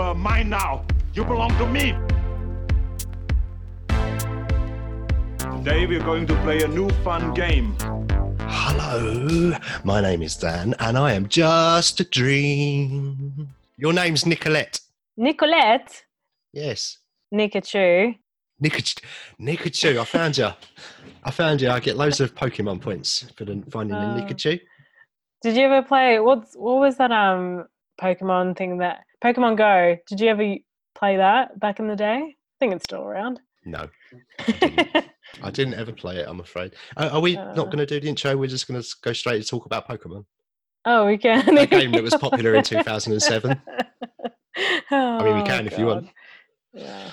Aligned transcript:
are 0.00 0.14
mine 0.14 0.48
now. 0.48 0.84
You 1.14 1.24
belong 1.24 1.50
to 1.58 1.66
me. 1.66 1.94
Today 5.58 5.86
we're 5.86 6.02
going 6.02 6.26
to 6.26 6.34
play 6.42 6.62
a 6.62 6.68
new 6.68 6.88
fun 7.04 7.34
game. 7.34 7.76
Hello, 8.40 9.54
my 9.84 10.00
name 10.00 10.22
is 10.22 10.36
Dan, 10.36 10.74
and 10.80 10.96
I 10.96 11.12
am 11.12 11.28
just 11.28 12.00
a 12.00 12.04
dream. 12.04 13.48
Your 13.76 13.92
name's 13.92 14.24
Nicolette. 14.26 14.80
Nicolette, 15.16 16.04
Yes, 16.52 16.98
Nikachu. 17.32 18.16
Nikachu. 18.62 19.02
Nikachu, 19.40 19.98
I 20.00 20.04
found 20.04 20.38
you. 20.38 20.48
I 21.24 21.30
found 21.30 21.60
you. 21.60 21.70
I 21.70 21.78
get 21.80 21.96
loads 21.96 22.20
of 22.20 22.34
Pokemon 22.34 22.80
points 22.80 23.26
for 23.36 23.44
the, 23.44 23.62
finding 23.70 23.96
Oh. 23.96 24.14
the 24.14 24.22
Nikachu. 24.22 24.60
Did 25.42 25.56
you 25.56 25.64
ever 25.66 25.82
play 25.86 26.18
what's 26.20 26.54
what 26.54 26.80
was 26.80 26.96
that 26.96 27.12
um 27.12 27.66
Pokemon 28.00 28.56
thing 28.56 28.78
that 28.78 29.00
Pokemon 29.22 29.56
Go? 29.56 29.96
Did 30.08 30.20
you 30.20 30.28
ever 30.28 30.54
play 30.94 31.16
that 31.16 31.58
back 31.60 31.78
in 31.78 31.88
the 31.88 31.96
day? 31.96 32.16
I 32.16 32.34
think 32.58 32.74
it's 32.74 32.84
still 32.84 33.02
around. 33.02 33.40
No, 33.64 33.88
didn't. 34.46 34.88
I 35.42 35.50
didn't 35.50 35.74
ever 35.74 35.92
play 35.92 36.16
it. 36.16 36.26
I'm 36.28 36.40
afraid. 36.40 36.72
Uh, 36.96 37.10
are 37.12 37.20
we 37.20 37.36
Uh. 37.36 37.52
not 37.54 37.66
going 37.66 37.78
to 37.78 37.86
do 37.86 38.00
the 38.00 38.08
intro? 38.08 38.36
We're 38.36 38.46
just 38.48 38.66
going 38.66 38.80
to 38.80 38.88
go 39.02 39.12
straight 39.12 39.42
to 39.42 39.46
talk 39.48 39.66
about 39.66 39.86
Pokemon, 39.86 40.24
oh, 40.86 41.06
we 41.06 41.18
can. 41.18 41.56
a 41.58 41.66
game 41.66 41.92
that 41.92 42.02
was 42.02 42.14
popular 42.14 42.54
in 42.54 42.64
2007. 42.64 43.60
I 44.90 45.22
mean, 45.22 45.36
we 45.36 45.42
can 45.44 45.66
if 45.66 45.78
you 45.78 45.86
want. 45.86 46.08
Yeah. 46.72 47.10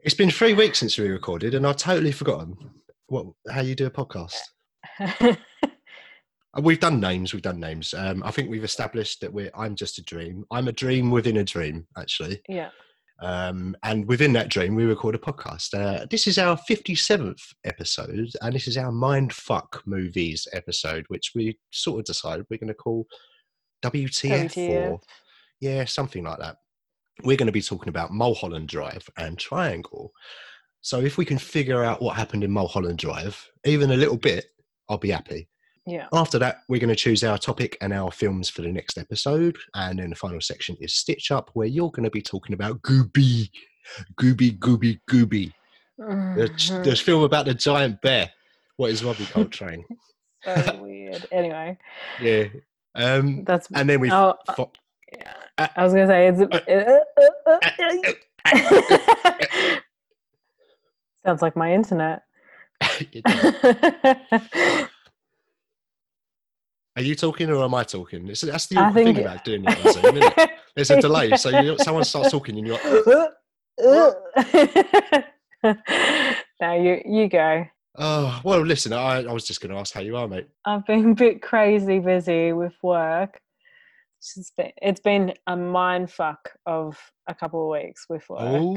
It's 0.00 0.14
been 0.14 0.30
three 0.30 0.52
weeks 0.54 0.78
since 0.78 0.96
we 0.98 1.08
recorded, 1.08 1.54
and 1.54 1.66
I've 1.66 1.76
totally 1.76 2.12
forgotten 2.12 2.56
what 3.08 3.26
how 3.50 3.60
you 3.62 3.74
do 3.74 3.86
a 3.86 3.90
podcast. 3.90 4.34
Uh, 6.56 6.60
We've 6.62 6.80
done 6.80 7.00
names. 7.00 7.32
We've 7.32 7.42
done 7.42 7.60
names. 7.60 7.94
Um, 7.94 8.22
I 8.24 8.30
think 8.30 8.50
we've 8.50 8.64
established 8.64 9.20
that 9.20 9.32
we're. 9.32 9.50
I'm 9.54 9.74
just 9.74 9.98
a 9.98 10.02
dream. 10.02 10.44
I'm 10.50 10.68
a 10.68 10.72
dream 10.72 11.10
within 11.10 11.38
a 11.38 11.44
dream, 11.44 11.86
actually. 11.96 12.40
yeah. 12.48 12.70
Um, 13.22 13.74
and 13.82 14.06
within 14.06 14.34
that 14.34 14.50
dream, 14.50 14.74
we 14.74 14.84
record 14.84 15.14
a 15.14 15.18
podcast. 15.18 15.72
Uh, 15.72 16.04
this 16.10 16.26
is 16.26 16.36
our 16.38 16.58
57th 16.68 17.40
episode, 17.64 18.28
and 18.42 18.54
this 18.54 18.68
is 18.68 18.76
our 18.76 18.92
mind 18.92 19.32
fuck 19.32 19.82
movies 19.86 20.46
episode, 20.52 21.06
which 21.08 21.32
we 21.34 21.58
sort 21.70 22.00
of 22.00 22.04
decided 22.04 22.44
we're 22.50 22.58
going 22.58 22.68
to 22.68 22.74
call 22.74 23.06
WTF, 23.82 24.52
WTF. 24.52 24.90
or 24.90 25.00
yeah, 25.60 25.86
something 25.86 26.24
like 26.24 26.38
that. 26.40 26.56
We're 27.24 27.38
going 27.38 27.46
to 27.46 27.52
be 27.52 27.62
talking 27.62 27.88
about 27.88 28.12
Mulholland 28.12 28.68
Drive 28.68 29.08
and 29.16 29.38
Triangle. 29.38 30.12
So 30.82 31.00
if 31.00 31.16
we 31.16 31.24
can 31.24 31.38
figure 31.38 31.82
out 31.82 32.02
what 32.02 32.16
happened 32.16 32.44
in 32.44 32.50
Mulholland 32.50 32.98
Drive, 32.98 33.50
even 33.64 33.92
a 33.92 33.96
little 33.96 34.18
bit, 34.18 34.44
I'll 34.90 34.98
be 34.98 35.10
happy. 35.10 35.48
Yeah. 35.86 36.08
After 36.12 36.38
that, 36.40 36.62
we're 36.68 36.80
going 36.80 36.88
to 36.90 36.96
choose 36.96 37.22
our 37.22 37.38
topic 37.38 37.76
and 37.80 37.92
our 37.92 38.10
films 38.10 38.48
for 38.48 38.62
the 38.62 38.72
next 38.72 38.98
episode. 38.98 39.56
And 39.74 39.98
then 40.00 40.10
the 40.10 40.16
final 40.16 40.40
section 40.40 40.76
is 40.80 40.94
Stitch 40.94 41.30
Up, 41.30 41.50
where 41.54 41.68
you're 41.68 41.90
going 41.92 42.04
to 42.04 42.10
be 42.10 42.22
talking 42.22 42.54
about 42.54 42.82
Gooby, 42.82 43.48
Gooby, 44.20 44.58
Gooby, 44.58 44.98
Gooby. 45.08 45.52
The, 45.98 46.50
Mhm. 46.52 46.84
the 46.84 46.96
film 46.96 47.22
about 47.22 47.46
the 47.46 47.54
giant 47.54 48.00
bear. 48.02 48.30
What 48.76 48.90
is 48.90 49.02
Robbie 49.04 49.24
Coltrane? 49.26 49.84
so 50.44 50.78
weird. 50.82 51.24
Anyway, 51.32 51.78
yeah. 52.20 52.44
Um, 52.94 53.44
that's 53.44 53.68
and 53.74 53.88
then 53.88 54.00
we. 54.00 54.10
Oh, 54.10 54.34
uh, 54.48 54.54
fo- 54.54 54.72
yeah. 55.16 55.32
Uh, 55.56 55.68
I 55.76 55.84
was 55.84 55.92
gonna 55.94 56.06
say 56.06 56.28
it's. 56.28 56.40
Sounds 61.24 61.40
like 61.42 61.56
my 61.56 61.72
internet. 61.72 62.22
Are 66.96 67.02
you 67.02 67.14
talking 67.14 67.50
or 67.50 67.62
am 67.62 67.74
I 67.74 67.84
talking? 67.84 68.26
It's, 68.28 68.40
that's 68.40 68.66
the 68.66 68.78
awkward 68.78 69.04
thing 69.04 69.18
about 69.18 69.44
doing 69.44 69.64
it 69.66 69.86
on 69.86 69.92
Zoom, 69.92 70.16
isn't 70.16 70.38
it? 70.38 70.50
There's 70.74 70.90
a 70.90 71.00
delay. 71.00 71.36
So 71.36 71.60
you, 71.60 71.76
someone 71.78 72.04
starts 72.04 72.30
talking 72.30 72.56
and 72.56 72.66
you're 72.66 72.78
like, 75.62 75.74
now 76.58 76.74
you 76.74 77.02
you 77.04 77.28
go. 77.28 77.66
oh, 77.98 78.40
well, 78.44 78.60
listen, 78.60 78.94
I, 78.94 79.24
I 79.24 79.32
was 79.32 79.44
just 79.44 79.60
going 79.60 79.74
to 79.74 79.78
ask 79.78 79.92
how 79.92 80.00
you 80.00 80.16
are, 80.16 80.26
mate. 80.26 80.48
I've 80.64 80.86
been 80.86 81.10
a 81.10 81.14
bit 81.14 81.42
crazy 81.42 81.98
busy 81.98 82.54
with 82.54 82.74
work. 82.82 83.40
It's 84.18 84.52
been, 84.56 84.72
it's 84.80 85.00
been 85.00 85.34
a 85.46 85.54
mind 85.54 86.10
fuck 86.10 86.50
of 86.64 86.98
a 87.28 87.34
couple 87.34 87.62
of 87.62 87.82
weeks 87.82 88.06
with 88.08 88.26
work. 88.30 88.40
Oh. 88.40 88.76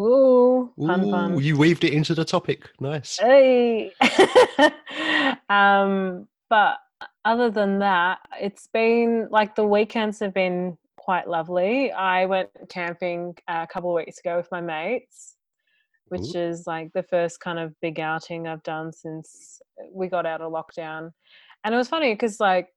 Ooh, 0.00 0.72
pun 0.84 1.04
Ooh, 1.04 1.10
pun. 1.10 1.40
you 1.40 1.56
weaved 1.56 1.84
it 1.84 1.92
into 1.92 2.14
the 2.14 2.24
topic. 2.24 2.68
Nice. 2.80 3.18
Hey. 3.18 3.92
um, 5.48 6.26
but 6.48 6.78
other 7.24 7.50
than 7.50 7.78
that, 7.80 8.18
it's 8.40 8.66
been 8.66 9.28
like 9.30 9.54
the 9.54 9.66
weekends 9.66 10.20
have 10.20 10.34
been 10.34 10.76
quite 10.96 11.28
lovely. 11.28 11.92
I 11.92 12.26
went 12.26 12.50
camping 12.68 13.34
a 13.48 13.66
couple 13.66 13.90
of 13.90 14.04
weeks 14.04 14.18
ago 14.18 14.36
with 14.36 14.48
my 14.50 14.60
mates, 14.60 15.36
which 16.08 16.34
Ooh. 16.34 16.38
is 16.38 16.66
like 16.66 16.92
the 16.92 17.02
first 17.02 17.40
kind 17.40 17.58
of 17.58 17.74
big 17.80 18.00
outing 18.00 18.46
I've 18.46 18.62
done 18.62 18.92
since 18.92 19.60
we 19.92 20.08
got 20.08 20.26
out 20.26 20.40
of 20.40 20.52
lockdown. 20.52 21.10
And 21.64 21.74
it 21.74 21.78
was 21.78 21.88
funny 21.88 22.12
because 22.14 22.40
like 22.40 22.68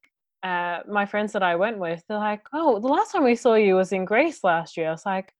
uh, 0.43 0.79
my 0.89 1.05
friends 1.05 1.31
that 1.33 1.43
I 1.43 1.55
went 1.55 1.79
with, 1.79 2.03
they're 2.07 2.17
like, 2.17 2.41
"Oh, 2.53 2.79
the 2.79 2.87
last 2.87 3.11
time 3.11 3.23
we 3.23 3.35
saw 3.35 3.55
you 3.55 3.75
was 3.75 3.93
in 3.93 4.05
Greece 4.05 4.43
last 4.43 4.75
year." 4.77 4.89
I 4.89 4.91
was 4.91 5.05
like, 5.05 5.33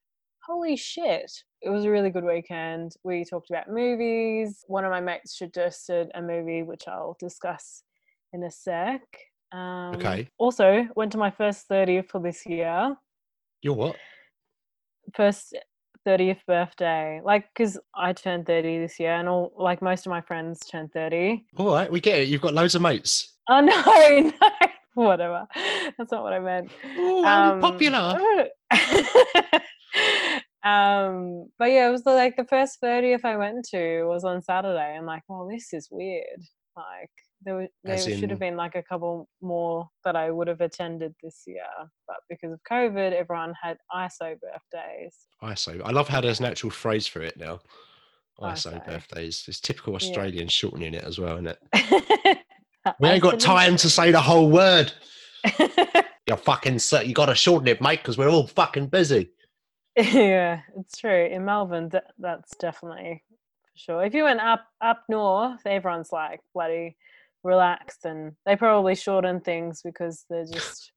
"Holy 0.46 0.76
shit!" 0.76 1.32
It 1.62 1.70
was 1.70 1.86
a 1.86 1.92
really 1.92 2.10
good 2.10 2.24
weekend. 2.24 2.96
We 3.04 3.26
talked 3.26 3.50
about 3.50 3.70
movies. 3.70 4.64
One 4.68 4.86
of 4.86 4.92
my 4.92 5.02
mates 5.02 5.38
suggested 5.38 6.10
a 6.16 6.22
movie, 6.22 6.64
which 6.64 6.88
I'll 6.88 7.18
discuss 7.20 7.84
in 8.34 8.44
a 8.44 8.52
sec. 8.52 9.02
Um, 9.52 9.96
Okay. 9.96 10.28
Also, 10.38 10.88
went 10.96 11.12
to 11.14 11.18
my 11.18 11.32
first 11.32 11.70
30th 11.70 12.10
for 12.10 12.20
this 12.20 12.46
year. 12.46 12.96
You're 13.62 13.76
what? 13.76 13.96
First 15.16 15.56
30th 16.06 16.40
birthday. 16.48 17.22
Like, 17.24 17.46
because 17.54 17.80
I 17.96 18.14
turned 18.14 18.46
30 18.46 18.80
this 18.80 19.00
year, 19.00 19.14
and 19.14 19.30
all 19.30 19.54
like 19.58 19.82
most 19.82 20.06
of 20.06 20.10
my 20.10 20.22
friends 20.22 20.60
turned 20.66 20.92
30. 20.92 21.46
All 21.58 21.72
right, 21.74 21.92
we 21.92 22.02
get 22.02 22.20
it. 22.20 22.28
You've 22.28 22.42
got 22.42 22.54
loads 22.54 22.76
of 22.76 22.82
mates. 22.82 23.34
Oh 23.50 23.62
no, 23.62 24.32
no, 24.42 24.52
whatever. 24.96 25.48
That's 25.98 26.12
not 26.12 26.24
what 26.24 26.34
I 26.34 26.40
meant. 26.40 26.72
Oh, 26.98 27.26
I'm 27.26 27.60
popular. 27.62 28.18
um, 30.64 31.50
but 31.60 31.66
yeah, 31.72 31.88
it 31.88 31.92
was 31.92 32.04
the, 32.04 32.12
like 32.12 32.36
the 32.38 32.46
first 32.46 32.82
30th 32.82 33.26
I 33.26 33.38
went 33.38 33.66
to 33.72 34.04
was 34.06 34.24
on 34.24 34.42
Saturday. 34.42 34.96
I'm 34.98 35.06
like, 35.06 35.24
well, 35.28 35.48
this 35.48 35.74
is 35.74 35.90
weird. 35.92 36.40
Like 36.76 37.12
there, 37.46 37.56
were, 37.56 37.68
there 37.84 37.96
As 37.96 38.04
should 38.06 38.24
in- 38.24 38.30
have 38.30 38.40
been 38.40 38.56
like 38.56 38.76
a 38.76 38.84
couple 38.84 39.28
more 39.42 39.90
that 40.06 40.16
I 40.16 40.31
would 40.31 40.48
have 40.48 40.62
attended 40.62 41.14
this 41.24 41.44
year, 41.48 41.64
but 42.08 42.18
because 42.30 42.52
of 42.54 42.59
COVID, 42.70 43.14
everyone 43.14 43.54
had 43.62 43.78
ISO 43.94 44.36
birthdays. 44.40 45.16
ISO. 45.44 45.82
I 45.84 45.92
love 45.92 46.08
how 46.08 46.22
there's 46.22 46.40
an 46.40 46.46
actual 46.46 46.70
phrase 46.70 47.08
for 47.08 47.22
it 47.22 47.38
now. 47.38 47.59
ISO 48.40 48.74
ISO. 48.74 48.86
birthdays. 48.86 49.46
It's 49.48 49.59
typical 49.59 49.94
Yeah. 49.94 49.98
Australian 49.98 50.48
shortening 50.48 50.94
it 50.94 51.03
as 51.03 51.20
well, 51.20 51.34
isn't 51.36 51.48
it? 51.74 52.38
We 53.00 53.08
ain't 53.08 53.24
got 53.24 53.40
time 53.40 53.78
to 53.78 53.90
say 53.90 54.12
the 54.12 54.20
whole 54.20 54.50
word. 54.52 54.92
time. 55.46 55.68
You 56.28 56.36
fucking 56.36 56.76
s- 56.76 57.06
you 57.06 57.14
got 57.14 57.28
to 57.28 57.36
shorten 57.36 57.68
it, 57.70 57.82
mate, 57.82 58.00
because 58.00 58.18
we're 58.18 58.28
all 58.30 58.46
fucking 58.48 58.88
busy. 58.88 59.32
yeah, 59.96 60.62
it's 60.78 60.98
true. 60.98 61.26
In 61.32 61.46
Melbourne, 61.46 61.90
th- 61.90 62.03
that's 62.18 62.56
definitely 62.58 63.24
for 63.64 63.78
sure. 63.78 64.03
If 64.03 64.14
you 64.14 64.24
went 64.24 64.42
up 64.42 64.66
up 64.82 65.03
north, 65.08 65.62
everyone's 65.66 66.12
like 66.12 66.42
bloody 66.53 66.98
relaxed, 67.44 68.06
and 68.06 68.34
they 68.46 68.56
probably 68.56 68.96
shorten 68.96 69.40
things 69.40 69.81
because 69.84 70.26
they're 70.30 70.46
just 70.46 70.92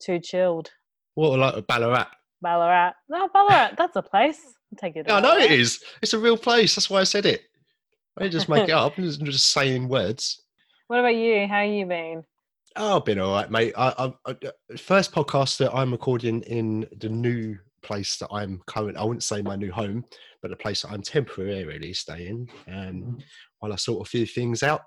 too 0.00 0.18
chilled. 0.18 0.70
What 1.14 1.38
like 1.38 1.66
Ballarat? 1.66 2.08
Ballarat, 2.42 2.92
no 3.08 3.28
Ballarat, 3.28 3.74
that's 3.78 3.96
a 3.96 4.02
place. 4.02 4.40
I'll 4.44 4.78
take 4.78 4.96
it. 4.96 5.06
Yeah, 5.08 5.16
I 5.16 5.20
know 5.20 5.36
it 5.36 5.50
is. 5.50 5.82
It's 6.02 6.14
a 6.14 6.18
real 6.18 6.38
place. 6.38 6.74
That's 6.74 6.88
why 6.88 7.00
I 7.00 7.04
said 7.04 7.26
it. 7.26 7.42
I 8.18 8.22
didn't 8.22 8.32
just 8.32 8.48
make 8.48 8.68
it 8.68 8.72
up. 8.72 8.94
I'm 8.98 9.04
just, 9.04 9.22
just 9.22 9.50
saying 9.50 9.88
words. 9.88 10.42
What 10.88 11.00
about 11.00 11.14
you? 11.14 11.46
How 11.46 11.62
you 11.62 11.86
been? 11.86 12.24
Oh, 12.76 12.96
I've 12.96 13.04
been 13.04 13.18
all 13.18 13.32
right, 13.32 13.50
mate. 13.50 13.74
I, 13.76 14.12
I, 14.26 14.30
I, 14.30 14.76
first 14.76 15.12
podcast 15.12 15.58
that 15.58 15.74
I'm 15.74 15.90
recording 15.90 16.42
in 16.42 16.86
the 16.98 17.08
new 17.08 17.56
place 17.82 18.16
that 18.18 18.28
I'm 18.30 18.60
current. 18.66 18.96
I 18.96 19.04
wouldn't 19.04 19.24
say 19.24 19.42
my 19.42 19.56
new 19.56 19.72
home, 19.72 20.04
but 20.40 20.50
the 20.50 20.56
place 20.56 20.82
that 20.82 20.92
I'm 20.92 21.02
temporarily 21.02 21.92
staying 21.92 22.48
um, 22.68 23.18
while 23.58 23.72
I 23.72 23.76
sort 23.76 24.06
a 24.06 24.10
few 24.10 24.26
things 24.26 24.62
out. 24.62 24.82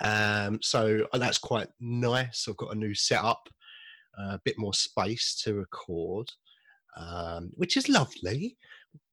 Um, 0.00 0.58
so 0.62 1.06
uh, 1.12 1.18
that's 1.18 1.38
quite 1.38 1.68
nice. 1.80 2.46
I've 2.48 2.56
got 2.56 2.72
a 2.74 2.78
new 2.78 2.94
setup, 2.94 3.48
uh, 4.18 4.34
a 4.34 4.40
bit 4.44 4.58
more 4.58 4.74
space 4.74 5.40
to 5.44 5.54
record, 5.54 6.30
um, 6.96 7.50
which 7.54 7.76
is 7.76 7.88
lovely. 7.88 8.56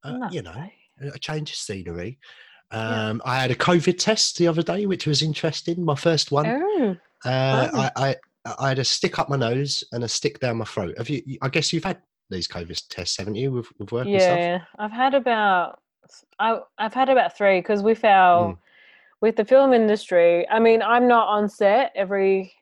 Uh, 0.04 0.28
you 0.32 0.42
know, 0.42 0.70
a 1.14 1.20
change 1.20 1.50
of 1.52 1.56
scenery. 1.58 2.20
Yeah. 2.72 3.08
Um, 3.10 3.22
I 3.26 3.40
had 3.40 3.52
a 3.52 3.56
COVID 3.56 3.98
test 3.98 4.38
the 4.38 4.48
other 4.48 4.64
day, 4.64 4.86
which 4.86 5.08
was 5.08 5.22
interesting. 5.22 5.84
My 5.84 5.96
first 5.96 6.32
one. 6.32 6.46
Oh, 6.48 6.96
Uh. 7.26 7.90
I, 7.96 8.10
I 8.10 8.16
I 8.60 8.70
had 8.70 8.80
a 8.80 8.84
stick 8.86 9.18
up 9.18 9.28
my 9.28 9.38
nose 9.38 9.84
and 9.92 10.04
a 10.04 10.08
stick 10.08 10.40
down 10.40 10.58
my 10.58 10.66
throat. 10.66 10.96
Have 11.00 11.10
you? 11.10 11.22
I 11.42 11.50
guess 11.50 11.74
you've 11.74 11.84
had 11.84 11.98
these 12.30 12.48
COVID 12.48 12.80
tests, 12.90 13.18
haven't 13.18 13.36
you, 13.36 13.52
with, 13.52 13.68
with 13.80 13.92
work 13.92 14.06
and 14.08 14.22
stuff? 14.22 14.38
yeah. 14.38 14.60
I've 14.78 14.92
had 14.92 15.16
about 15.16 15.80
I 16.38 16.60
I've 16.78 16.94
had 16.94 17.10
about 17.10 17.36
three 17.36 17.60
because 17.60 17.82
with 17.82 18.04
our 18.06 18.54
Mm. 18.54 18.58
With 19.26 19.36
the 19.38 19.44
film 19.44 19.74
industry. 19.74 20.48
I 20.50 20.60
mean, 20.60 20.84
I'm 20.84 21.08
not 21.08 21.28
on 21.28 21.50
set 21.50 21.92
every. 21.96 22.54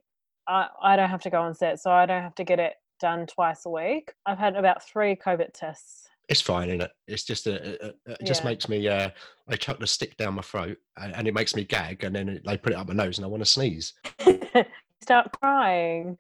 I 0.48 0.68
I 0.82 0.96
don't 0.96 1.10
have 1.10 1.22
to 1.24 1.30
go 1.30 1.42
on 1.42 1.54
set, 1.54 1.80
so 1.82 1.92
I 1.92 2.06
don't 2.06 2.22
have 2.24 2.36
to 2.36 2.46
get 2.46 2.58
it 2.60 2.76
done 3.02 3.26
twice 3.28 3.66
a 3.66 3.70
week. 3.70 4.14
I've 4.26 4.38
had 4.38 4.56
about 4.56 4.82
three 4.82 5.14
COVID 5.18 5.52
tests. 5.54 6.08
It's 6.30 6.40
fine, 6.40 6.70
isn't 6.70 6.82
it? 6.84 6.92
It's 7.06 7.26
just 7.26 7.48
a, 7.48 7.56
a- 7.86 7.88
a- 7.90 8.12
it 8.14 8.26
just 8.26 8.44
Yeah. 8.44 8.50
makes 8.50 8.70
me. 8.70 8.88
Uh, 8.88 9.10
they 9.50 9.58
chuck 9.58 9.78
the 9.80 9.88
stick 9.88 10.16
down 10.16 10.36
my 10.36 10.42
throat, 10.42 10.78
and, 10.96 11.14
and 11.14 11.28
it 11.28 11.34
makes 11.34 11.54
me 11.54 11.66
gag, 11.66 12.06
and 12.06 12.16
then 12.16 12.30
it, 12.30 12.46
they 12.46 12.56
put 12.58 12.72
it 12.72 12.78
up 12.78 12.88
my 12.88 12.94
nose, 12.94 13.18
and 13.18 13.26
I 13.26 13.28
want 13.28 13.44
to 13.44 13.50
sneeze. 13.50 13.94
Start 15.02 15.34
crying. 15.42 16.18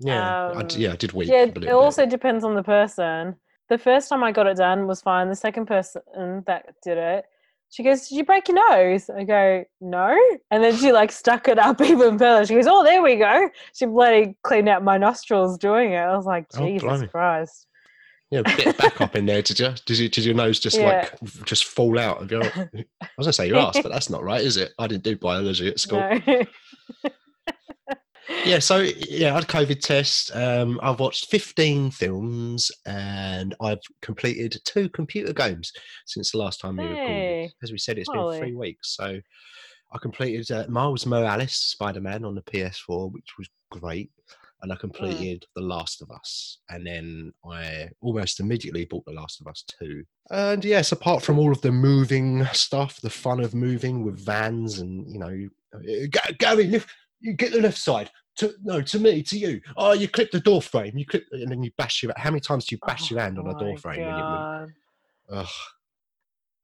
Yeah, 0.00 0.46
I 0.46 0.60
Um, 0.62 0.68
yeah, 0.76 0.92
I 0.92 0.96
did 0.96 1.12
weep. 1.12 1.28
Yeah, 1.28 1.42
it 1.42 1.54
bit. 1.60 1.68
also 1.68 2.06
depends 2.06 2.42
on 2.42 2.54
the 2.54 2.62
person. 2.62 3.36
The 3.68 3.76
first 3.76 4.08
time 4.08 4.24
I 4.24 4.32
got 4.32 4.46
it 4.46 4.56
done 4.56 4.86
was 4.86 5.02
fine. 5.02 5.28
The 5.28 5.36
second 5.36 5.66
person 5.66 6.42
that 6.46 6.74
did 6.82 6.96
it, 6.96 7.26
she 7.74 7.82
goes, 7.82 8.08
"Did 8.08 8.16
you 8.16 8.24
break 8.24 8.46
your 8.48 8.68
nose?" 8.70 9.10
I 9.10 9.24
go, 9.24 9.64
"No," 9.80 10.16
and 10.50 10.62
then 10.62 10.76
she 10.76 10.92
like 10.92 11.10
stuck 11.10 11.48
it 11.48 11.58
up 11.58 11.80
even 11.82 12.18
further. 12.18 12.46
She 12.46 12.54
goes, 12.54 12.66
"Oh, 12.68 12.84
there 12.84 13.02
we 13.02 13.16
go." 13.16 13.50
She 13.74 13.86
bloody 13.86 14.36
cleaned 14.44 14.68
out 14.68 14.84
my 14.84 14.96
nostrils 14.96 15.58
doing 15.58 15.92
it. 15.92 15.96
I 15.98 16.16
was 16.16 16.24
like, 16.26 16.46
Oh, 16.56 16.66
"Jesus 16.66 16.82
blimey. 16.82 17.08
Christ!" 17.08 17.66
Yeah, 18.30 18.42
bit 18.42 18.76
back 18.78 19.00
up 19.00 19.14
in 19.16 19.26
there. 19.26 19.42
Did 19.42 19.58
you? 19.60 19.72
Did, 19.86 19.98
you, 19.98 20.08
did 20.08 20.24
your 20.24 20.34
nose 20.34 20.58
just 20.58 20.78
Yeah. 20.78 21.08
like 21.22 21.44
just 21.44 21.64
fall 21.66 21.98
out 21.98 22.22
of 22.22 22.30
your? 22.30 22.42
I 22.72 22.84
was 23.18 23.26
gonna 23.26 23.32
say 23.32 23.48
your 23.48 23.58
ass, 23.58 23.78
but 23.82 23.90
that's 23.92 24.10
not 24.10 24.22
right, 24.24 24.40
is 24.40 24.56
it? 24.56 24.72
I 24.78 24.86
didn't 24.86 25.04
do 25.04 25.16
biology 25.16 25.68
at 25.68 25.78
school. 25.80 25.98
No. 26.00 26.44
Yeah, 28.44 28.58
so 28.58 28.78
yeah, 28.78 29.32
I 29.32 29.34
had 29.34 29.44
a 29.44 29.46
COVID 29.46 29.80
test. 29.80 30.34
Um, 30.34 30.78
I've 30.82 31.00
watched 31.00 31.30
15 31.30 31.90
films 31.90 32.70
and 32.86 33.54
I've 33.60 33.80
completed 34.02 34.56
two 34.64 34.88
computer 34.90 35.32
games 35.32 35.72
since 36.06 36.32
the 36.32 36.38
last 36.38 36.60
time 36.60 36.76
we 36.76 36.84
recorded. 36.84 37.52
As 37.62 37.72
we 37.72 37.78
said, 37.78 37.98
it's 37.98 38.08
Holly. 38.12 38.38
been 38.38 38.46
three 38.48 38.54
weeks. 38.56 38.96
So 38.96 39.18
I 39.92 39.98
completed 39.98 40.50
uh, 40.50 40.66
Miles 40.68 41.06
Morales 41.06 41.54
Spider 41.54 42.00
Man 42.00 42.24
on 42.24 42.34
the 42.34 42.42
PS4, 42.42 43.12
which 43.12 43.34
was 43.38 43.48
great. 43.70 44.10
And 44.62 44.70
Mm. 44.72 44.76
I 44.76 44.78
completed 44.78 45.44
The 45.54 45.60
Last 45.62 46.00
of 46.00 46.10
Us. 46.10 46.58
And 46.70 46.86
then 46.86 47.32
I 47.44 47.90
almost 48.00 48.40
immediately 48.40 48.86
bought 48.86 49.04
The 49.04 49.12
Last 49.12 49.42
of 49.42 49.46
Us 49.46 49.62
2. 49.78 50.02
And 50.30 50.64
yes, 50.64 50.90
apart 50.90 51.22
from 51.22 51.38
all 51.38 51.52
of 51.52 51.60
the 51.60 51.70
moving 51.72 52.46
stuff, 52.54 52.98
the 53.02 53.10
fun 53.10 53.40
of 53.40 53.54
moving 53.54 54.04
with 54.04 54.24
vans 54.24 54.78
and, 54.78 55.06
you 55.12 55.18
know, 55.18 55.48
uh, 55.74 56.28
Gary, 56.38 56.64
lift, 56.68 56.88
you 57.24 57.32
get 57.32 57.52
the 57.52 57.60
left 57.60 57.78
side. 57.78 58.10
To, 58.38 58.52
no, 58.62 58.82
to 58.82 58.98
me, 58.98 59.22
to 59.22 59.38
you. 59.38 59.60
Oh, 59.76 59.92
you 59.92 60.08
clip 60.08 60.30
the 60.30 60.40
door 60.40 60.60
frame. 60.60 60.98
You 60.98 61.06
clip, 61.06 61.24
and 61.32 61.50
then 61.50 61.62
you 61.62 61.70
bash 61.78 62.02
your. 62.02 62.12
How 62.16 62.30
many 62.30 62.40
times 62.40 62.66
do 62.66 62.74
you 62.74 62.80
bash 62.86 63.10
Oh 63.10 63.14
your 63.14 63.22
hand 63.22 63.38
on 63.38 63.46
a 63.46 63.58
door 63.58 63.76
frame? 63.78 64.00
When 64.00 64.16
you 64.16 64.24
move? 64.24 64.24
God. 64.24 64.72
Ugh. 65.30 65.46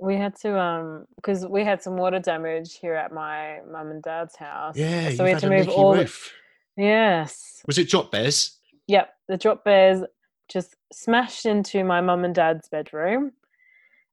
We 0.00 0.16
had 0.16 0.34
to 0.40 0.58
um 0.58 1.04
because 1.16 1.46
we 1.46 1.64
had 1.64 1.82
some 1.82 1.96
water 1.96 2.18
damage 2.18 2.78
here 2.78 2.94
at 2.94 3.12
my 3.12 3.60
mum 3.70 3.90
and 3.90 4.02
dad's 4.02 4.34
house. 4.36 4.76
Yeah, 4.76 5.10
so 5.10 5.24
we 5.24 5.30
you've 5.30 5.40
had 5.40 5.50
to 5.50 5.50
move 5.50 5.68
all. 5.68 5.92
the- 5.92 6.00
roof. 6.00 6.32
Yes. 6.76 7.62
Was 7.66 7.78
it 7.78 7.88
drop 7.88 8.10
bears? 8.10 8.58
Yep. 8.86 9.12
The 9.28 9.36
drop 9.36 9.64
bears 9.64 10.02
just 10.48 10.74
smashed 10.92 11.46
into 11.46 11.84
my 11.84 12.00
mum 12.00 12.24
and 12.24 12.34
dad's 12.34 12.68
bedroom, 12.68 13.32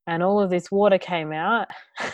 and 0.06 0.22
all 0.22 0.40
of 0.40 0.50
this 0.50 0.70
water 0.70 0.98
came 0.98 1.32
out. 1.34 1.68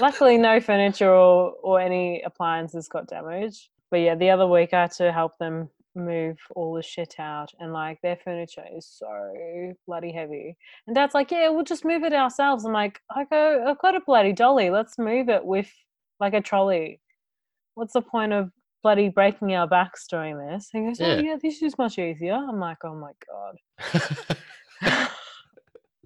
Luckily, 0.00 0.36
no 0.36 0.60
furniture 0.60 1.10
or, 1.10 1.52
or 1.62 1.80
any 1.80 2.22
appliances 2.22 2.88
got 2.88 3.08
damaged. 3.08 3.68
But 3.90 3.98
yeah, 4.00 4.14
the 4.14 4.30
other 4.30 4.46
week 4.46 4.74
I 4.74 4.82
had 4.82 4.92
to 4.92 5.12
help 5.12 5.38
them 5.38 5.70
move 5.94 6.38
all 6.54 6.74
the 6.74 6.82
shit 6.82 7.16
out, 7.18 7.52
and 7.58 7.72
like 7.72 8.00
their 8.02 8.16
furniture 8.16 8.64
is 8.76 8.86
so 8.86 9.72
bloody 9.86 10.12
heavy. 10.12 10.56
And 10.86 10.94
Dad's 10.94 11.14
like, 11.14 11.30
"Yeah, 11.30 11.48
we'll 11.48 11.64
just 11.64 11.84
move 11.84 12.04
it 12.04 12.12
ourselves." 12.12 12.64
I'm 12.64 12.72
like, 12.72 13.00
"I 13.10 13.24
go, 13.24 13.64
I've 13.66 13.78
got 13.78 13.96
a 13.96 14.00
bloody 14.00 14.32
dolly. 14.32 14.70
Let's 14.70 14.98
move 14.98 15.28
it 15.28 15.44
with 15.44 15.70
like 16.20 16.34
a 16.34 16.40
trolley. 16.40 17.00
What's 17.74 17.94
the 17.94 18.02
point 18.02 18.32
of 18.32 18.50
bloody 18.82 19.08
breaking 19.08 19.54
our 19.54 19.66
backs 19.66 20.06
doing 20.06 20.38
this?" 20.38 20.68
He 20.72 20.80
goes, 20.80 21.00
oh, 21.00 21.06
Yeah. 21.06 21.14
"Oh 21.14 21.20
yeah, 21.20 21.36
this 21.42 21.62
is 21.62 21.78
much 21.78 21.98
easier." 21.98 22.34
I'm 22.34 22.60
like, 22.60 22.84
"Oh 22.84 22.94
my 22.94 23.12
god." 23.26 24.38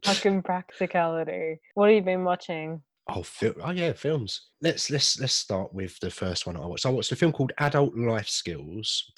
Fucking 0.05 0.43
practicality. 0.43 1.61
What 1.75 1.89
have 1.89 1.97
you 1.97 2.03
been 2.03 2.25
watching? 2.25 2.83
Oh, 3.15 3.23
fil- 3.23 3.55
oh 3.63 3.71
yeah, 3.71 3.93
films. 3.93 4.49
Let's 4.61 4.91
let's 4.91 5.19
let's 5.21 5.33
start 5.33 5.73
with 5.75 5.99
the 6.01 6.11
first 6.11 6.47
one 6.47 6.57
I 6.57 6.67
watched. 6.67 6.87
I 6.87 6.91
watched 6.91 7.13
a 7.13 7.17
film 7.17 7.33
called 7.33 7.53
Adult 7.59 7.97
Life 7.97 8.29
Skills, 8.29 9.11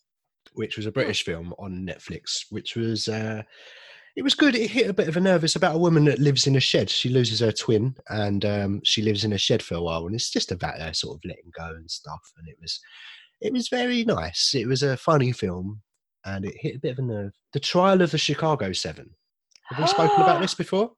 which 0.54 0.76
was 0.76 0.86
a 0.86 0.92
British 0.92 1.24
film 1.24 1.54
on 1.58 1.86
Netflix, 1.86 2.44
which 2.50 2.76
was 2.76 3.08
uh, 3.08 3.42
it 4.16 4.22
was 4.22 4.34
good. 4.34 4.54
It 4.54 4.70
hit 4.70 4.88
a 4.88 4.94
bit 4.94 5.08
of 5.08 5.16
a 5.16 5.20
nerve. 5.20 5.44
It's 5.44 5.56
about 5.56 5.74
a 5.74 5.78
woman 5.78 6.04
that 6.04 6.18
lives 6.18 6.46
in 6.46 6.56
a 6.56 6.60
shed. 6.60 6.88
She 6.88 7.08
loses 7.08 7.40
her 7.40 7.52
twin, 7.52 7.96
and 8.08 8.44
um, 8.44 8.80
she 8.84 9.02
lives 9.02 9.24
in 9.24 9.32
a 9.32 9.38
shed 9.38 9.62
for 9.62 9.74
a 9.74 9.82
while. 9.82 10.06
And 10.06 10.14
it's 10.14 10.30
just 10.30 10.52
about 10.52 10.78
her 10.78 10.92
sort 10.92 11.16
of 11.16 11.24
letting 11.24 11.50
go 11.56 11.66
and 11.66 11.90
stuff. 11.90 12.20
And 12.38 12.48
it 12.48 12.56
was 12.60 12.80
it 13.40 13.52
was 13.52 13.68
very 13.68 14.04
nice. 14.04 14.54
It 14.54 14.66
was 14.66 14.82
a 14.82 14.96
funny 14.96 15.32
film, 15.32 15.82
and 16.24 16.44
it 16.44 16.54
hit 16.58 16.76
a 16.76 16.80
bit 16.80 16.92
of 16.92 16.98
a 17.00 17.02
nerve. 17.02 17.32
The 17.52 17.60
Trial 17.60 18.02
of 18.02 18.10
the 18.10 18.18
Chicago 18.18 18.72
Seven. 18.72 19.10
Have 19.70 19.78
we 19.78 19.86
spoken 19.86 20.22
about 20.22 20.40
this 20.42 20.54
before? 20.54 20.92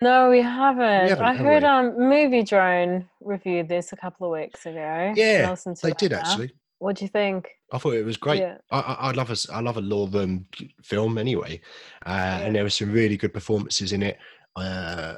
No, 0.00 0.30
we 0.30 0.42
haven't. 0.42 1.08
haven't, 1.08 1.24
I 1.24 1.34
heard 1.34 1.62
we? 1.62 1.68
um 1.68 2.08
Movie 2.08 2.42
Drone 2.42 3.08
reviewed 3.20 3.68
this 3.68 3.92
a 3.92 3.96
couple 3.96 4.26
of 4.26 4.40
weeks 4.40 4.66
ago. 4.66 5.12
Yeah, 5.16 5.54
They 5.82 5.92
did 5.92 6.12
actually. 6.12 6.52
What 6.78 6.96
do 6.96 7.04
you 7.04 7.08
think? 7.08 7.48
I 7.72 7.78
thought 7.78 7.94
it 7.94 8.04
was 8.04 8.16
great. 8.16 8.40
Yeah. 8.40 8.58
I, 8.70 8.80
I, 8.80 8.92
I 8.94 9.10
love 9.12 9.30
a, 9.30 9.36
I 9.52 9.60
love 9.60 9.76
a 9.76 9.80
law 9.80 10.08
room 10.10 10.46
film 10.82 11.18
anyway, 11.18 11.60
uh, 12.04 12.40
and 12.42 12.54
there 12.54 12.62
were 12.62 12.70
some 12.70 12.92
really 12.92 13.16
good 13.16 13.32
performances 13.32 13.92
in 13.92 14.02
it. 14.02 14.18
Uh, 14.56 15.14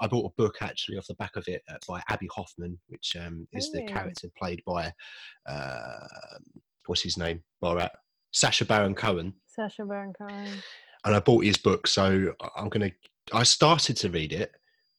I 0.00 0.06
bought 0.06 0.32
a 0.32 0.34
book 0.42 0.56
actually 0.60 0.96
off 0.96 1.06
the 1.06 1.14
back 1.14 1.36
of 1.36 1.46
it 1.48 1.62
uh, 1.68 1.76
by 1.86 2.02
Abbie 2.08 2.30
Hoffman, 2.34 2.78
which 2.88 3.16
um, 3.16 3.46
is 3.52 3.70
the 3.72 3.82
character 3.82 4.28
played 4.38 4.62
by 4.64 4.92
uh, 5.46 6.06
what's 6.86 7.02
his 7.02 7.18
name, 7.18 7.42
Borat, 7.62 7.90
Sacha 8.32 8.64
Baron 8.64 8.94
Cohen, 8.94 9.34
Sacha 9.46 9.84
Baron 9.84 10.12
Cohen. 10.12 10.48
and 11.04 11.14
I 11.14 11.20
bought 11.20 11.44
his 11.44 11.58
book. 11.58 11.86
So 11.86 12.34
I'm 12.56 12.68
gonna. 12.68 12.92
I 13.32 13.42
started 13.42 13.96
to 13.98 14.10
read 14.10 14.32
it, 14.32 14.52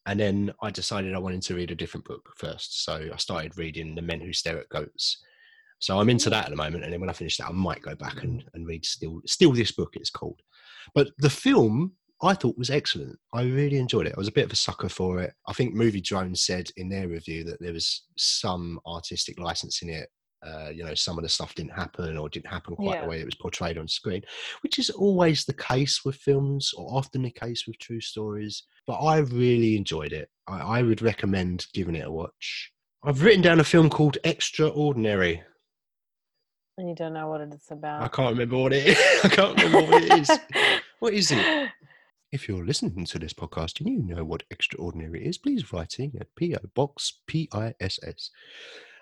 and 0.05 0.19
then 0.19 0.51
I 0.61 0.71
decided 0.71 1.13
I 1.13 1.19
wanted 1.19 1.41
to 1.43 1.55
read 1.55 1.71
a 1.71 1.75
different 1.75 2.05
book 2.05 2.29
first. 2.37 2.83
So 2.83 3.09
I 3.13 3.17
started 3.17 3.57
reading 3.57 3.95
The 3.95 4.01
Men 4.01 4.21
Who 4.21 4.33
Stare 4.33 4.59
at 4.59 4.69
Goats. 4.69 5.23
So 5.79 5.99
I'm 5.99 6.09
into 6.09 6.29
that 6.29 6.45
at 6.45 6.49
the 6.51 6.55
moment, 6.55 6.83
and 6.83 6.93
then 6.93 7.01
when 7.01 7.09
I 7.09 7.13
finish 7.13 7.37
that, 7.37 7.49
I 7.49 7.51
might 7.51 7.81
go 7.81 7.95
back 7.95 8.23
and, 8.23 8.43
and 8.53 8.67
read 8.67 8.85
still 8.85 9.21
still 9.25 9.51
this 9.51 9.71
book. 9.71 9.95
It's 9.95 10.11
called, 10.11 10.39
but 10.93 11.09
the 11.17 11.29
film 11.29 11.93
I 12.23 12.35
thought 12.35 12.57
was 12.57 12.69
excellent. 12.69 13.17
I 13.33 13.43
really 13.43 13.77
enjoyed 13.77 14.05
it. 14.05 14.13
I 14.15 14.19
was 14.19 14.27
a 14.27 14.33
bit 14.33 14.45
of 14.45 14.51
a 14.51 14.55
sucker 14.55 14.89
for 14.89 15.21
it. 15.21 15.33
I 15.47 15.53
think 15.53 15.73
Movie 15.73 16.01
Drone 16.01 16.35
said 16.35 16.69
in 16.77 16.87
their 16.87 17.07
review 17.07 17.43
that 17.45 17.59
there 17.59 17.73
was 17.73 18.03
some 18.15 18.79
artistic 18.85 19.39
license 19.39 19.81
in 19.81 19.89
it. 19.89 20.09
Uh, 20.45 20.69
you 20.69 20.83
know, 20.83 20.95
some 20.95 21.17
of 21.17 21.23
the 21.23 21.29
stuff 21.29 21.53
didn't 21.55 21.73
happen 21.73 22.17
or 22.17 22.27
didn't 22.29 22.47
happen 22.49 22.75
quite 22.75 22.95
Yeah. 22.95 23.01
the 23.03 23.07
way 23.09 23.19
it 23.19 23.25
was 23.25 23.35
portrayed 23.35 23.77
on 23.77 23.87
screen, 23.87 24.23
which 24.61 24.79
is 24.79 24.89
always 24.89 25.45
the 25.45 25.53
case 25.53 26.03
with 26.03 26.15
films 26.15 26.73
or 26.75 26.87
often 26.97 27.21
the 27.21 27.31
case 27.31 27.67
with 27.67 27.77
true 27.79 28.01
stories. 28.01 28.63
But 28.87 28.95
I 28.95 29.17
really 29.19 29.75
enjoyed 29.77 30.13
it. 30.13 30.29
I, 30.47 30.79
I 30.79 30.81
would 30.81 31.01
recommend 31.01 31.67
giving 31.73 31.95
it 31.95 32.07
a 32.07 32.11
watch. 32.11 32.71
I've 33.03 33.21
written 33.23 33.41
down 33.41 33.59
a 33.59 33.63
film 33.63 33.89
called 33.89 34.17
Extraordinary. 34.23 35.43
And 36.77 36.89
you 36.89 36.95
don't 36.95 37.13
know 37.13 37.27
what 37.27 37.41
it's 37.41 37.69
about 37.69 38.01
I 38.03 38.07
can't 38.07 38.31
remember 38.31 38.57
what 38.57 38.73
it 38.73 38.87
is. 38.87 38.99
I 39.23 39.27
can't 39.29 39.55
remember 39.61 39.91
what 39.91 40.03
it 40.03 40.19
is. 40.21 40.31
What 40.99 41.15
is 41.15 41.31
it? 41.31 41.69
If 42.31 42.47
you're 42.47 42.63
listening 42.63 43.05
to 43.07 43.17
this 43.17 43.33
podcast 43.33 43.79
and 43.81 43.89
you 43.89 44.15
know 44.15 44.23
what 44.23 44.43
extraordinary 44.51 45.25
is, 45.25 45.39
please 45.39 45.73
write 45.73 45.95
in 45.99 46.13
at 46.19 46.27
PO 46.39 46.59
Box 46.75 47.21
P 47.25 47.49
I 47.51 47.73
S 47.79 47.99
S. 48.05 48.29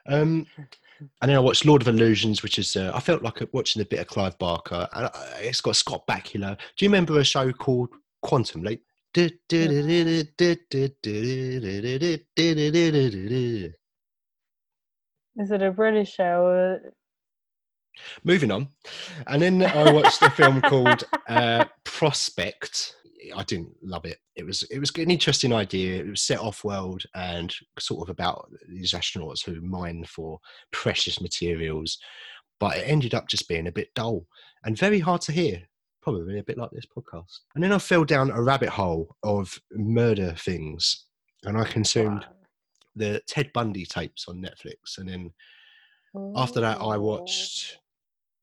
Um, 0.08 0.46
and 1.00 1.30
then 1.30 1.36
I 1.36 1.40
watched 1.40 1.66
Lord 1.66 1.82
of 1.82 1.88
Illusions, 1.88 2.44
which 2.44 2.60
is 2.60 2.76
uh, 2.76 2.92
I 2.94 3.00
felt 3.00 3.24
like 3.24 3.42
watching 3.54 3.82
a 3.82 3.86
bit 3.86 4.00
of 4.00 4.08
Clive 4.08 4.38
Barker, 4.38 4.88
and 4.94 5.06
uh, 5.06 5.12
it's 5.40 5.62
got 5.62 5.76
Scott 5.76 6.06
Bakula. 6.08 6.58
Do 6.78 6.86
you 6.86 6.90
remember 6.90 7.20
a 7.20 7.24
show 7.24 7.52
called 7.52 7.90
Quantum 8.22 8.64
Leap? 8.64 8.84
Is 15.38 15.52
it 15.52 15.62
a 15.62 15.72
British 15.72 16.14
show? 16.14 16.80
Moving 18.24 18.52
on, 18.52 18.68
and 19.28 19.42
then 19.42 19.64
I 19.64 19.92
watched 19.92 20.22
a 20.22 20.30
film 20.30 20.62
called 20.62 21.04
uh, 21.28 21.66
Prospect. 21.84 22.96
I 23.36 23.44
didn't 23.44 23.74
love 23.82 24.06
it. 24.06 24.18
It 24.36 24.46
was 24.46 24.64
it 24.64 24.80
was 24.80 24.92
an 24.96 25.12
interesting 25.12 25.54
idea. 25.54 26.00
It 26.00 26.10
was 26.10 26.22
set 26.22 26.40
off 26.40 26.64
world 26.64 27.04
and 27.16 27.54
sort 27.78 28.08
of 28.08 28.12
about 28.12 28.50
these 28.68 28.94
astronauts 28.94 29.44
who 29.44 29.62
mine 29.62 30.06
for 30.06 30.40
precious 30.72 31.22
materials, 31.22 31.98
but 32.60 32.78
it 32.78 32.84
ended 32.88 33.14
up 33.14 33.28
just 33.28 33.48
being 33.48 33.68
a 33.68 33.72
bit 33.72 33.94
dull 33.94 34.26
and 34.64 34.78
very 34.78 35.00
hard 35.00 35.22
to 35.22 35.32
hear. 35.32 35.62
Probably 36.02 36.40
a 36.40 36.44
bit 36.44 36.58
like 36.58 36.72
this 36.72 36.86
podcast. 36.86 37.40
And 37.56 37.64
then 37.64 37.74
I 37.74 37.78
fell 37.78 38.06
down 38.06 38.32
a 38.32 38.42
rabbit 38.42 38.70
hole 38.70 39.16
of 39.24 39.60
murder 39.72 40.34
things, 40.38 41.06
and 41.44 41.58
I 41.58 41.66
consumed 41.66 42.26
the 42.96 43.22
Ted 43.28 43.52
Bundy 43.54 43.86
tapes 43.86 44.28
on 44.28 44.42
Netflix, 44.42 44.98
and 44.98 45.10
then 45.10 45.34
after 46.36 46.62
that, 46.62 46.78
I 46.78 46.96
oh. 46.96 47.02
watched 47.02 47.78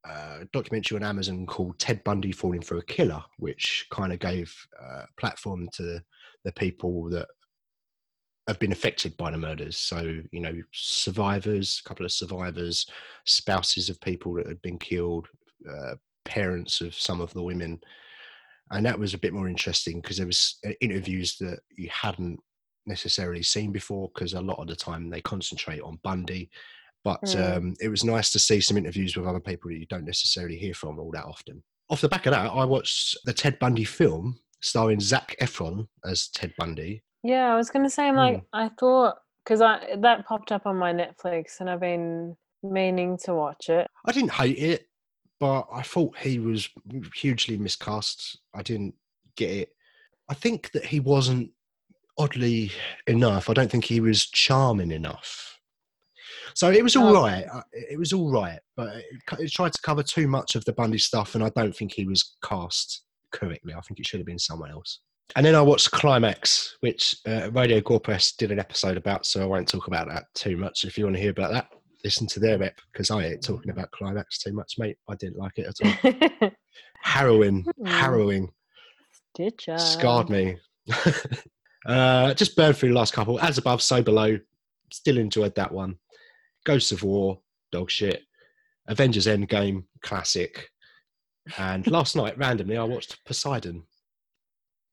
a 0.08 0.44
documentary 0.52 0.96
on 0.96 1.02
Amazon 1.02 1.46
called 1.46 1.78
Ted 1.78 2.02
Bundy 2.04 2.32
Falling 2.32 2.62
for 2.62 2.78
a 2.78 2.84
Killer, 2.84 3.22
which 3.38 3.86
kind 3.90 4.12
of 4.12 4.18
gave 4.18 4.54
uh, 4.82 5.04
platform 5.18 5.68
to 5.75 6.00
the 6.44 6.52
people 6.52 7.10
that 7.10 7.26
have 8.48 8.58
been 8.58 8.72
affected 8.72 9.16
by 9.16 9.30
the 9.30 9.38
murders. 9.38 9.76
So, 9.76 10.20
you 10.30 10.40
know, 10.40 10.54
survivors, 10.72 11.82
a 11.84 11.88
couple 11.88 12.06
of 12.06 12.12
survivors, 12.12 12.86
spouses 13.25 13.90
of 13.90 14.00
people 14.00 14.34
that 14.34 14.46
had 14.46 14.62
been 14.62 14.78
killed, 14.78 15.26
uh, 15.68 15.94
parents 16.25 16.80
of 16.80 16.94
some 16.94 17.20
of 17.20 17.32
the 17.32 17.42
women, 17.42 17.80
and 18.70 18.84
that 18.84 18.98
was 18.98 19.14
a 19.14 19.18
bit 19.18 19.32
more 19.32 19.48
interesting 19.48 20.00
because 20.00 20.16
there 20.16 20.26
was 20.26 20.58
uh, 20.66 20.70
interviews 20.80 21.36
that 21.38 21.60
you 21.76 21.88
hadn't 21.90 22.38
necessarily 22.86 23.42
seen 23.42 23.72
before 23.72 24.10
because 24.14 24.34
a 24.34 24.40
lot 24.40 24.58
of 24.58 24.66
the 24.66 24.76
time 24.76 25.08
they 25.08 25.20
concentrate 25.20 25.80
on 25.80 25.98
Bundy. 26.02 26.50
But 27.06 27.22
Mm. 27.22 27.56
um, 27.56 27.75
it 27.80 27.88
was 27.88 28.02
nice 28.02 28.32
to 28.32 28.40
see 28.40 28.60
some 28.60 28.76
interviews 28.76 29.16
with 29.16 29.28
other 29.28 29.38
people 29.38 29.70
that 29.70 29.78
you 29.78 29.86
don't 29.86 30.04
necessarily 30.04 30.56
hear 30.58 30.75
from 30.75 30.98
all 30.98 31.12
that 31.12 31.25
often. 31.25 31.62
Off 31.88 32.00
the 32.00 32.08
back 32.08 32.26
of 32.26 32.32
that, 32.32 32.50
I 32.50 32.64
watched 32.64 33.16
the 33.25 33.32
Ted 33.32 33.60
Bundy 33.60 33.84
film 33.84 34.40
starring 34.60 34.98
Zac 34.98 35.36
Efron 35.40 35.86
as 36.04 36.26
Ted 36.30 36.52
Bundy. 36.58 37.04
Yeah, 37.22 37.52
I 37.52 37.56
was 37.56 37.70
gonna 37.70 37.88
say, 37.88 38.08
I'm 38.08 38.14
Hmm. 38.14 38.18
like, 38.18 38.42
I 38.52 38.68
thought 38.70 39.18
because 39.44 39.60
I 39.60 39.94
that 39.98 40.26
popped 40.26 40.50
up 40.50 40.66
on 40.66 40.75
my 40.78 40.92
Netflix, 40.92 41.60
and 41.60 41.70
I've 41.70 41.78
been 41.78 42.36
meaning 42.64 43.16
to 43.18 43.34
watch 43.34 43.68
it. 43.68 43.86
I 44.04 44.10
didn't 44.10 44.32
hate 44.32 44.58
it, 44.58 44.88
but 45.38 45.68
I 45.72 45.82
thought 45.82 46.18
he 46.18 46.40
was 46.40 46.68
hugely 47.14 47.56
miscast. 47.56 48.36
I 48.52 48.62
didn't 48.62 48.96
get 49.36 49.50
it. 49.50 49.68
I 50.28 50.34
think 50.34 50.72
that 50.72 50.84
he 50.86 50.98
wasn't 50.98 51.52
oddly 52.18 52.72
enough. 53.06 53.48
I 53.48 53.52
don't 53.52 53.70
think 53.70 53.84
he 53.84 54.00
was 54.00 54.26
charming 54.26 54.90
enough. 54.90 55.55
So 56.56 56.70
it 56.70 56.82
was 56.82 56.96
all 56.96 57.14
Oh. 57.14 57.22
right. 57.22 57.44
Uh, 57.52 57.60
It 57.75 57.98
was 57.98 58.14
all 58.14 58.32
right, 58.32 58.58
but 58.76 58.96
it, 58.96 59.04
it 59.40 59.52
tried 59.52 59.75
to 59.75 59.82
cover 59.82 60.02
too 60.02 60.26
much 60.26 60.54
of 60.54 60.64
the 60.64 60.72
Bundy 60.72 60.96
stuff, 60.96 61.34
and 61.34 61.44
I 61.44 61.50
don't 61.50 61.76
think 61.76 61.92
he 61.92 62.06
was 62.06 62.34
cast 62.42 63.02
correctly. 63.30 63.75
I 63.75 63.80
think 63.82 64.00
it 64.00 64.06
should 64.06 64.20
have 64.20 64.26
been 64.26 64.38
someone 64.38 64.70
else. 64.70 65.00
And 65.34 65.44
then 65.44 65.54
I 65.54 65.60
watched 65.60 65.90
Climax, 65.90 66.78
which 66.80 67.16
uh, 67.28 67.50
Radio 67.52 67.80
Gore 67.82 68.00
Press 68.00 68.32
did 68.32 68.52
an 68.52 68.58
episode 68.58 68.96
about, 68.96 69.26
so 69.26 69.42
I 69.42 69.44
won't 69.46 69.68
talk 69.68 69.86
about 69.86 70.08
that 70.08 70.25
too 70.34 70.56
much. 70.56 70.84
If 70.84 70.96
you 70.96 71.04
want 71.04 71.16
to 71.16 71.20
hear 71.22 71.32
about 71.32 71.52
that, 71.52 71.68
listen 72.04 72.26
to 72.28 72.40
their 72.40 72.62
ep 72.62 72.80
because 72.90 73.10
I 73.10 73.25
ain't 73.26 73.42
talking 73.44 73.70
about 73.70 73.90
Climax 73.90 74.38
too 74.38 74.52
much, 74.54 74.76
mate. 74.78 74.96
I 75.10 75.14
didn't 75.16 75.36
like 75.36 75.58
it 75.58 75.66
at 75.66 76.10
all. 76.42 76.50
Harrowing, 77.02 77.64
Mm. 77.80 77.88
harrowing, 77.88 78.48
Did 79.34 79.60
ya? 79.66 79.76
scarred 79.76 80.30
me. 80.30 80.56
uh, 81.86 82.32
just 82.34 82.56
burned 82.56 82.76
through 82.76 82.90
the 82.90 82.94
last 82.94 83.12
couple. 83.12 83.38
As 83.40 83.58
above, 83.58 83.82
so 83.82 84.00
below. 84.02 84.38
Still 84.92 85.18
enjoyed 85.18 85.54
that 85.56 85.72
one. 85.72 85.96
Ghosts 86.66 86.92
of 86.92 87.02
War, 87.02 87.38
dog 87.73 87.90
shit. 87.90 88.25
Avengers 88.88 89.26
Endgame, 89.26 89.85
classic. 90.02 90.68
And 91.58 91.87
last 91.90 92.16
night, 92.16 92.37
randomly, 92.37 92.76
I 92.76 92.82
watched 92.85 93.25
Poseidon. 93.25 93.85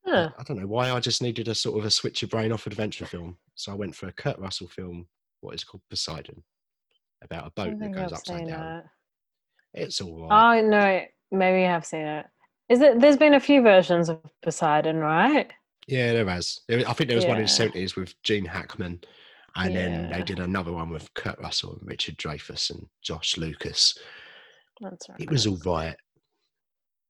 Huh. 0.06 0.30
I 0.38 0.42
don't 0.44 0.58
know 0.60 0.66
why. 0.66 0.90
I 0.90 1.00
just 1.00 1.22
needed 1.22 1.48
a 1.48 1.54
sort 1.54 1.78
of 1.78 1.84
a 1.84 1.90
switch 1.90 2.22
your 2.22 2.28
brain 2.28 2.52
off 2.52 2.66
adventure 2.66 3.06
film. 3.06 3.36
So 3.54 3.72
I 3.72 3.74
went 3.74 3.94
for 3.94 4.06
a 4.06 4.12
Kurt 4.12 4.38
Russell 4.38 4.68
film, 4.68 5.06
what 5.40 5.54
is 5.54 5.64
called 5.64 5.82
Poseidon, 5.90 6.42
about 7.22 7.46
a 7.46 7.50
boat 7.50 7.78
that 7.78 7.92
goes 7.92 8.12
I've 8.12 8.18
upside 8.18 8.48
down. 8.48 8.78
it. 8.78 8.84
It's 9.74 10.00
all 10.00 10.28
right. 10.28 10.58
Oh 10.58 10.66
no, 10.66 11.00
maybe 11.32 11.64
I 11.64 11.70
have 11.70 11.84
seen 11.86 12.02
it. 12.02 12.26
Is 12.68 12.80
it? 12.80 13.00
There's 13.00 13.16
been 13.16 13.34
a 13.34 13.40
few 13.40 13.62
versions 13.62 14.08
of 14.08 14.20
Poseidon, 14.42 14.98
right? 14.98 15.50
yeah, 15.86 16.12
there 16.12 16.26
has. 16.26 16.60
I 16.70 16.92
think 16.92 17.08
there 17.08 17.16
was 17.16 17.26
one 17.26 17.36
in 17.36 17.42
the 17.42 17.48
seventies 17.48 17.96
with 17.96 18.20
Gene 18.22 18.44
Hackman, 18.44 19.00
and 19.56 19.74
then 19.74 20.10
they 20.10 20.22
did 20.22 20.40
another 20.40 20.72
one 20.72 20.90
with 20.90 21.12
Kurt 21.14 21.38
Russell 21.40 21.78
and 21.78 21.88
Richard 21.88 22.16
Dreyfuss 22.16 22.70
and 22.70 22.86
Josh 23.02 23.36
Lucas. 23.36 23.96
That's 24.80 25.08
right. 25.08 25.20
It 25.20 25.30
was 25.30 25.46
all 25.46 25.58
right. 25.64 25.96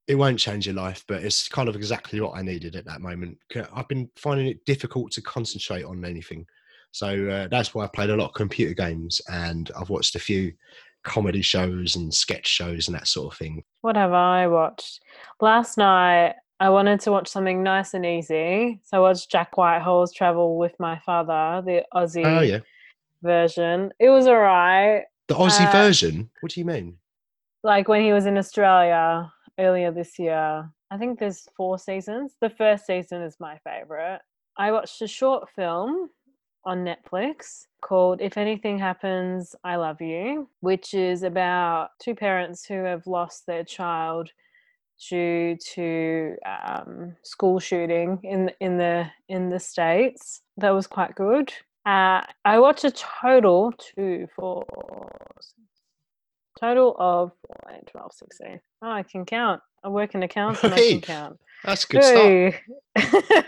It 0.06 0.16
won't 0.16 0.38
change 0.38 0.66
your 0.66 0.74
life, 0.74 1.02
but 1.08 1.22
it's 1.22 1.48
kind 1.48 1.68
of 1.68 1.76
exactly 1.76 2.20
what 2.20 2.36
I 2.36 2.42
needed 2.42 2.76
at 2.76 2.84
that 2.84 3.00
moment. 3.00 3.38
I've 3.74 3.88
been 3.88 4.10
finding 4.16 4.48
it 4.48 4.64
difficult 4.66 5.12
to 5.12 5.22
concentrate 5.22 5.84
on 5.84 6.04
anything. 6.04 6.46
So 6.92 7.28
uh, 7.28 7.48
that's 7.48 7.74
why 7.74 7.84
I 7.84 7.88
played 7.88 8.10
a 8.10 8.16
lot 8.16 8.28
of 8.28 8.34
computer 8.34 8.74
games 8.74 9.20
and 9.28 9.70
I've 9.78 9.88
watched 9.88 10.14
a 10.14 10.20
few 10.20 10.52
comedy 11.04 11.42
shows 11.42 11.96
and 11.96 12.12
sketch 12.12 12.46
shows 12.46 12.88
and 12.88 12.94
that 12.94 13.08
sort 13.08 13.32
of 13.32 13.38
thing. 13.38 13.64
What 13.80 13.96
have 13.96 14.12
I 14.12 14.46
watched? 14.46 15.00
Last 15.40 15.78
night, 15.78 16.34
I 16.60 16.68
wanted 16.70 17.00
to 17.00 17.10
watch 17.10 17.28
something 17.28 17.62
nice 17.62 17.94
and 17.94 18.06
easy. 18.06 18.80
So 18.84 18.98
I 18.98 19.00
watched 19.00 19.30
Jack 19.30 19.56
Whitehall's 19.56 20.12
Travel 20.12 20.56
with 20.56 20.78
My 20.78 20.98
Father, 21.00 21.62
the 21.64 21.84
Aussie 21.92 22.24
Oh, 22.24 22.40
yeah. 22.40 22.60
version. 23.22 23.92
It 23.98 24.08
was 24.10 24.26
all 24.26 24.38
right. 24.38 25.04
The 25.28 25.34
Aussie 25.34 25.66
Uh, 25.66 25.72
version? 25.72 26.30
What 26.40 26.52
do 26.52 26.60
you 26.60 26.66
mean? 26.66 26.98
Like 27.62 27.88
when 27.88 28.02
he 28.02 28.12
was 28.12 28.26
in 28.26 28.38
Australia 28.38 29.32
earlier 29.58 29.90
this 29.90 30.18
year. 30.18 30.70
I 30.90 30.98
think 30.98 31.18
there's 31.18 31.48
four 31.56 31.78
seasons. 31.78 32.36
The 32.40 32.50
first 32.50 32.86
season 32.86 33.22
is 33.22 33.40
my 33.40 33.58
favorite. 33.64 34.20
I 34.56 34.70
watched 34.70 35.02
a 35.02 35.08
short 35.08 35.48
film 35.50 36.10
on 36.64 36.84
Netflix 36.84 37.66
called 37.80 38.20
If 38.20 38.36
Anything 38.38 38.78
Happens, 38.78 39.56
I 39.64 39.76
Love 39.76 40.00
You, 40.00 40.48
which 40.60 40.94
is 40.94 41.22
about 41.24 41.90
two 42.00 42.14
parents 42.14 42.64
who 42.64 42.84
have 42.84 43.06
lost 43.06 43.46
their 43.46 43.64
child 43.64 44.30
due 45.08 45.56
to 45.74 46.36
um, 46.46 47.16
school 47.22 47.58
shooting 47.58 48.18
in 48.22 48.50
in 48.60 48.78
the 48.78 49.06
in 49.28 49.50
the 49.50 49.60
states. 49.60 50.40
That 50.56 50.70
was 50.70 50.86
quite 50.86 51.14
good. 51.14 51.52
Uh, 51.86 52.22
I 52.44 52.58
watched 52.58 52.84
a 52.84 52.90
total 52.90 53.72
two, 53.78 54.26
four, 54.34 54.64
total 56.58 56.96
of 56.98 57.32
four, 57.46 57.72
eight, 57.74 57.86
12, 57.88 58.12
16. 58.12 58.60
Oh, 58.82 58.90
I 58.90 59.02
can 59.02 59.24
count. 59.26 59.60
I 59.82 59.88
work 59.88 60.14
in 60.14 60.22
accounts 60.22 60.64
and 60.64 60.72
I 60.72 60.78
can 60.78 61.00
count. 61.02 61.38
That's 61.64 61.84
good. 61.84 62.02
Hey. 62.02 62.60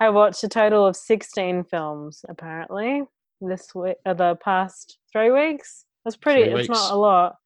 I 0.00 0.10
watched 0.10 0.44
a 0.44 0.48
total 0.48 0.86
of 0.86 0.94
16 0.96 1.64
films 1.64 2.24
apparently 2.28 3.02
this 3.40 3.74
week, 3.74 3.96
uh, 4.06 4.14
the 4.14 4.36
past 4.36 4.98
three 5.12 5.30
weeks. 5.30 5.84
That's 6.04 6.16
pretty, 6.16 6.44
Three 6.44 6.60
it's 6.60 6.68
weeks. 6.68 6.80
not 6.80 6.92
a 6.92 6.96
lot. 6.96 7.36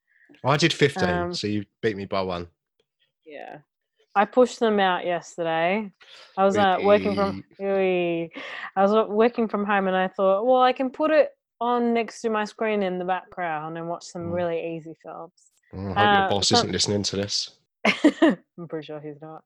I 0.44 0.56
did 0.56 0.72
15, 0.72 1.08
Um, 1.08 1.34
so 1.34 1.46
you 1.46 1.64
beat 1.80 1.96
me 1.96 2.04
by 2.04 2.20
one. 2.22 2.48
Yeah. 3.28 3.58
I 4.14 4.24
pushed 4.24 4.58
them 4.58 4.80
out 4.80 5.06
yesterday. 5.06 5.92
I 6.36 6.44
was 6.44 6.56
uh, 6.56 6.78
working 6.80 7.14
from 7.14 7.44
I 7.60 8.28
was 8.76 8.92
uh, 8.92 9.04
working 9.08 9.46
from 9.48 9.64
home 9.64 9.86
and 9.86 9.96
I 9.96 10.08
thought, 10.08 10.44
well, 10.46 10.62
I 10.62 10.72
can 10.72 10.90
put 10.90 11.10
it 11.10 11.30
on 11.60 11.94
next 11.94 12.22
to 12.22 12.30
my 12.30 12.44
screen 12.44 12.82
in 12.82 12.98
the 12.98 13.04
background 13.04 13.76
and 13.78 13.88
watch 13.88 14.04
some 14.04 14.22
Mm. 14.22 14.32
really 14.32 14.76
easy 14.76 14.94
films. 15.02 15.52
Oh, 15.72 15.78
I 15.78 15.88
hope 15.88 15.98
uh, 15.98 16.18
your 16.20 16.28
boss 16.30 16.52
isn't 16.52 16.72
listening 16.72 17.02
to 17.04 17.16
this. 17.16 17.50
I'm 18.22 18.68
pretty 18.68 18.86
sure 18.86 19.00
he's 19.00 19.20
not. 19.20 19.44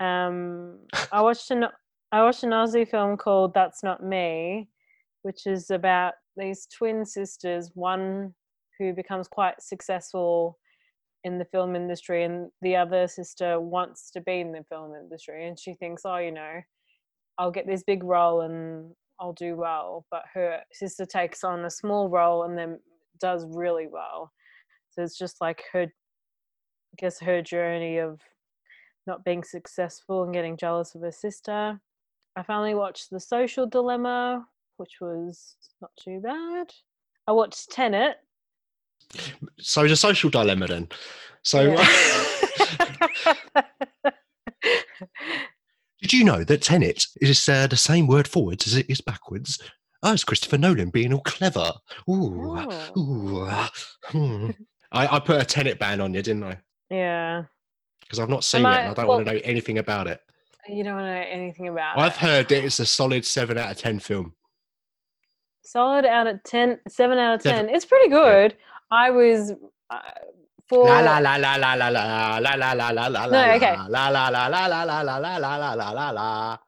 Um, 0.00 0.78
I 1.10 1.20
watched 1.20 1.50
an 1.50 1.66
I 2.12 2.22
watched 2.22 2.44
an 2.44 2.50
Aussie 2.50 2.88
film 2.88 3.16
called 3.16 3.52
That's 3.52 3.82
Not 3.82 4.02
Me, 4.02 4.68
which 5.22 5.46
is 5.46 5.70
about 5.70 6.14
these 6.36 6.66
twin 6.66 7.04
sisters, 7.04 7.72
one 7.74 8.34
who 8.78 8.94
becomes 8.94 9.28
quite 9.28 9.60
successful 9.60 10.58
in 11.24 11.38
the 11.38 11.44
film 11.44 11.74
industry, 11.76 12.24
and 12.24 12.50
the 12.62 12.76
other 12.76 13.08
sister 13.08 13.60
wants 13.60 14.10
to 14.12 14.20
be 14.20 14.40
in 14.40 14.52
the 14.52 14.64
film 14.68 14.94
industry, 14.94 15.46
and 15.46 15.58
she 15.58 15.74
thinks, 15.74 16.02
oh, 16.04 16.16
you 16.16 16.32
know, 16.32 16.60
I'll 17.38 17.50
get 17.50 17.66
this 17.66 17.82
big 17.84 18.02
role 18.02 18.40
and 18.42 18.92
I'll 19.20 19.32
do 19.32 19.56
well, 19.56 20.06
but 20.10 20.22
her 20.34 20.60
sister 20.72 21.04
takes 21.04 21.44
on 21.44 21.64
a 21.64 21.70
small 21.70 22.08
role 22.08 22.44
and 22.44 22.58
then 22.58 22.78
does 23.20 23.44
really 23.48 23.86
well. 23.86 24.32
So 24.90 25.02
it's 25.02 25.18
just 25.18 25.40
like 25.40 25.62
her 25.72 25.82
I 25.82 26.96
guess 26.96 27.20
her 27.20 27.42
journey 27.42 27.98
of 27.98 28.20
not 29.06 29.24
being 29.24 29.44
successful 29.44 30.24
and 30.24 30.32
getting 30.32 30.56
jealous 30.56 30.94
of 30.94 31.02
her 31.02 31.12
sister. 31.12 31.80
I 32.36 32.42
finally 32.42 32.74
watched 32.74 33.10
The 33.10 33.20
Social 33.20 33.66
Dilemma, 33.66 34.46
which 34.78 34.96
was 35.00 35.56
not 35.80 35.90
too 35.98 36.20
bad. 36.20 36.72
I 37.26 37.32
watched 37.32 37.70
Tenet. 37.70 38.16
So 39.58 39.86
the 39.88 39.96
social 39.96 40.30
dilemma 40.30 40.66
then. 40.66 40.88
So 41.42 41.62
Yeah. 41.62 43.34
did 46.00 46.12
you 46.12 46.24
know 46.24 46.44
that 46.44 46.62
tenet 46.62 47.04
is 47.20 47.48
uh, 47.48 47.66
the 47.66 47.76
same 47.76 48.06
word 48.06 48.28
forwards 48.28 48.66
as 48.66 48.76
it 48.76 48.88
is 48.88 49.00
backwards? 49.00 49.60
Oh, 50.02 50.12
it's 50.12 50.24
Christopher 50.24 50.58
Nolan 50.58 50.90
being 50.90 51.12
all 51.12 51.20
clever. 51.22 51.72
Ooh, 52.08 52.56
Oh. 52.56 52.90
ooh. 52.96 53.50
hmm. 54.06 54.50
I, 54.92 55.16
I 55.16 55.18
put 55.20 55.40
a 55.42 55.44
tenet 55.44 55.78
ban 55.78 56.00
on 56.00 56.14
you, 56.14 56.22
didn't 56.22 56.44
I? 56.44 56.58
yeah, 56.90 57.42
Because 58.00 58.20
I've 58.20 58.28
not 58.30 58.44
seen 58.44 58.62
it 58.62 58.66
I- 58.68 58.80
and 58.82 58.90
I 58.90 58.94
don't 58.94 59.06
well- 59.08 59.16
want 59.18 59.26
to 59.28 59.34
know 59.34 59.40
anything 59.44 59.78
about 59.78 60.06
it. 60.06 60.20
you 60.68 60.84
don't 60.84 60.94
want 60.94 61.06
to 61.06 61.12
know 61.14 61.26
anything 61.28 61.68
about 61.68 61.98
I've 61.98 62.12
it. 62.12 62.18
heard 62.18 62.48
that 62.48 62.64
it's 62.64 62.78
a 62.78 62.86
solid 62.86 63.24
seven 63.26 63.58
out 63.58 63.70
of 63.72 63.76
ten 63.78 63.98
film. 63.98 64.34
Solid 65.64 66.06
out 66.06 66.26
of 66.26 66.42
10, 66.44 66.78
7 66.88 67.18
out 67.18 67.34
of 67.34 67.42
10. 67.42 67.54
Seven. 67.54 67.74
It's 67.74 67.84
pretty 67.84 68.08
good. 68.08 68.56
I 68.90 69.10
was 69.10 69.52
uh, 69.90 69.98
for 70.68 70.84
La 70.84 71.00
la 71.00 71.18
la 71.18 71.36
la 71.36 71.54
la 71.56 71.74
la 71.74 71.88
la 71.88 72.38
la 72.38 72.38
la 72.38 72.72
la 72.72 72.90
la 72.90 73.06
la 73.08 73.26
No, 73.26 73.30
la 73.32 73.54
okay. 73.56 73.76
la 73.88 74.08
la 74.08 74.28
la 74.28 74.46
la 74.48 74.66
la 74.66 74.82
la 74.84 75.02
la 75.02 75.18
la 75.18 75.36
la 75.38 75.56
la 75.56 75.74
la 75.74 75.90
la 75.92 76.10
la 76.10 76.58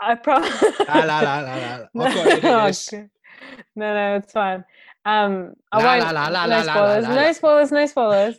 I 0.00 0.14
probably 0.16 0.50
la 0.88 1.04
la 1.04 1.20
la 1.20 1.40
la 1.40 1.54
la. 1.56 1.88
I've 1.94 2.14
got 2.14 2.26
it 2.26 2.44
in 2.44 2.66
this. 2.66 2.92
No, 3.76 3.94
no, 3.94 4.16
it's 4.16 4.32
fine. 4.32 4.64
Um, 5.04 5.54
I 5.70 5.78
La, 5.82 5.84
won't. 5.84 6.00
la, 6.00 6.10
la, 6.10 6.28
la, 6.28 6.46
no 6.46 6.56
la, 6.56 6.62
spoilers. 6.62 7.04
la, 7.04 7.08
la. 7.10 7.14
no 7.22 7.32
spoilers. 7.32 7.72
No 7.72 7.86
spoilers. 7.86 8.36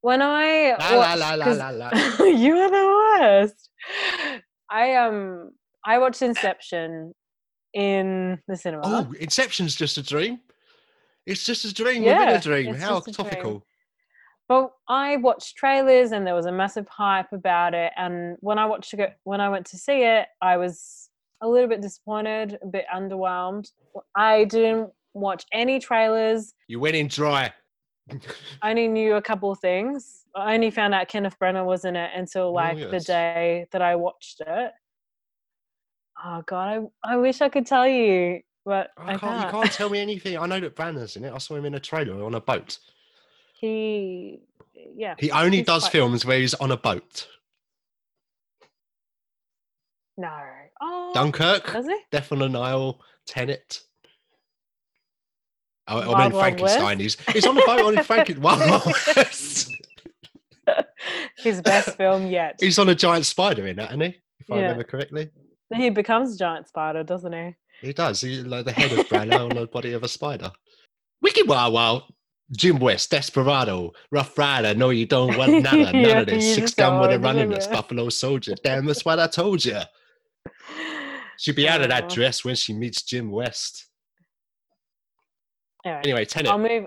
When 0.00 0.22
I 0.22 0.72
La 0.78 0.90
la 0.90 0.96
watched- 0.96 1.18
la 1.18 1.34
la 1.34 1.68
la 1.70 1.88
la. 1.90 2.24
you 2.26 2.56
are 2.56 2.70
the 2.70 2.86
worst. 3.20 3.70
I 4.70 4.94
um 4.96 5.50
I 5.84 5.98
watched 5.98 6.22
Inception 6.22 7.14
in 7.74 8.38
the 8.48 8.56
cinema. 8.56 8.82
Oh, 8.84 9.12
Inception's 9.20 9.74
just 9.76 9.96
a 9.98 10.02
dream. 10.02 10.40
It's 11.26 11.44
just 11.44 11.64
a 11.64 11.72
dream 11.72 12.02
Yeah, 12.02 12.20
within 12.20 12.36
a 12.36 12.40
dream. 12.40 12.74
How 12.74 12.96
just 13.00 13.08
a 13.08 13.12
dream. 13.12 13.30
topical. 13.30 13.66
But 14.46 14.72
I 14.88 15.16
watched 15.16 15.56
trailers 15.56 16.12
and 16.12 16.26
there 16.26 16.34
was 16.34 16.46
a 16.46 16.52
massive 16.52 16.86
hype 16.88 17.32
about 17.32 17.72
it. 17.72 17.92
And 17.96 18.36
when 18.40 18.58
I 18.58 18.66
watched 18.66 18.92
it, 18.92 19.18
when 19.24 19.40
I 19.40 19.48
went 19.48 19.64
to 19.66 19.78
see 19.78 20.02
it, 20.02 20.26
I 20.42 20.58
was 20.58 21.08
a 21.40 21.48
little 21.48 21.68
bit 21.68 21.80
disappointed, 21.80 22.58
a 22.62 22.66
bit 22.66 22.84
underwhelmed. 22.94 23.70
I 24.14 24.44
didn't 24.44 24.90
watch 25.14 25.46
any 25.52 25.78
trailers. 25.78 26.52
You 26.68 26.78
went 26.80 26.96
in 26.96 27.08
dry. 27.08 27.52
I 28.60 28.70
only 28.70 28.88
knew 28.88 29.14
a 29.14 29.22
couple 29.22 29.50
of 29.50 29.60
things. 29.60 30.24
I 30.34 30.54
only 30.54 30.70
found 30.70 30.94
out 30.94 31.08
Kenneth 31.08 31.38
Branagh 31.40 31.64
was 31.64 31.86
in 31.86 31.96
it 31.96 32.10
until 32.14 32.44
oh, 32.48 32.52
like 32.52 32.76
the 32.76 32.86
Oh, 32.86 32.92
yes. 32.92 33.04
day 33.06 33.66
that 33.72 33.80
I 33.80 33.96
watched 33.96 34.42
it. 34.46 34.72
Oh 36.22 36.42
god, 36.46 36.88
I, 37.04 37.12
I 37.12 37.16
wish 37.16 37.40
I 37.40 37.48
could 37.48 37.66
tell 37.66 37.88
you, 37.88 38.40
but 38.64 38.90
oh, 38.96 39.02
I, 39.02 39.14
I 39.14 39.18
can't, 39.18 39.44
you 39.44 39.50
can't 39.50 39.72
tell 39.78 39.90
me 39.90 40.00
anything. 40.00 40.38
I 40.38 40.46
know 40.46 40.60
that 40.60 40.74
Brandon's 40.76 41.16
in 41.16 41.24
it. 41.24 41.32
I 41.32 41.38
saw 41.38 41.54
him 41.56 41.64
in 41.64 41.74
a 41.74 41.80
trailer 41.80 42.24
on 42.24 42.34
a 42.34 42.40
boat. 42.40 42.78
He, 43.60 44.40
yeah, 44.96 45.14
He 45.18 45.30
only 45.30 45.62
does 45.62 45.82
quite- 45.84 45.92
films 45.92 46.24
where 46.24 46.38
he's 46.38 46.54
on 46.54 46.70
a 46.70 46.76
boat. 46.76 47.26
no. 50.16 50.30
Oh, 50.80 51.12
Dunkirk, 51.14 51.72
does 51.72 51.86
he? 51.86 51.96
Death 52.10 52.30
on 52.32 52.40
the 52.40 52.48
Nile, 52.48 53.00
Tenet. 53.26 53.80
Oh, 55.86 56.14
I 56.14 56.24
mean 56.24 56.32
Frankenstein. 56.38 56.98
He's, 56.98 57.16
he's 57.32 57.46
on 57.46 57.54
the 57.54 57.62
boat 57.66 57.80
on 57.96 57.96
Frankenstein. 58.04 58.42
Wild. 58.42 58.82
His 61.38 61.60
best 61.62 61.96
film 61.96 62.26
yet. 62.26 62.56
He's 62.60 62.78
on 62.78 62.88
a 62.88 62.94
giant 62.94 63.26
spider 63.26 63.66
in 63.66 63.76
that, 63.76 63.90
isn't 63.90 64.00
he? 64.00 64.16
If 64.40 64.50
I 64.50 64.56
remember 64.56 64.84
correctly. 64.84 65.30
He 65.74 65.90
becomes 65.90 66.34
a 66.34 66.38
giant 66.38 66.68
spider, 66.68 67.02
doesn't 67.04 67.32
he? 67.32 67.54
He 67.84 67.92
does. 67.92 68.20
He's 68.20 68.44
like 68.44 68.64
the 68.64 68.72
head 68.72 68.92
of 68.92 69.06
Branagh 69.06 69.50
on 69.50 69.56
the 69.56 69.66
body 69.66 69.92
of 69.92 70.02
a 70.02 70.08
spider. 70.08 70.50
Wicked 71.22 71.46
Wild 71.48 71.74
Wild. 71.74 72.02
Jim 72.50 72.78
West, 72.78 73.10
Desperado, 73.10 73.92
Rough 74.10 74.36
Rider. 74.36 74.74
No, 74.74 74.90
you 74.90 75.06
don't 75.06 75.36
want 75.36 75.50
none 75.62 75.80
of, 75.80 75.92
none 75.92 75.94
Yeah, 75.94 76.20
of 76.20 76.26
this. 76.26 76.54
Six 76.54 76.74
gun 76.74 77.00
with 77.00 77.10
a 77.12 77.18
running 77.18 77.48
this. 77.50 77.66
Buffalo 77.66 78.08
Soldier. 78.10 78.54
Damn, 78.62 78.84
that's 78.84 79.04
what 79.04 79.18
I 79.18 79.26
told 79.26 79.64
you. 79.64 79.80
She'll 81.38 81.54
be 81.54 81.68
out 81.68 81.80
of 81.80 81.88
that 81.88 82.04
Oh. 82.04 82.08
dress 82.08 82.44
when 82.44 82.54
she 82.54 82.74
meets 82.74 83.02
Jim 83.02 83.30
West. 83.30 83.86
Anyway, 85.84 86.00
Anyway, 86.04 86.24
Tenet. 86.26 86.50
I'll 86.50 86.58
move. 86.58 86.86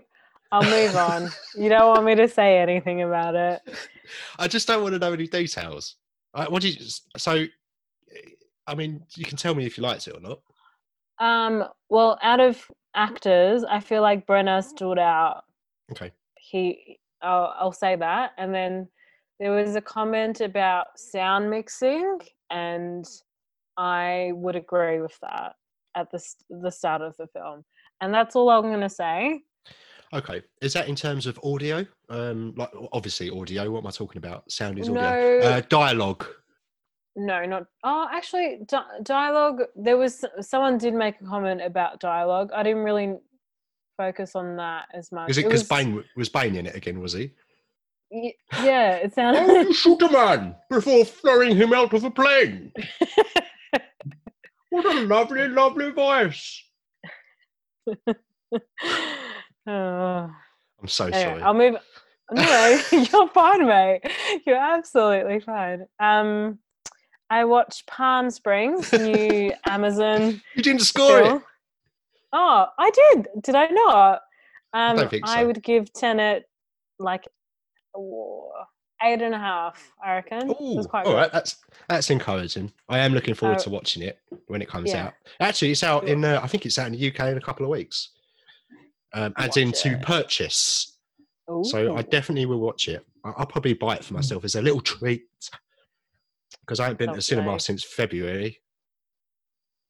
I'll 0.51 0.63
move 0.63 0.95
on. 0.95 1.29
You 1.55 1.69
don't 1.69 1.87
want 1.89 2.05
me 2.05 2.15
to 2.15 2.27
say 2.27 2.59
anything 2.59 3.01
about 3.01 3.35
it. 3.35 3.61
I 4.39 4.47
just 4.47 4.67
don't 4.67 4.81
want 4.81 4.93
to 4.93 4.99
know 4.99 5.11
any 5.13 5.27
details. 5.27 5.95
Uh, 6.33 6.45
what 6.45 6.61
do 6.61 6.69
you? 6.69 6.85
So, 7.17 7.45
I 8.65 8.75
mean, 8.75 9.03
you 9.15 9.25
can 9.25 9.37
tell 9.37 9.53
me 9.55 9.65
if 9.65 9.77
you 9.77 9.83
liked 9.83 10.07
it 10.07 10.15
or 10.15 10.21
not. 10.21 10.39
Um. 11.19 11.65
Well, 11.89 12.17
out 12.21 12.39
of 12.39 12.63
actors, 12.95 13.63
I 13.63 13.79
feel 13.79 14.01
like 14.01 14.27
Branagh 14.27 14.63
stood 14.63 15.00
out. 15.00 15.43
Okay. 15.91 16.12
He. 16.38 17.00
I'll, 17.21 17.53
I'll 17.59 17.71
say 17.71 17.95
that, 17.95 18.33
and 18.38 18.53
then 18.53 18.88
there 19.39 19.51
was 19.51 19.75
a 19.75 19.81
comment 19.81 20.41
about 20.41 20.88
sound 20.95 21.50
mixing, 21.50 22.19
and 22.51 23.05
I 23.75 24.31
would 24.33 24.55
agree 24.55 25.01
with 25.01 25.17
that 25.21 25.55
at 25.95 26.12
the 26.12 26.24
the 26.50 26.71
start 26.71 27.01
of 27.01 27.15
the 27.17 27.27
film, 27.27 27.63
and 28.01 28.13
that's 28.13 28.36
all 28.36 28.50
I'm 28.50 28.63
going 28.63 28.81
to 28.81 28.89
say. 28.89 29.41
Okay. 30.13 30.41
Is 30.62 30.74
that 30.74 30.88
in 30.88 30.95
terms 30.95 31.27
of 31.27 31.39
audio? 31.43 31.86
Um, 32.09 32.53
like 32.55 32.69
obviously 32.93 33.29
audio. 33.29 33.69
What 33.69 33.79
am 33.79 33.88
I 33.88 33.91
talking 33.91 34.17
about? 34.17 34.50
Sound 34.50 34.79
is 34.79 34.89
audio. 34.89 35.01
No. 35.01 35.39
Uh, 35.39 35.62
dialogue. 35.67 36.25
No, 37.19 37.43
not. 37.45 37.65
Oh, 37.83 38.07
actually, 38.12 38.59
di- 38.67 39.00
dialogue. 39.01 39.63
There 39.75 39.97
was 39.97 40.24
someone 40.39 40.77
did 40.77 40.93
make 40.93 41.19
a 41.19 41.25
comment 41.25 41.62
about 41.63 42.00
dialogue. 42.00 42.51
I 42.55 42.62
didn't 42.62 42.83
really 42.83 43.17
focus 43.97 44.36
on 44.36 44.55
that 44.57 44.86
as 44.93 45.12
much. 45.12 45.31
Is 45.31 45.39
it 45.39 45.45
because 45.45 45.63
Bane 45.67 46.03
was 46.15 46.30
Bane 46.30 46.56
in 46.56 46.67
it 46.67 46.75
again? 46.75 46.99
Was 46.99 47.13
he? 47.13 47.32
y- 48.12 48.36
Yeah, 48.62 48.91
it 48.97 49.15
sounded. 49.15 49.49
Oh, 49.49 49.62
you 49.62 49.73
shoot 49.73 49.99
a 50.03 50.12
man 50.12 50.56
before 50.69 51.03
throwing 51.06 51.56
him 51.56 51.73
out 51.73 51.93
of 51.93 52.03
a 52.03 52.12
plane. 52.12 52.71
What 54.69 54.86
a 54.86 54.99
lovely, 55.01 55.47
lovely 55.47 55.91
voice. 55.91 56.62
oh. 57.88 58.19
I'm 59.65 60.88
so 60.88 61.06
Anyway, 61.06 61.21
sorry. 61.23 61.41
I'll 61.41 61.53
move. 61.53 61.75
No, 62.32 62.82
you're 62.91 63.30
fine, 63.30 63.65
mate. 63.65 64.01
You're 64.45 64.58
absolutely 64.58 65.39
fine. 65.39 65.86
Um, 65.99 66.60
I 67.29 67.45
watched 67.45 67.85
Palm 67.87 68.29
Springs, 68.31 68.91
new 68.93 69.51
Amazon 69.67 70.41
you 70.55 70.63
didn't 70.63 70.81
score 70.81 71.19
it. 71.21 71.41
Oh, 72.33 72.65
I 72.77 72.91
did. 72.91 73.27
Did 73.41 73.55
I 73.55 73.67
not? 73.67 74.21
Um, 74.73 74.97
don't 74.97 75.09
think 75.09 75.27
I 75.27 75.43
would 75.43 75.61
give 75.63 75.91
Tenet 75.93 76.47
like 76.99 77.25
oh, 77.95 78.51
eight 79.03 79.21
and 79.21 79.33
a 79.33 79.39
half. 79.39 79.91
I 80.03 80.15
reckon. 80.15 80.53
Oh, 80.59 80.83
quite 80.83 81.05
all 81.05 81.13
good. 81.13 81.17
right. 81.17 81.31
That's 81.31 81.57
that's 81.89 82.09
encouraging. 82.09 82.71
I 82.89 82.99
am 82.99 83.13
looking 83.13 83.33
forward 83.33 83.57
Uh, 83.57 83.63
to 83.63 83.69
watching 83.69 84.03
it 84.03 84.19
when 84.47 84.61
it 84.61 84.67
comes 84.67 84.91
yeah. 84.91 85.07
out. 85.07 85.13
Actually, 85.39 85.71
it's 85.71 85.83
out 85.83 86.07
in. 86.07 86.23
Uh, 86.23 86.39
I 86.43 86.47
think 86.47 86.65
it's 86.65 86.77
out 86.77 86.87
in 86.87 86.93
the 86.93 87.07
UK 87.07 87.31
in 87.31 87.37
a 87.37 87.41
couple 87.41 87.65
of 87.65 87.69
weeks. 87.69 88.09
Um, 89.13 89.33
as 89.37 89.55
in 89.57 89.71
to 89.71 89.93
it. 89.93 90.01
purchase. 90.01 90.97
So 91.63 91.95
I 91.95 92.01
definitely 92.01 92.45
will 92.45 92.59
watch 92.59 92.89
it. 92.89 93.05
I'll 93.23 93.45
probably 93.45 93.73
buy 93.73 93.95
it 93.95 94.03
for 94.03 94.13
myself 94.13 94.43
as 94.43 94.55
a 94.55 94.61
little 94.61 94.81
treat 94.81 95.23
because 96.67 96.80
I 96.80 96.84
haven't 96.84 96.99
been 96.99 97.10
to 97.10 97.15
the 97.15 97.21
cinema 97.21 97.60
since 97.60 97.84
February. 97.84 98.60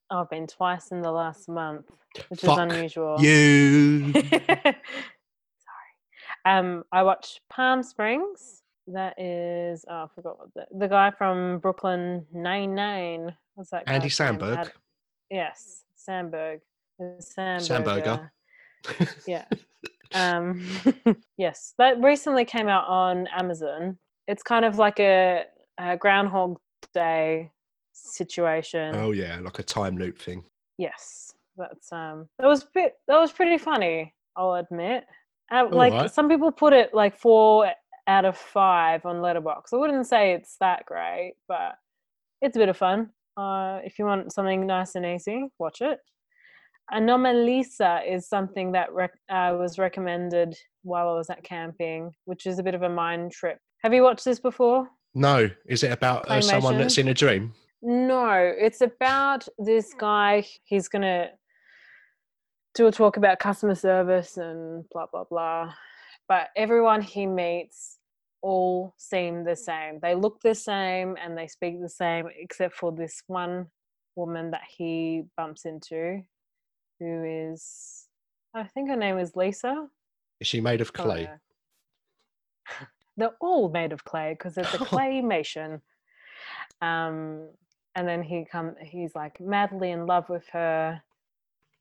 I've 0.10 0.30
been 0.30 0.48
twice 0.48 0.92
in 0.92 1.02
the 1.02 1.12
last 1.12 1.50
month, 1.50 1.86
which 2.30 2.42
Fuck 2.42 2.60
is 2.60 2.74
unusual. 2.74 3.18
You. 3.20 4.14
Sorry. 4.14 4.76
Um, 6.46 6.84
I 6.92 7.04
watched 7.04 7.42
Palm 7.50 7.84
Springs. 7.84 8.62
That 8.88 9.20
is, 9.20 9.84
oh, 9.90 10.04
I 10.04 10.08
forgot 10.16 10.40
what 10.40 10.54
the, 10.54 10.66
the 10.78 10.88
guy 10.88 11.12
from 11.12 11.60
Brooklyn 11.60 12.26
Nine 12.34 12.74
Nine. 12.74 13.36
What's 13.56 13.72
that? 13.72 13.84
Andy? 13.88 14.08
Samberg. 14.08 14.58
Ad- 14.58 14.72
yes, 15.30 15.84
Samberg. 16.08 16.62
The 16.98 17.18
Sandburger. 17.38 18.30
Sandburger. 18.86 19.18
Yeah. 19.28 19.46
Um, 20.14 20.66
yes, 21.38 21.74
that 21.78 22.02
recently 22.02 22.46
came 22.46 22.70
out 22.70 22.88
on 22.88 23.28
Amazon. 23.28 23.98
It's 24.26 24.42
kind 24.42 24.64
of 24.64 24.78
like 24.78 25.02
a, 25.02 25.44
a 25.78 25.98
Groundhog 25.98 26.60
Day 26.94 27.52
situation. 27.94 28.96
oh 28.96 29.12
yeah, 29.12 29.40
like 29.42 29.60
a 29.60 29.64
time 29.64 29.98
loop 29.98 30.20
thing. 30.20 30.44
Yes, 30.78 31.34
that's 31.58 31.92
um 31.92 32.28
that 32.40 32.48
was 32.48 32.64
bit 32.74 32.94
that 33.08 33.20
was 33.20 33.32
pretty 33.32 33.58
funny. 33.58 34.14
I'll 34.36 34.56
admit. 34.56 35.06
Uh, 35.52 35.68
like 35.72 35.94
right. 35.94 36.12
some 36.12 36.30
people 36.30 36.52
put 36.52 36.74
it 36.74 36.94
like 36.94 37.18
four 37.18 37.72
out 38.08 38.26
of 38.26 38.38
five 38.38 39.06
on 39.06 39.18
Letterboxd. 39.18 39.74
I 39.74 39.78
wouldn't 39.78 40.08
say 40.08 40.34
it's 40.34 40.58
that 40.60 40.86
great, 40.86 41.36
but 41.48 41.76
it's 42.42 42.56
a 42.56 42.60
bit 42.60 42.70
of 42.70 42.78
fun. 42.78 43.10
Uh, 43.36 43.80
if 43.84 44.00
you 44.00 44.06
want 44.06 44.34
something 44.34 44.66
nice 44.66 44.96
and 44.96 45.06
easy, 45.06 45.46
watch 45.60 45.82
it. 45.82 46.00
Anomalisa 46.92 48.02
is 48.10 48.28
something 48.28 48.72
that 48.72 48.92
rec- 48.94 49.20
uh, 49.30 49.56
was 49.60 49.78
recommended 49.78 50.56
while 50.84 51.10
I 51.10 51.14
was 51.14 51.30
at 51.30 51.44
camping, 51.44 52.12
which 52.26 52.46
is 52.46 52.60
a 52.60 52.64
bit 52.64 52.76
of 52.76 52.84
a 52.84 52.90
mind 52.90 53.32
trip. 53.32 53.60
Have 53.84 53.94
you 53.94 54.04
watched 54.04 54.26
this 54.26 54.40
before? 54.40 54.88
No, 55.18 55.50
is 55.66 55.82
it 55.82 55.92
about 55.92 56.30
uh, 56.30 56.42
someone 56.42 56.78
that's 56.78 57.00
in 57.00 57.08
a 57.08 57.14
dream? 57.14 57.52
No, 57.82 58.34
it's 58.34 58.82
about 58.82 59.48
this 59.58 59.96
guy. 59.96 60.46
He's 60.64 60.88
gonna 60.88 61.32
do 62.76 62.86
a 62.86 62.92
talk 62.92 63.18
about 63.18 63.40
customer 63.40 63.74
service 63.74 64.38
and 64.38 64.88
blah 64.92 65.08
blah 65.12 65.24
blah. 65.24 65.74
But 66.28 66.50
everyone 66.56 67.02
he 67.02 67.26
meets 67.26 67.98
all 68.44 68.94
seem 68.98 69.44
the 69.44 69.56
same. 69.56 70.00
They 70.04 70.14
look 70.14 70.40
the 70.42 70.54
same 70.54 71.18
and 71.20 71.36
they 71.36 71.48
speak 71.48 71.82
the 71.82 71.90
same, 71.90 72.28
except 72.38 72.76
for 72.76 72.92
this 72.92 73.24
one 73.26 73.66
woman 74.16 74.52
that 74.52 74.66
he 74.78 75.24
bumps 75.36 75.66
into, 75.66 76.22
who 77.00 77.52
is 77.54 78.06
I 78.54 78.66
think 78.66 78.90
her 78.90 78.96
name 78.96 79.18
is 79.18 79.36
Lisa. 79.36 79.88
Is 80.40 80.46
she 80.46 80.62
made 80.62 80.82
of 80.82 80.92
Oh, 81.00 81.04
clay? 81.04 81.28
They're 83.18 83.36
all 83.42 83.70
made 83.70 83.92
of 83.92 84.04
clay 84.04 84.36
because 84.38 84.58
it's 84.58 84.74
a 84.74 84.78
claymation. 84.78 85.82
Um, 86.82 87.50
and 87.96 88.08
then 88.08 88.22
he 88.22 88.46
come, 88.46 88.76
he's 88.82 89.16
like 89.16 89.40
madly 89.42 89.92
in 89.92 90.06
love 90.06 90.30
with 90.30 90.46
her, 90.52 91.02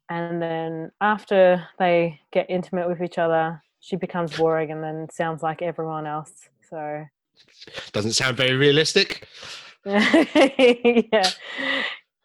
and 0.09 0.41
then 0.41 0.93
after 1.01 1.67
they 1.79 2.21
get 2.33 2.47
intimate 2.49 2.89
with 2.89 3.03
each 3.03 3.19
other, 3.19 3.63
she 3.81 3.97
becomes 3.97 4.37
boring 4.37 4.71
and 4.71 4.83
then 4.83 5.09
sounds 5.11 5.43
like 5.43 5.63
everyone 5.63 6.07
else. 6.07 6.49
So 6.71 7.05
Doesn't 7.93 8.13
sound 8.13 8.37
very 8.37 8.57
realistic. 8.57 9.29
yeah, 9.85 11.31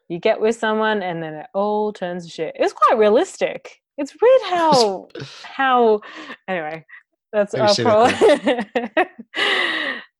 you 0.09 0.19
get 0.19 0.39
with 0.39 0.55
someone 0.55 1.03
and 1.03 1.21
then 1.21 1.33
it 1.33 1.47
all 1.53 1.91
turns 1.91 2.25
to 2.25 2.31
shit. 2.31 2.55
It's 2.55 2.73
quite 2.73 2.97
realistic. 2.97 3.81
It's 3.97 4.13
weird 4.19 4.41
how 4.49 5.09
how 5.43 6.01
anyway. 6.47 6.85
That's 7.31 7.79
probably 7.79 8.13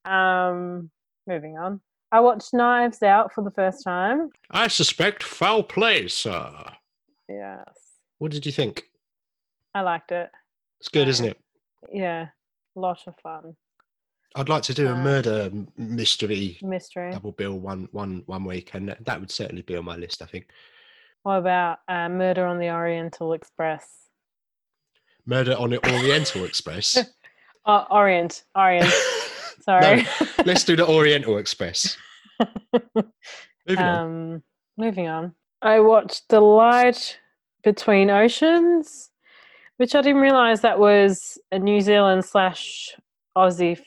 um 0.06 0.90
moving 1.28 1.58
on. 1.58 1.82
I 2.12 2.20
watched 2.20 2.54
Knives 2.54 3.04
Out 3.04 3.34
for 3.34 3.44
the 3.44 3.52
first 3.52 3.84
time. 3.84 4.30
I 4.50 4.68
suspect 4.68 5.24
foul 5.24 5.64
play, 5.64 6.08
sir. 6.08 6.52
Yes, 7.30 7.64
What 8.18 8.32
did 8.32 8.46
you 8.46 8.52
think? 8.52 8.84
I 9.74 9.82
liked 9.82 10.12
it. 10.12 10.30
It's 10.82 10.90
good, 10.90 11.08
isn't 11.08 11.26
it? 11.26 11.38
Yeah, 11.94 12.28
lot 12.76 13.00
of 13.08 13.14
fun. 13.24 13.56
I'd 14.36 14.50
like 14.50 14.64
to 14.64 14.74
do 14.74 14.88
a 14.88 14.94
Uh, 14.94 15.04
murder 15.04 15.50
mystery 15.78 16.58
Mystery. 16.62 17.12
double 17.12 17.32
bill 17.34 17.60
one 17.60 17.88
one 17.92 18.24
one 18.26 18.44
week, 18.46 18.72
and 18.74 18.90
that- 18.90 19.06
that 19.06 19.20
would 19.20 19.32
certainly 19.32 19.62
be 19.62 19.76
on 19.78 19.86
my 19.86 19.96
list. 19.96 20.22
I 20.22 20.26
think 20.26 20.48
What 21.24 21.38
about 21.38 21.80
uh, 21.88 22.10
Murder 22.10 22.46
on 22.48 22.58
the 22.60 22.72
Oriental 22.72 23.34
Express? 23.34 24.01
Murder 25.26 25.56
on 25.58 25.70
the 25.72 25.86
Oriental 25.92 26.46
Express. 26.46 26.98
Oh, 27.66 27.86
Orient. 27.92 28.44
Orient. 28.56 28.92
Sorry. 29.62 30.06
Let's 30.46 30.64
do 30.64 30.76
the 30.76 30.88
Oriental 30.88 31.38
Express. 31.38 31.96
Moving 33.68 33.78
on. 33.78 33.96
um, 34.34 34.44
moving 34.78 35.08
on. 35.08 35.36
I 35.62 35.80
watched 35.80 36.24
The 36.30 36.40
Light 36.40 37.20
Between 37.64 38.10
Oceans, 38.10 39.12
which 39.78 39.94
I 39.94 40.02
didn't 40.02 40.22
realize 40.22 40.62
that 40.62 40.80
was 40.80 41.38
a 41.52 41.60
New 41.60 41.80
Zealand 41.82 42.26
slash 42.26 42.96
Aussie. 43.38 43.74
f- 43.74 43.86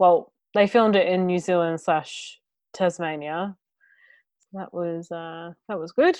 Well, 0.00 0.32
they 0.54 0.66
filmed 0.66 0.96
it 0.96 1.06
in 1.06 1.26
New 1.26 1.38
Zealand 1.38 1.80
slash 1.80 2.40
Tasmania. 2.72 3.56
That 4.52 4.74
was 4.74 5.10
uh, 5.12 5.52
that 5.68 5.78
was 5.78 5.92
good. 5.92 6.18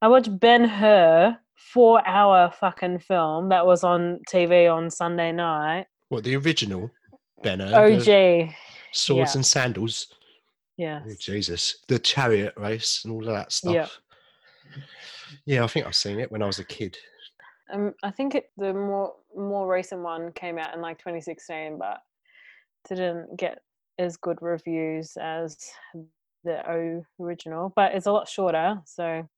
I 0.00 0.08
watched 0.08 0.38
Ben 0.38 0.64
Hur, 0.64 1.36
four 1.56 2.06
hour 2.06 2.50
fucking 2.50 3.00
film 3.00 3.48
that 3.48 3.66
was 3.66 3.82
on 3.82 4.20
TV 4.30 4.72
on 4.72 4.90
Sunday 4.90 5.32
night. 5.32 5.86
What 6.08 6.24
the 6.24 6.36
original 6.36 6.90
Ben 7.42 7.60
Hur? 7.60 7.94
OG, 7.94 8.54
swords 8.92 9.34
yeah. 9.34 9.38
and 9.38 9.46
sandals. 9.46 10.14
Yeah. 10.76 11.00
Oh, 11.04 11.12
Jesus, 11.18 11.78
the 11.88 11.98
chariot 11.98 12.54
race 12.56 13.02
and 13.04 13.12
all 13.12 13.26
of 13.26 13.34
that 13.34 13.52
stuff. 13.52 13.74
Yeah. 13.74 13.88
Yeah, 15.44 15.64
I 15.64 15.66
think 15.66 15.86
I've 15.86 15.96
seen 15.96 16.20
it 16.20 16.30
when 16.30 16.42
I 16.42 16.46
was 16.46 16.60
a 16.60 16.64
kid. 16.64 16.96
Um, 17.72 17.94
I 18.02 18.10
think 18.10 18.34
it, 18.34 18.50
the 18.56 18.72
more 18.72 19.14
more 19.36 19.70
recent 19.70 20.02
one 20.02 20.32
came 20.32 20.58
out 20.58 20.74
in 20.74 20.80
like 20.80 20.98
2016, 20.98 21.78
but 21.78 21.98
didn't 22.88 23.36
get 23.36 23.58
as 23.98 24.16
good 24.16 24.38
reviews 24.40 25.16
as 25.20 25.58
the 26.44 27.04
original. 27.20 27.72
But 27.74 27.94
it's 27.94 28.06
a 28.06 28.12
lot 28.12 28.28
shorter, 28.28 28.80
so 28.84 29.28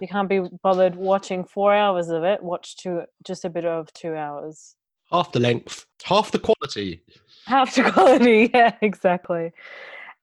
you 0.00 0.08
can't 0.08 0.28
be 0.28 0.40
bothered 0.62 0.96
watching 0.96 1.44
four 1.44 1.72
hours 1.74 2.08
of 2.08 2.24
it. 2.24 2.42
Watch 2.42 2.76
two, 2.76 3.02
just 3.24 3.44
a 3.44 3.50
bit 3.50 3.64
of 3.64 3.92
two 3.92 4.14
hours. 4.14 4.74
Half 5.10 5.32
the 5.32 5.40
length, 5.40 5.86
half 6.04 6.30
the 6.30 6.38
quality. 6.38 7.02
Half 7.46 7.74
the 7.74 7.82
quality, 7.92 8.50
yeah, 8.54 8.74
exactly. 8.80 9.52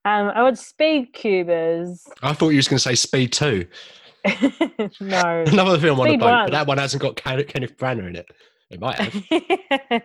Um, 0.05 0.29
I 0.33 0.43
watched 0.43 0.59
Speed 0.59 1.11
Cubers. 1.13 2.07
I 2.23 2.33
thought 2.33 2.49
you 2.49 2.57
was 2.57 2.67
going 2.67 2.77
to 2.77 2.83
say 2.83 2.95
Speed 2.95 3.33
Two, 3.33 3.65
no, 5.01 5.43
another 5.47 5.77
film 5.79 5.99
on 5.99 6.07
a 6.07 6.17
boat, 6.17 6.25
one. 6.25 6.45
but 6.45 6.51
that 6.51 6.67
one 6.67 6.77
hasn't 6.77 7.01
got 7.01 7.15
Kenneth 7.15 7.77
Branagh 7.77 8.07
in 8.09 8.15
it. 8.15 8.27
It 8.69 8.79
might 8.79 8.95
have. 8.99 10.03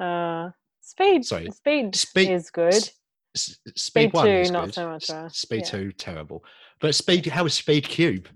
uh, 0.00 0.50
speed. 0.80 1.24
Sorry, 1.24 1.48
Speed, 1.50 1.94
Speed- 1.96 2.30
is 2.30 2.50
good. 2.50 2.74
S- 2.74 2.90
Speed, 3.34 3.72
Speed 3.76 4.12
One 4.12 4.26
two, 4.26 4.52
not 4.52 4.64
good. 4.66 4.74
so 4.74 4.88
much, 4.88 5.10
S- 5.10 5.38
Speed 5.38 5.58
yeah. 5.64 5.70
Two, 5.70 5.92
terrible. 5.92 6.44
But 6.82 6.96
Speed, 6.96 7.26
how 7.26 7.46
is 7.46 7.54
Speed 7.54 7.88
Cube? 7.88 8.28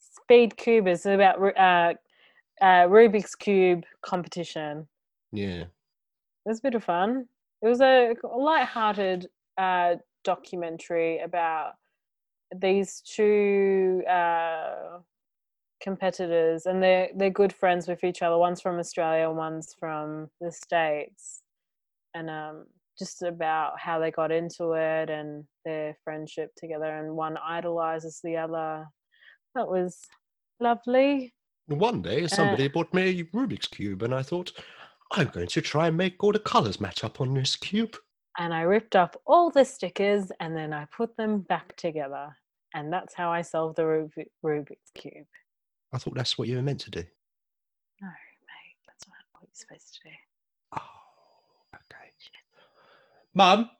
Speed 0.00 0.56
Cube 0.56 0.88
is 0.88 1.04
about 1.04 1.36
uh, 1.38 1.92
uh, 2.62 2.88
Rubik's 2.88 3.34
Cube 3.34 3.84
competition. 4.00 4.88
Yeah, 5.32 5.64
It 5.64 5.68
was 6.46 6.60
a 6.60 6.62
bit 6.62 6.74
of 6.74 6.82
fun. 6.82 7.26
It 7.60 7.68
was 7.68 7.82
a 7.82 8.14
light-hearted 8.24 9.26
uh, 9.58 9.96
documentary 10.24 11.18
about 11.18 11.74
these 12.56 13.02
two 13.02 14.02
uh, 14.08 15.00
competitors, 15.82 16.64
and 16.64 16.82
they're 16.82 17.10
they're 17.14 17.30
good 17.30 17.52
friends 17.52 17.86
with 17.86 18.02
each 18.02 18.22
other. 18.22 18.38
One's 18.38 18.62
from 18.62 18.78
Australia, 18.78 19.30
one's 19.30 19.74
from 19.78 20.30
the 20.40 20.50
States, 20.50 21.42
and 22.14 22.30
um, 22.30 22.66
just 23.02 23.22
about 23.22 23.78
how 23.80 23.98
they 23.98 24.10
got 24.12 24.30
into 24.30 24.72
it 24.74 25.10
and 25.10 25.44
their 25.64 25.96
friendship 26.04 26.50
together. 26.56 26.84
And 26.98 27.16
one 27.16 27.36
idolizes 27.36 28.20
the 28.22 28.36
other. 28.36 28.86
That 29.56 29.66
was 29.68 29.98
lovely. 30.60 31.34
one 31.66 32.00
day 32.02 32.24
Uh, 32.24 32.28
somebody 32.28 32.68
bought 32.68 32.94
me 32.94 33.02
a 33.20 33.24
Rubik's 33.36 33.66
cube, 33.66 34.02
and 34.02 34.14
I 34.14 34.22
thought, 34.22 34.52
I'm 35.12 35.28
going 35.28 35.48
to 35.48 35.60
try 35.60 35.88
and 35.88 35.96
make 35.96 36.22
all 36.22 36.32
the 36.32 36.38
colors 36.38 36.80
match 36.80 37.02
up 37.04 37.20
on 37.20 37.34
this 37.34 37.56
cube. 37.56 37.96
and 38.38 38.54
I 38.54 38.62
ripped 38.62 38.96
up 38.96 39.20
all 39.26 39.50
the 39.50 39.64
stickers 39.64 40.32
and 40.40 40.56
then 40.56 40.72
I 40.72 40.86
put 40.96 41.14
them 41.18 41.40
back 41.40 41.76
together. 41.76 42.34
And 42.74 42.90
that's 42.90 43.12
how 43.14 43.30
I 43.30 43.42
solved 43.42 43.76
the 43.76 43.84
Rubi- 43.84 44.30
Rubik's 44.42 44.90
Cube. 44.94 45.26
I 45.92 45.98
thought 45.98 46.14
that's 46.14 46.38
what 46.38 46.48
you 46.48 46.56
were 46.56 46.62
meant 46.62 46.80
to 46.86 46.90
do. 46.90 47.04
No, 48.00 48.08
mate, 48.08 48.78
that's 48.86 49.06
not 49.06 49.16
what 49.32 49.42
you're 49.42 49.50
supposed 49.52 49.92
to 49.94 50.08
do. 50.08 50.14
Oh, 50.78 51.74
okay. 51.74 52.08
Mum, 53.34 53.70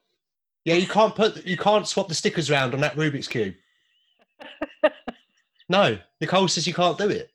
yeah, 0.64 0.74
you 0.74 0.86
can't 0.86 1.14
put 1.14 1.44
you 1.44 1.56
can't 1.56 1.86
swap 1.86 2.08
the 2.08 2.14
stickers 2.14 2.50
around 2.50 2.74
on 2.74 2.80
that 2.80 2.96
Rubik's 2.96 3.28
cube. 3.28 3.54
No, 5.72 5.96
Nicole 6.20 6.48
says 6.48 6.66
you 6.66 6.74
can't 6.74 6.98
do 6.98 7.08
it. 7.08 7.30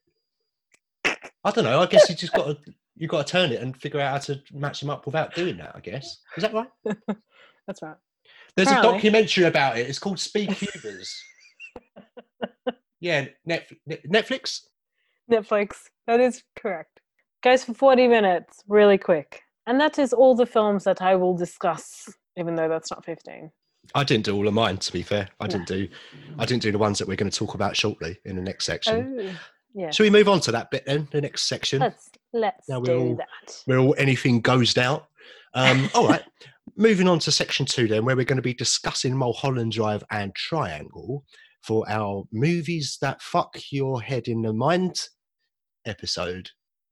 I 1.43 1.49
don't 1.51 1.63
know. 1.63 1.81
I 1.81 1.87
guess 1.87 2.07
you 2.07 2.15
just 2.15 2.33
got 2.33 2.45
to 2.45 2.73
you 2.95 3.07
got 3.07 3.25
to 3.25 3.31
turn 3.31 3.51
it 3.51 3.61
and 3.61 3.75
figure 3.75 3.99
out 3.99 4.11
how 4.11 4.17
to 4.19 4.41
match 4.53 4.79
them 4.79 4.91
up 4.91 5.07
without 5.07 5.33
doing 5.33 5.57
that. 5.57 5.75
I 5.75 5.79
guess 5.79 6.19
is 6.35 6.43
that 6.43 6.53
right? 6.53 6.69
That's 7.65 7.81
right. 7.81 7.95
There's 8.55 8.69
a 8.69 8.81
documentary 8.81 9.45
about 9.45 9.79
it. 9.79 9.89
It's 9.89 9.97
called 9.97 10.19
Speed 10.19 10.55
Cubers. 10.55 11.19
yeah, 12.99 13.25
Netf- 13.47 13.75
Netflix. 13.89 14.61
Netflix. 15.31 15.75
That 16.05 16.19
is 16.19 16.43
correct. 16.55 17.01
Goes 17.43 17.63
for 17.63 17.73
40 17.73 18.07
minutes, 18.07 18.63
really 18.67 18.99
quick. 18.99 19.41
And 19.67 19.79
that 19.79 19.99
is 19.99 20.13
all 20.13 20.33
the 20.35 20.45
films 20.45 20.83
that 20.85 21.01
I 21.01 21.15
will 21.15 21.35
discuss, 21.35 22.09
even 22.37 22.55
though 22.55 22.69
that's 22.69 22.89
not 22.89 23.05
15. 23.05 23.51
I 23.95 24.03
didn't 24.03 24.25
do 24.25 24.35
all 24.35 24.47
of 24.47 24.53
mine. 24.53 24.77
To 24.77 24.91
be 24.91 25.01
fair, 25.03 25.29
I 25.39 25.45
No. 25.45 25.51
didn't 25.51 25.67
do 25.67 25.87
I 26.39 26.45
didn't 26.45 26.63
do 26.63 26.71
the 26.71 26.77
ones 26.77 26.97
that 26.99 27.07
we're 27.07 27.15
going 27.15 27.29
to 27.31 27.37
talk 27.37 27.53
about 27.53 27.75
shortly 27.77 28.17
in 28.25 28.35
the 28.35 28.41
next 28.41 28.65
section. 28.65 29.17
Oh, 29.19 29.35
yeah. 29.75 29.91
Shall 29.91 30.05
we 30.05 30.09
move 30.09 30.27
on 30.27 30.39
to 30.41 30.51
that 30.53 30.71
bit 30.71 30.85
then? 30.85 31.07
The 31.11 31.21
next 31.21 31.43
section. 31.43 31.79
Let's 31.81 32.09
let's 32.33 32.67
Now 32.67 32.79
we're 32.79 32.85
do 32.85 32.99
all- 32.99 33.15
that. 33.15 33.61
where 33.65 33.77
all 33.77 33.95
anything 33.97 34.41
goes 34.41 34.77
out. 34.77 35.07
Um, 35.53 35.89
all 35.95 36.07
right, 36.07 36.23
moving 36.75 37.07
on 37.07 37.19
to 37.19 37.31
section 37.31 37.65
two, 37.65 37.87
then, 37.87 38.03
where 38.05 38.15
we're 38.15 38.25
going 38.25 38.35
to 38.37 38.41
be 38.41 38.53
discussing 38.53 39.15
Mulholland 39.15 39.71
Drive 39.71 40.03
and 40.11 40.35
Triangle 40.35 41.23
for 41.61 41.89
our 41.89 42.25
movies 42.31 42.97
that 43.01 43.21
fuck 43.21 43.57
your 43.71 44.01
head 44.01 44.27
in 44.27 44.41
the 44.41 44.53
mind 44.53 45.07
episode. 45.85 46.49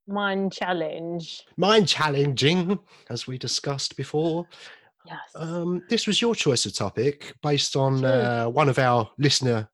Mind 0.07 0.53
challenge. 0.53 1.43
Mind 1.57 1.87
challenging, 1.87 2.79
as 3.09 3.27
we 3.27 3.37
discussed 3.37 3.97
before. 3.97 4.47
Yes. 5.05 5.19
Um, 5.35 5.83
this 5.89 6.07
was 6.07 6.21
your 6.21 6.35
choice 6.35 6.65
of 6.65 6.73
topic 6.73 7.33
based 7.41 7.75
on 7.75 8.03
uh, 8.03 8.45
one 8.45 8.69
of 8.69 8.79
our 8.79 9.09
listener 9.17 9.69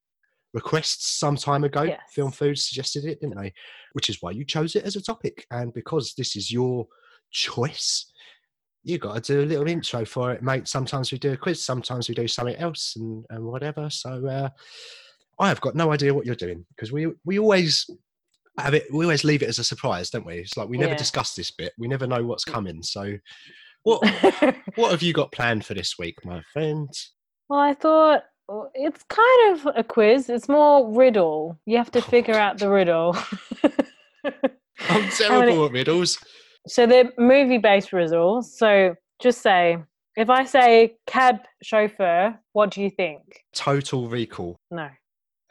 requests 0.53 1.17
some 1.17 1.35
time 1.37 1.63
ago. 1.63 1.95
Film 2.09 2.31
Food 2.31 2.57
suggested 2.57 3.05
it, 3.05 3.21
didn't 3.21 3.37
they? 3.37 3.53
Which 3.93 4.09
is 4.09 4.21
why 4.21 4.31
you 4.31 4.43
chose 4.45 4.75
it 4.75 4.83
as 4.83 4.95
a 4.95 5.01
topic. 5.01 5.45
And 5.51 5.73
because 5.73 6.13
this 6.13 6.35
is 6.35 6.51
your 6.51 6.87
choice, 7.31 8.11
you 8.83 8.97
got 8.97 9.23
to 9.23 9.33
do 9.33 9.41
a 9.41 9.45
little 9.45 9.67
intro 9.67 10.05
for 10.05 10.31
it, 10.31 10.43
mate. 10.43 10.67
Sometimes 10.67 11.11
we 11.11 11.19
do 11.19 11.33
a 11.33 11.37
quiz, 11.37 11.63
sometimes 11.63 12.09
we 12.09 12.15
do 12.15 12.27
something 12.27 12.55
else, 12.55 12.95
and, 12.97 13.25
and 13.29 13.45
whatever. 13.45 13.89
So 13.89 14.25
uh, 14.27 14.49
I 15.39 15.47
have 15.49 15.61
got 15.61 15.75
no 15.75 15.91
idea 15.91 16.13
what 16.13 16.25
you're 16.25 16.35
doing 16.35 16.65
because 16.75 16.91
we 16.91 17.07
we 17.25 17.39
always 17.39 17.89
have 18.57 18.73
it. 18.73 18.85
We 18.91 19.05
always 19.05 19.23
leave 19.23 19.41
it 19.43 19.49
as 19.49 19.59
a 19.59 19.63
surprise, 19.63 20.09
don't 20.09 20.25
we? 20.25 20.39
It's 20.39 20.57
like 20.57 20.67
we 20.69 20.77
never 20.77 20.93
Yeah. 20.93 20.97
discuss 20.97 21.33
this 21.35 21.51
bit. 21.51 21.73
We 21.77 21.87
never 21.87 22.07
know 22.07 22.23
what's 22.25 22.43
coming. 22.45 22.77
Mm. 22.77 22.85
So 22.85 23.17
what 23.83 24.01
what 24.75 24.91
have 24.91 25.01
you 25.01 25.13
got 25.13 25.31
planned 25.31 25.65
for 25.65 25.73
this 25.73 25.97
week, 25.97 26.23
my 26.25 26.41
friend? 26.53 26.89
Well, 27.49 27.59
I 27.59 27.73
thought 27.73 28.23
oh, 28.49 28.69
it's 28.73 29.03
kind 29.09 29.53
of 29.59 29.73
a 29.75 29.83
quiz. 29.83 30.29
It's 30.29 30.49
more 30.49 30.91
riddle. 30.95 31.59
You 31.65 31.77
have 31.77 31.91
to 31.91 31.99
Oh, 31.99 32.03
figure 32.03 32.35
out 32.35 32.57
the 32.59 32.69
riddle. 32.69 33.15
I'm 34.89 35.09
terrible 35.17 35.65
at 35.65 35.71
riddles. 35.71 36.17
So 36.67 36.85
they're 36.85 37.11
movie-based 37.17 37.91
riddles. 37.91 38.57
So 38.57 38.95
just 39.21 39.41
say, 39.41 39.77
if 40.15 40.29
I 40.29 40.45
say 40.45 40.95
cab 41.07 41.37
chauffeur, 41.63 42.37
what 42.53 42.71
do 42.71 42.81
you 42.81 42.89
think? 42.89 43.21
Total 43.53 44.07
recall. 44.07 44.57
No. 44.69 44.89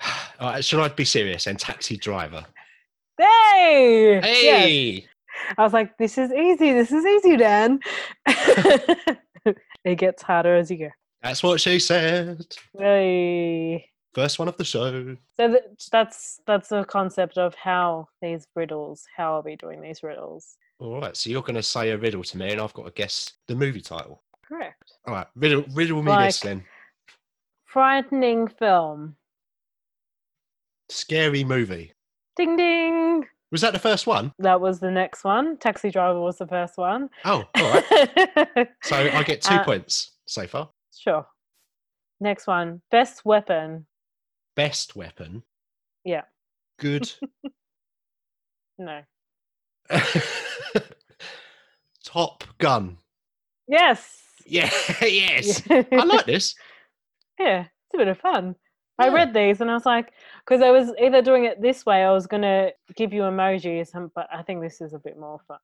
All 0.40 0.52
right, 0.52 0.64
should 0.64 0.80
I 0.80 0.88
be 0.88 1.04
serious 1.04 1.46
and 1.46 1.58
taxi 1.58 1.96
driver? 1.96 2.44
Hey! 3.20 4.20
Yes. 4.22 4.64
Hey, 4.64 5.06
I 5.59 5.62
was 5.62 5.72
like, 5.72 5.96
this 5.98 6.16
is 6.18 6.33
easy. 6.33 6.72
This 6.72 6.92
is 6.92 7.04
easy, 7.04 7.37
Dan. 7.37 7.80
it 8.26 9.96
gets 9.96 10.22
harder 10.22 10.56
as 10.56 10.70
you 10.70 10.78
go. 10.78 10.90
that's 11.22 11.42
what 11.42 11.61
she 11.61 11.78
said. 11.78 12.46
Hey. 12.78 13.87
First 14.14 14.38
one 14.38 14.48
of 14.48 14.56
the 14.56 14.64
show. 14.64 15.16
So 15.37 15.48
th- 15.48 15.62
that's 15.92 16.40
that's 16.46 16.68
the 16.68 16.85
concept 16.85 17.38
of 17.38 17.54
how 17.54 18.09
these 18.20 18.46
riddles, 18.56 19.06
how 19.16 19.35
are 19.35 19.42
we 19.42 19.54
doing 19.56 19.80
these 19.80 20.02
riddles? 20.02 20.56
All 20.80 21.00
right, 21.00 21.16
so 21.16 21.30
you're 21.30 21.42
going 21.42 21.54
to 21.56 21.62
say 21.62 21.90
a 21.90 21.98
riddle 21.98 22.24
to 22.24 22.38
me, 22.38 22.50
and 22.50 22.61
I've 22.61 22.72
got 22.72 22.87
to 22.87 22.90
guess 22.92 23.35
the 23.46 23.54
movie 23.54 23.83
title. 23.83 24.22
Correct. 24.42 24.94
All 25.06 25.14
right, 25.14 25.26
riddle, 25.37 25.64
riddle 25.74 26.02
me 26.02 26.11
this 26.24 26.40
then. 26.40 26.64
Frightening 27.66 28.48
film. 28.48 29.14
Scary 30.88 31.44
movie. 31.44 31.92
Ding 32.37 32.56
ding. 32.56 32.99
Was 33.50 33.60
that 33.62 33.72
the 33.72 33.78
first 33.80 34.06
one? 34.06 34.32
That 34.38 34.60
was 34.60 34.78
the 34.80 34.90
next 34.90 35.24
one. 35.24 35.56
Taxi 35.58 35.90
driver 35.90 36.20
was 36.20 36.38
the 36.38 36.46
first 36.46 36.76
one. 36.78 37.10
Oh, 37.24 37.44
all 37.54 37.70
right. 37.72 38.68
So 38.82 38.96
I 38.96 39.22
get 39.24 39.42
two 39.42 39.54
Uh, 39.54 39.64
points 39.64 40.12
so 40.26 40.46
far. 40.46 40.70
Sure. 40.96 41.26
Next 42.20 42.46
one. 42.46 42.82
Best 42.90 43.24
weapon. 43.24 43.86
Best 44.54 44.94
weapon. 44.94 45.42
Yeah. 46.04 46.22
Good. 46.78 47.10
No. 48.78 49.02
Top 52.04 52.44
gun. 52.56 52.96
Yes. 53.68 54.22
Yeah, 54.46 54.70
yes. 55.02 55.62
Yeah. 55.68 55.82
I 55.92 56.04
like 56.04 56.24
this. 56.24 56.54
Yeah, 57.38 57.60
it's 57.64 57.94
a 57.94 57.98
bit 57.98 58.08
of 58.08 58.18
fun. 58.18 58.56
I 59.00 59.08
read 59.08 59.32
these 59.34 59.60
and 59.60 59.70
I 59.70 59.74
was 59.74 59.86
like, 59.86 60.12
because 60.44 60.62
I 60.62 60.70
was 60.70 60.92
either 61.00 61.22
doing 61.22 61.44
it 61.44 61.60
this 61.60 61.86
way, 61.86 62.04
I 62.04 62.12
was 62.12 62.26
gonna 62.26 62.70
give 62.96 63.12
you 63.12 63.22
emojis, 63.22 64.10
but 64.14 64.28
I 64.32 64.42
think 64.42 64.60
this 64.60 64.80
is 64.80 64.92
a 64.92 64.98
bit 64.98 65.18
more 65.18 65.40
fun. 65.48 65.58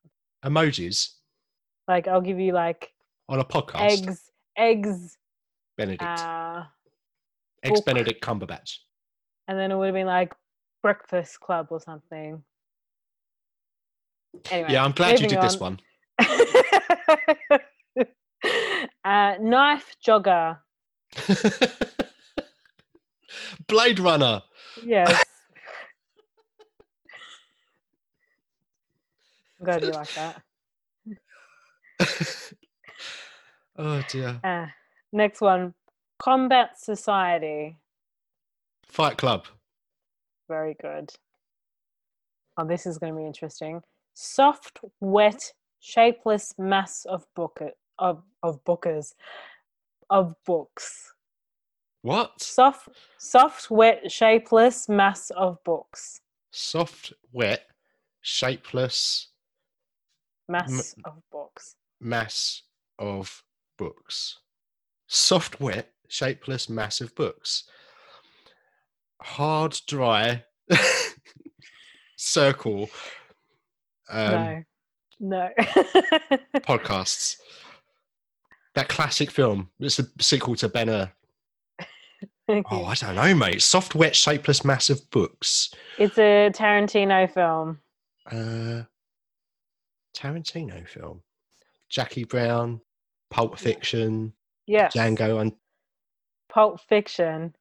Emojis 0.45 1.13
Like 1.87 2.07
I'll 2.07 2.21
give 2.21 2.39
you 2.39 2.53
like 2.53 2.93
on 3.29 3.39
a 3.39 3.45
podcast. 3.45 3.81
eggs, 3.91 4.31
eggs, 4.57 5.17
Benedict. 5.77 6.03
uh, 6.03 6.63
Eggs. 7.63 7.81
Benedict 7.81 8.23
Cumberbatch. 8.23 8.77
and 9.47 9.57
then 9.57 9.71
it 9.71 9.75
would 9.77 9.85
have 9.87 9.95
been 9.95 10.07
like 10.07 10.33
Breakfast 10.81 11.39
Club 11.39 11.67
or 11.69 11.79
something. 11.79 12.43
Anyway, 14.51 14.71
Yeah, 14.71 14.83
I'm 14.85 14.91
glad 14.91 15.19
you 15.19 15.27
did 15.27 15.41
this 15.41 15.59
one. 15.59 15.79
uh, 19.05 19.35
knife 19.39 19.95
jogger. 20.05 20.59
Blade 23.67 23.99
Runner. 23.99 24.41
Yes. 24.83 25.23
I'm 29.59 29.65
glad 29.65 29.83
you 29.83 29.91
like 29.91 30.13
that. 30.13 30.41
oh 33.77 34.03
dear. 34.09 34.39
Uh, 34.43 34.67
next 35.11 35.41
one, 35.41 35.73
combat 36.19 36.79
society. 36.79 37.75
Fight 38.85 39.17
Club. 39.17 39.45
Very 40.47 40.75
good. 40.81 41.09
Oh, 42.57 42.65
this 42.65 42.85
is 42.85 42.97
going 42.97 43.13
to 43.13 43.19
be 43.19 43.25
interesting. 43.25 43.81
Soft, 44.13 44.79
wet, 44.99 45.53
shapeless 45.79 46.53
mass 46.57 47.05
of 47.05 47.25
book 47.35 47.59
of 47.99 48.23
of 48.43 48.63
bookers 48.63 49.13
of 50.09 50.35
books. 50.45 51.13
What? 52.01 52.41
Soft, 52.41 52.89
soft, 53.17 53.69
wet, 53.71 54.11
shapeless 54.11 54.87
mass 54.87 55.29
of 55.31 55.63
books. 55.63 56.21
Soft, 56.51 57.13
wet, 57.31 57.63
shapeless 58.21 59.29
Mass 60.49 60.95
of 61.03 61.21
books. 61.31 61.75
mass 61.99 62.61
of 62.99 63.43
books. 63.77 64.39
Soft, 65.07 65.59
wet, 65.59 65.91
shapeless 66.07 66.69
mass 66.69 67.01
of 67.01 67.13
books. 67.15 67.63
Hard, 69.21 69.77
dry, 69.87 70.43
circle. 72.15 72.89
Um, 74.09 74.31
no, 74.31 74.63
no. 75.19 75.49
podcasts. 76.57 77.35
That 78.75 78.87
classic 78.89 79.31
film. 79.31 79.69
It's 79.79 79.99
a 79.99 80.05
sequel 80.21 80.55
to 80.57 80.69
Ben 80.69 80.87
Oh, 82.71 82.85
I 82.85 82.93
don't 82.95 83.15
know, 83.15 83.33
mate. 83.35 83.61
Soft, 83.61 83.93
wet, 83.93 84.15
shapeless, 84.15 84.63
massive 84.63 85.09
books. 85.11 85.73
it's 85.97 86.17
a 86.17 86.49
Tarantino 86.53 87.29
film. 87.31 87.79
Uh, 88.31 88.83
Tarantino 90.15 90.87
film. 90.87 91.21
Jackie 91.89 92.23
Brown, 92.23 92.79
Pulp 93.29 93.57
Fiction, 93.59 94.33
Yeah. 94.65 94.87
Django. 94.89 95.41
And 95.41 95.51
Pulp 96.49 96.79
Fiction. 96.79 97.53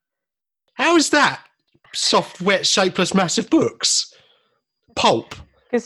how 0.74 0.96
is 0.96 1.10
that? 1.10 1.40
Soft, 1.92 2.40
wet, 2.40 2.66
shapeless, 2.66 3.12
massive 3.14 3.50
books. 3.50 4.12
Pulp 4.94 5.34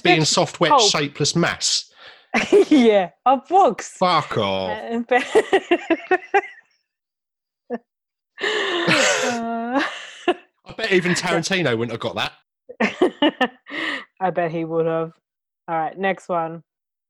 being 0.04 0.24
soft, 0.24 0.60
wet, 0.60 0.70
pulp. 0.70 0.82
shapeless 0.90 1.34
mass. 1.34 1.92
yeah, 2.68 3.10
of 3.26 3.46
books. 3.48 3.88
Fuck 3.96 4.36
off. 4.38 5.04
Uh, 8.40 9.82
I 10.64 10.72
bet 10.76 10.92
even 10.92 11.12
Tarantino 11.12 11.76
wouldn't 11.76 11.92
have 11.92 12.00
got 12.00 12.14
that. 12.16 12.32
I 14.20 14.30
bet 14.30 14.50
he 14.50 14.64
would 14.64 14.86
have. 14.86 15.12
All 15.68 15.76
right, 15.76 15.98
next 15.98 16.28
one. 16.28 16.62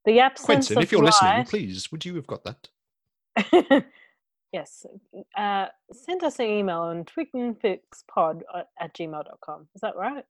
The 0.05 0.21
absence 0.21 0.47
Quentin, 0.47 0.79
of 0.79 0.85
if 0.85 0.93
you're 0.93 1.05
listening, 1.05 1.45
please, 1.45 1.91
would 1.93 2.05
you 2.05 2.15
have 2.17 2.27
got 2.27 2.45
that? 2.45 2.69
yes. 4.53 4.87
Uh, 5.37 5.67
send 5.93 6.25
us 6.25 6.39
an 6.39 6.47
email 6.47 6.81
on 6.81 7.05
twigandfixpod 7.05 8.43
at, 8.81 8.95
gmail.com. 8.95 9.69
Is 9.75 9.81
that 9.83 9.97
right? 9.97 10.25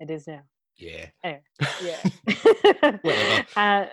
It 0.00 0.10
is 0.10 0.26
now. 0.26 0.42
Yeah. 0.76 1.06
Yeah. 1.24 1.38
Whatever. 3.02 3.46
uh, 3.56 3.86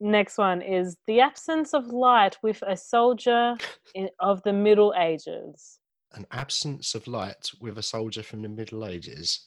next 0.00 0.38
one 0.38 0.62
is 0.62 0.96
the 1.06 1.20
absence 1.20 1.74
of 1.74 1.88
light 1.88 2.38
with 2.42 2.62
a 2.66 2.76
soldier 2.76 3.56
in, 3.94 4.08
of 4.18 4.42
the 4.42 4.52
Middle 4.52 4.94
Ages. 4.98 5.78
An 6.12 6.26
absence 6.32 6.94
of 6.94 7.06
light 7.06 7.50
with 7.60 7.78
a 7.78 7.82
soldier 7.82 8.22
from 8.22 8.42
the 8.42 8.48
Middle 8.48 8.86
Ages. 8.86 9.46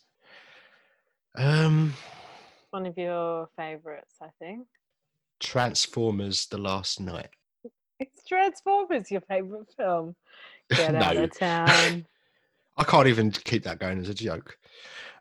Um, 1.35 1.93
One 2.69 2.85
of 2.85 2.97
your 2.97 3.49
favorites, 3.57 4.15
I 4.21 4.27
think. 4.39 4.67
Transformers: 5.39 6.45
The 6.45 6.57
Last 6.57 7.01
Night. 7.01 7.29
It's 7.99 8.25
Transformers, 8.25 9.11
your 9.11 9.21
favorite 9.21 9.67
film. 9.75 10.15
Get 10.69 10.95
out 10.95 11.17
of 11.17 11.37
town. 11.37 12.05
I 12.77 12.83
can't 12.83 13.07
even 13.07 13.31
keep 13.31 13.63
that 13.63 13.79
going 13.79 13.99
as 13.99 14.09
a 14.09 14.13
joke. 14.13 14.57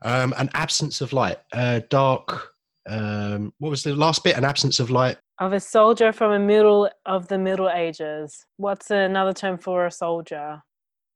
Um, 0.03 0.35
an 0.37 0.49
absence 0.55 1.01
of 1.01 1.13
light. 1.13 1.39
Uh, 1.53 1.81
dark. 1.91 2.52
Um, 2.89 3.53
what 3.59 3.71
was 3.71 3.83
the 3.83 3.95
last 3.95 4.25
bit? 4.25 4.37
An 4.37 4.45
absence 4.45 4.81
of 4.81 4.91
light. 4.91 5.17
of 5.39 5.53
a 5.53 5.61
soldier 5.61 6.13
from 6.13 6.33
a 6.33 6.39
middle 6.39 6.89
of 7.07 7.29
the 7.29 7.39
Middle 7.39 7.71
Ages. 7.71 8.45
What's 8.57 8.91
another 8.91 9.33
term 9.33 9.59
for 9.59 9.87
a 9.87 9.91
soldier? 9.91 10.63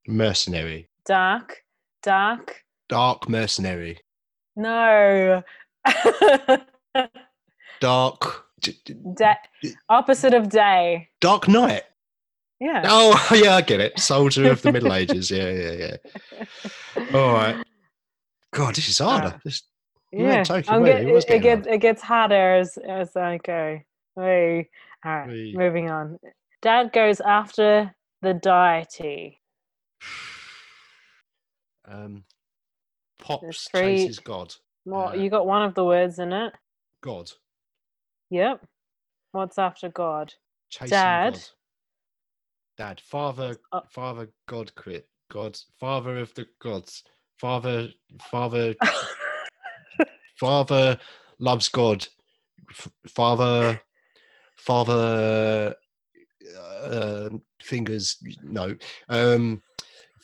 Mercenary. 0.06 0.88
Dark, 1.04 1.62
dark. 2.02 2.62
Dark 2.88 3.28
mercenary. 3.28 3.98
No. 4.54 5.42
Dark. 7.80 8.44
Da- 9.16 9.34
opposite 9.88 10.34
of 10.34 10.48
day. 10.48 11.08
Dark 11.20 11.46
Knight. 11.48 11.82
Yeah. 12.60 12.82
Oh, 12.86 13.28
yeah, 13.44 13.56
I 13.56 13.60
get 13.60 13.80
it. 13.80 13.98
Soldier 13.98 14.50
of 14.50 14.62
the 14.62 14.72
Middle 14.72 14.92
Ages. 14.94 15.30
Yeah, 15.30 15.50
yeah, 15.50 15.72
yeah. 15.72 17.14
All 17.18 17.32
right. 17.34 17.62
God, 18.54 18.74
this 18.74 18.88
is 18.88 18.98
harder. 18.98 19.32
Ah. 19.36 19.40
This, 19.44 19.62
yeah. 20.12 20.44
I'm 20.68 20.86
It 20.86 21.06
it, 21.30 21.42
gets 21.42 21.66
it 21.66 21.78
gets 21.78 22.02
harder 22.02 22.54
as 22.56 22.78
as 22.78 23.16
I 23.16 23.38
go. 23.38 23.80
Hey. 24.16 24.68
All 25.04 25.12
right. 25.12 25.28
Hey. 25.28 25.52
Moving 25.54 25.90
on. 25.90 26.18
Dad 26.62 26.92
goes 26.92 27.20
after 27.20 27.94
the 28.22 28.34
deity. 28.34 29.40
um, 31.86 32.24
Pops 33.18 33.68
three- 33.68 33.98
chases 33.98 34.18
God. 34.18 34.54
Well, 34.84 35.08
Uh, 35.08 35.14
you 35.14 35.30
got 35.30 35.46
one 35.46 35.62
of 35.62 35.74
the 35.74 35.84
words 35.84 36.18
in 36.18 36.32
it. 36.32 36.52
God. 37.02 37.30
Yep. 38.30 38.64
What's 39.32 39.58
after 39.58 39.88
God? 39.88 40.32
Chasing 40.70 40.90
Dad. 40.90 41.32
God. 41.34 41.42
Dad. 42.78 43.00
Father. 43.00 43.56
Uh, 43.72 43.80
Father. 43.90 44.30
God. 44.46 44.74
Crit. 44.74 45.08
God. 45.30 45.58
Father 45.78 46.18
of 46.18 46.32
the 46.34 46.46
gods. 46.60 47.02
Father. 47.38 47.88
Father. 48.30 48.74
Father 50.36 50.98
loves 51.38 51.68
God. 51.68 52.06
Father. 53.08 53.80
Father. 54.56 55.74
Uh, 56.82 57.30
fingers. 57.60 58.18
No. 58.42 58.76
Um. 59.08 59.62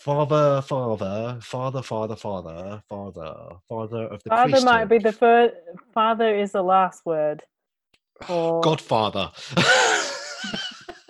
Father, 0.02 0.60
father, 0.62 1.38
father, 1.40 1.80
father, 1.80 2.16
father, 2.16 2.82
father, 2.88 3.34
father 3.68 4.06
of 4.06 4.20
the 4.24 4.30
Father 4.30 4.60
might 4.62 4.86
be 4.86 4.98
the 4.98 5.12
first. 5.12 5.54
Father 5.94 6.36
is 6.36 6.50
the 6.50 6.62
last 6.62 7.06
word. 7.06 7.44
Or 8.28 8.60
Godfather. 8.64 9.30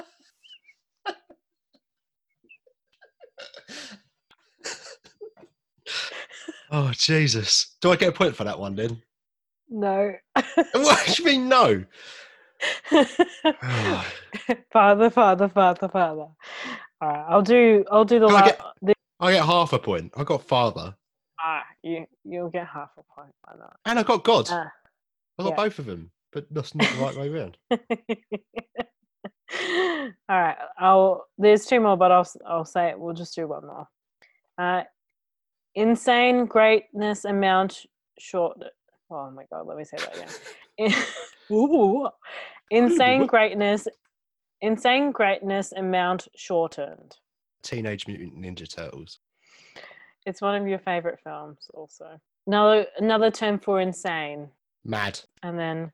oh 6.73 6.91
Jesus! 6.93 7.77
Do 7.81 7.93
I 7.93 7.97
get 7.97 8.09
a 8.09 8.13
point 8.13 8.35
for 8.35 8.45
that 8.45 8.59
one 8.59 8.75
then? 8.75 9.01
no. 9.69 10.15
What 10.73 11.07
do 11.07 11.23
you 11.23 11.25
mean 11.25 11.49
no? 11.49 11.85
Father, 14.73 15.11
father, 15.11 15.49
father, 15.49 15.89
father. 15.89 16.27
All 17.01 17.09
right, 17.09 17.25
I'll 17.29 17.43
do. 17.43 17.85
I'll 17.91 18.05
do 18.05 18.21
the 18.21 18.27
I 18.29 18.33
last. 18.33 18.59
get- 18.83 18.97
I 19.21 19.33
get 19.33 19.45
half 19.45 19.73
a 19.73 19.79
point. 19.79 20.13
I 20.17 20.25
got 20.25 20.43
father. 20.43 20.97
Ah, 21.41 21.65
you 21.83 22.07
you'll 22.25 22.51
get 22.51 22.67
half 22.67 22.91
a 22.99 23.03
point. 23.15 23.33
Why 23.43 23.55
not? 23.59 23.77
And 23.85 23.99
I 23.99 24.03
got 24.03 24.25
God. 24.25 24.49
Ah. 24.51 24.73
I 25.39 25.43
got 25.45 25.51
yeah. 25.51 25.57
both 25.57 25.79
of 25.79 25.87
them, 25.87 26.11
but 26.33 26.47
that's 26.51 26.75
not 26.75 26.89
the 26.89 26.97
right 26.97 27.17
way 27.17 27.29
around. 27.29 27.57
All 30.29 30.41
right, 30.41 30.57
I'll. 30.79 31.27
There's 31.39 31.67
two 31.67 31.81
more, 31.81 31.97
but 31.97 32.11
I'll 32.13 32.29
I'll 32.47 32.65
say 32.65 32.91
it. 32.91 32.99
We'll 32.99 33.15
just 33.15 33.35
do 33.35 33.47
one 33.47 33.67
more. 33.67 33.89
Uh, 34.59 34.83
insane 35.75 36.47
greatness 36.47 37.25
amount 37.25 37.87
short. 38.19 38.59
Oh 39.11 39.31
my 39.31 39.45
god, 39.51 39.67
let 39.67 39.77
me 39.77 39.85
say 39.85 39.97
that 39.99 40.17
again. 40.79 41.03
Ooh. 41.53 42.09
Insane 42.71 43.27
greatness, 43.27 43.87
insane 44.63 45.13
greatness 45.13 45.73
amount 45.73 46.29
shortened. 46.35 47.17
Teenage 47.63 48.07
Mutant 48.07 48.39
Ninja 48.41 48.67
Turtles. 48.67 49.19
It's 50.25 50.41
one 50.41 50.55
of 50.55 50.67
your 50.67 50.79
favorite 50.79 51.19
films, 51.23 51.59
also. 51.75 52.19
Another 52.47 52.87
another 52.97 53.31
term 53.31 53.59
for 53.59 53.81
insane, 53.83 54.49
Mad. 54.85 55.21
and 55.43 55.59
then 55.59 55.93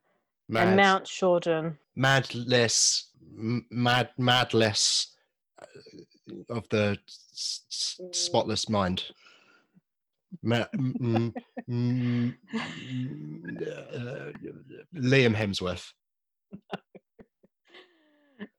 Mad. 0.48 0.68
amount 0.72 1.08
shortened. 1.08 1.76
mad 1.96 2.32
less 2.34 3.08
m- 3.36 3.66
mad 3.70 4.10
mad 4.16 4.54
less 4.54 5.14
uh, 5.60 5.66
of 6.54 6.68
the 6.68 6.96
s- 7.08 7.62
s- 7.70 8.00
spotless 8.12 8.68
mind 8.68 9.02
mm, 10.44 10.66
mm, 10.74 11.34
mm, 11.68 12.34
uh, 13.62 14.32
liam 14.94 15.34
hemsworth. 15.34 15.92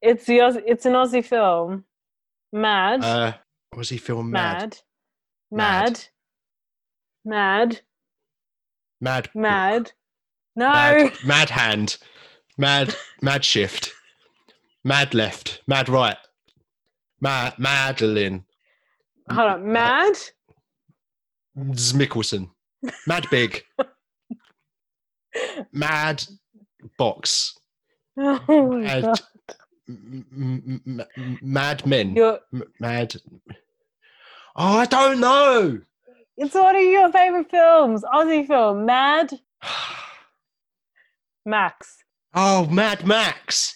It's 0.02 0.26
the 0.26 0.40
it's 0.66 0.86
an 0.86 0.94
Aussie 0.94 1.24
film. 1.24 1.86
Mad, 2.52 3.04
uh 3.04 3.34
he 3.90 3.98
film 3.98 4.32
mad? 4.32 4.78
Mad, 5.52 6.06
mad, 6.06 6.06
mad, 7.24 7.82
mad 9.00 9.30
mad. 9.34 9.92
No, 10.56 10.72
mad, 10.74 11.14
mad 11.26 11.50
hand. 11.50 11.98
Mad 12.58 12.96
mad 13.22 13.46
shift. 13.46 13.92
Mad 14.84 15.14
left. 15.14 15.62
Mad 15.68 15.88
right. 15.88 16.18
Mad 17.22 17.58
madeline. 17.58 18.46
Hold 19.32 19.52
on. 19.52 19.72
Mad, 19.72 20.16
Mickelson. 21.94 22.50
Mad 23.08 23.28
Big. 23.30 23.64
Mad 25.72 26.24
Box. 26.98 27.56
oh 28.18 28.40
my 28.48 28.78
Mad, 28.82 29.04
god, 29.04 29.22
m- 29.88 30.82
m- 31.18 31.40
Mad 31.42 31.86
Men. 31.86 32.16
You're, 32.16 32.40
Mad. 32.80 33.16
Oh, 34.56 34.78
I 34.78 34.86
don't 34.86 35.20
know. 35.20 35.80
it's 36.38 36.56
one 36.56 36.76
of 36.76 36.82
your 36.82 37.12
favorite 37.12 37.50
films. 37.52 38.04
Aussie 38.04 38.48
film. 38.48 38.86
Mad 38.86 39.40
Max. 41.46 41.98
Oh, 42.34 42.66
Mad 42.68 43.06
Max. 43.06 43.76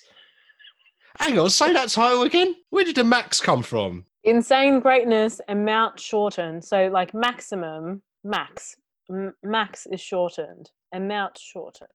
Hang 1.19 1.37
on, 1.39 1.49
say 1.49 1.71
that 1.73 1.89
title 1.89 2.23
again. 2.23 2.55
Where 2.69 2.83
did 2.85 2.95
the 2.95 3.03
Max 3.03 3.39
come 3.39 3.63
from? 3.63 4.05
Insane 4.23 4.79
greatness 4.79 5.41
amount 5.47 5.99
shortened. 5.99 6.63
So 6.63 6.87
like 6.87 7.13
maximum 7.13 8.01
max. 8.23 8.75
M- 9.11 9.33
max 9.43 9.85
is 9.91 9.99
shortened. 10.01 10.69
Amount 10.93 11.37
shortened. 11.37 11.89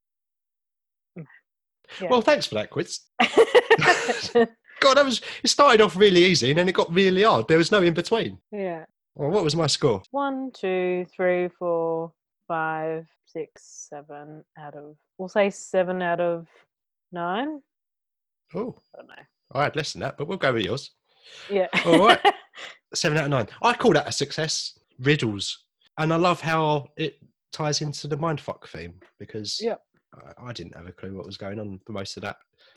Yeah. 2.01 2.09
Well, 2.11 2.21
thanks 2.21 2.47
for 2.47 2.57
that 2.57 2.69
quiz. 2.71 3.01
God, 4.81 4.97
that 4.97 5.05
was. 5.05 5.23
It 5.43 5.49
started 5.49 5.81
off 5.81 5.97
really 5.97 6.25
easy 6.25 6.51
and 6.51 6.59
then 6.59 6.69
it 6.69 6.75
got 6.75 6.93
really 6.93 7.23
hard. 7.23 7.49
There 7.49 7.59
was 7.59 7.73
no 7.73 7.83
in 7.83 7.95
between. 7.95 8.39
yeah. 8.53 8.85
Well, 9.15 9.31
what 9.31 9.43
was 9.43 9.57
my 9.57 9.67
score? 9.67 10.03
One, 10.13 10.53
two, 10.55 11.05
three, 11.17 11.49
four, 11.59 12.13
five, 12.47 13.07
six, 13.27 13.89
seven 13.91 14.45
out 14.57 14.77
of 14.77 14.95
we'll 15.19 15.29
say 15.29 15.51
seven 15.51 16.03
out 16.03 16.21
of 16.21 16.47
nine. 17.11 17.61
Oh, 18.55 18.81
I 18.95 18.99
don't 18.99 19.09
know. 19.09 19.15
I 19.53 19.63
had 19.65 19.75
less 19.75 19.93
than 19.93 20.03
that, 20.03 20.17
but 20.19 20.29
we'll 20.29 20.39
go 20.39 20.53
with 20.53 20.63
yours. 20.65 20.93
Yeah. 21.51 21.69
All 21.85 22.07
right. 22.07 22.21
seven 22.95 23.19
out 23.19 23.25
of 23.25 23.31
nine. 23.31 23.49
I 23.63 23.75
call 23.75 23.93
that 23.93 24.09
a 24.09 24.13
success. 24.13 24.79
Riddles, 25.01 25.65
and 25.99 26.13
I 26.13 26.17
love 26.17 26.41
how 26.41 26.89
it 26.97 27.19
ties 27.53 27.83
into 27.83 28.09
the 28.09 28.17
mindfuck 28.17 28.69
theme 28.69 28.95
because 29.19 29.59
Yep. 29.61 29.81
I, 30.15 30.49
I 30.49 30.53
didn't 30.53 30.77
have 30.77 30.87
a 30.87 30.93
clue 30.93 31.15
what 31.17 31.27
was 31.27 31.37
going 31.37 31.61
on 31.61 31.81
for 31.87 31.93
most 31.93 32.17
of 32.17 32.23
that 32.23 32.37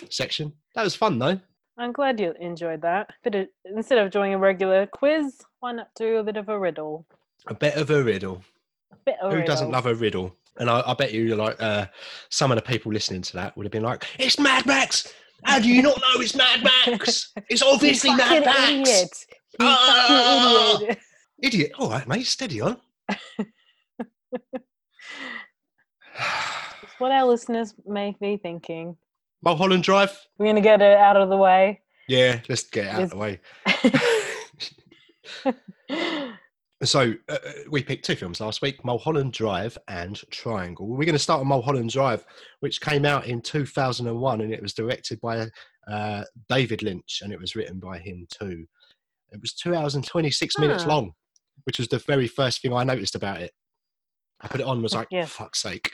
section. 0.10 0.54
That 0.76 0.84
was 0.84 0.96
fun 0.96 1.18
though. 1.18 1.40
I'm 1.78 1.92
glad 1.94 2.20
you 2.20 2.34
enjoyed 2.40 2.82
that. 2.84 3.10
Bit 3.24 3.36
of, 3.36 3.48
instead 3.66 3.98
of 3.98 4.12
doing 4.12 4.34
a 4.34 4.38
regular 4.38 4.86
quiz, 4.86 5.42
why 5.62 5.72
not 5.72 5.88
do 5.96 6.18
a 6.18 6.24
bit 6.24 6.38
of 6.38 6.50
a 6.50 6.60
riddle? 6.60 7.08
A 7.48 7.56
bit 7.56 7.76
of 7.76 7.90
a 7.90 8.04
riddle. 8.04 8.44
A 8.92 8.98
bit 9.06 9.16
Who 9.22 9.44
doesn't 9.44 9.72
love 9.72 9.88
a 9.88 9.96
riddle? 9.96 10.36
And 10.58 10.70
I, 10.70 10.84
I 10.86 10.94
bet 10.94 11.14
you, 11.14 11.36
like, 11.36 11.60
uh, 11.62 11.88
some 12.30 12.52
of 12.52 12.58
the 12.58 12.62
people 12.62 12.92
listening 12.92 13.22
to 13.24 13.34
that 13.38 13.56
would 13.56 13.66
have 13.66 13.72
been 13.72 13.84
like, 13.84 14.06
"It's 14.20 14.38
Mad 14.38 14.66
Max. 14.66 15.12
How 15.44 15.60
do 15.60 15.68
you 15.68 15.82
not 15.82 15.98
know 15.98 16.22
it's 16.22 16.36
Mad 16.36 16.64
Max? 16.64 17.34
It's 17.50 17.62
obviously 17.62 18.16
Mad 18.16 18.46
Max." 18.46 18.70
idiot! 18.70 19.10
You 19.60 19.62
ah! 19.62 20.78
fucking 20.78 20.88
idiot! 20.88 21.00
Idiot. 21.42 21.72
All 21.80 21.90
right, 21.90 22.08
mate. 22.08 22.28
Steady 22.28 22.62
on. 22.62 22.78
What 27.00 27.12
our 27.12 27.26
listeners 27.26 27.74
may 27.88 28.16
be 28.22 28.38
thinking. 28.38 28.96
Mulholland 29.42 29.84
Drive. 29.84 30.16
We're 30.38 30.46
gonna 30.46 30.62
get 30.62 30.82
it 30.82 30.98
out 30.98 31.18
of 31.18 31.30
the 31.30 31.38
way. 31.38 31.82
Yeah, 32.08 32.40
let's 32.48 32.64
get 32.64 32.86
it 32.86 32.92
out 32.92 33.04
of 33.04 33.10
the 33.10 33.18
way. 33.18 33.40
So 36.84 37.14
uh, 37.30 37.38
we 37.70 37.84
picked 37.84 38.06
two 38.06 38.16
films 38.16 38.40
last 38.42 38.62
week: 38.62 38.84
Mulholland 38.84 39.34
Drive 39.34 39.78
and 39.88 40.20
Triangle. 40.32 40.88
We're 40.88 41.06
going 41.06 41.14
to 41.14 41.20
start 41.20 41.42
on 41.42 41.48
Mulholland 41.48 41.92
Drive, 41.92 42.26
which 42.62 42.82
came 42.82 43.06
out 43.06 43.28
in 43.28 43.42
2001, 43.42 44.42
and 44.42 44.54
it 44.54 44.62
was 44.62 44.74
directed 44.74 45.22
by 45.22 45.48
uh, 45.88 46.24
David 46.50 46.82
Lynch, 46.82 47.22
and 47.24 47.32
it 47.32 47.40
was 47.40 47.56
written 47.56 47.80
by 47.80 48.00
him 48.00 48.26
too. 48.32 48.66
It 49.32 49.40
was 49.42 49.54
two 49.54 49.76
hours 49.76 49.96
and 49.96 50.06
26 50.06 50.58
minutes 50.58 50.86
long, 50.86 51.14
which 51.66 51.78
was 51.78 51.88
the 51.88 52.00
very 52.00 52.28
first 52.28 52.62
thing 52.62 52.74
I 52.74 52.84
noticed 52.84 53.16
about 53.16 53.42
it. 53.42 53.52
I 54.42 54.48
put 54.48 54.60
it 54.60 54.66
on, 54.66 54.82
was 54.82 54.96
like, 54.96 55.08
Yeah. 55.12 55.26
"Fuck's 55.26 55.62
sake!" 55.62 55.92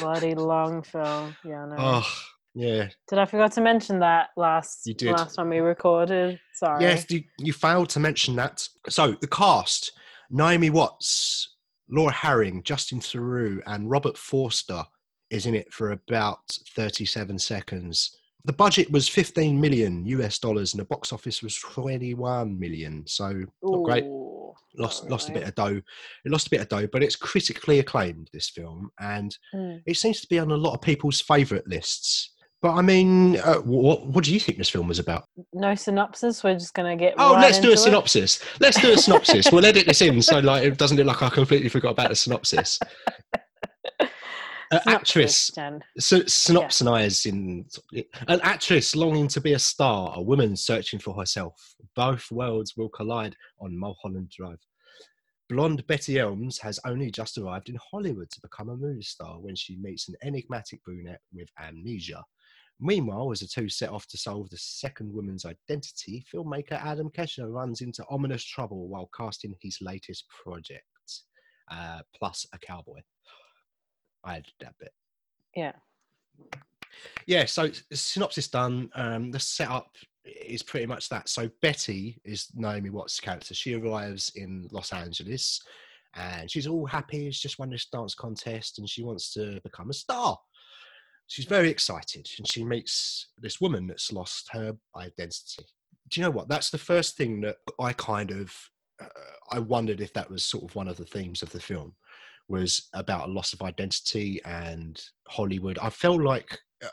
Bloody 0.00 0.34
long 0.34 0.82
film. 0.82 1.36
Yeah, 1.44 1.66
No. 1.66 1.76
oh, 1.78 2.12
yeah. 2.52 2.88
Did 3.08 3.18
I 3.20 3.26
forgot 3.26 3.52
to 3.52 3.60
mention 3.60 4.00
that 4.00 4.30
last 4.36 4.80
You 4.86 4.94
did. 4.94 5.12
last 5.12 5.36
time 5.36 5.50
we 5.50 5.58
recorded? 5.58 6.40
Sorry. 6.54 6.82
Yes, 6.82 7.06
you, 7.10 7.22
you 7.38 7.52
failed 7.52 7.90
to 7.90 8.00
mention 8.00 8.34
that. 8.36 8.66
So 8.88 9.12
the 9.20 9.28
cast: 9.28 9.92
Naomi 10.30 10.70
Watts, 10.70 11.56
Laura 11.88 12.12
Harring, 12.12 12.62
Justin 12.62 13.00
Theroux, 13.00 13.60
and 13.66 13.90
Robert 13.90 14.16
Forster 14.18 14.84
is 15.30 15.46
in 15.46 15.54
it 15.54 15.72
for 15.72 15.92
about 15.92 16.38
37 16.74 17.38
seconds. 17.38 18.16
The 18.44 18.52
budget 18.52 18.90
was 18.92 19.08
15 19.08 19.60
million 19.60 20.06
US 20.06 20.38
dollars, 20.38 20.72
and 20.72 20.80
the 20.80 20.84
box 20.86 21.12
office 21.12 21.42
was 21.42 21.56
21 21.58 22.58
million. 22.58 23.04
So 23.06 23.44
not 23.62 23.82
great. 23.84 24.04
Lost 24.78 25.04
not 25.04 25.10
lost 25.12 25.28
a 25.30 25.32
bit 25.32 25.48
of 25.48 25.54
dough. 25.54 25.80
It 26.24 26.30
lost 26.32 26.46
a 26.48 26.50
bit 26.50 26.60
of 26.60 26.68
dough, 26.68 26.86
but 26.92 27.02
it's 27.02 27.16
critically 27.16 27.78
acclaimed. 27.80 28.28
This 28.32 28.50
film, 28.50 28.90
and 29.00 29.36
Mm. 29.54 29.82
it 29.86 29.96
seems 29.96 30.20
to 30.20 30.28
be 30.28 30.38
on 30.38 30.50
a 30.52 30.56
lot 30.56 30.74
of 30.74 30.80
people's 30.82 31.20
favourite 31.20 31.66
lists. 31.66 32.34
But 32.66 32.74
I 32.74 32.82
mean, 32.82 33.36
uh, 33.36 33.58
what 33.58 34.06
what 34.06 34.24
do 34.24 34.34
you 34.34 34.40
think 34.40 34.58
this 34.58 34.68
film 34.68 34.88
was 34.88 34.98
about? 34.98 35.28
No 35.52 35.76
synopsis. 35.76 36.42
We're 36.42 36.54
just 36.54 36.74
gonna 36.74 36.96
get. 36.96 37.14
Oh, 37.16 37.34
right 37.34 37.42
let's 37.42 37.60
do 37.60 37.68
a 37.68 37.74
it. 37.74 37.76
synopsis. 37.76 38.42
Let's 38.58 38.80
do 38.80 38.92
a 38.92 38.98
synopsis. 38.98 39.52
we'll 39.52 39.64
edit 39.64 39.86
this 39.86 40.02
in 40.02 40.20
so 40.20 40.40
like 40.40 40.64
it 40.64 40.76
doesn't 40.76 40.96
look 40.96 41.06
like 41.06 41.22
I 41.22 41.28
completely 41.32 41.68
forgot 41.68 41.92
about 41.92 42.08
the 42.08 42.16
synopsis. 42.16 42.80
An 44.72 44.80
Synopsis, 44.80 44.92
actress 44.92 45.50
Jen. 45.54 45.80
so, 45.96 46.18
synopsising 46.22 47.66
an 48.26 48.40
actress 48.42 48.96
longing 48.96 49.28
to 49.28 49.40
be 49.40 49.52
a 49.52 49.60
star, 49.60 50.12
a 50.16 50.20
woman 50.20 50.56
searching 50.56 50.98
for 50.98 51.14
herself. 51.14 51.76
Both 51.94 52.32
worlds 52.32 52.76
will 52.76 52.88
collide 52.88 53.36
on 53.60 53.78
Mulholland 53.78 54.32
Drive. 54.36 54.58
Blonde 55.48 55.86
Betty 55.86 56.18
Elms 56.18 56.58
has 56.58 56.80
only 56.84 57.12
just 57.12 57.38
arrived 57.38 57.68
in 57.68 57.78
Hollywood 57.92 58.28
to 58.30 58.40
become 58.40 58.68
a 58.70 58.76
movie 58.76 59.02
star 59.02 59.38
when 59.40 59.54
she 59.54 59.76
meets 59.76 60.08
an 60.08 60.16
enigmatic 60.24 60.82
brunette 60.82 61.20
with 61.32 61.48
amnesia. 61.60 62.24
Meanwhile, 62.78 63.32
as 63.32 63.40
the 63.40 63.46
two 63.46 63.68
set 63.68 63.90
off 63.90 64.06
to 64.08 64.18
solve 64.18 64.50
the 64.50 64.58
second 64.58 65.12
woman's 65.12 65.46
identity, 65.46 66.24
filmmaker 66.32 66.72
Adam 66.72 67.10
Kesher 67.10 67.50
runs 67.50 67.80
into 67.80 68.04
ominous 68.10 68.44
trouble 68.44 68.88
while 68.88 69.08
casting 69.16 69.54
his 69.62 69.78
latest 69.80 70.26
project, 70.28 70.84
uh, 71.70 72.00
plus 72.14 72.46
a 72.52 72.58
cowboy. 72.58 73.00
I 74.24 74.34
had 74.34 74.46
that 74.60 74.74
bit. 74.78 74.92
Yeah. 75.54 75.72
Yeah, 77.26 77.46
so 77.46 77.70
synopsis 77.92 78.48
done. 78.48 78.90
Um, 78.94 79.30
the 79.30 79.40
setup 79.40 79.90
is 80.24 80.62
pretty 80.62 80.86
much 80.86 81.08
that. 81.08 81.28
So 81.28 81.48
Betty 81.62 82.20
is 82.24 82.48
Naomi 82.54 82.90
Watts' 82.90 83.20
character. 83.20 83.54
She 83.54 83.74
arrives 83.74 84.32
in 84.34 84.68
Los 84.70 84.92
Angeles 84.92 85.60
and 86.14 86.50
she's 86.50 86.66
all 86.66 86.86
happy. 86.86 87.30
She's 87.30 87.40
just 87.40 87.58
won 87.58 87.70
this 87.70 87.86
dance 87.86 88.14
contest 88.14 88.78
and 88.78 88.88
she 88.88 89.02
wants 89.02 89.32
to 89.34 89.60
become 89.62 89.90
a 89.90 89.94
star. 89.94 90.36
She's 91.28 91.44
very 91.46 91.70
excited 91.70 92.28
and 92.38 92.46
she 92.50 92.64
meets 92.64 93.28
this 93.38 93.60
woman 93.60 93.86
that's 93.86 94.12
lost 94.12 94.48
her 94.52 94.76
identity. 94.96 95.64
Do 96.08 96.20
you 96.20 96.24
know 96.24 96.30
what? 96.30 96.48
That's 96.48 96.70
the 96.70 96.78
first 96.78 97.16
thing 97.16 97.40
that 97.40 97.56
I 97.80 97.92
kind 97.92 98.30
of 98.30 98.54
uh, 99.02 99.06
I 99.50 99.58
wondered 99.58 100.00
if 100.00 100.12
that 100.14 100.30
was 100.30 100.44
sort 100.44 100.64
of 100.64 100.74
one 100.76 100.88
of 100.88 100.96
the 100.96 101.04
themes 101.04 101.42
of 101.42 101.50
the 101.50 101.60
film 101.60 101.94
was 102.48 102.88
about 102.94 103.28
a 103.28 103.32
loss 103.32 103.52
of 103.52 103.62
identity 103.62 104.40
and 104.44 105.00
Hollywood. 105.28 105.78
I 105.82 105.90
felt 105.90 106.22
like 106.22 106.58
uh, 106.84 106.88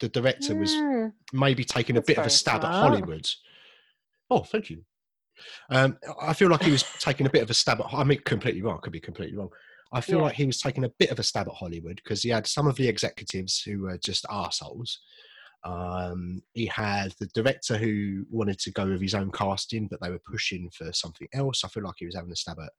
the 0.00 0.08
director 0.08 0.54
was 0.54 0.72
Mm, 0.72 1.12
maybe 1.32 1.64
taking 1.64 1.96
a 1.96 2.02
bit 2.02 2.18
of 2.18 2.26
a 2.26 2.30
stab 2.30 2.64
at. 2.64 2.72
Hollywood. 2.72 3.28
Oh, 4.30 4.40
thank 4.44 4.70
you. 4.70 4.84
Um, 5.70 5.98
I 6.20 6.32
feel 6.32 6.48
like 6.48 6.62
he 6.62 6.70
was 6.70 6.84
taking 7.00 7.26
a 7.26 7.30
bit 7.30 7.42
of 7.42 7.50
a 7.50 7.54
stab 7.54 7.80
at. 7.80 7.86
I 7.92 8.04
mean, 8.04 8.20
completely 8.24 8.62
wrong. 8.62 8.76
I 8.76 8.80
could 8.80 8.92
be 8.92 9.00
completely 9.00 9.36
wrong. 9.36 9.50
I 9.92 10.00
feel 10.00 10.18
Yeah. 10.18 10.24
like 10.24 10.34
he 10.34 10.46
was 10.46 10.60
taking 10.60 10.84
a 10.84 10.90
bit 10.98 11.10
of 11.10 11.18
a 11.18 11.22
stab 11.22 11.48
at 11.48 11.54
Hollywood 11.54 11.96
because 11.96 12.22
he 12.22 12.28
had 12.30 12.46
some 12.46 12.66
of 12.66 12.76
the 12.76 12.88
executives 12.88 13.60
who 13.62 13.80
were 13.82 13.98
just 13.98 14.24
arseholes. 14.24 14.98
Um, 15.64 16.42
he 16.54 16.66
had 16.66 17.14
the 17.18 17.26
director 17.34 17.76
who 17.78 18.26
wanted 18.30 18.58
to 18.60 18.70
go 18.70 18.86
with 18.86 19.00
his 19.00 19.14
own 19.14 19.30
casting, 19.32 19.88
but 19.88 20.00
they 20.00 20.10
were 20.10 20.20
pushing 20.20 20.70
for 20.70 20.92
something 20.92 21.28
else. 21.32 21.64
I 21.64 21.68
feel 21.68 21.84
like 21.84 21.96
he 21.98 22.06
was 22.06 22.14
having 22.14 22.32
a 22.32 22.36
stab 22.36 22.58
at 22.60 22.72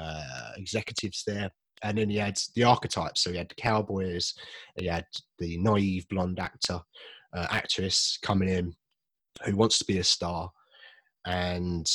uh, 0.00 0.52
executives 0.56 1.22
there. 1.26 1.50
And 1.82 1.96
then 1.98 2.10
he 2.10 2.16
had 2.16 2.38
the 2.56 2.64
archetypes. 2.64 3.22
So 3.22 3.30
he 3.30 3.36
had 3.36 3.48
the 3.50 3.54
cowboys, 3.54 4.34
he 4.76 4.86
had 4.86 5.06
the 5.38 5.58
naive 5.58 6.08
blonde 6.08 6.40
actor, 6.40 6.80
uh, 7.36 7.46
actress 7.50 8.18
coming 8.22 8.48
in 8.48 8.74
who 9.44 9.54
wants 9.54 9.78
to 9.78 9.84
be 9.84 9.98
a 9.98 10.04
star. 10.04 10.50
And 11.24 11.88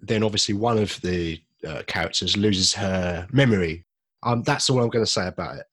then 0.00 0.22
obviously 0.22 0.54
one 0.54 0.76
of 0.78 1.00
the 1.00 1.40
uh, 1.66 1.82
characters 1.86 2.36
loses 2.36 2.72
her 2.74 3.26
memory. 3.32 3.84
Um, 4.22 4.42
that's 4.42 4.70
all 4.70 4.80
I'm 4.82 4.88
going 4.90 5.04
to 5.04 5.10
say 5.10 5.26
about 5.26 5.56
it. 5.56 5.66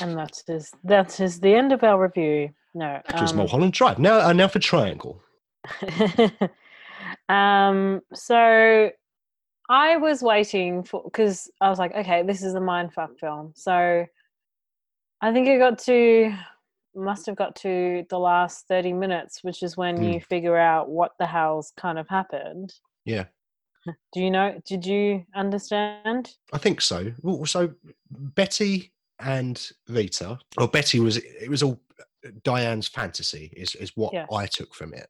and 0.00 0.16
that 0.18 0.42
is 0.48 0.70
that 0.84 1.20
is 1.20 1.40
the 1.40 1.54
end 1.54 1.72
of 1.72 1.82
our 1.84 2.00
review. 2.00 2.50
No, 2.74 3.00
Which 3.10 3.20
was 3.20 3.32
um, 3.32 3.38
Mulholland 3.38 3.72
Drive. 3.74 3.98
Now, 3.98 4.20
uh, 4.20 4.32
now 4.32 4.48
for 4.48 4.58
Triangle. 4.58 5.22
um, 7.28 8.00
so 8.14 8.90
I 9.68 9.96
was 9.96 10.22
waiting 10.22 10.82
for 10.84 11.02
because 11.04 11.50
I 11.60 11.68
was 11.68 11.78
like, 11.78 11.94
okay, 11.94 12.22
this 12.22 12.42
is 12.42 12.54
a 12.54 12.60
mindfuck 12.60 13.18
film. 13.18 13.52
So 13.54 14.06
I 15.20 15.32
think 15.32 15.48
it 15.48 15.58
got 15.58 15.78
to 15.80 16.34
must 16.94 17.26
have 17.26 17.36
got 17.36 17.56
to 17.56 18.04
the 18.10 18.18
last 18.18 18.66
30 18.68 18.92
minutes, 18.92 19.42
which 19.42 19.62
is 19.62 19.76
when 19.76 19.96
Mm. 19.96 20.14
you 20.14 20.20
figure 20.20 20.56
out 20.58 20.90
what 20.90 21.12
the 21.18 21.26
hell's 21.26 21.72
kind 21.76 21.98
of 21.98 22.06
happened. 22.08 22.74
Yeah. 23.04 23.24
Do 24.12 24.20
you 24.20 24.30
know? 24.30 24.60
Did 24.64 24.86
you 24.86 25.24
understand? 25.34 26.34
I 26.52 26.58
think 26.58 26.80
so. 26.80 27.12
Well, 27.22 27.44
so 27.46 27.72
Betty 28.10 28.92
and 29.18 29.70
Rita, 29.88 30.38
or 30.58 30.68
Betty 30.68 31.00
was 31.00 31.16
it 31.16 31.48
was 31.48 31.62
all 31.62 31.80
uh, 32.00 32.30
Diane's 32.44 32.88
fantasy 32.88 33.52
is 33.56 33.74
is 33.74 33.92
what 33.96 34.12
Yes. 34.12 34.28
I 34.32 34.46
took 34.46 34.74
from 34.74 34.94
it. 34.94 35.08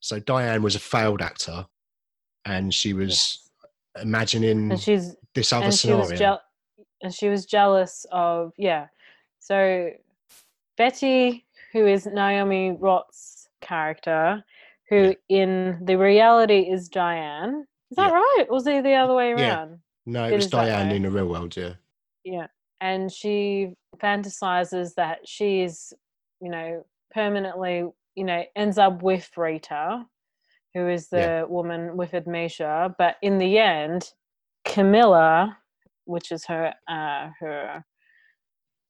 So 0.00 0.20
Diane 0.20 0.62
was 0.62 0.74
a 0.76 0.80
failed 0.80 1.22
actor, 1.22 1.66
and 2.44 2.72
she 2.72 2.92
was 2.92 3.50
imagining 4.00 4.70
And 4.72 4.80
she's 4.80 5.16
this 5.34 5.52
other 5.52 5.66
and 5.66 5.74
she 5.74 5.88
scenario. 5.88 6.10
was 6.10 6.18
jeal- 6.18 6.40
and 7.02 7.14
she 7.14 7.28
was 7.28 7.46
jealous 7.46 8.06
of 8.12 8.52
yeah. 8.56 8.86
So 9.40 9.90
Betty, 10.76 11.44
who 11.72 11.86
is 11.86 12.06
Naomi 12.06 12.72
Roth's 12.78 13.48
character, 13.60 14.44
who 14.88 15.14
in 15.28 15.80
the 15.84 15.96
reality 15.96 16.60
is 16.70 16.88
Diane. 16.88 17.66
Is 17.90 17.96
that 17.96 18.10
Yeah. 18.10 18.14
right? 18.16 18.46
Or 18.48 18.54
was 18.54 18.66
it 18.66 18.82
the 18.84 18.94
other 18.94 19.14
way 19.14 19.32
around? 19.32 19.70
Yeah. 19.70 19.76
no, 20.06 20.24
it 20.24 20.32
it 20.32 20.36
was 20.36 20.48
Diane 20.48 20.90
in 20.92 21.02
the 21.02 21.10
real 21.10 21.26
world. 21.28 21.56
Yeah, 21.56 21.74
Yeah. 22.24 22.46
And 22.80 23.10
she 23.10 23.74
fantasizes 23.98 24.94
that 24.94 25.26
she 25.26 25.62
is, 25.62 25.92
you 26.40 26.50
know, 26.50 26.84
permanently, 27.12 27.84
you 28.14 28.24
know, 28.24 28.44
ends 28.56 28.76
up 28.78 29.02
with 29.02 29.30
Rita, 29.36 30.06
who 30.74 30.88
is 30.88 31.08
the 31.08 31.16
Yeah. 31.18 31.42
woman 31.44 31.96
with 31.96 32.12
amnesia. 32.14 32.94
But 32.98 33.16
in 33.22 33.38
the 33.38 33.58
end, 33.58 34.12
Camilla, 34.64 35.58
which 36.04 36.32
is 36.32 36.44
her 36.46 36.74
uh 36.88 37.30
her 37.40 37.84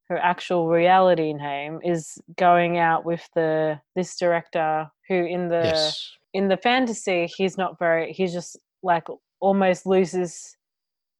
her 0.09 0.19
actual 0.19 0.69
reality 0.69 1.33
name, 1.33 1.81
is 1.83 2.19
going 2.37 2.79
out 2.79 3.05
with 3.05 3.29
the 3.35 3.81
this 3.95 4.17
director 4.17 4.91
who 5.09 5.15
in 5.15 5.49
the 5.49 5.65
yes, 5.65 6.11
in 6.33 6.49
the 6.49 6.57
fantasy 6.57 7.27
he's 7.37 7.57
not 7.59 7.79
very 7.79 8.13
he's 8.13 8.33
just 8.33 8.57
like 8.85 9.07
almost 9.41 9.87
loses 9.87 10.57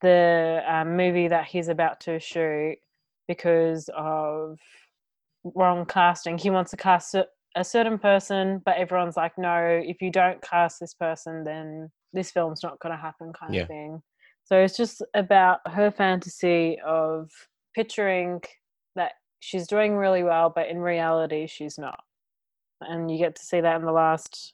the 0.03 0.63
um, 0.69 0.97
movie 0.97 1.29
that 1.29 1.47
he's 1.47 1.69
about 1.69 2.01
to 2.01 2.21
shoot 2.21 2.77
because 3.27 3.89
of 3.97 4.59
wrong 5.55 5.87
casting. 5.87 6.39
He 6.39 6.51
wants 6.51 6.71
to 6.73 6.77
cast 6.77 7.15
a, 7.15 7.27
certain 7.63 7.99
person 7.99 8.61
but 8.65 8.77
everyone's 8.77 9.17
like 9.17 9.39
no 9.39 9.81
if 9.85 10.03
you 10.03 10.11
don't 10.11 10.43
cast 10.43 10.81
this 10.81 10.93
person 10.93 11.45
then 11.45 11.89
this 12.13 12.33
film's 12.33 12.65
not 12.65 12.81
going 12.81 12.91
to 12.91 13.01
happen 13.01 13.33
kind 13.33 13.55
Yeah. 13.55 13.63
of 13.63 13.69
thing. 13.69 14.03
So 14.45 14.59
it's 14.59 14.77
just 14.77 15.03
about 15.15 15.61
her 15.71 15.93
fantasy 15.93 16.79
of 16.85 17.31
picturing 17.75 18.43
that 18.97 19.13
she's 19.39 19.69
doing 19.69 19.97
really 19.97 20.25
well 20.25 20.51
but 20.55 20.69
in 20.69 20.79
reality 20.79 21.47
she's 21.47 21.79
not. 21.79 22.01
And 22.81 23.09
you 23.11 23.19
get 23.19 23.37
to 23.37 23.43
see 23.43 23.61
that 23.61 23.77
in 23.77 23.87
the 23.87 23.93
last 23.93 24.53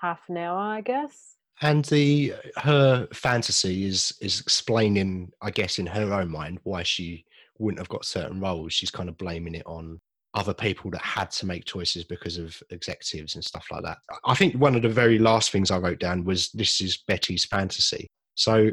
half 0.00 0.20
an 0.28 0.36
hour 0.36 0.58
i 0.58 0.80
guess 0.80 1.36
and 1.62 1.84
the 1.86 2.34
her 2.56 3.06
fantasy 3.12 3.86
is 3.86 4.12
is 4.20 4.40
explaining, 4.40 5.32
I 5.40 5.50
guess, 5.50 5.78
in 5.78 5.86
her 5.86 6.12
own 6.12 6.30
mind 6.30 6.58
why 6.64 6.82
she 6.82 7.24
wouldn't 7.58 7.78
have 7.78 7.88
got 7.88 8.04
certain 8.04 8.40
roles. 8.40 8.72
She's 8.72 8.90
kind 8.90 9.08
of 9.08 9.16
blaming 9.16 9.54
it 9.54 9.66
on 9.66 10.00
other 10.34 10.54
people 10.54 10.90
that 10.90 11.02
had 11.02 11.30
to 11.30 11.46
make 11.46 11.64
choices 11.64 12.04
because 12.04 12.38
of 12.38 12.60
executives 12.70 13.34
and 13.34 13.44
stuff 13.44 13.66
like 13.70 13.82
that. 13.84 13.98
I 14.24 14.34
think 14.34 14.54
one 14.54 14.74
of 14.74 14.82
the 14.82 14.88
very 14.88 15.18
last 15.18 15.50
things 15.50 15.70
I 15.70 15.78
wrote 15.78 16.00
down 16.00 16.24
was 16.24 16.50
this 16.50 16.80
is 16.80 17.02
Betty's 17.06 17.44
fantasy. 17.44 18.08
So 18.34 18.70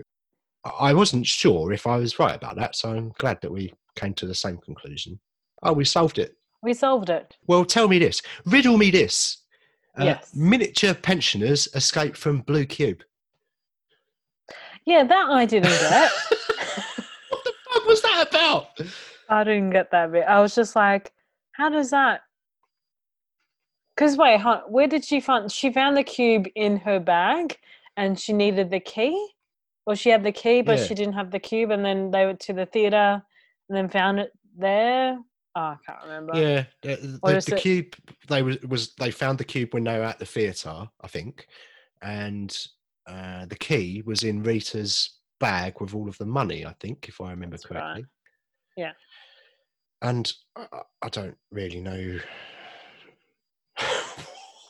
I 0.79 0.93
wasn't 0.93 1.27
sure 1.27 1.73
if 1.73 1.85
I 1.85 1.97
was 1.97 2.17
right 2.17 2.35
about 2.35 2.55
that. 2.55 2.75
So 2.75 2.89
I'm 2.89 3.11
glad 3.17 3.39
that 3.41 3.51
we 3.51 3.73
came 3.95 4.13
to 4.15 4.25
the 4.25 4.35
same 4.35 4.57
conclusion. 4.57 5.19
Oh, 5.61 5.73
we 5.73 5.83
solved 5.83 6.17
it. 6.17 6.35
we 6.63 6.73
solved 6.73 7.09
it 7.09 7.35
Well, 7.47 7.65
tell 7.65 7.89
me 7.89 7.99
this. 7.99 8.21
Riddle 8.45 8.77
me 8.77 8.89
this. 8.89 9.38
Uh, 9.99 10.05
Yes. 10.05 10.33
Miniature 10.35 10.93
pensioners 10.93 11.67
escape 11.75 12.15
from 12.15 12.41
Blue 12.41 12.65
Cube. 12.65 13.03
yeah 14.85 15.03
that 15.03 15.27
i 15.29 15.45
didn't 15.45 15.69
get 15.89 16.11
what 17.29 17.43
the 17.43 17.53
fuck 17.69 17.85
was 17.85 18.01
that 18.01 18.27
about? 18.29 18.79
i 19.29 19.43
didn't 19.43 19.71
get 19.71 19.91
that 19.91 20.11
bit 20.11 20.23
i 20.27 20.39
was 20.39 20.55
just 20.55 20.75
like 20.75 21.11
how 21.51 21.69
does 21.69 21.89
that 21.91 22.21
because 23.95 24.15
wait 24.17 24.39
huh, 24.39 24.61
where 24.67 24.87
did 24.87 25.03
she 25.03 25.19
find 25.19 25.51
she 25.51 25.71
found 25.71 25.97
the 25.97 26.03
cube 26.03 26.47
in 26.55 26.77
her 26.77 26.99
bag 26.99 27.57
and 27.97 28.17
she 28.19 28.31
needed 28.33 28.69
the 28.71 28.79
key 28.79 29.15
or 29.85 29.95
she 29.95 30.09
had 30.09 30.23
the 30.23 30.31
key 30.31 30.61
but 30.61 30.77
Yeah. 30.79 30.85
she 30.85 30.95
didn't 30.95 31.13
have 31.13 31.31
the 31.31 31.39
cube 31.39 31.71
and 31.71 31.83
then 31.83 32.09
they 32.11 32.25
went 32.25 32.39
to 32.41 32.53
the 32.53 32.65
theater 32.65 33.21
and 33.67 33.77
then 33.77 33.89
found 33.89 34.19
it 34.19 34.31
there 34.57 35.19
oh, 35.59 35.75
i 35.75 35.77
can't 35.85 36.03
remember 36.03 36.33
Yeah, 36.35 36.63
the, 36.81 36.95
the, 37.23 37.45
the 37.51 37.55
cube. 37.57 37.95
They 38.27 38.41
was, 38.41 38.59
was 38.61 38.93
they 38.95 39.11
found 39.11 39.37
the 39.37 39.43
cube 39.43 39.73
when 39.73 39.83
they 39.83 39.97
were 39.97 40.03
at 40.05 40.19
the 40.19 40.25
theatre, 40.25 40.87
I 41.01 41.07
think, 41.07 41.47
and 42.01 42.55
uh, 43.07 43.45
the 43.47 43.55
key 43.55 44.03
was 44.05 44.23
in 44.23 44.43
Rita's 44.43 45.17
bag 45.39 45.79
with 45.81 45.93
all 45.95 46.07
of 46.07 46.17
the 46.17 46.25
money. 46.25 46.65
I 46.65 46.73
think, 46.79 47.07
if 47.07 47.19
I 47.21 47.31
remember 47.31 47.57
That's 47.57 47.69
right. 47.71 47.79
correctly. 47.81 48.05
Yeah. 48.77 48.91
And 50.01 50.31
I, 50.55 50.67
I- 50.71 50.81
I 51.01 51.09
don't 51.09 51.37
really 51.51 51.79
know 51.81 52.19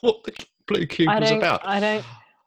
what 0.02 0.24
the 0.24 0.34
blue 0.68 0.86
cube 0.86 1.10
I 1.10 1.20
was 1.20 1.32
about. 1.32 1.62
I 1.66 1.80
don't- 1.80 2.06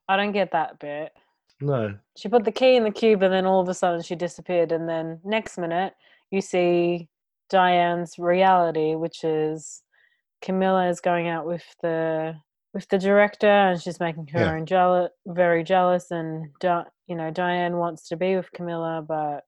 i 0.09 0.17
don't 0.17 0.33
get 0.33 0.51
that 0.51 0.79
bit 0.81 1.13
No. 1.61 1.95
she 2.17 2.29
put 2.29 2.45
the 2.45 2.51
key 2.53 2.75
in 2.77 2.83
the 2.85 2.91
cube 2.91 3.23
and 3.23 3.33
then 3.33 3.47
all 3.47 3.61
of 3.61 3.69
a 3.69 3.75
sudden 3.75 4.03
she 4.03 4.17
disappeared 4.17 4.73
and 4.73 4.89
then 4.89 5.21
next 5.25 5.59
minute 5.59 5.95
you 6.33 6.41
see 6.41 7.09
diane's 7.53 8.19
reality 8.19 8.95
which 8.95 9.23
is 9.25 9.83
camilla 10.43 10.89
is 10.89 11.01
going 11.01 11.29
out 11.29 11.47
with 11.47 11.65
the 11.83 12.35
with 12.75 12.89
the 12.89 12.99
director 12.99 13.47
and 13.69 13.81
she's 13.81 14.01
making 14.01 14.27
her 14.33 14.41
Yeah. 14.41 14.53
own 14.55 14.67
jealous 14.67 15.11
very 15.27 15.63
jealous 15.63 16.11
and 16.11 16.49
Di- 16.61 16.87
you 17.07 17.15
know 17.15 17.31
diane 17.31 17.77
wants 17.77 18.09
to 18.09 18.17
be 18.17 18.35
with 18.37 18.51
camilla 18.53 19.05
but 19.07 19.45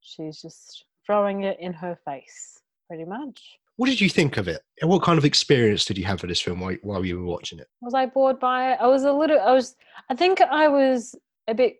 she's 0.00 0.40
just 0.40 0.84
throwing 1.06 1.44
it 1.44 1.58
in 1.60 1.72
her 1.72 1.98
face 2.04 2.60
pretty 2.88 3.04
much 3.04 3.40
What 3.76 3.88
did 3.88 4.00
you 4.00 4.08
think 4.08 4.36
of 4.36 4.46
it? 4.46 4.60
And 4.80 4.88
what 4.90 5.02
kind 5.02 5.18
of 5.18 5.24
experience 5.24 5.84
did 5.84 5.98
you 5.98 6.04
have 6.04 6.20
for 6.20 6.28
this 6.28 6.40
film 6.40 6.60
while, 6.60 6.76
while 6.82 7.04
you 7.04 7.18
were 7.18 7.24
watching 7.26 7.58
it? 7.58 7.68
was 7.80 7.94
i 7.94 8.06
bored 8.06 8.38
by 8.38 8.72
it 8.72 8.78
i 8.80 8.86
was 8.86 9.04
a 9.04 9.12
little 9.12 9.40
i 9.40 9.52
was 9.52 9.74
i 10.10 10.14
think 10.14 10.40
i 10.40 10.68
was 10.68 11.14
a 11.48 11.54
bit 11.54 11.76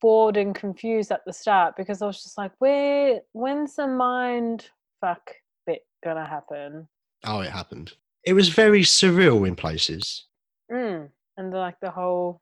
bored 0.00 0.36
and 0.36 0.54
confused 0.54 1.10
at 1.10 1.24
the 1.26 1.32
start 1.32 1.74
because 1.76 2.02
i 2.02 2.06
was 2.06 2.22
just 2.22 2.36
like 2.38 2.52
where 2.58 3.20
when's 3.32 3.76
the 3.76 3.86
mind 3.86 4.68
fuck 5.00 5.30
bit 5.66 5.86
gonna 6.04 6.26
happen 6.26 6.86
Oh, 7.24 7.40
it 7.40 7.50
happened. 7.50 7.92
It 8.24 8.34
was 8.34 8.50
very 8.50 8.82
surreal 8.82 9.48
in 9.48 9.56
places. 9.56 10.26
mm. 10.70 11.08
and 11.38 11.52
like 11.52 11.80
the 11.80 11.90
whole 11.90 12.40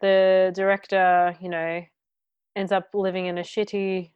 the 0.00 0.52
director 0.54 1.36
you 1.40 1.48
know 1.50 1.82
ends 2.56 2.72
up 2.72 2.88
living 2.94 3.26
in 3.26 3.38
a 3.38 3.42
shitty 3.42 4.10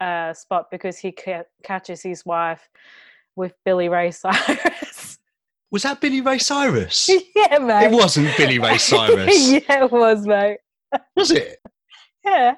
uh, 0.00 0.32
spot 0.32 0.70
because 0.70 0.98
he 0.98 1.12
ca- 1.12 1.44
catches 1.62 2.02
his 2.02 2.24
wife 2.24 2.68
with 3.36 3.52
billy 3.64 3.88
ray 3.88 4.10
cyrus 4.22 5.18
Was 5.70 5.82
that 5.84 6.00
Billy 6.00 6.20
Ray 6.20 6.38
Cyrus? 6.38 7.08
yeah 7.36 7.58
mate 7.58 7.86
it 7.86 7.92
wasn't 7.92 8.36
Billy 8.36 8.58
Ray 8.58 8.76
Cyrus. 8.90 9.50
yeah 9.50 9.84
it 9.84 9.90
was 9.92 10.26
mate 10.26 10.58
Was 11.16 11.30
it? 11.30 11.58
Yeah. 12.24 12.54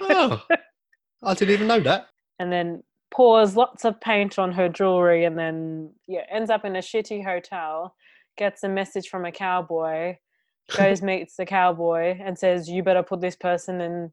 Oh, 0.00 0.42
I 1.22 1.34
didn't 1.34 1.54
even 1.54 1.66
know 1.66 1.80
that. 1.80 2.08
And 2.38 2.52
then 2.52 2.82
pours 3.12 3.56
lots 3.56 3.84
of 3.84 4.00
paint 4.00 4.38
on 4.38 4.52
her 4.52 4.68
jewelry 4.68 5.24
and 5.24 5.38
then 5.38 5.92
yeah, 6.08 6.24
ends 6.30 6.50
up 6.50 6.64
in 6.64 6.76
a 6.76 6.80
shitty 6.80 7.24
hotel, 7.24 7.94
gets 8.36 8.62
a 8.62 8.68
message 8.68 9.08
from 9.08 9.24
a 9.24 9.32
cowboy, 9.32 10.16
goes 10.76 11.02
meets 11.02 11.36
the 11.36 11.46
cowboy 11.46 12.18
and 12.20 12.38
says, 12.38 12.68
You 12.68 12.82
better 12.82 13.02
put 13.02 13.20
this 13.20 13.36
person 13.36 13.80
in 13.80 14.12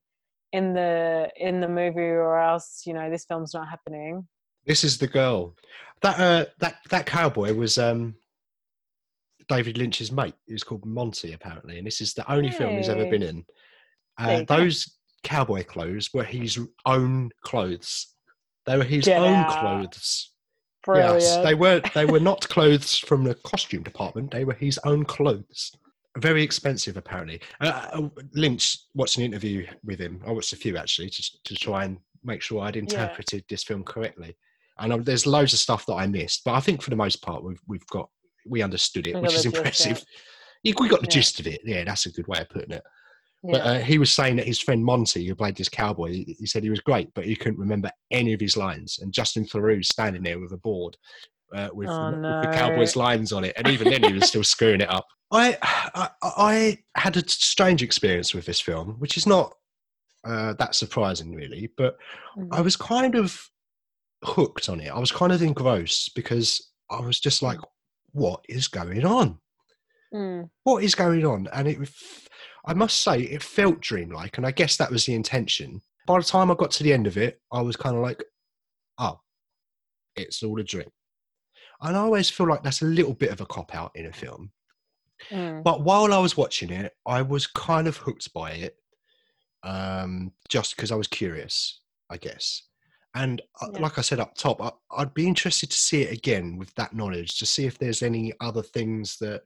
in 0.51 0.73
the 0.73 1.29
in 1.35 1.61
the 1.61 1.67
movie 1.67 1.99
or 1.99 2.39
else, 2.39 2.83
you 2.85 2.93
know, 2.93 3.09
this 3.09 3.25
film's 3.25 3.53
not 3.53 3.69
happening. 3.69 4.27
This 4.65 4.83
is 4.83 4.97
the 4.97 5.07
girl. 5.07 5.55
That 6.01 6.19
uh, 6.19 6.45
that 6.59 6.75
that 6.89 7.05
cowboy 7.05 7.53
was 7.53 7.77
um, 7.77 8.15
David 9.47 9.77
Lynch's 9.77 10.11
mate. 10.11 10.35
He 10.45 10.53
was 10.53 10.63
called 10.63 10.85
Monty 10.85 11.33
apparently, 11.33 11.77
and 11.77 11.87
this 11.87 12.01
is 12.01 12.13
the 12.13 12.29
only 12.31 12.51
film 12.51 12.77
he's 12.77 12.89
ever 12.89 13.05
been 13.05 13.23
in. 13.23 13.45
Uh, 14.19 14.31
you 14.39 14.45
go. 14.45 14.57
those 14.57 14.97
cowboy 15.23 15.63
clothes 15.63 16.09
were 16.13 16.23
his 16.23 16.59
own 16.85 17.29
clothes. 17.41 18.15
They 18.65 18.77
were 18.77 18.83
his 18.83 19.05
Get 19.05 19.21
own 19.21 19.33
out. 19.33 19.47
clothes. 19.47 20.31
Brilliant. 20.83 21.21
Yes, 21.21 21.37
they 21.43 21.55
were. 21.55 21.81
They 21.93 22.05
were 22.05 22.19
not 22.19 22.47
clothes 22.49 22.97
from 22.97 23.23
the 23.23 23.35
costume 23.35 23.83
department. 23.83 24.31
They 24.31 24.45
were 24.45 24.53
his 24.53 24.79
own 24.85 25.05
clothes. 25.05 25.71
Very 26.17 26.41
expensive, 26.43 26.97
apparently. 26.97 27.41
Uh, 27.61 27.87
uh, 27.93 28.09
Lynch 28.33 28.77
watched 28.95 29.17
an 29.17 29.23
interview 29.23 29.67
with 29.83 29.99
him. 29.99 30.21
I 30.25 30.31
watched 30.31 30.53
a 30.53 30.57
few 30.57 30.77
actually 30.77 31.09
to 31.11 31.23
to 31.43 31.55
try 31.55 31.85
and 31.85 31.97
make 32.23 32.41
sure 32.41 32.61
I'd 32.61 32.75
interpreted 32.75 33.43
this 33.49 33.63
film 33.63 33.83
correctly. 33.83 34.35
And 34.79 34.93
um, 34.93 35.03
there's 35.03 35.27
loads 35.27 35.53
of 35.53 35.59
stuff 35.59 35.85
that 35.87 35.93
I 35.95 36.07
missed, 36.07 36.43
but 36.45 36.53
I 36.53 36.61
think 36.61 36.81
for 36.81 36.89
the 36.89 36.95
most 36.95 37.21
part 37.21 37.43
we've 37.43 37.61
we've 37.67 37.85
got 37.87 38.09
we 38.45 38.61
understood 38.61 39.07
it, 39.07 39.15
We 39.15 39.21
which 39.21 39.33
is 39.35 39.45
impressive. 39.45 40.03
Yeah, 40.63 40.73
We 40.77 40.89
got 40.89 40.99
the 40.99 41.05
Yeah. 41.07 41.11
gist 41.11 41.39
of 41.39 41.47
it. 41.47 41.61
Yeah, 41.63 41.85
that's 41.85 42.05
a 42.05 42.11
good 42.11 42.27
way 42.27 42.39
of 42.39 42.49
putting 42.49 42.71
it. 42.71 42.83
Yeah. 43.43 43.51
But 43.51 43.61
uh, 43.61 43.79
he 43.79 43.97
was 43.97 44.11
saying 44.13 44.35
that 44.37 44.47
his 44.47 44.59
friend 44.59 44.83
Monty, 44.83 45.25
who 45.25 45.35
played 45.35 45.55
this 45.55 45.69
cowboy, 45.69 46.09
he, 46.11 46.35
he 46.39 46.45
said 46.45 46.63
he 46.63 46.69
was 46.69 46.79
great, 46.81 47.13
but 47.13 47.25
he 47.25 47.35
couldn't 47.35 47.59
remember 47.59 47.91
any 48.11 48.33
of 48.33 48.39
his 48.41 48.57
lines. 48.57 48.99
And 49.01 49.13
Justin 49.13 49.45
Theroux 49.45 49.83
standing 49.85 50.23
there 50.23 50.39
with 50.39 50.51
a 50.51 50.57
board 50.57 50.97
uh, 51.55 51.69
with, 51.73 51.89
Oh, 51.89 52.11
the, 52.11 52.17
with 52.17 52.41
the 52.51 52.51
cowboy's 52.57 52.95
lines 52.95 53.31
on 53.33 53.43
it, 53.43 53.53
and 53.57 53.67
even 53.67 53.89
then 53.89 54.03
he 54.03 54.13
was 54.13 54.27
still 54.27 54.43
screwing 54.43 54.81
it 54.81 54.89
up. 54.89 55.05
I, 55.31 55.57
I 55.93 56.09
I 56.23 56.77
had 56.95 57.15
a 57.17 57.27
strange 57.29 57.83
experience 57.83 58.33
with 58.33 58.45
this 58.45 58.59
film, 58.59 58.95
which 58.99 59.15
is 59.15 59.25
not 59.27 59.53
uh, 60.23 60.53
that 60.53 60.75
surprising 60.75 61.33
really, 61.33 61.71
but 61.77 61.97
Mhm. 62.37 62.49
I 62.51 62.61
was 62.61 62.75
kind 62.75 63.15
of 63.15 63.39
hooked 64.23 64.69
on 64.69 64.79
it. 64.81 64.89
I 64.89 64.99
was 64.99 65.11
kind 65.11 65.31
of 65.31 65.41
engrossed 65.41 66.13
because 66.15 66.71
I 66.89 66.99
was 66.99 67.19
just 67.19 67.41
like, 67.41 67.59
"What 68.11 68.43
is 68.49 68.67
going 68.67 69.05
on?" 69.05 69.39
Mm. 70.13 70.49
what 70.63 70.83
is 70.83 70.95
going 70.95 71.23
on? 71.25 71.47
And 71.53 71.67
it, 71.67 71.77
f- 71.81 72.27
I 72.65 72.73
must 72.73 73.03
say, 73.03 73.21
it 73.21 73.43
felt 73.43 73.79
dreamlike, 73.81 74.37
and 74.37 74.45
I 74.45 74.51
guess 74.51 74.77
that 74.77 74.91
was 74.91 75.05
the 75.05 75.13
intention. 75.15 75.81
By 76.05 76.19
the 76.19 76.25
time 76.25 76.51
I 76.51 76.55
got 76.55 76.71
to 76.71 76.83
the 76.83 76.93
end 76.93 77.07
of 77.07 77.17
it, 77.17 77.39
I 77.51 77.61
was 77.61 77.75
kind 77.75 77.95
of 77.95 78.01
like, 78.01 78.23
oh, 78.97 79.19
it's 80.15 80.43
all 80.43 80.59
a 80.59 80.63
dream. 80.63 80.89
And 81.81 81.95
I 81.95 81.99
always 82.01 82.29
feel 82.29 82.47
like 82.47 82.63
that's 82.63 82.81
a 82.81 82.85
little 82.85 83.13
bit 83.13 83.31
of 83.31 83.41
a 83.41 83.45
cop 83.45 83.73
out 83.73 83.91
in 83.95 84.07
a 84.07 84.11
film. 84.11 84.51
Mm. 85.31 85.63
But 85.63 85.83
while 85.83 86.13
I 86.13 86.17
was 86.17 86.35
watching 86.35 86.71
it, 86.71 86.93
I 87.05 87.21
was 87.21 87.47
kind 87.47 87.87
of 87.87 87.97
hooked 87.97 88.33
by 88.33 88.51
it, 88.51 88.75
um, 89.63 90.31
just 90.49 90.75
because 90.75 90.91
I 90.91 90.95
was 90.95 91.07
curious, 91.07 91.81
I 92.09 92.17
guess. 92.17 92.63
And 93.15 93.41
uh, 93.61 93.67
Yeah. 93.73 93.79
like 93.81 93.97
I 93.97 94.01
said 94.01 94.19
up 94.19 94.35
top, 94.35 94.61
I, 94.61 94.71
I'd 94.97 95.13
be 95.13 95.27
interested 95.27 95.71
to 95.71 95.77
see 95.77 96.01
it 96.01 96.13
again 96.13 96.57
with 96.57 96.73
that 96.75 96.93
knowledge 96.93 97.37
to 97.39 97.45
see 97.45 97.65
if 97.65 97.77
there's 97.77 98.03
any 98.03 98.33
other 98.39 98.61
things 98.61 99.17
that 99.19 99.43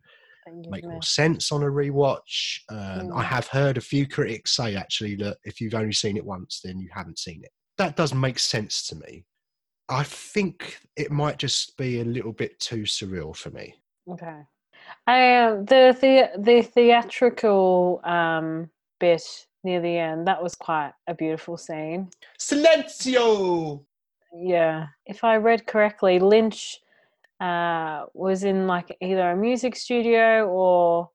make 0.69 0.85
more 0.85 1.01
sense 1.01 1.51
on 1.51 1.63
a 1.63 1.67
rewatch. 1.67 2.59
Um, 2.69 3.11
I 3.13 3.23
Mm. 3.23 3.25
have 3.25 3.47
heard 3.47 3.77
a 3.77 3.81
few 3.81 4.07
critics 4.07 4.55
say 4.55 4.75
actually 4.75 5.15
that 5.15 5.37
if 5.43 5.59
you've 5.61 5.73
only 5.75 5.93
seen 5.93 6.17
it 6.17 6.25
once, 6.25 6.61
then 6.63 6.79
you 6.79 6.89
haven't 6.93 7.19
seen 7.19 7.43
it. 7.43 7.51
That 7.77 7.95
does 7.95 8.13
make 8.13 8.39
sense 8.39 8.85
to 8.87 8.95
me. 8.95 9.25
I 9.89 10.03
think 10.03 10.79
it 10.95 11.11
might 11.11 11.37
just 11.37 11.75
be 11.77 11.99
a 11.99 12.05
little 12.05 12.31
bit 12.33 12.59
too 12.59 12.83
surreal 12.83 13.35
for 13.35 13.49
me. 13.51 13.75
Okay. 14.09 14.41
Um, 15.07 15.65
the 15.65 15.97
the 15.99 16.31
the 16.37 16.61
theatrical 16.61 18.01
um 18.03 18.69
bit 18.99 19.23
near 19.63 19.79
the 19.81 19.97
end 19.97 20.27
that 20.27 20.41
was 20.43 20.55
quite 20.55 20.93
a 21.07 21.13
beautiful 21.13 21.57
scene. 21.57 22.09
Silencio! 22.39 23.85
Yeah. 24.35 24.87
If 25.05 25.23
I 25.23 25.37
read 25.37 25.67
correctly, 25.67 26.19
Lynch 26.19 26.79
uh 27.47 28.05
was 28.13 28.43
in 28.43 28.67
like 28.67 28.89
either 29.01 29.31
a 29.31 29.35
music 29.47 29.75
studio 29.75 30.47
or 30.47 31.09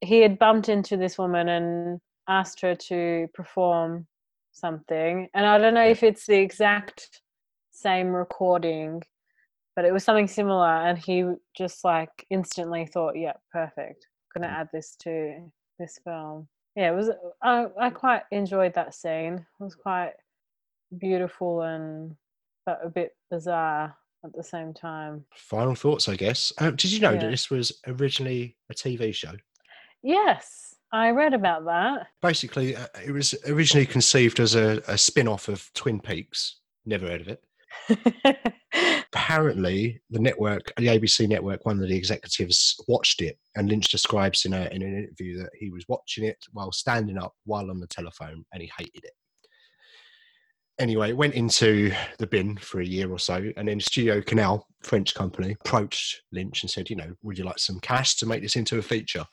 he 0.00 0.20
had 0.20 0.38
bumped 0.38 0.68
into 0.68 0.96
this 0.96 1.16
woman 1.18 1.48
and 1.48 2.00
asked 2.28 2.60
her 2.60 2.74
to 2.74 3.28
perform 3.34 4.06
something. 4.52 5.28
And 5.34 5.46
I 5.46 5.58
don't 5.58 5.74
know 5.74 5.86
if 5.96 6.02
it's 6.02 6.26
the 6.26 6.38
exact 6.38 7.22
same 7.70 8.08
recording, 8.24 9.02
but 9.76 9.84
it 9.84 9.92
was 9.92 10.04
something 10.04 10.28
similar. 10.28 10.66
And 10.86 10.98
he 10.98 11.16
just 11.56 11.84
like 11.84 12.14
instantly 12.30 12.86
thought, 12.86 13.16
yeah, 13.16 13.34
perfect. 13.52 14.06
Gonna 14.34 14.48
Mm. 14.48 14.60
add 14.60 14.68
this 14.72 14.96
to 15.04 15.12
this 15.78 15.98
film. 16.04 16.48
Yeah, 16.76 16.92
it 16.92 16.96
was. 16.96 17.10
I 17.42 17.66
I 17.86 17.90
quite 17.90 18.22
enjoyed 18.30 18.74
that 18.74 18.94
scene. 18.94 19.34
It 19.34 19.62
was 19.64 19.74
quite 19.74 20.14
beautiful 20.96 21.62
and 21.62 22.16
but 22.66 22.80
a 22.84 22.88
bit 22.90 23.10
bizarre 23.30 23.96
at 24.24 24.32
the 24.34 24.44
same 24.44 24.74
time. 24.74 25.24
Final 25.34 25.74
thoughts, 25.74 26.08
I 26.08 26.16
guess. 26.16 26.52
Um, 26.58 26.76
did 26.76 26.92
you 26.92 27.00
know 27.00 27.12
Yeah. 27.12 27.20
that 27.20 27.30
this 27.30 27.50
was 27.50 27.80
originally 27.86 28.56
a 28.70 28.74
TV 28.74 29.14
show? 29.14 29.32
Yes, 30.02 30.74
I 30.92 31.10
read 31.10 31.34
about 31.34 31.64
that. 31.66 32.06
Basically, 32.22 32.76
uh, 32.76 32.86
it 33.04 33.12
was 33.12 33.34
originally 33.46 33.86
conceived 33.86 34.40
as 34.40 34.54
a, 34.54 34.82
a 34.88 34.98
spin 34.98 35.28
off 35.28 35.48
of 35.48 35.70
Twin 35.74 36.00
Peaks. 36.00 36.60
Never 36.86 37.06
heard 37.06 37.20
of 37.22 37.28
it. 37.28 37.42
apparently 39.12 40.00
the 40.10 40.18
network 40.18 40.72
the 40.76 40.86
abc 40.88 41.28
network 41.28 41.64
one 41.64 41.80
of 41.80 41.88
the 41.88 41.96
executives 41.96 42.76
watched 42.88 43.22
it 43.22 43.38
and 43.56 43.68
lynch 43.68 43.88
describes 43.90 44.44
in, 44.44 44.52
a, 44.52 44.68
in 44.72 44.82
an 44.82 44.96
interview 44.96 45.38
that 45.38 45.50
he 45.58 45.70
was 45.70 45.84
watching 45.88 46.24
it 46.24 46.36
while 46.52 46.70
standing 46.72 47.18
up 47.18 47.32
while 47.44 47.70
on 47.70 47.80
the 47.80 47.86
telephone 47.86 48.44
and 48.52 48.62
he 48.62 48.70
hated 48.76 49.04
it 49.04 49.12
anyway 50.80 51.10
it 51.10 51.16
went 51.16 51.34
into 51.34 51.92
the 52.18 52.26
bin 52.26 52.56
for 52.56 52.80
a 52.80 52.84
year 52.86 53.10
or 53.12 53.18
so 53.18 53.52
and 53.56 53.68
then 53.68 53.78
studio 53.78 54.20
canal 54.20 54.66
french 54.82 55.14
company 55.14 55.56
approached 55.64 56.22
lynch 56.32 56.62
and 56.62 56.70
said 56.70 56.88
you 56.90 56.96
know 56.96 57.12
would 57.22 57.36
you 57.38 57.44
like 57.44 57.58
some 57.58 57.78
cash 57.80 58.16
to 58.16 58.26
make 58.26 58.42
this 58.42 58.56
into 58.56 58.78
a 58.78 58.82
feature 58.82 59.24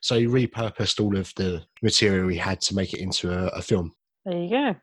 so 0.00 0.18
he 0.18 0.26
repurposed 0.26 1.00
all 1.00 1.16
of 1.16 1.32
the 1.36 1.62
material 1.82 2.28
he 2.28 2.36
had 2.36 2.60
to 2.60 2.74
make 2.74 2.92
it 2.92 3.00
into 3.00 3.32
a, 3.32 3.46
a 3.48 3.62
film 3.62 3.92
there 4.24 4.36
you 4.42 4.50
go. 4.50 4.74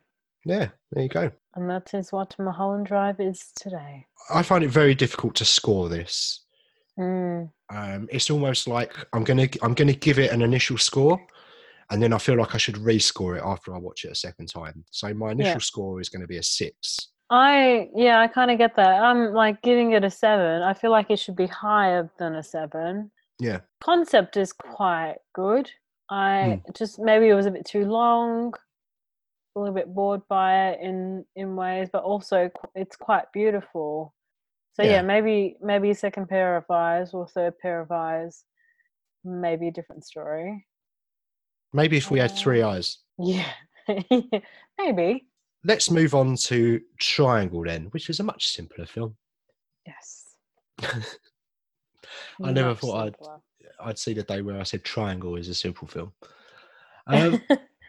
yeah 0.46 0.68
there 0.92 1.02
you 1.02 1.08
go 1.08 1.30
And 1.54 1.68
that 1.70 1.92
is 1.94 2.12
what 2.12 2.34
Mulholland 2.38 2.86
Drive 2.86 3.20
is 3.20 3.52
today. 3.54 4.06
i 4.30 4.42
find 4.42 4.64
it 4.64 4.70
very 4.70 4.94
difficult 4.94 5.34
to 5.36 5.44
score 5.44 5.88
this 5.88 6.42
Mm. 6.98 7.50
um, 7.70 8.08
it's 8.10 8.30
almost 8.30 8.66
like 8.66 8.90
I'm 9.12 9.22
gonna 9.22 9.48
I'm 9.60 9.74
gonna 9.74 9.92
give 9.92 10.18
it 10.18 10.32
an 10.32 10.40
initial 10.40 10.78
score, 10.78 11.20
and 11.90 12.02
then 12.02 12.12
I 12.12 12.18
feel 12.18 12.36
like 12.36 12.54
I 12.54 12.58
should 12.58 12.76
rescore 12.76 13.36
it 13.38 13.42
after 13.44 13.74
I 13.74 13.78
watch 13.78 14.04
it 14.04 14.12
a 14.12 14.14
second 14.14 14.46
time. 14.48 14.84
So 14.90 15.12
my 15.14 15.32
initial 15.32 15.52
Yeah. 15.54 15.58
score 15.58 16.00
is 16.00 16.08
going 16.08 16.22
to 16.22 16.26
be 16.26 16.38
a 16.38 16.42
six. 16.42 16.96
I 17.30 17.88
yeah, 17.94 18.20
I 18.20 18.28
kind 18.28 18.50
of 18.50 18.58
get 18.58 18.76
that. 18.76 19.02
I'm 19.02 19.32
like 19.32 19.60
giving 19.62 19.92
it 19.92 20.04
a 20.04 20.10
seven. 20.10 20.62
I 20.62 20.74
feel 20.74 20.90
like 20.92 21.10
it 21.10 21.18
should 21.18 21.36
be 21.36 21.46
higher 21.48 22.10
than 22.18 22.34
a 22.36 22.42
seven. 22.42 23.10
Yeah, 23.40 23.60
Concept 23.82 24.36
is 24.36 24.52
quite 24.52 25.16
good. 25.34 25.70
I 26.08 26.60
Hmm. 26.64 26.70
just 26.72 26.98
maybe 27.00 27.28
it 27.28 27.34
was 27.34 27.46
a 27.46 27.50
bit 27.50 27.64
too 27.66 27.84
long. 27.84 28.54
A 29.56 29.58
little 29.58 29.74
bit 29.74 29.92
bored 29.92 30.22
by 30.28 30.68
it 30.70 30.80
in 30.80 31.24
in 31.34 31.56
ways, 31.56 31.88
but 31.92 32.04
also 32.04 32.50
it's 32.74 32.94
quite 32.96 33.32
beautiful. 33.32 34.14
So 34.74 34.82
yeah, 34.84 34.96
Yeah. 34.96 35.02
maybe 35.02 35.56
maybe 35.60 35.92
second 35.94 36.28
pair 36.28 36.56
of 36.56 36.70
eyes 36.70 37.12
or 37.12 37.26
third 37.26 37.58
pair 37.58 37.80
of 37.80 37.90
eyes, 37.90 38.44
maybe 39.24 39.66
a 39.68 39.72
different 39.72 40.04
story. 40.04 40.66
Maybe 41.72 41.96
if 41.96 42.10
we 42.10 42.18
had 42.18 42.30
three 42.36 42.62
Uh, 42.62 42.70
eyes. 42.70 42.98
Yeah, 43.18 43.50
maybe. 44.78 45.26
Let's 45.64 45.90
move 45.90 46.14
on 46.14 46.36
to 46.36 46.80
Triangle 46.98 47.64
then, 47.64 47.86
which 47.86 48.08
is 48.10 48.20
a 48.20 48.24
much 48.24 48.48
simpler 48.48 48.86
film. 48.86 49.16
Yes. 49.86 50.34
I 52.42 52.52
never 52.52 52.74
thought 52.74 53.06
I'd- 53.06 53.16
I'd 53.80 53.98
see 53.98 54.14
the 54.14 54.22
day 54.22 54.40
where 54.42 54.58
I 54.58 54.62
said 54.62 54.84
Triangle 54.84 55.36
is 55.36 55.48
a 55.48 55.54
simple 55.54 55.86
film. 55.86 56.12
Um, 57.06 57.42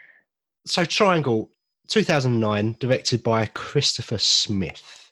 so 0.65 0.83
Triangle, 0.85 1.49
2009, 1.87 2.75
directed 2.79 3.23
by 3.23 3.45
Christopher 3.47 4.17
Smith. 4.17 5.11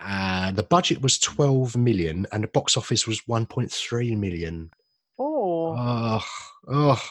Uh, 0.00 0.50
the 0.52 0.62
budget 0.62 1.00
was 1.00 1.18
12 1.18 1.76
million 1.76 2.26
and 2.32 2.44
the 2.44 2.48
box 2.48 2.76
office 2.76 3.06
was 3.06 3.22
1.3 3.22 4.16
million. 4.18 4.70
oh, 5.18 5.74
Oh, 5.76 6.24
oh. 6.68 7.02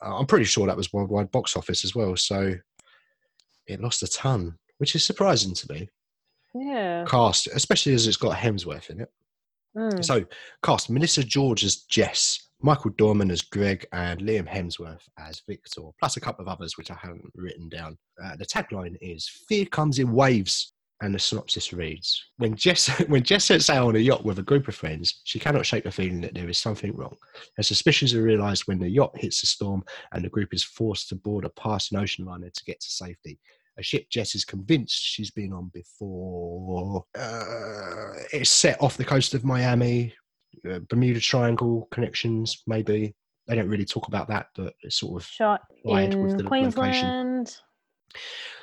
I'm 0.00 0.26
pretty 0.26 0.44
sure 0.44 0.66
that 0.66 0.76
was 0.76 0.92
worldwide 0.92 1.30
box 1.30 1.56
office 1.56 1.84
as 1.84 1.94
well. 1.94 2.16
So 2.16 2.54
it 3.66 3.80
lost 3.80 4.02
a 4.02 4.08
ton, 4.08 4.58
which 4.78 4.94
is 4.94 5.04
surprising 5.04 5.54
to 5.54 5.72
me. 5.72 5.88
yeah. 6.54 7.04
Cast, 7.06 7.48
especially 7.48 7.94
as 7.94 8.06
it's 8.06 8.16
got 8.16 8.36
Hemsworth 8.36 8.90
in 8.90 9.00
it. 9.02 9.10
Mm. 9.76 10.04
So, 10.04 10.24
cast 10.62 10.90
Melissa 10.90 11.22
George 11.22 11.62
as 11.62 11.76
Jess, 11.82 12.48
Michael 12.62 12.90
Dorman 12.96 13.30
as 13.30 13.42
Greg, 13.42 13.86
and 13.92 14.20
Liam 14.20 14.48
Hemsworth 14.48 15.02
as 15.18 15.42
Victor, 15.46 15.82
plus 16.00 16.16
a 16.16 16.20
couple 16.20 16.42
of 16.42 16.48
others 16.48 16.76
which 16.78 16.90
I 16.90 16.96
haven't 17.00 17.30
written 17.34 17.68
down. 17.68 17.98
Uh, 18.22 18.34
the 18.36 18.46
tagline 18.46 18.96
is 19.00 19.28
"Fear 19.48 19.66
comes 19.66 19.98
in 19.98 20.12
waves." 20.12 20.72
And 21.00 21.14
the 21.14 21.18
synopsis 21.18 21.72
reads: 21.72 22.24
When 22.38 22.56
Jess 22.56 22.88
when 23.08 23.22
Jess 23.22 23.46
sets 23.46 23.70
out 23.70 23.86
on 23.86 23.96
a 23.96 24.00
yacht 24.00 24.24
with 24.24 24.38
a 24.40 24.42
group 24.42 24.66
of 24.68 24.74
friends, 24.74 25.20
she 25.24 25.38
cannot 25.38 25.64
shake 25.64 25.84
the 25.84 25.92
feeling 25.92 26.20
that 26.22 26.34
there 26.34 26.48
is 26.48 26.58
something 26.58 26.94
wrong. 26.96 27.16
Her 27.56 27.62
suspicions 27.62 28.14
are 28.14 28.22
realised 28.22 28.64
when 28.66 28.78
the 28.78 28.88
yacht 28.88 29.16
hits 29.16 29.42
a 29.42 29.46
storm 29.46 29.84
and 30.12 30.24
the 30.24 30.28
group 30.28 30.52
is 30.52 30.64
forced 30.64 31.08
to 31.10 31.14
board 31.14 31.44
a 31.44 31.50
passing 31.50 31.98
ocean 31.98 32.24
liner 32.24 32.50
to 32.50 32.64
get 32.64 32.80
to 32.80 32.90
safety. 32.90 33.38
A 33.78 33.82
ship 33.82 34.06
Jess 34.10 34.34
is 34.34 34.44
convinced 34.44 35.00
she's 35.00 35.30
been 35.30 35.52
on 35.52 35.70
before. 35.72 37.04
Uh, 37.16 38.12
it's 38.32 38.50
set 38.50 38.82
off 38.82 38.96
the 38.96 39.04
coast 39.04 39.34
of 39.34 39.44
Miami, 39.44 40.12
uh, 40.68 40.80
Bermuda 40.88 41.20
Triangle 41.20 41.86
connections, 41.92 42.64
maybe. 42.66 43.14
They 43.46 43.54
don't 43.54 43.68
really 43.68 43.84
talk 43.84 44.08
about 44.08 44.26
that, 44.28 44.48
but 44.56 44.74
it's 44.82 44.96
sort 44.98 45.22
of 45.22 45.28
Shot 45.28 45.62
in 45.84 46.10
the 46.10 46.42
location. 46.42 46.48
Queensland. 46.48 47.56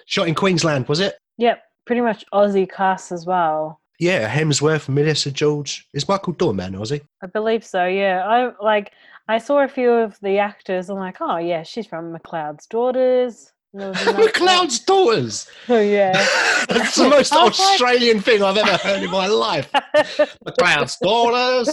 shot 0.05 0.27
in 0.27 0.35
Queensland, 0.35 0.87
was 0.89 0.99
it? 0.99 1.15
Yep, 1.37 1.63
pretty 1.85 2.01
much 2.01 2.25
Aussie 2.33 2.69
cast 2.71 3.11
as 3.11 3.25
well. 3.25 3.79
Yeah, 3.99 4.29
Hemsworth, 4.29 4.89
Melissa 4.89 5.31
George. 5.31 5.87
Is 5.93 6.07
Michael 6.07 6.33
Dorman 6.33 6.73
Aussie? 6.73 7.01
I 7.23 7.27
believe 7.27 7.63
so. 7.65 7.85
Yeah, 7.85 8.27
I 8.27 8.51
like. 8.63 8.91
I 9.27 9.37
saw 9.39 9.63
a 9.63 9.67
few 9.67 9.89
of 9.91 10.19
the 10.21 10.37
actors. 10.37 10.89
I'm 10.89 10.97
like, 10.97 11.17
oh 11.21 11.37
yeah, 11.37 11.63
she's 11.63 11.87
from 11.87 12.13
McLeod's 12.15 12.67
Daughters. 12.67 13.51
And 13.73 13.81
there 13.81 13.89
was 13.89 14.01
another- 14.07 14.23
McLeod's 14.29 14.79
daughters. 14.79 15.49
Oh 15.69 15.79
yeah. 15.79 16.11
That's 16.69 16.95
the 16.95 17.09
most 17.09 17.31
was 17.31 17.57
like- 17.59 17.71
Australian 17.71 18.19
thing 18.19 18.43
I've 18.43 18.57
ever 18.57 18.77
heard 18.77 19.01
in 19.03 19.09
my 19.11 19.27
life. 19.27 19.71
McLeod's 19.73 20.97
daughters. 21.01 21.69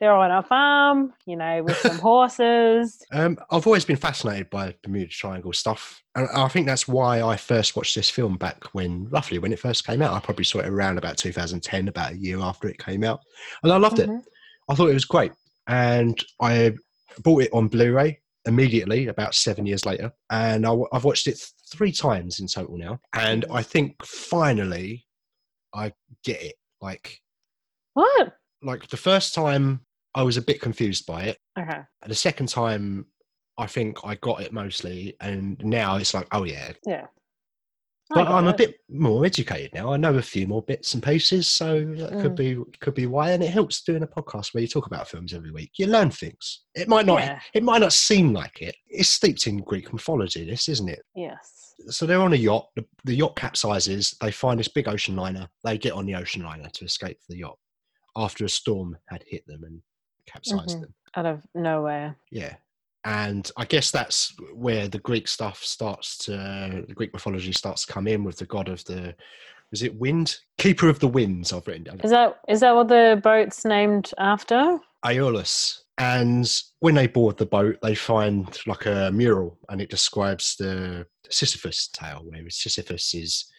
They're 0.00 0.12
on 0.14 0.30
a 0.30 0.42
farm, 0.42 1.12
you 1.26 1.36
know, 1.36 1.62
with 1.64 1.76
some 1.78 1.98
horses. 2.00 3.02
Um, 3.12 3.36
I've 3.50 3.66
always 3.66 3.84
been 3.84 3.96
fascinated 3.96 4.48
by 4.50 4.74
Bermuda 4.82 5.08
Triangle 5.10 5.52
stuff, 5.52 6.02
and 6.14 6.28
I 6.34 6.48
think 6.48 6.66
that's 6.66 6.86
why 6.86 7.22
I 7.22 7.36
first 7.36 7.74
watched 7.76 7.94
this 7.94 8.08
film 8.08 8.36
back 8.36 8.62
when, 8.74 9.08
roughly 9.10 9.38
when 9.38 9.52
it 9.52 9.58
first 9.58 9.86
came 9.86 10.00
out. 10.02 10.14
I 10.14 10.20
probably 10.20 10.44
saw 10.44 10.60
it 10.60 10.66
around 10.68 10.98
about 10.98 11.16
2010, 11.16 11.88
about 11.88 12.12
a 12.12 12.16
year 12.16 12.38
after 12.40 12.68
it 12.68 12.78
came 12.78 13.02
out, 13.04 13.20
and 13.62 13.72
I 13.72 13.76
loved 13.76 13.98
it. 13.98 14.08
Mhm. 14.08 14.22
I 14.68 14.74
thought 14.74 14.90
it 14.90 14.94
was 14.94 15.04
great, 15.04 15.32
and 15.66 16.22
I 16.40 16.74
bought 17.24 17.42
it 17.42 17.50
on 17.52 17.68
Blu-ray 17.68 18.20
immediately 18.46 19.08
about 19.08 19.34
seven 19.34 19.66
years 19.66 19.84
later, 19.84 20.12
and 20.30 20.64
I, 20.66 20.74
have 20.92 21.04
watched 21.04 21.26
it 21.26 21.40
three 21.72 21.92
times 21.92 22.38
in 22.40 22.46
total 22.46 22.78
now, 22.78 23.00
and 23.14 23.44
I 23.50 23.62
think 23.62 23.96
finally 24.04 25.04
I 25.74 25.92
get 26.24 26.40
it. 26.42 26.54
Like, 26.80 27.20
What? 27.94 28.34
like 28.62 28.88
the 28.88 28.96
first 28.96 29.34
time 29.34 29.80
I 30.14 30.22
was 30.22 30.36
a 30.36 30.42
bit 30.42 30.60
confused 30.60 31.06
by 31.06 31.24
it. 31.24 31.38
Okay. 31.58 31.80
And 32.02 32.10
the 32.10 32.14
second 32.14 32.48
time, 32.48 33.06
I 33.58 33.66
think 33.66 33.98
I 34.04 34.14
got 34.16 34.40
it 34.42 34.52
mostly, 34.52 35.16
and 35.20 35.62
now 35.64 35.96
it's 35.96 36.14
like, 36.14 36.28
oh 36.32 36.44
yeah. 36.44 36.72
Yeah. 36.86 37.06
But 38.10 38.26
I'm 38.26 38.46
a 38.46 38.54
bit 38.56 38.76
more 38.88 39.26
educated 39.26 39.74
now. 39.74 39.92
I 39.92 39.98
know 39.98 40.14
a 40.14 40.22
few 40.22 40.46
more 40.46 40.62
bits 40.62 40.94
and 40.94 41.02
pieces, 41.02 41.46
so 41.46 41.80
that 41.84 42.10
could 42.22 42.32
Mm. 42.32 42.36
be 42.36 42.78
could 42.80 42.94
be 42.94 43.04
why. 43.06 43.32
And 43.32 43.42
it 43.42 43.50
helps 43.50 43.82
doing 43.82 44.02
a 44.02 44.06
podcast 44.06 44.54
where 44.54 44.62
you 44.62 44.66
talk 44.66 44.86
about 44.86 45.08
films 45.08 45.34
every 45.34 45.50
week. 45.50 45.72
You 45.76 45.88
learn 45.88 46.10
things. 46.10 46.62
It 46.74 46.88
might 46.88 47.04
not 47.04 47.20
Yeah. 47.20 47.38
it 47.52 47.62
might 47.62 47.82
not 47.82 47.92
seem 47.92 48.32
like 48.32 48.62
it. 48.62 48.76
It's 48.86 49.10
steeped 49.10 49.46
in 49.46 49.58
Greek 49.58 49.92
mythology. 49.92 50.48
This 50.48 50.70
isn't 50.70 50.88
it. 50.88 51.02
Yes. 51.14 51.74
So 51.90 52.06
they're 52.06 52.22
on 52.22 52.32
a 52.32 52.36
yacht. 52.36 52.68
The, 52.76 52.86
the 53.04 53.14
yacht 53.14 53.36
capsizes. 53.36 54.16
They 54.22 54.30
find 54.30 54.58
this 54.58 54.68
big 54.68 54.88
ocean 54.88 55.14
liner. 55.14 55.46
They 55.62 55.76
get 55.76 55.92
on 55.92 56.06
the 56.06 56.14
ocean 56.14 56.42
liner 56.42 56.70
to 56.70 56.84
escape 56.86 57.18
the 57.28 57.36
yacht 57.36 57.58
after 58.16 58.46
a 58.46 58.48
storm 58.48 58.96
had 59.08 59.22
hit 59.28 59.46
them 59.46 59.64
and 59.64 59.82
capsized 60.30 60.76
Mhm. 60.76 60.80
them. 60.82 60.94
Out 61.16 61.26
of 61.26 61.46
nowhere. 61.54 62.16
Yeah. 62.30 62.56
And 63.04 63.50
I 63.56 63.64
guess 63.64 63.90
that's 63.90 64.34
where 64.52 64.88
the 64.88 64.98
Greek 64.98 65.28
stuff 65.28 65.64
starts 65.64 66.18
to, 66.18 66.84
the 66.86 66.94
Greek 66.94 67.12
mythology 67.12 67.52
starts 67.52 67.86
to 67.86 67.92
come 67.92 68.06
in 68.06 68.24
with 68.24 68.36
the 68.36 68.46
god 68.46 68.68
of 68.68 68.84
the, 68.84 69.14
is 69.72 69.82
it 69.82 69.94
wind? 69.98 70.36
Keeper 70.58 70.88
of 70.88 70.98
the 70.98 71.08
winds, 71.08 71.52
I've 71.52 71.66
written 71.66 71.84
down. 71.84 72.00
Is 72.00 72.10
that 72.10 72.40
is 72.48 72.60
that 72.60 72.74
what 72.74 72.88
the 72.88 73.20
boat's 73.22 73.64
named 73.64 74.10
after? 74.18 74.78
Aeolus. 75.04 75.84
And 75.96 76.48
when 76.80 76.94
they 76.94 77.06
board 77.06 77.38
the 77.38 77.46
boat, 77.46 77.78
they 77.82 77.94
find 77.94 78.56
like 78.66 78.86
a 78.86 79.10
mural 79.12 79.58
and 79.68 79.80
it 79.80 79.90
describes 79.90 80.56
the 80.56 81.06
Sisyphus 81.30 81.88
tale, 81.88 82.22
where 82.24 82.48
Sisyphus 82.50 83.14
is, 83.14 83.50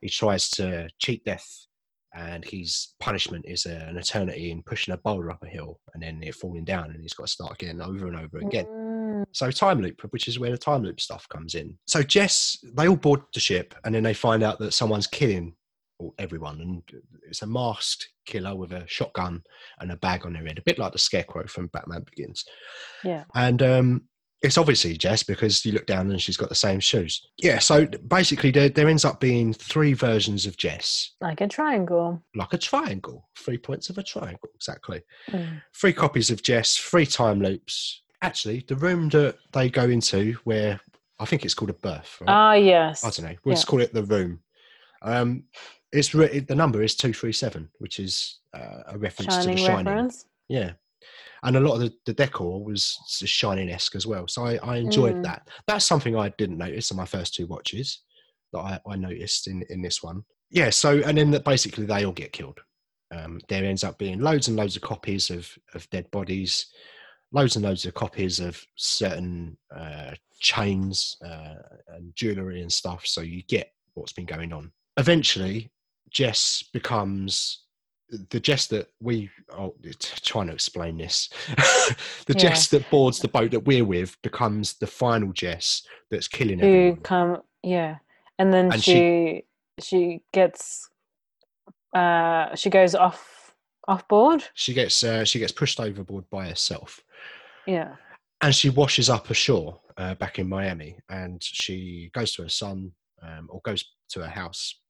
he 0.00 0.08
tries 0.08 0.48
to 0.50 0.88
cheat 0.98 1.24
death 1.24 1.66
and 2.14 2.44
his 2.44 2.94
punishment 3.00 3.44
is 3.48 3.66
a, 3.66 3.76
an 3.88 3.96
eternity 3.96 4.50
in 4.50 4.62
pushing 4.62 4.92
a 4.92 4.98
boulder 4.98 5.30
up 5.30 5.42
a 5.42 5.48
hill 5.48 5.80
and 5.94 6.02
then 6.02 6.22
it 6.22 6.34
falling 6.34 6.64
down 6.64 6.90
and 6.90 7.00
he's 7.00 7.14
got 7.14 7.26
to 7.26 7.32
start 7.32 7.52
again 7.54 7.80
over 7.80 8.06
and 8.06 8.16
over 8.16 8.38
again. 8.38 8.66
Mm, 8.66 9.24
So 9.32 9.50
time 9.50 9.80
loop, 9.80 10.02
which 10.10 10.28
is 10.28 10.38
where 10.38 10.50
the 10.50 10.58
time 10.58 10.82
loop 10.82 11.00
stuff 11.00 11.28
comes 11.28 11.54
in. 11.54 11.76
So 11.86 12.02
Jess, 12.02 12.58
they 12.74 12.88
all 12.88 12.96
board 12.96 13.22
the 13.32 13.40
ship, 13.40 13.74
and 13.84 13.94
then 13.94 14.02
they 14.02 14.14
find 14.14 14.42
out 14.42 14.58
that 14.58 14.74
someone's 14.74 15.06
killing 15.06 15.54
everyone, 16.18 16.60
and 16.60 16.82
it's 17.28 17.42
a 17.42 17.46
masked 17.46 18.08
killer 18.26 18.54
with 18.54 18.72
a 18.72 18.86
shotgun 18.86 19.42
and 19.80 19.92
a 19.92 19.96
bag 19.96 20.26
on 20.26 20.32
their 20.32 20.44
head, 20.44 20.58
a 20.58 20.62
bit 20.62 20.78
like 20.78 20.92
the 20.92 20.98
Scarecrow 20.98 21.46
from 21.46 21.68
Batman 21.68 22.04
Begins. 22.04 22.44
Yeah. 23.04 23.24
And 23.34 23.62
um, 23.62 24.02
it's 24.42 24.58
obviously 24.58 24.96
Jess 24.96 25.22
because 25.22 25.64
you 25.64 25.72
look 25.72 25.86
down 25.86 26.10
and 26.10 26.20
she's 26.20 26.36
got 26.36 26.48
the 26.48 26.54
same 26.54 26.80
shoes. 26.80 27.26
Yeah. 27.38 27.58
So 27.60 27.86
basically, 27.86 28.50
there, 28.50 28.68
there 28.68 28.88
ends 28.88 29.04
up 29.04 29.20
being 29.20 29.52
three 29.52 29.92
versions 29.92 30.46
of 30.46 30.56
Jess, 30.56 31.12
Like 31.20 31.40
a 31.40 31.46
triangle. 31.48 32.22
like 32.34 32.52
a 32.52 32.58
triangle, 32.58 33.28
three 33.38 33.58
points 33.58 33.88
of 33.90 33.98
a 33.98 34.02
triangle, 34.02 34.48
exactly 34.54 35.02
Mm. 35.30 35.62
three 35.74 35.92
copies 35.92 36.30
of 36.30 36.42
Jess, 36.42 36.76
three 36.76 37.06
time 37.06 37.40
loops. 37.40 38.02
Actually, 38.20 38.64
the 38.68 38.76
room 38.76 39.08
that 39.10 39.36
they 39.52 39.68
go 39.68 39.84
into, 39.84 40.32
where 40.44 40.80
I 41.18 41.24
think 41.24 41.44
it's 41.44 41.54
called 41.54 41.70
a 41.70 41.74
berth. 41.74 42.18
Right? 42.20 42.28
Ah, 42.28 42.52
yes. 42.54 43.04
I 43.04 43.10
don't 43.10 43.30
know. 43.30 43.36
We'll 43.44 43.54
just 43.54 43.66
call 43.66 43.80
it 43.80 43.92
the 43.94 44.04
room. 44.04 44.40
Um, 45.02 45.44
it's 45.92 46.14
re- 46.14 46.38
the 46.40 46.54
number 46.54 46.82
is 46.82 46.94
two 46.94 47.12
three 47.12 47.32
seven, 47.32 47.68
which 47.78 47.98
is 48.00 48.38
uh, 48.54 48.82
a 48.86 48.98
reference 48.98 49.34
Shining 49.34 49.56
to 49.56 49.62
the 49.62 49.66
Shining. 49.68 49.86
reference. 49.86 50.24
Yeah, 50.48 50.72
and 51.44 51.56
a 51.56 51.60
lot 51.60 51.74
of 51.74 51.80
the, 51.80 51.92
the 52.06 52.12
decor 52.14 52.62
was 52.64 52.98
Shining 53.24 53.68
esque 53.70 53.96
as 53.96 54.06
well. 54.06 54.28
So 54.28 54.46
I, 54.46 54.56
I 54.62 54.76
enjoyed 54.76 55.16
Mm. 55.16 55.22
that. 55.24 55.48
That's 55.66 55.86
something 55.86 56.16
I 56.16 56.28
didn't 56.38 56.58
notice 56.58 56.90
on 56.90 56.96
my 56.96 57.04
first 57.06 57.34
two 57.34 57.46
watches 57.46 58.02
that 58.52 58.60
I, 58.60 58.80
I 58.88 58.96
noticed 58.96 59.48
in 59.48 59.64
in 59.70 59.82
this 59.82 60.02
one. 60.02 60.22
Yeah. 60.50 60.70
So 60.70 60.98
and 61.04 61.16
then 61.18 61.30
that 61.32 61.44
basically 61.44 61.86
they 61.86 62.04
all 62.04 62.12
get 62.12 62.32
killed. 62.32 62.60
Um, 63.14 63.40
there 63.48 63.64
ends 63.64 63.84
up 63.84 63.98
being 63.98 64.20
loads 64.20 64.48
and 64.48 64.56
loads 64.56 64.76
of 64.76 64.82
copies 64.82 65.30
of 65.30 65.50
of 65.74 65.88
dead 65.90 66.10
bodies, 66.10 66.66
loads 67.32 67.56
and 67.56 67.64
loads 67.64 67.84
of 67.86 67.94
copies 67.94 68.38
of 68.40 68.62
certain 68.76 69.56
uh, 69.74 70.12
chains 70.38 71.16
uh, 71.24 71.54
and 71.88 72.14
jewelry 72.14 72.60
and 72.62 72.72
stuff. 72.72 73.06
So 73.06 73.20
you 73.20 73.42
get 73.48 73.72
what's 73.94 74.12
been 74.12 74.26
going 74.26 74.52
on. 74.52 74.70
Eventually, 74.96 75.70
Jess 76.10 76.62
becomes 76.72 77.64
the 78.30 78.40
Jess 78.40 78.66
that 78.68 78.88
we 79.00 79.30
oh 79.56 79.74
trying 80.22 80.48
to 80.48 80.52
explain 80.52 80.98
this. 80.98 81.28
the 82.26 82.34
Yeah. 82.34 82.34
Jess 82.34 82.68
that 82.68 82.88
boards 82.90 83.20
the 83.20 83.28
boat 83.28 83.50
that 83.52 83.64
we're 83.64 83.84
with 83.84 84.20
becomes 84.22 84.74
the 84.74 84.86
final 84.86 85.32
Jess 85.32 85.82
that's 86.10 86.28
killing 86.28 86.58
Who 86.58 86.66
everyone. 86.66 86.96
come 87.00 87.42
yeah. 87.62 87.96
And 88.38 88.52
then 88.52 88.72
And 88.72 88.82
she 88.82 89.44
she 89.80 90.22
gets 90.32 90.88
uh 91.94 92.54
she 92.54 92.70
goes 92.70 92.94
off 92.94 93.54
off 93.88 94.06
board. 94.08 94.44
She 94.54 94.74
gets 94.74 95.02
uh, 95.02 95.24
she 95.24 95.38
gets 95.38 95.52
pushed 95.52 95.80
overboard 95.80 96.24
by 96.30 96.48
herself. 96.48 97.00
Yeah. 97.66 97.96
and 98.42 98.54
she 98.54 98.70
washes 98.70 99.08
up 99.08 99.30
ashore 99.30 99.80
uh, 99.96 100.14
back 100.16 100.38
in 100.38 100.48
Miami, 100.48 100.98
and 101.08 101.42
she 101.42 102.10
goes 102.12 102.32
to 102.34 102.42
her 102.42 102.48
son 102.48 102.92
um, 103.22 103.46
or 103.50 103.60
goes 103.64 103.84
to 104.10 104.20
her 104.20 104.28
house, 104.28 104.80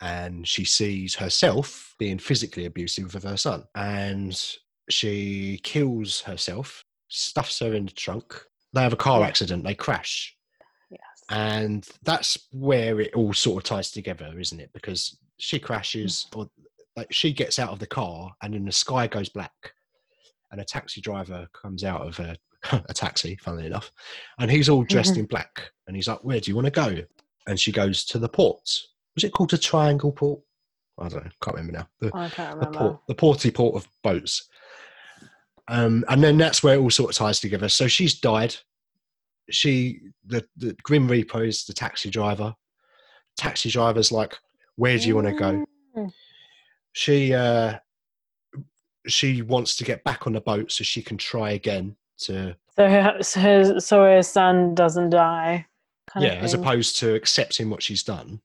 and 0.00 0.46
she 0.46 0.64
sees 0.64 1.14
herself 1.14 1.94
being 1.98 2.18
physically 2.18 2.66
abusive 2.66 3.14
of 3.14 3.22
her 3.24 3.36
son, 3.36 3.64
and 3.74 4.56
she 4.88 5.60
kills 5.62 6.20
herself, 6.20 6.84
stuffs 7.08 7.58
her 7.60 7.74
in 7.74 7.86
the 7.86 7.92
trunk. 7.92 8.40
They 8.72 8.82
have 8.82 8.92
a 8.92 8.96
car 8.96 9.24
accident. 9.24 9.64
They 9.64 9.74
crash, 9.74 10.36
Yes. 10.90 11.00
and 11.30 11.88
that's 12.02 12.38
where 12.52 13.00
it 13.00 13.14
all 13.14 13.32
sort 13.32 13.64
of 13.64 13.68
ties 13.68 13.90
together, 13.90 14.38
isn't 14.38 14.60
it? 14.60 14.70
Because 14.72 15.18
she 15.38 15.58
mm. 15.58 15.62
crashes, 15.62 16.26
or 16.34 16.48
like 16.96 17.12
she 17.12 17.32
gets 17.32 17.58
out 17.58 17.70
of 17.70 17.78
the 17.78 17.86
car, 17.86 18.32
and 18.42 18.54
then 18.54 18.64
the 18.64 18.72
sky 18.72 19.06
goes 19.06 19.28
black, 19.28 19.72
and 20.52 20.60
a 20.60 20.64
taxi 20.64 21.00
driver 21.00 21.48
comes 21.52 21.82
out 21.82 22.06
of 22.06 22.18
a, 22.20 22.36
a 22.88 22.94
taxi, 22.94 23.36
funnily 23.36 23.66
enough, 23.66 23.90
and 24.38 24.50
he's 24.50 24.68
all 24.68 24.84
dressed 24.84 25.16
in 25.18 25.26
black, 25.26 25.70
and 25.86 25.96
he's 25.96 26.08
like, 26.08 26.22
"Where 26.22 26.40
do 26.40 26.50
you 26.50 26.54
want 26.54 26.66
to 26.66 26.70
go?" 26.70 26.96
And 27.46 27.58
she 27.58 27.72
goes 27.72 28.04
to 28.06 28.18
the 28.18 28.28
port. 28.28 28.68
Was 29.18 29.24
it 29.24 29.32
called 29.32 29.50
the 29.50 29.58
Triangle 29.58 30.12
Port? 30.12 30.38
I 30.96 31.08
don't 31.08 31.24
know. 31.24 31.30
Can't 31.42 31.56
remember 31.56 31.78
now. 31.78 31.88
The, 31.98 32.16
I 32.16 32.28
can't 32.28 32.60
the 32.60 32.66
port, 32.68 33.00
the 33.08 33.14
porty 33.16 33.52
port 33.52 33.74
of 33.74 33.88
boats. 34.04 34.48
Um, 35.66 36.04
and 36.08 36.22
then 36.22 36.38
that's 36.38 36.62
where 36.62 36.76
it 36.76 36.78
all 36.78 36.88
sort 36.88 37.10
of 37.10 37.16
ties 37.16 37.40
together. 37.40 37.68
So 37.68 37.88
she's 37.88 38.20
died. 38.20 38.54
She, 39.50 40.02
the, 40.24 40.46
the 40.56 40.76
Grim 40.84 41.08
Reaper 41.08 41.42
is 41.42 41.64
the 41.64 41.72
taxi 41.72 42.10
driver. 42.10 42.54
Taxi 43.36 43.70
driver's 43.70 44.12
like, 44.12 44.36
where 44.76 44.96
do 44.96 45.08
you 45.08 45.16
want 45.16 45.26
to 45.26 45.32
go? 45.32 45.64
Mm. 45.96 46.12
She, 46.92 47.34
uh, 47.34 47.74
she 49.08 49.42
wants 49.42 49.74
to 49.78 49.84
get 49.84 50.04
back 50.04 50.28
on 50.28 50.34
the 50.34 50.40
boat 50.40 50.70
so 50.70 50.84
she 50.84 51.02
can 51.02 51.16
try 51.16 51.50
again 51.50 51.96
to 52.18 52.54
So 52.76 52.88
her, 52.88 53.16
so 53.20 53.40
her, 53.40 53.80
so 53.80 54.04
her 54.04 54.22
son 54.22 54.76
doesn't 54.76 55.10
die. 55.10 55.66
Kind 56.08 56.24
yeah, 56.24 56.34
of 56.34 56.44
as 56.44 56.54
opposed 56.54 57.00
to 57.00 57.16
accepting 57.16 57.68
what 57.68 57.82
she's 57.82 58.04
done 58.04 58.40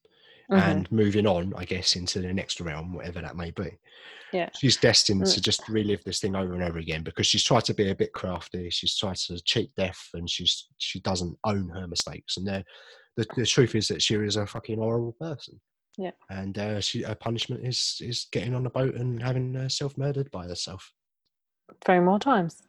Mhm. 0.53 0.61
and 0.67 0.91
moving 0.91 1.25
on, 1.27 1.53
I 1.55 1.65
guess, 1.65 1.95
into 1.95 2.21
the 2.21 2.33
next 2.33 2.59
realm, 2.61 2.93
whatever 2.93 3.21
that 3.21 3.35
may 3.35 3.51
be. 3.51 3.77
Yeah. 4.31 4.49
She's 4.57 4.77
destined 4.77 5.23
Mm. 5.23 5.33
to 5.33 5.41
just 5.41 5.67
relive 5.69 6.03
this 6.03 6.19
thing 6.19 6.35
over 6.35 6.53
and 6.53 6.63
over 6.63 6.79
again 6.79 7.03
because 7.03 7.27
she's 7.27 7.43
tried 7.43 7.65
to 7.65 7.73
be 7.73 7.89
a 7.89 7.95
bit 7.95 8.13
crafty. 8.13 8.69
She's 8.71 8.97
tried 8.97 9.17
to 9.17 9.39
cheat 9.43 9.73
death, 9.75 10.09
and 10.13 10.29
she's 10.29 10.67
she 10.77 10.99
doesn't 11.01 11.37
own 11.43 11.69
her 11.69 11.87
mistakes. 11.87 12.37
And 12.37 12.47
the 12.47 12.63
the, 13.15 13.45
truth 13.45 13.75
is 13.75 13.87
that 13.89 14.01
she 14.01 14.15
is 14.15 14.37
a 14.37 14.47
fucking 14.47 14.79
horrible 14.79 15.11
person. 15.13 15.61
Yeah. 15.99 16.11
And 16.31 16.57
uh, 16.57 16.81
she 16.81 17.03
her 17.03 17.13
punishment 17.13 17.63
is 17.65 17.99
is 18.01 18.25
getting 18.31 18.55
on 18.55 18.63
the 18.63 18.71
boat 18.71 18.95
and 18.95 19.21
having 19.21 19.55
uh, 19.55 19.69
self 19.69 19.95
murdered 19.99 20.31
by 20.31 20.47
herself. 20.47 20.91
Three 21.85 21.99
more 21.99 22.17
times. 22.19 22.63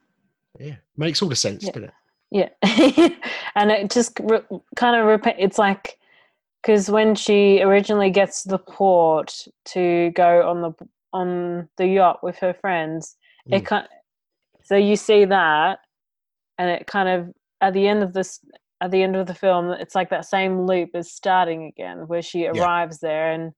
Yeah, 0.61 0.77
makes 0.99 1.23
all 1.23 1.31
the 1.31 1.37
sense, 1.37 1.65
Yeah. 1.65 1.71
doesn't 1.73 1.89
it? 1.89 1.95
Yeah, 2.31 2.49
and 3.55 3.71
it 3.71 3.91
just 3.91 4.19
re- 4.21 4.45
kind 4.77 4.97
of 5.01 5.07
repeat. 5.07 5.37
It's 5.39 5.59
like 5.59 5.99
because 6.65 6.91
when 6.91 7.15
she 7.15 7.61
originally 7.61 8.11
gets 8.11 8.43
to 8.43 8.49
the 8.49 8.59
port 8.59 9.47
to 9.67 10.11
go 10.15 10.49
on 10.49 10.63
the 10.63 10.73
on 11.13 11.69
the 11.77 11.87
yacht 11.87 12.23
with 12.23 12.39
her 12.39 12.55
friends, 12.55 13.17
it 13.51 13.63
Mm. 13.63 13.67
kind. 13.67 13.89
So 14.63 14.77
you 14.77 14.97
see 14.97 15.27
that, 15.27 15.81
and 16.59 16.71
it 16.71 16.87
kind 16.87 17.09
of 17.09 17.35
at 17.61 17.75
the 17.75 17.87
end 17.87 18.03
of 18.03 18.15
this 18.15 18.41
at 18.81 18.91
the 18.91 19.03
end 19.03 19.17
of 19.17 19.27
the 19.27 19.35
film, 19.35 19.71
it's 19.73 19.95
like 19.95 20.11
that 20.11 20.25
same 20.25 20.67
loop 20.67 20.91
is 20.95 21.13
starting 21.13 21.67
again, 21.67 22.09
where 22.09 22.23
she 22.23 22.47
arrives 22.47 23.01
there 23.01 23.33
and 23.33 23.53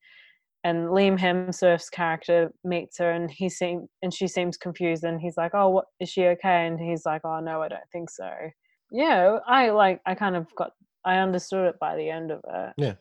and 0.64 0.88
Liam 0.88 1.16
Hemsworth's 1.16 1.88
character 1.88 2.52
meets 2.64 2.98
her 2.98 3.10
and 3.12 3.30
he 3.30 3.48
seem 3.48 3.88
and 4.02 4.12
she 4.12 4.26
seems 4.26 4.56
confused 4.56 5.04
and 5.04 5.20
he's 5.20 5.36
like, 5.36 5.54
"Oh, 5.54 5.68
what 5.68 5.86
is 6.00 6.08
she 6.08 6.26
okay?" 6.26 6.66
And 6.66 6.80
he's 6.80 7.06
like, 7.06 7.22
"Oh 7.24 7.38
no, 7.40 7.62
I 7.62 7.68
don't 7.68 7.88
think 7.92 8.10
so." 8.10 8.30
Yeah, 8.90 9.38
I 9.46 9.70
like 9.70 10.00
I 10.06 10.14
kind 10.16 10.34
of 10.36 10.52
got 10.56 10.72
I 11.06 11.18
understood 11.18 11.66
it 11.68 11.78
by 11.80 11.96
the 11.96 12.10
end 12.10 12.30
of 12.30 12.40
it. 12.46 12.74
Yeah. 12.76 12.94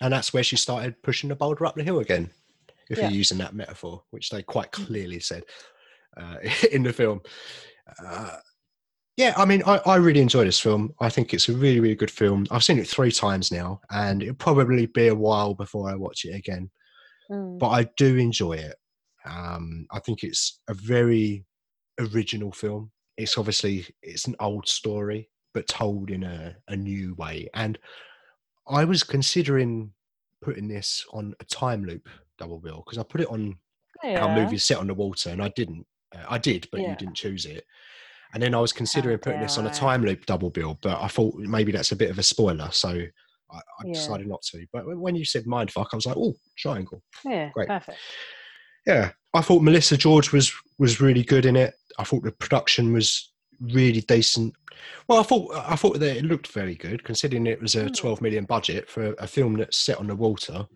And 0.00 0.12
that's 0.12 0.34
where 0.34 0.42
she 0.42 0.56
started 0.56 1.00
pushing 1.02 1.28
the 1.30 1.36
boulder 1.36 1.64
up 1.64 1.76
the 1.76 1.84
hill 1.84 2.00
again 2.00 2.28
if 2.90 2.98
Yeah. 2.98 3.04
you're 3.04 3.16
using 3.16 3.38
that 3.38 3.54
metaphor 3.54 4.02
which 4.10 4.28
they 4.28 4.42
quite 4.42 4.70
clearly 4.72 5.20
said 5.20 5.44
uh, 6.18 6.36
in 6.72 6.82
the 6.82 6.92
film 6.92 7.22
uh, 8.04 8.36
yeah 9.16 9.32
i 9.38 9.44
mean 9.46 9.62
I, 9.66 9.78
I 9.86 9.96
really 9.96 10.20
enjoy 10.20 10.44
this 10.44 10.60
film 10.60 10.92
i 11.00 11.08
think 11.08 11.32
it's 11.32 11.48
a 11.48 11.52
really 11.54 11.80
really 11.80 11.94
good 11.94 12.10
film 12.10 12.46
i've 12.50 12.62
seen 12.64 12.78
it 12.78 12.86
three 12.86 13.10
times 13.10 13.50
now 13.50 13.80
and 13.90 14.22
it'll 14.22 14.34
probably 14.34 14.84
be 14.86 15.08
a 15.08 15.14
while 15.14 15.54
before 15.54 15.88
i 15.90 15.94
watch 15.94 16.24
it 16.26 16.34
again 16.34 16.70
Mm. 17.30 17.58
but 17.58 17.68
i 17.70 17.84
do 17.96 18.16
enjoy 18.18 18.52
it 18.52 18.74
um, 19.24 19.86
i 19.92 19.98
think 20.00 20.22
it's 20.24 20.60
a 20.68 20.74
very 20.74 21.46
original 22.00 22.52
film 22.52 22.90
it's 23.16 23.38
obviously 23.38 23.86
it's 24.02 24.26
an 24.26 24.36
old 24.40 24.68
story 24.68 25.30
but 25.54 25.66
told 25.68 26.10
in 26.10 26.24
a, 26.24 26.54
a 26.68 26.76
new 26.76 27.14
way 27.14 27.48
and 27.54 27.78
i 28.68 28.84
was 28.84 29.02
considering 29.02 29.90
putting 30.42 30.68
this 30.68 31.04
on 31.12 31.34
a 31.40 31.44
time 31.44 31.84
loop 31.84 32.08
double 32.38 32.58
bill 32.58 32.82
because 32.84 32.98
i 32.98 33.02
put 33.02 33.20
it 33.20 33.28
on 33.30 33.56
our 34.20 34.28
movie 34.34 34.58
set 34.58 34.78
on 34.78 34.88
the 34.88 34.94
water 34.94 35.30
and 35.30 35.42
i 35.42 35.48
didn't 35.56 35.86
uh, 36.14 36.24
i 36.28 36.36
did 36.38 36.68
but 36.72 36.80
Yeah. 36.82 36.90
you 36.90 36.96
didn't 36.96 37.14
choose 37.14 37.46
it 37.46 37.64
and 38.34 38.42
then 38.42 38.54
i 38.54 38.58
was 38.60 38.72
considering 38.72 39.16
putting 39.18 39.40
this 39.40 39.56
on 39.58 39.66
a 39.66 39.70
time 39.70 40.02
loop 40.04 40.26
double 40.26 40.50
bill 40.50 40.78
but 40.82 41.00
i 41.00 41.08
thought 41.08 41.34
maybe 41.36 41.72
that's 41.72 41.92
a 41.92 41.96
bit 41.96 42.10
of 42.10 42.18
a 42.18 42.22
spoiler 42.22 42.68
so 42.72 42.88
i, 42.90 43.56
I 43.56 43.60
Yeah. 43.86 43.92
decided 43.94 44.26
not 44.26 44.42
to 44.50 44.66
but 44.72 44.84
when- 44.86 45.00
when 45.00 45.14
you 45.16 45.24
said 45.24 45.44
mindfuck 45.44 45.86
i 45.92 45.96
was 45.96 46.06
like 46.06 46.16
oh 46.18 46.34
triangle 46.58 47.02
Yeah, 47.24 47.50
Great. 47.54 47.68
perfect. 47.68 47.98
yeah 48.86 49.12
i 49.34 49.40
thought 49.40 49.62
melissa 49.62 49.96
george 49.96 50.32
was 50.32 50.52
was 50.78 51.00
really 51.00 51.22
good 51.22 51.46
in 51.46 51.56
it 51.56 51.74
i 51.98 52.04
thought 52.04 52.24
the 52.24 52.32
production 52.32 52.92
was 52.92 53.32
really 53.72 54.00
decent 54.02 54.52
well 55.08 55.20
i 55.20 55.22
thought 55.22 55.54
i 55.68 55.76
thought 55.76 55.98
that 55.98 56.16
it 56.16 56.24
looked 56.24 56.48
very 56.48 56.74
good 56.74 57.02
considering 57.04 57.46
it 57.46 57.60
was 57.60 57.74
a 57.74 57.84
Mm. 57.84 57.96
12 57.96 58.20
million 58.20 58.44
budget 58.44 58.88
for 58.88 59.14
a, 59.18 59.26
film 59.26 59.54
that's 59.56 59.76
set 59.76 59.98
on 59.98 60.08
the 60.08 60.14
water 60.16 60.66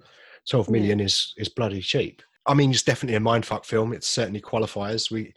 12 0.49 0.71
million 0.71 0.99
Yeah. 0.99 1.05
is 1.07 1.35
is 1.37 1.49
bloody 1.49 1.81
cheap 1.81 2.23
i 2.47 2.55
mean 2.55 2.71
it's 2.71 2.83
definitely 2.83 3.17
a 3.17 3.21
mindfuck 3.21 3.65
film 3.65 3.93
it 3.93 4.05
certainly 4.05 4.41
qualifies 4.41 5.11
we 5.11 5.33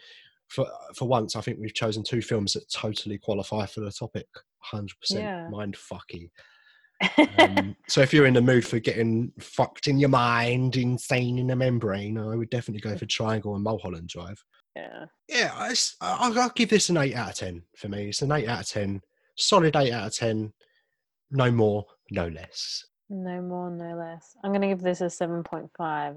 for 0.48 0.66
for 0.96 1.08
once 1.08 1.36
i 1.36 1.42
think 1.42 1.58
we've 1.60 1.74
chosen 1.74 2.04
two 2.04 2.22
films 2.22 2.54
that 2.54 2.72
totally 2.72 3.18
qualify 3.18 3.66
for 3.66 3.82
the 3.82 3.92
topic 3.92 4.28
100% 4.74 4.90
Yeah. 5.12 5.50
mindfucky 5.52 6.30
um, 7.40 7.76
so 7.88 8.02
if 8.02 8.14
you're 8.14 8.28
in 8.28 8.34
the 8.36 8.42
mood 8.42 8.66
for 8.66 8.80
getting 8.80 9.32
fucked 9.40 9.88
in 9.88 9.98
your 10.00 10.10
mind, 10.10 10.76
insane 10.78 11.40
in 11.40 11.48
the 11.48 11.56
membrane, 11.56 12.18
I 12.18 12.36
would 12.36 12.52
definitely 12.52 12.82
go 12.88 12.96
for 12.96 13.08
Triangle 13.08 13.56
and 13.56 13.64
Mulholland 13.64 14.08
Drive. 14.08 14.44
Yeah. 14.76 15.06
Yeah, 15.28 15.52
I, 15.54 15.74
I'll, 16.02 16.38
I'll 16.40 16.50
give 16.50 16.70
this 16.70 16.90
an 16.90 16.98
eight 16.98 17.16
out 17.16 17.30
of 17.30 17.36
ten 17.36 17.64
for 17.76 17.90
me. 17.90 18.10
It's 18.10 18.22
an 18.22 18.32
eight 18.32 18.48
out 18.48 18.62
of 18.62 18.68
ten, 18.68 19.02
solid 19.36 19.76
eight 19.76 19.92
out 19.92 20.08
of 20.08 20.16
ten, 20.16 20.54
no 21.32 21.52
more, 21.52 21.86
no 22.10 22.28
less. 22.28 22.86
No 23.10 23.42
more, 23.42 23.70
no 23.70 23.96
less. 23.96 24.36
I'm 24.44 24.52
going 24.52 24.62
to 24.62 24.68
give 24.68 24.82
this 24.82 25.02
a 25.02 25.06
7.5 25.06 25.70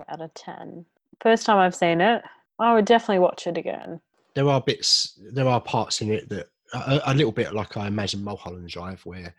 out 0.09 0.21
of 0.21 0.33
10. 0.35 0.85
First 1.21 1.45
time 1.45 1.59
I've 1.59 1.75
seen 1.75 2.01
it, 2.01 2.23
I 2.61 2.73
would 2.73 2.85
definitely 2.85 3.19
watch 3.19 3.49
it 3.49 3.59
again. 3.59 4.01
There 4.35 4.49
are 4.49 4.61
bits, 4.61 5.19
there 5.33 5.49
are 5.49 5.61
parts 5.61 6.03
in 6.03 6.13
it 6.13 6.29
that 6.29 6.47
a, 6.73 7.01
a 7.07 7.15
little 7.15 7.33
bit 7.33 7.53
like 7.53 7.77
I 7.77 7.89
imagine 7.89 8.23
Mulholland 8.23 8.69
Drive, 8.69 9.05
where 9.05 9.35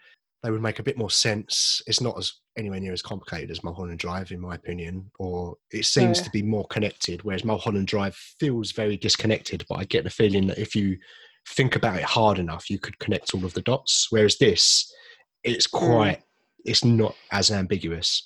they 0.45 0.51
would 0.51 0.61
make 0.61 0.77
a 0.77 0.83
bit 0.83 0.97
more 0.97 1.09
sense. 1.09 1.81
It's 1.87 2.01
not 2.01 2.17
as 2.19 2.33
anywhere 2.55 2.79
near 2.79 2.93
as 2.93 3.01
complicated 3.01 3.49
as 3.49 3.63
Mulholland 3.63 3.97
Drive, 3.97 4.31
in 4.31 4.39
my 4.39 4.53
opinion, 4.53 5.09
or 5.17 5.57
it 5.71 5.85
seems 5.85 6.19
Yeah. 6.19 6.25
to 6.25 6.29
be 6.29 6.43
more 6.43 6.67
connected. 6.67 7.23
Whereas 7.23 7.43
Mulholland 7.43 7.87
Drive 7.87 8.15
feels 8.15 8.71
very 8.71 8.95
disconnected. 8.95 9.65
But 9.67 9.79
I 9.79 9.85
get 9.85 10.03
the 10.03 10.11
feeling 10.11 10.45
that 10.47 10.59
if 10.59 10.75
you 10.75 10.99
think 11.49 11.75
about 11.75 11.97
it 11.97 12.03
hard 12.03 12.37
enough, 12.37 12.69
you 12.69 12.77
could 12.77 12.99
connect 12.99 13.33
all 13.33 13.43
of 13.43 13.55
the 13.55 13.61
dots. 13.63 14.07
Whereas 14.11 14.37
this, 14.37 14.93
it's 15.43 15.65
hmm. 15.65 15.77
quite, 15.77 16.21
it's 16.63 16.85
not 16.85 17.15
as 17.31 17.49
ambiguous, 17.49 18.23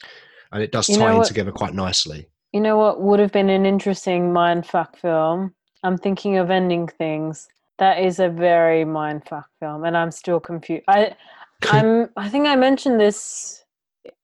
and 0.52 0.62
it 0.62 0.74
does 0.74 0.90
You 0.90 0.98
tie 0.98 1.12
in 1.12 1.18
what- 1.20 1.28
together 1.28 1.54
quite 1.54 1.74
nicely. 1.74 2.28
You 2.52 2.60
know 2.60 2.78
what 2.78 3.00
would 3.00 3.20
have 3.20 3.32
been 3.32 3.50
an 3.50 3.66
interesting 3.66 4.32
mindfuck 4.32 4.98
film? 4.98 5.54
I'm 5.84 5.98
thinking 5.98 6.38
of 6.38 6.50
ending 6.50 6.88
things. 6.88 7.48
That 7.78 8.00
is 8.00 8.20
a 8.20 8.28
very 8.28 8.84
mindfuck 8.84 9.46
film, 9.60 9.86
and 9.86 9.96
I'm 9.96 10.12
still 10.12 10.42
confused. 10.42 10.84
I, 10.90 11.16
I'm. 11.64 12.10
I 12.16 12.30
think 12.30 12.48
I 12.48 12.56
mentioned 12.56 13.00
this 13.00 13.64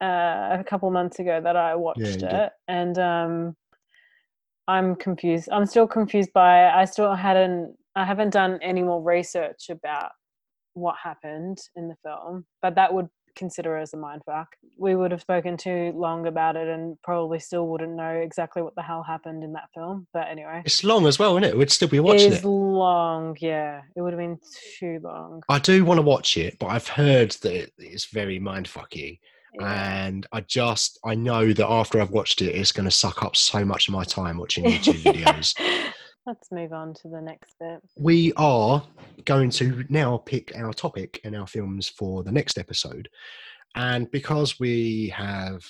uh, 0.01 0.57
a 0.59 0.63
couple 0.65 0.89
months 0.91 1.19
ago 1.19 1.39
that 1.41 1.55
I 1.55 1.75
watched 1.75 2.19
did. 2.19 2.23
it, 2.23 2.51
and 2.67 2.97
um, 2.97 3.55
I'm 4.67 4.95
confused. 4.95 5.49
I'm 5.51 5.65
still 5.65 5.88
confused 5.88 6.31
by. 6.33 6.69
I 6.69 6.86
still 6.86 7.13
hadn't. 7.13 7.75
I 7.95 8.05
haven't 8.05 8.31
done 8.31 8.59
any 8.61 8.83
more 8.83 9.01
research 9.01 9.69
about 9.69 10.11
what 10.73 10.95
happened 11.01 11.57
in 11.75 11.88
the 11.88 11.95
film, 12.03 12.45
but 12.61 12.75
that 12.75 12.93
would 12.93 13.07
consider 13.36 13.77
as 13.77 13.93
a 13.93 13.97
mindfuck. 13.97 14.45
We 14.77 14.95
would 14.95 15.11
have 15.11 15.21
spoken 15.21 15.57
too 15.57 15.91
long 15.95 16.27
about 16.27 16.55
it 16.55 16.67
and 16.67 17.01
probably 17.03 17.39
still 17.39 17.67
wouldn't 17.67 17.93
know 17.95 18.09
exactly 18.09 18.61
what 18.61 18.75
the 18.75 18.81
hell 18.81 19.03
happened 19.03 19.43
in 19.43 19.53
that 19.53 19.69
film. 19.73 20.07
But 20.13 20.27
anyway, 20.29 20.61
It's 20.65 20.83
long 20.83 21.05
as 21.07 21.19
well, 21.19 21.38
isn't 21.38 21.49
it? 21.49 21.57
We'd 21.57 21.71
still 21.71 21.88
be 21.88 21.99
watching 21.99 22.27
it 22.31 22.33
it. 22.33 22.38
is 22.39 22.45
long. 22.45 23.38
Yeah, 23.39 23.81
it 23.95 24.01
would 24.01 24.13
have 24.13 24.19
been 24.19 24.39
too 24.79 24.99
long. 25.03 25.41
I 25.49 25.59
do 25.59 25.86
want 25.86 25.97
to 25.99 26.01
watch 26.03 26.38
it, 26.38 26.57
but 26.59 26.67
I've 26.67 26.88
heard 26.88 27.31
that 27.41 27.71
it's 27.77 28.05
very 28.05 28.39
mindfucky. 28.39 29.19
Yeah. 29.57 30.05
and 30.07 30.27
I 30.33 30.41
just 30.41 30.99
I 31.05 31.15
know 31.15 31.53
that 31.53 31.65
after 31.69 32.01
I've 32.01 32.11
watched 32.11 32.41
it, 32.41 32.53
it's 32.55 32.73
going 32.73 32.83
to 32.86 32.91
suck 32.91 33.23
up 33.23 33.38
so 33.38 33.63
much 33.63 33.88
of 33.88 33.93
my 33.93 34.03
time 34.03 34.38
watching 34.38 34.65
YouTube 34.65 35.01
videos. 35.13 35.53
Let's 36.26 36.51
move 36.51 36.73
on 36.73 36.93
to 36.95 37.07
the 37.07 37.21
next 37.21 37.55
bit. 37.59 37.82
We 37.97 38.34
are 38.36 38.84
going 39.26 39.51
to 39.51 39.86
now 39.89 40.17
pick 40.17 40.51
our 40.55 40.73
topic 40.73 41.21
and 41.23 41.36
our 41.36 41.45
films 41.45 41.88
for 41.88 42.23
the 42.23 42.32
next 42.32 42.57
episode, 42.57 43.07
and 43.76 44.09
because 44.09 44.59
we 44.59 45.09
have 45.15 45.63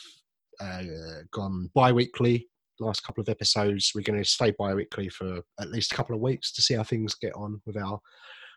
uh, 0.61 0.83
gone 1.31 1.69
bi-weekly 1.73 2.47
last 2.79 3.03
couple 3.03 3.21
of 3.21 3.29
episodes, 3.29 3.91
we're 3.95 4.01
going 4.01 4.21
to 4.21 4.29
stay 4.29 4.51
bi-weekly 4.57 5.09
for 5.09 5.41
at 5.59 5.71
least 5.71 5.91
a 5.91 5.95
couple 5.95 6.15
of 6.15 6.21
weeks 6.21 6.51
to 6.53 6.61
see 6.61 6.73
how 6.73 6.83
things 6.83 7.15
get 7.15 7.33
on 7.35 7.61
with 7.65 7.77
our 7.77 7.99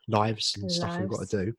lives 0.09 0.57
and 0.61 0.70
stuff 0.70 0.99
we've 0.99 1.09
got 1.09 1.28
to 1.28 1.44
do. 1.46 1.53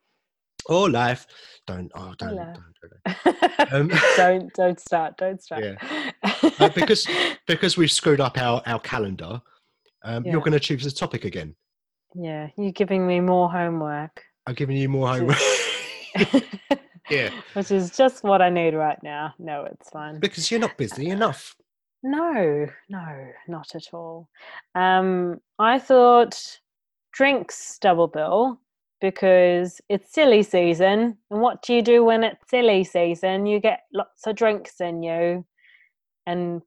Or 0.66 0.90
life, 0.90 1.26
don't 1.66 1.92
oh 1.96 2.14
don't, 2.18 2.36
don't 2.36 2.54
do 2.82 2.90
that. 3.06 3.26
Um, 3.72 3.92
don't 4.18 4.54
don't 4.54 4.80
start. 4.80 5.18
Don't 5.18 5.42
start. 5.42 5.64
Uh, 6.60 6.70
because 6.70 7.08
because 7.48 7.78
we've 7.78 7.92
screwed 7.92 8.20
up 8.20 8.38
our 8.38 8.62
our 8.66 8.80
calendar, 8.80 9.42
um, 10.04 10.26
Yeah. 10.26 10.32
you're 10.32 10.42
going 10.42 10.54
to 10.54 10.60
choose 10.60 10.86
a 10.86 10.92
topic 10.94 11.26
again. 11.26 11.56
yeah, 12.16 12.50
you're 12.58 12.72
giving 12.72 13.06
me 13.06 13.20
more 13.20 13.52
homework. 13.52 14.24
I'm 14.48 14.56
giving 14.56 14.78
you 14.78 14.90
more 14.90 15.08
homework 15.10 15.38
Yeah. 17.10 17.30
Which 17.54 17.72
is 17.72 17.96
just 17.96 18.24
what 18.24 18.42
I 18.42 18.50
need 18.50 18.74
right 18.76 19.02
now. 19.04 19.34
No, 19.40 19.64
it's 19.66 19.90
fine. 19.90 20.20
because 20.20 20.50
you're 20.52 20.60
not 20.60 20.78
busy 20.78 21.10
enough. 21.10 21.56
No, 22.04 22.68
no, 22.88 23.28
not 23.48 23.76
at 23.76 23.94
all. 23.94 24.30
Um, 24.76 25.42
I 25.58 25.80
thought 25.80 26.60
drinks 27.12 27.78
double 27.80 28.08
bill 28.08 28.62
because 29.02 29.82
it's 29.90 30.14
silly 30.14 30.44
season. 30.44 31.18
And 31.32 31.42
what 31.42 31.62
do 31.64 31.74
you 31.74 31.82
do 31.82 32.04
when 32.04 32.24
it's 32.24 32.50
silly 32.50 32.84
season? 32.84 33.46
You 33.48 33.60
get 33.60 33.82
lots 33.94 34.28
of 34.28 34.36
drinks 34.36 34.80
in 34.80 35.02
you. 35.04 35.46
And 36.28 36.62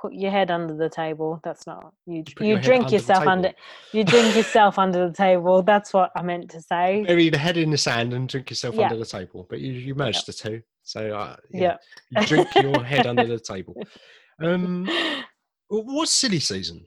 put 0.00 0.12
your 0.14 0.30
head 0.30 0.50
under 0.50 0.74
the 0.74 0.88
table. 0.88 1.40
That's 1.42 1.66
not 1.66 1.92
you. 2.06 2.22
Put 2.24 2.42
You 2.46 2.54
your 2.54 2.60
drink 2.60 2.84
under 2.84 2.96
yourself 2.96 3.26
under. 3.26 3.52
You 3.92 4.04
drink 4.04 4.36
yourself 4.36 4.78
under 4.78 5.08
the 5.08 5.14
table. 5.14 5.62
That's 5.62 5.92
what 5.92 6.10
I 6.16 6.22
meant 6.22 6.50
to 6.50 6.60
say. 6.62 7.04
Bury 7.08 7.28
the 7.30 7.38
head 7.38 7.56
in 7.56 7.70
the 7.70 7.78
sand 7.78 8.12
and 8.12 8.28
drink 8.28 8.50
yourself 8.50 8.74
Yeah. 8.74 8.84
under 8.84 8.96
the 8.98 9.06
table. 9.06 9.46
But 9.48 9.60
you, 9.60 9.72
you 9.72 9.94
merged 9.94 10.26
the 10.26 10.32
two. 10.32 10.62
So 10.82 11.14
uh, 11.16 11.36
yeah, 11.50 11.76
Yeah. 12.10 12.20
you 12.20 12.26
drink 12.26 12.54
your 12.56 12.84
head 12.84 13.06
under 13.06 13.26
the 13.26 13.38
table. 13.40 13.74
Um, 14.42 14.86
what's 15.68 16.12
silly 16.12 16.40
season? 16.40 16.84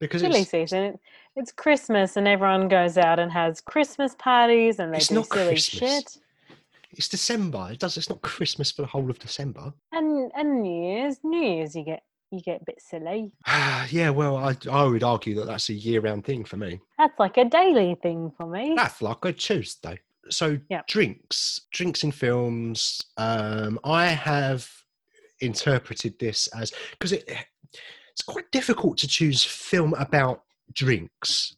Because 0.00 0.20
Silly 0.22 0.40
it's, 0.40 0.50
season. 0.50 0.98
It's 1.36 1.52
Christmas 1.52 2.16
and 2.16 2.26
everyone 2.26 2.66
goes 2.66 2.98
out 2.98 3.20
and 3.20 3.30
has 3.30 3.60
Christmas 3.60 4.16
parties 4.18 4.80
and 4.80 4.92
they 4.92 4.96
It's 4.98 5.06
do 5.08 5.14
not 5.14 5.26
silly 5.28 5.50
Christmas. 5.52 5.90
shit. 5.92 6.16
it's 6.90 7.08
December. 7.08 7.68
It 7.70 7.78
does. 7.78 7.96
It's 7.96 8.08
not 8.08 8.20
Christmas 8.22 8.72
for 8.72 8.82
the 8.82 8.88
whole 8.88 9.08
of 9.10 9.18
December. 9.20 9.72
And 9.92 10.32
and 10.34 10.60
New 10.62 10.86
Year's, 10.88 11.18
New 11.22 11.40
Year's, 11.40 11.76
you 11.76 11.84
get 11.84 12.02
you 12.30 12.40
get 12.40 12.62
a 12.62 12.64
bit 12.64 12.80
silly. 12.80 13.32
yeah, 13.90 14.10
well, 14.10 14.36
I, 14.36 14.56
I 14.70 14.84
would 14.84 15.02
argue 15.04 15.34
that 15.36 15.46
that's 15.46 15.68
a 15.68 15.74
year-round 15.74 16.24
thing 16.24 16.44
for 16.44 16.56
me. 16.56 16.80
That's 16.98 17.18
like 17.18 17.36
a 17.36 17.44
daily 17.44 17.96
thing 18.02 18.32
for 18.36 18.46
me. 18.46 18.74
That's 18.76 19.00
like 19.02 19.24
a 19.24 19.32
Tuesday. 19.32 20.00
So 20.28 20.58
Yeah. 20.68 20.82
drinks, 20.88 21.60
drinks 21.72 22.02
in 22.02 22.10
films. 22.12 23.00
Um, 23.16 23.78
I 23.84 24.06
have 24.06 24.68
interpreted 25.40 26.18
this 26.18 26.48
as 26.48 26.72
because 26.92 27.12
it 27.12 27.28
it's 28.12 28.22
quite 28.22 28.50
difficult 28.50 28.96
to 28.98 29.06
choose 29.06 29.44
film 29.44 29.92
about 29.94 30.42
drinks. 30.72 31.54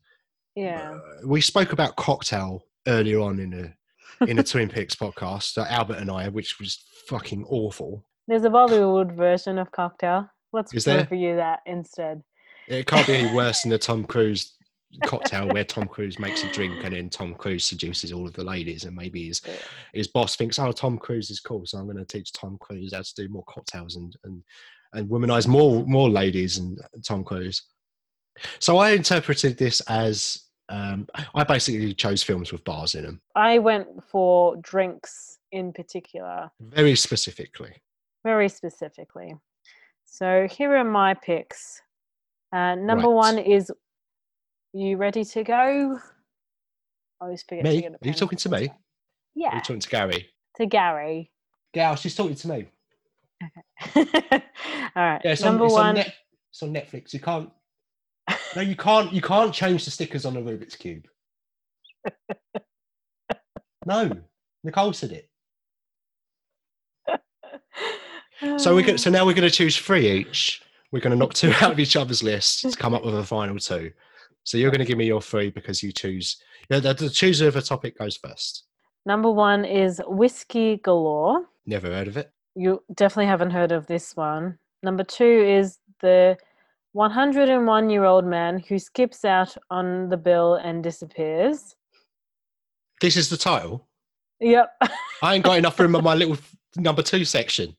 Yeah. 0.56 0.92
Uh, 0.94 1.26
we 1.26 1.40
spoke 1.40 1.72
about 1.72 1.94
cocktail 1.96 2.64
earlier 2.88 3.20
on 3.20 3.38
in 3.38 3.54
a 3.54 4.24
in 4.26 4.38
a 4.38 4.42
Twin 4.50 4.68
Peaks 4.68 4.96
podcast, 4.96 5.56
uh, 5.56 5.66
Albert 5.70 5.98
and 5.98 6.10
I, 6.10 6.28
which 6.28 6.58
was 6.58 6.84
fucking 7.06 7.44
awful. 7.48 8.04
There's 8.26 8.42
a 8.44 8.50
Bollywood 8.50 9.16
version 9.16 9.56
of 9.58 9.70
cocktail. 9.70 10.28
Let's 10.52 10.72
Is 10.74 10.84
there? 10.84 11.06
review 11.10 11.36
that 11.36 11.60
instead. 11.66 12.22
It 12.68 12.86
can't 12.86 13.06
be 13.06 13.14
any 13.16 13.34
worse 13.34 13.62
than 13.62 13.70
the 13.70 13.78
Tom 13.78 14.04
Cruise 14.04 14.54
cocktail 15.04 15.48
where 15.48 15.64
Tom 15.64 15.86
Cruise 15.86 16.18
makes 16.18 16.42
a 16.42 16.52
drink 16.52 16.82
and 16.82 16.94
then 16.94 17.10
Tom 17.10 17.34
Cruise 17.34 17.64
seduces 17.64 18.12
all 18.12 18.26
of 18.26 18.32
the 18.32 18.44
ladies 18.44 18.84
and 18.84 18.96
maybe 18.96 19.26
his 19.26 19.42
his 19.92 20.08
boss 20.08 20.36
thinks, 20.36 20.58
oh, 20.58 20.72
Tom 20.72 20.98
Cruise 20.98 21.30
is 21.30 21.40
cool, 21.40 21.66
so 21.66 21.78
I'm 21.78 21.84
going 21.84 21.98
to 21.98 22.04
teach 22.04 22.32
Tom 22.32 22.56
Cruise 22.60 22.94
how 22.94 23.02
to 23.02 23.14
do 23.14 23.28
more 23.28 23.44
cocktails 23.48 23.96
and 23.96 24.16
and 24.24 24.42
and 24.94 25.08
womanize 25.08 25.46
more 25.46 25.84
more 25.84 26.08
ladies 26.08 26.58
and 26.58 26.78
Tom 27.04 27.24
Cruise. 27.24 27.62
So 28.60 28.78
I 28.78 28.92
interpreted 28.92 29.58
this 29.58 29.80
as 29.82 30.48
um, 30.70 31.08
I 31.34 31.44
basically 31.44 31.94
chose 31.94 32.22
films 32.22 32.52
with 32.52 32.64
bars 32.64 32.94
in 32.94 33.04
them, 33.04 33.20
I 33.34 33.58
went 33.58 34.04
for 34.04 34.56
drinks 34.56 35.38
in 35.50 35.72
particular, 35.72 36.50
very 36.60 36.94
specifically. 36.94 37.74
very 38.24 38.48
specifically. 38.48 39.34
So 40.10 40.48
here 40.50 40.74
are 40.74 40.84
my 40.84 41.14
picks. 41.14 41.80
Uh, 42.52 42.74
number 42.74 43.08
Right. 43.08 43.14
one 43.14 43.38
is 43.38 43.70
you 44.72 44.96
ready 44.96 45.22
to 45.24 45.44
go? 45.44 45.98
I 47.20 47.24
always 47.24 47.42
forget 47.42 47.64
Me? 47.64 47.86
Are 47.86 47.90
you 48.02 48.14
talking 48.14 48.38
to 48.38 48.48
me? 48.48 48.72
Yeah. 49.34 49.50
Are 49.50 49.54
you 49.56 49.60
talking 49.60 49.80
to 49.80 49.88
Gary? 49.88 50.30
to 50.56 50.66
Gary. 50.66 51.30
Gal, 51.74 51.94
she's 51.94 52.14
talking 52.16 52.34
to 52.34 52.48
me. 52.48 52.68
All 53.94 54.02
right. 54.96 55.20
Yeah, 55.24 55.32
it's 55.32 55.42
on, 55.42 55.52
number 55.52 55.66
it's 55.66 55.74
one. 55.74 55.86
on 55.90 55.94
Net, 55.96 56.14
it's 56.50 56.62
on 56.62 56.72
Netflix. 56.74 57.12
You 57.12 57.20
can't. 57.20 57.52
No, 58.56 58.62
you 58.62 58.74
can't. 58.76 59.12
You 59.12 59.20
can't 59.22 59.54
change 59.54 59.84
the 59.84 59.90
stickers 59.90 60.24
on 60.26 60.36
a 60.36 60.40
Rubik's 60.42 60.74
cube. 60.76 61.06
No, 63.86 64.10
Nicole 64.64 64.92
said 64.92 65.12
it. 65.12 65.30
So 68.56 68.74
we 68.74 68.82
get. 68.82 69.00
So 69.00 69.10
ah. 69.10 69.12
now 69.12 69.26
we're 69.26 69.34
going 69.34 69.48
to 69.48 69.54
choose 69.54 69.76
three 69.76 70.10
each. 70.10 70.62
We're 70.92 71.00
going 71.00 71.12
to 71.12 71.16
knock 71.16 71.34
two 71.34 71.52
out 71.60 71.72
of 71.72 71.80
each 71.80 71.96
other's 71.96 72.22
list 72.22 72.62
to 72.62 72.70
come 72.72 72.94
up 72.94 73.04
with 73.04 73.16
a 73.16 73.24
final 73.24 73.58
two. 73.58 73.92
So 74.44 74.56
you're 74.56 74.70
going 74.70 74.80
to 74.80 74.86
give 74.86 74.98
me 74.98 75.06
your 75.06 75.20
three 75.20 75.50
because 75.50 75.82
you 75.82 75.92
choose. 75.92 76.36
Yeah, 76.70 76.80
the, 76.80 76.94
the 76.94 77.10
chooser 77.10 77.48
of 77.48 77.56
a 77.56 77.62
topic 77.62 77.98
goes 77.98 78.16
first. 78.16 78.64
Number 79.04 79.30
one 79.30 79.64
is 79.64 80.00
Whiskey 80.06 80.78
Galore. 80.78 81.46
Never 81.66 81.88
heard 81.88 82.08
of 82.08 82.16
it. 82.16 82.30
You 82.54 82.82
definitely 82.94 83.26
haven't 83.26 83.50
heard 83.50 83.72
of 83.72 83.86
this 83.86 84.16
one. 84.16 84.58
Number 84.82 85.04
two 85.04 85.24
is 85.24 85.78
the 86.00 86.36
101 86.92 87.90
year 87.90 88.04
old 88.04 88.24
man 88.24 88.58
who 88.58 88.78
skips 88.78 89.24
out 89.24 89.56
on 89.70 90.08
the 90.08 90.16
bill 90.16 90.54
and 90.54 90.82
disappears. 90.82 91.74
This 93.00 93.16
is 93.16 93.28
the 93.28 93.36
title. 93.36 93.86
Yep. 94.40 94.70
I 95.22 95.34
ain't 95.34 95.44
got 95.44 95.58
enough 95.58 95.78
room 95.78 95.96
on 95.96 96.04
my 96.04 96.14
little 96.14 96.36
number 96.76 97.02
two 97.02 97.24
section. 97.24 97.76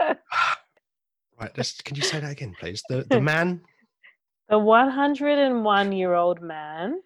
right, 1.40 1.56
let's, 1.56 1.80
can 1.80 1.96
you 1.96 2.02
say 2.02 2.20
that 2.20 2.32
again, 2.32 2.54
please? 2.58 2.82
The 2.88 3.06
the 3.08 3.20
man, 3.20 3.60
the 4.48 4.58
101 4.58 5.92
year 5.92 6.14
old 6.14 6.40
man 6.42 7.00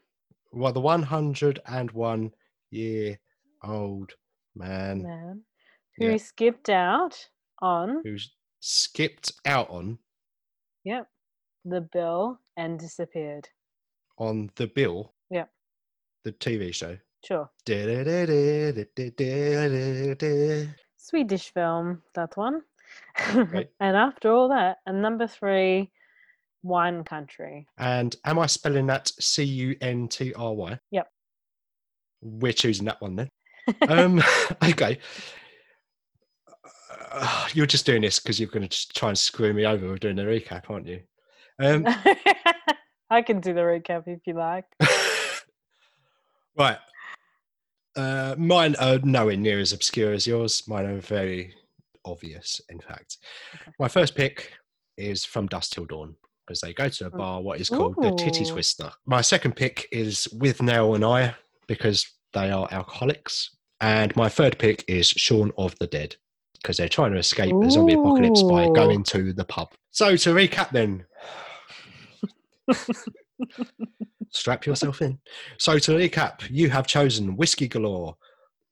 well, 0.52 0.72
the 0.72 0.80
one 0.80 1.02
hundred 1.02 1.60
and 1.66 1.90
one 1.92 2.32
year 2.70 3.18
old 3.62 4.12
man 4.54 5.02
man 5.02 5.42
who 5.96 6.06
Yeah. 6.10 6.16
skipped 6.16 6.68
out 6.70 7.28
on 7.60 8.00
who's 8.04 8.32
skipped 8.60 9.32
out 9.44 9.68
on 9.70 9.98
yep 10.84 11.06
the 11.64 11.80
bill 11.82 12.40
and 12.56 12.78
disappeared. 12.78 13.48
on 14.18 14.50
the 14.56 14.66
bill. 14.66 15.14
Yep. 15.30 15.50
The 16.24 16.32
TV 16.32 16.72
show. 16.74 16.98
Sure. 17.24 17.50
Swedish 20.96 21.52
film, 21.52 22.02
that 22.14 22.36
one. 22.36 22.62
Right. 23.34 23.68
and 23.80 23.96
after 23.96 24.30
all 24.32 24.48
that, 24.48 24.78
and 24.86 25.02
number 25.02 25.26
three, 25.26 25.90
Wine 26.62 27.04
Country. 27.04 27.66
And 27.78 28.14
am 28.24 28.38
I 28.38 28.46
spelling 28.46 28.86
that 28.86 29.08
C 29.20 29.44
U 29.44 29.76
N 29.80 30.08
T 30.08 30.32
R 30.34 30.54
Y? 30.54 30.78
Yep. 30.90 31.08
We're 32.20 32.52
choosing 32.52 32.86
that 32.86 33.00
one 33.00 33.16
then. 33.16 33.28
um, 33.88 34.22
okay. 34.64 34.98
Uh, 37.10 37.48
you're 37.54 37.66
just 37.66 37.86
doing 37.86 38.02
this 38.02 38.20
because 38.20 38.38
you're 38.38 38.50
going 38.50 38.68
to 38.68 38.88
try 38.90 39.08
and 39.08 39.18
screw 39.18 39.52
me 39.52 39.64
over 39.64 39.90
with 39.90 40.00
doing 40.00 40.16
the 40.16 40.22
recap, 40.22 40.68
aren't 40.68 40.86
you? 40.86 41.00
Um, 41.60 41.84
I 43.10 43.22
can 43.22 43.40
do 43.40 43.54
the 43.54 43.62
recap 43.62 44.04
if 44.06 44.20
you 44.26 44.34
like. 44.34 44.66
right. 46.56 46.78
Uh, 47.96 48.34
mine 48.38 48.76
are 48.78 48.98
nowhere 48.98 49.36
near 49.36 49.58
as 49.58 49.72
obscure 49.72 50.12
as 50.12 50.26
yours. 50.26 50.62
Mine 50.68 50.84
are 50.84 51.00
very 51.00 51.54
obvious, 52.04 52.60
in 52.68 52.80
fact. 52.80 53.18
Okay. 53.54 53.70
My 53.78 53.88
first 53.88 54.14
pick 54.14 54.52
is 54.96 55.24
from 55.24 55.46
Dusk 55.46 55.72
Till 55.72 55.84
Dawn 55.86 56.14
because 56.46 56.60
they 56.60 56.72
go 56.72 56.88
to 56.88 57.06
a 57.06 57.10
Mm. 57.10 57.18
bar, 57.18 57.42
what 57.42 57.60
is 57.60 57.68
called 57.68 57.96
the 58.00 58.10
Titty 58.16 58.44
Ooh. 58.44 58.52
Twister. 58.52 58.90
My 59.06 59.20
second 59.20 59.54
pick 59.56 59.86
is 59.92 60.26
Withnail 60.34 60.94
and 60.94 61.04
I 61.04 61.34
because 61.66 62.06
they 62.32 62.50
are 62.50 62.68
alcoholics. 62.70 63.50
And 63.80 64.14
my 64.16 64.28
third 64.28 64.58
pick 64.58 64.84
is 64.88 65.06
Shaun 65.08 65.52
of 65.56 65.78
the 65.78 65.86
Dead 65.86 66.16
because 66.54 66.76
they're 66.78 66.88
trying 66.88 67.12
to 67.12 67.18
escape 67.18 67.54
the 67.60 67.70
zombie 67.70 67.92
apocalypse 67.94 68.42
by 68.42 68.68
going 68.70 69.04
to 69.04 69.32
the 69.32 69.44
pub. 69.44 69.68
So 69.92 70.16
to 70.16 70.34
recap 70.34 70.70
then, 70.70 71.04
strap 74.30 74.66
yourself 74.66 75.00
in. 75.02 75.18
So 75.58 75.78
to 75.78 75.92
recap, 75.92 76.40
you 76.50 76.70
have 76.70 76.86
chosen 76.86 77.36
Whiskey 77.36 77.68
Galore, 77.68 78.16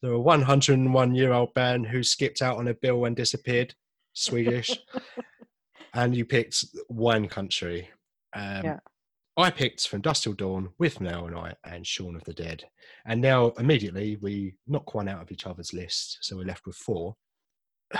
the 0.06 0.18
101 0.18 1.14
year 1.14 1.32
old 1.32 1.52
band 1.54 1.86
who 1.86 2.02
skipped 2.02 2.42
out 2.42 2.58
on 2.58 2.68
a 2.68 2.74
bill 2.74 3.04
and 3.04 3.16
disappeared, 3.16 3.74
Swedish, 4.12 4.70
and 5.94 6.14
you 6.16 6.24
picked 6.24 6.64
Wine 6.88 7.28
Country. 7.28 7.90
Um, 8.34 8.64
Yeah. 8.64 8.78
I 9.38 9.50
picked 9.50 9.86
From 9.86 10.00
Dusk 10.00 10.22
Till 10.22 10.32
Dawn 10.32 10.70
Withnail 10.80 11.26
and 11.26 11.36
I 11.36 11.54
and 11.64 11.86
Shaun 11.86 12.16
of 12.16 12.24
the 12.24 12.32
Dead. 12.32 12.64
And 13.04 13.20
now 13.20 13.48
immediately 13.58 14.16
we 14.22 14.54
knock 14.66 14.94
one 14.94 15.08
out 15.08 15.20
of 15.20 15.30
each 15.30 15.46
other's 15.46 15.74
list. 15.74 16.18
So 16.22 16.36
we're 16.36 16.46
left 16.46 16.66
with 16.66 16.76
four. 16.76 17.16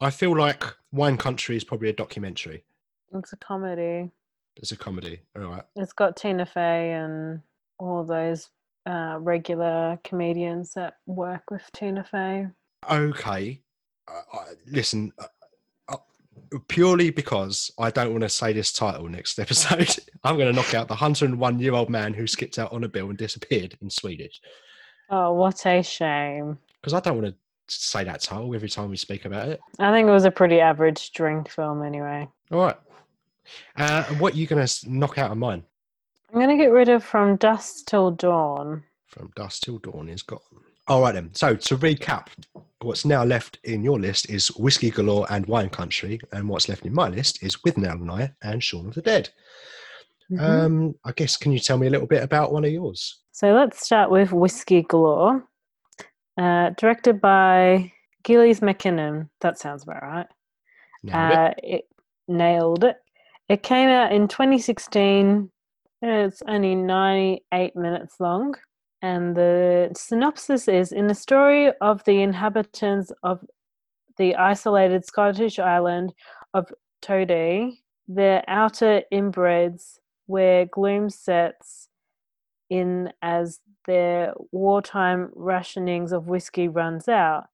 I 0.00 0.10
feel 0.10 0.36
like 0.36 0.62
Wine 0.92 1.16
Country 1.16 1.56
is 1.56 1.64
probably 1.64 1.88
a 1.88 1.94
documentary. 1.94 2.64
It's 3.12 3.32
a 3.32 3.36
comedy. 3.38 4.12
It's 4.54 4.70
a 4.70 4.76
comedy. 4.76 5.22
All 5.36 5.42
right. 5.46 5.64
It's 5.74 5.92
got 5.92 6.16
Tina 6.16 6.46
Fey 6.46 6.92
and 6.92 7.40
all 7.80 8.04
those 8.04 8.50
uh, 8.86 9.16
regular 9.20 9.98
comedians 10.04 10.72
that 10.74 10.94
work 11.06 11.50
with 11.50 11.62
Tina 11.72 12.04
Fey. 12.04 12.46
Okay. 12.90 13.60
Uh, 14.06 14.44
listen, 14.66 15.12
uh, 15.18 15.26
uh, 15.88 16.58
purely 16.68 17.10
because 17.10 17.70
I 17.78 17.90
don't 17.90 18.10
want 18.10 18.22
to 18.22 18.28
say 18.28 18.52
this 18.52 18.72
title 18.72 19.08
next 19.08 19.38
episode, 19.38 19.96
I'm 20.22 20.36
going 20.36 20.52
to 20.52 20.52
knock 20.52 20.74
out 20.74 20.88
the 20.88 20.94
101 20.94 21.58
year 21.58 21.72
old 21.72 21.90
man 21.90 22.12
who 22.12 22.26
skipped 22.26 22.58
out 22.58 22.72
on 22.72 22.84
a 22.84 22.88
bill 22.88 23.08
and 23.08 23.18
disappeared 23.18 23.76
in 23.80 23.90
Swedish. 23.90 24.40
Oh, 25.10 25.32
what 25.32 25.64
a 25.66 25.82
shame. 25.82 26.58
Because 26.80 26.94
I 26.94 27.00
don't 27.00 27.20
want 27.20 27.34
to 27.34 27.34
say 27.68 28.04
that 28.04 28.20
title 28.20 28.54
every 28.54 28.68
time 28.68 28.90
we 28.90 28.96
speak 28.96 29.24
about 29.24 29.48
it. 29.48 29.60
I 29.78 29.90
think 29.90 30.08
it 30.08 30.12
was 30.12 30.24
a 30.24 30.30
pretty 30.30 30.60
average 30.60 31.12
drink 31.12 31.48
film 31.48 31.82
anyway. 31.82 32.28
All 32.50 32.60
right. 32.60 32.76
Uh, 33.76 34.04
what 34.14 34.34
are 34.34 34.36
you 34.36 34.46
going 34.46 34.66
to 34.66 34.90
knock 34.90 35.18
out 35.18 35.30
of 35.30 35.38
mine? 35.38 35.64
I'm 36.32 36.40
going 36.40 36.56
to 36.56 36.62
get 36.62 36.72
rid 36.72 36.88
of 36.88 37.04
From 37.04 37.36
Dusk 37.36 37.86
Till 37.86 38.10
Dawn. 38.10 38.82
From 39.06 39.30
Dusk 39.36 39.62
Till 39.62 39.78
Dawn 39.78 40.08
is 40.08 40.22
gone. 40.22 40.40
All 40.88 41.00
right 41.00 41.12
then. 41.14 41.30
So 41.34 41.54
to 41.54 41.76
recap, 41.78 42.26
what's 42.82 43.04
now 43.04 43.24
left 43.24 43.58
in 43.64 43.82
your 43.82 43.98
list 43.98 44.28
is 44.28 44.48
Whiskey 44.56 44.90
Galore 44.90 45.26
and 45.30 45.46
Wine 45.46 45.70
Country, 45.70 46.20
and 46.32 46.48
what's 46.48 46.68
left 46.68 46.84
in 46.84 46.92
my 46.92 47.08
list 47.08 47.42
is 47.42 47.56
Withnail 47.58 47.92
and 47.92 48.10
I 48.10 48.32
and 48.42 48.62
Shaun 48.62 48.88
of 48.88 48.94
the 48.94 49.02
Dead. 49.02 49.30
Mhm. 50.30 50.40
Um, 50.40 50.94
I 51.04 51.12
guess 51.12 51.36
can 51.36 51.52
you 51.52 51.58
tell 51.58 51.78
me 51.78 51.86
a 51.86 51.90
little 51.90 52.06
bit 52.06 52.22
about 52.22 52.52
one 52.52 52.64
of 52.64 52.70
yours? 52.72 53.20
So 53.32 53.52
let's 53.52 53.84
start 53.84 54.10
with 54.10 54.32
Whiskey 54.32 54.82
Galore, 54.82 55.46
uh, 56.38 56.70
directed 56.70 57.20
by 57.20 57.92
Gillies 58.22 58.60
MacKinnon. 58.62 59.30
That 59.40 59.58
sounds 59.58 59.84
about 59.84 60.02
right. 60.02 60.26
Nailed 61.02 61.32
it. 61.32 61.36
Uh, 61.36 61.54
it 61.62 61.84
nailed 62.28 62.84
it. 62.84 62.96
It 63.48 63.62
came 63.62 63.88
out 63.88 64.12
in 64.12 64.28
2016. 64.28 65.50
It's 66.06 66.42
only 66.46 66.74
98 66.74 67.74
minutes 67.76 68.20
long. 68.20 68.56
And 69.00 69.34
the 69.34 69.90
synopsis 69.96 70.68
is 70.68 70.92
In 70.92 71.06
the 71.06 71.14
story 71.14 71.72
of 71.80 72.04
the 72.04 72.20
inhabitants 72.20 73.10
of 73.22 73.42
the 74.18 74.36
isolated 74.36 75.06
Scottish 75.06 75.58
island 75.58 76.12
of 76.52 76.70
Todday, 77.00 77.78
their 78.06 78.44
outer 78.48 79.02
inbreds, 79.10 79.98
where 80.26 80.66
gloom 80.66 81.08
sets 81.08 81.88
in 82.68 83.10
as 83.22 83.60
their 83.86 84.34
wartime 84.52 85.30
rationings 85.34 86.12
of 86.12 86.26
whiskey 86.28 86.68
runs 86.68 87.08
out. 87.08 87.44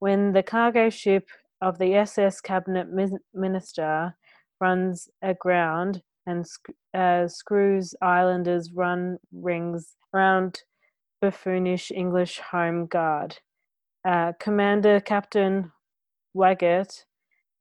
When 0.00 0.32
the 0.32 0.42
cargo 0.42 0.90
ship 0.90 1.28
of 1.62 1.78
the 1.78 1.94
SS 1.94 2.40
cabinet 2.40 2.88
minister 3.32 4.16
runs 4.60 5.08
aground 5.22 6.02
and 6.26 6.46
uh, 6.94 7.28
screws 7.28 7.94
islanders 8.02 8.72
run 8.72 9.18
rings 9.32 9.94
around 10.14 10.62
buffoonish 11.20 11.90
English 11.90 12.38
home 12.38 12.86
guard. 12.86 13.38
Uh, 14.06 14.32
Commander 14.38 15.00
Captain 15.00 15.72
Waggett 16.36 17.04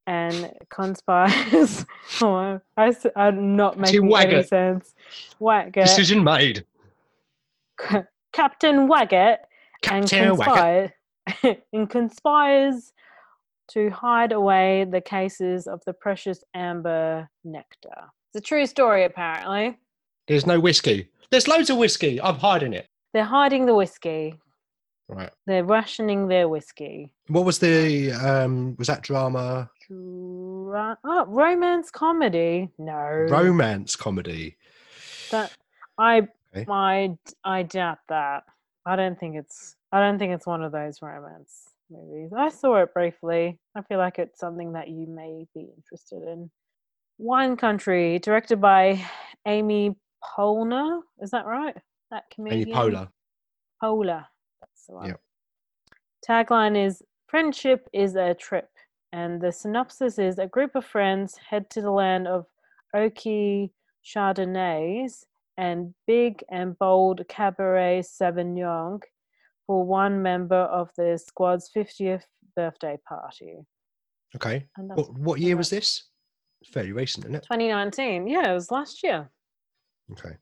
and 0.07 0.51
conspires. 0.70 1.86
oh, 2.22 2.60
I'm 2.78 3.55
not 3.55 3.78
making 3.78 4.03
any 4.03 4.14
Waggett. 4.14 4.47
sense. 4.47 4.95
Waggett. 5.39 5.86
Decision 5.86 6.24
made. 6.24 6.66
Captain 8.34 8.88
Waggett 8.88 9.38
and 9.89 10.10
Captain 10.10 10.36
Waggett. 10.36 10.38
conspire 10.38 10.93
and 11.74 11.89
conspires 11.89 12.93
to 13.70 13.89
hide 13.91 14.32
away 14.32 14.86
the 14.89 15.01
cases 15.01 15.68
of 15.68 15.82
the 15.86 15.93
precious 15.93 16.43
amber 16.55 17.30
nectar. 17.43 18.12
It's 18.34 18.46
a 18.46 18.48
true 18.48 18.68
story, 18.68 19.06
apparently. 19.06 19.78
There's 20.28 20.46
no 20.46 20.60
whiskey. 20.60 21.10
There's 21.32 21.48
loads 21.48 21.72
of 21.72 21.78
whiskey. 21.78 22.22
I'm 22.22 22.36
hiding 22.36 22.74
it. 22.74 22.86
They're 23.14 23.24
hiding 23.24 23.66
the 23.66 23.74
whiskey. 23.74 24.36
Right. 25.08 25.32
They're 25.48 25.64
rationing 25.64 26.28
their 26.28 26.48
whiskey. 26.48 27.12
What 27.28 27.44
was 27.46 27.58
the 27.58 28.12
um 28.12 28.76
was 28.78 28.88
that 28.88 29.02
drama? 29.02 29.72
Dra- 29.88 30.98
oh, 31.04 31.26
romance 31.26 31.90
comedy? 31.90 32.70
No. 32.78 33.26
Romance 33.30 33.96
comedy. 33.96 34.58
That 35.32 35.52
I 35.98 36.28
Okay. 36.56 36.66
I 36.70 37.18
I 37.44 37.64
doubt 37.64 38.00
that. 38.10 38.44
I 38.86 38.96
don't 38.96 39.20
think 39.20 39.36
it's 39.36 39.76
I 39.92 40.00
don't 40.00 40.20
think 40.20 40.34
it's 40.34 40.46
one 40.46 40.64
of 40.64 40.72
those 40.72 41.02
romance 41.02 41.70
movies. 41.90 42.32
I 42.36 42.50
saw 42.50 42.76
it 42.84 42.94
briefly. 42.94 43.58
I 43.76 43.82
feel 43.82 43.98
like 43.98 44.20
it's 44.20 44.40
something 44.40 44.74
that 44.74 44.90
you 44.90 45.08
may 45.08 45.48
be 45.56 45.72
interested 45.76 46.22
in. 46.22 46.52
Wine 47.20 47.55
Country, 47.57 48.17
directed 48.20 48.59
by 48.59 49.05
Amy 49.45 49.95
Poehler. 50.24 51.01
Is 51.22 51.32
that 51.32 51.45
right? 51.45 51.76
That 52.09 52.24
comedian. 52.34 52.70
Amy. 52.70 52.74
Poehler. 52.74 53.09
Poehler. 53.84 54.26
That's 54.61 54.86
the 54.88 54.93
one. 54.93 55.07
Yep. 55.07 55.22
Tagline 56.28 56.86
is 56.86 57.03
Friendship 57.30 57.88
is 57.93 58.15
a 58.15 58.34
trip. 58.34 58.70
And 59.11 59.39
the 59.39 59.51
synopsis 59.51 60.17
is 60.17 60.39
a 60.39 60.47
group 60.47 60.76
of 60.76 60.86
friends 60.86 61.38
head 61.49 61.70
to 61.72 61.82
the 61.82 61.91
land 61.91 62.28
of 62.28 62.45
Oki 62.95 63.72
Chardonnays 64.03 65.26
and 65.57 65.93
big 66.07 66.43
and 66.49 66.78
bold 66.80 67.22
Cabernet 67.28 68.05
Sauvignon 68.05 69.01
for 69.67 69.86
one 69.86 70.22
member 70.24 70.55
of 70.55 70.89
the 70.97 71.20
squad's 71.24 71.70
50th 71.76 72.24
birthday 72.55 72.97
party. 73.07 73.57
Okay. 74.36 74.65
What 74.78 75.13
what 75.20 75.39
year 75.39 75.57
was 75.57 75.70
this? 75.70 76.05
Fairly 76.66 76.91
recent, 76.91 77.26
isn't 77.26 77.36
it? 77.36 77.43
2019. 77.43 78.28
Yeah, 78.28 78.51
it 78.51 78.53
was 78.53 78.72
last 78.72 79.03
year. 79.03 79.30
Okay. 80.12 80.36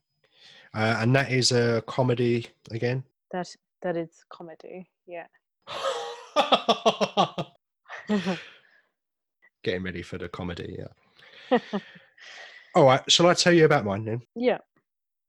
Uh, 0.73 0.97
and 0.99 1.15
that 1.15 1.31
is 1.31 1.51
a 1.51 1.83
comedy 1.87 2.47
again. 2.71 3.03
That 3.31 3.47
that 3.81 3.95
is 3.97 4.25
comedy. 4.29 4.89
Yeah. 5.05 5.27
Getting 9.63 9.83
ready 9.83 10.01
for 10.01 10.17
the 10.17 10.29
comedy, 10.29 10.77
yeah. 10.79 11.59
All 12.75 12.85
right, 12.85 13.01
shall 13.11 13.27
I 13.27 13.33
tell 13.33 13.53
you 13.53 13.65
about 13.65 13.85
mine 13.85 14.05
then? 14.05 14.21
yeah. 14.35 14.59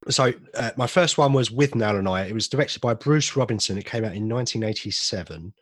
So, 0.09 0.33
uh, 0.55 0.71
my 0.77 0.87
first 0.87 1.19
one 1.19 1.33
was 1.33 1.51
Withnail 1.51 1.99
and 1.99 2.09
I. 2.09 2.23
It 2.23 2.33
was 2.33 2.49
directed 2.49 2.81
by 2.81 2.95
Bruce 2.95 3.37
Robinson. 3.37 3.77
It 3.77 3.85
came 3.85 4.05
out 4.05 4.15
in 4.15 4.29
1987, 4.29 5.53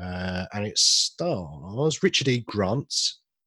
uh, 0.00 0.46
and 0.52 0.66
it 0.66 0.76
stars 0.76 2.02
Richard 2.02 2.26
E. 2.26 2.40
Grant 2.40 2.92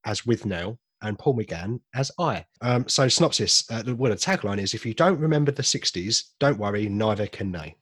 as 0.05 0.25
with 0.25 0.45
Nell 0.45 0.79
and 1.01 1.17
Paul 1.17 1.37
McGann 1.37 1.79
as 1.93 2.11
I. 2.19 2.45
Um, 2.61 2.87
so, 2.87 3.07
synopsis: 3.07 3.69
uh, 3.69 3.81
the, 3.81 3.95
well, 3.95 4.11
the 4.11 4.17
tagline 4.17 4.59
is, 4.59 4.73
"If 4.73 4.85
you 4.85 4.93
don't 4.93 5.19
remember 5.19 5.51
the 5.51 5.63
60s, 5.63 6.23
don't 6.39 6.59
worry, 6.59 6.87
neither 6.89 7.27
can 7.27 7.51
they." 7.51 7.75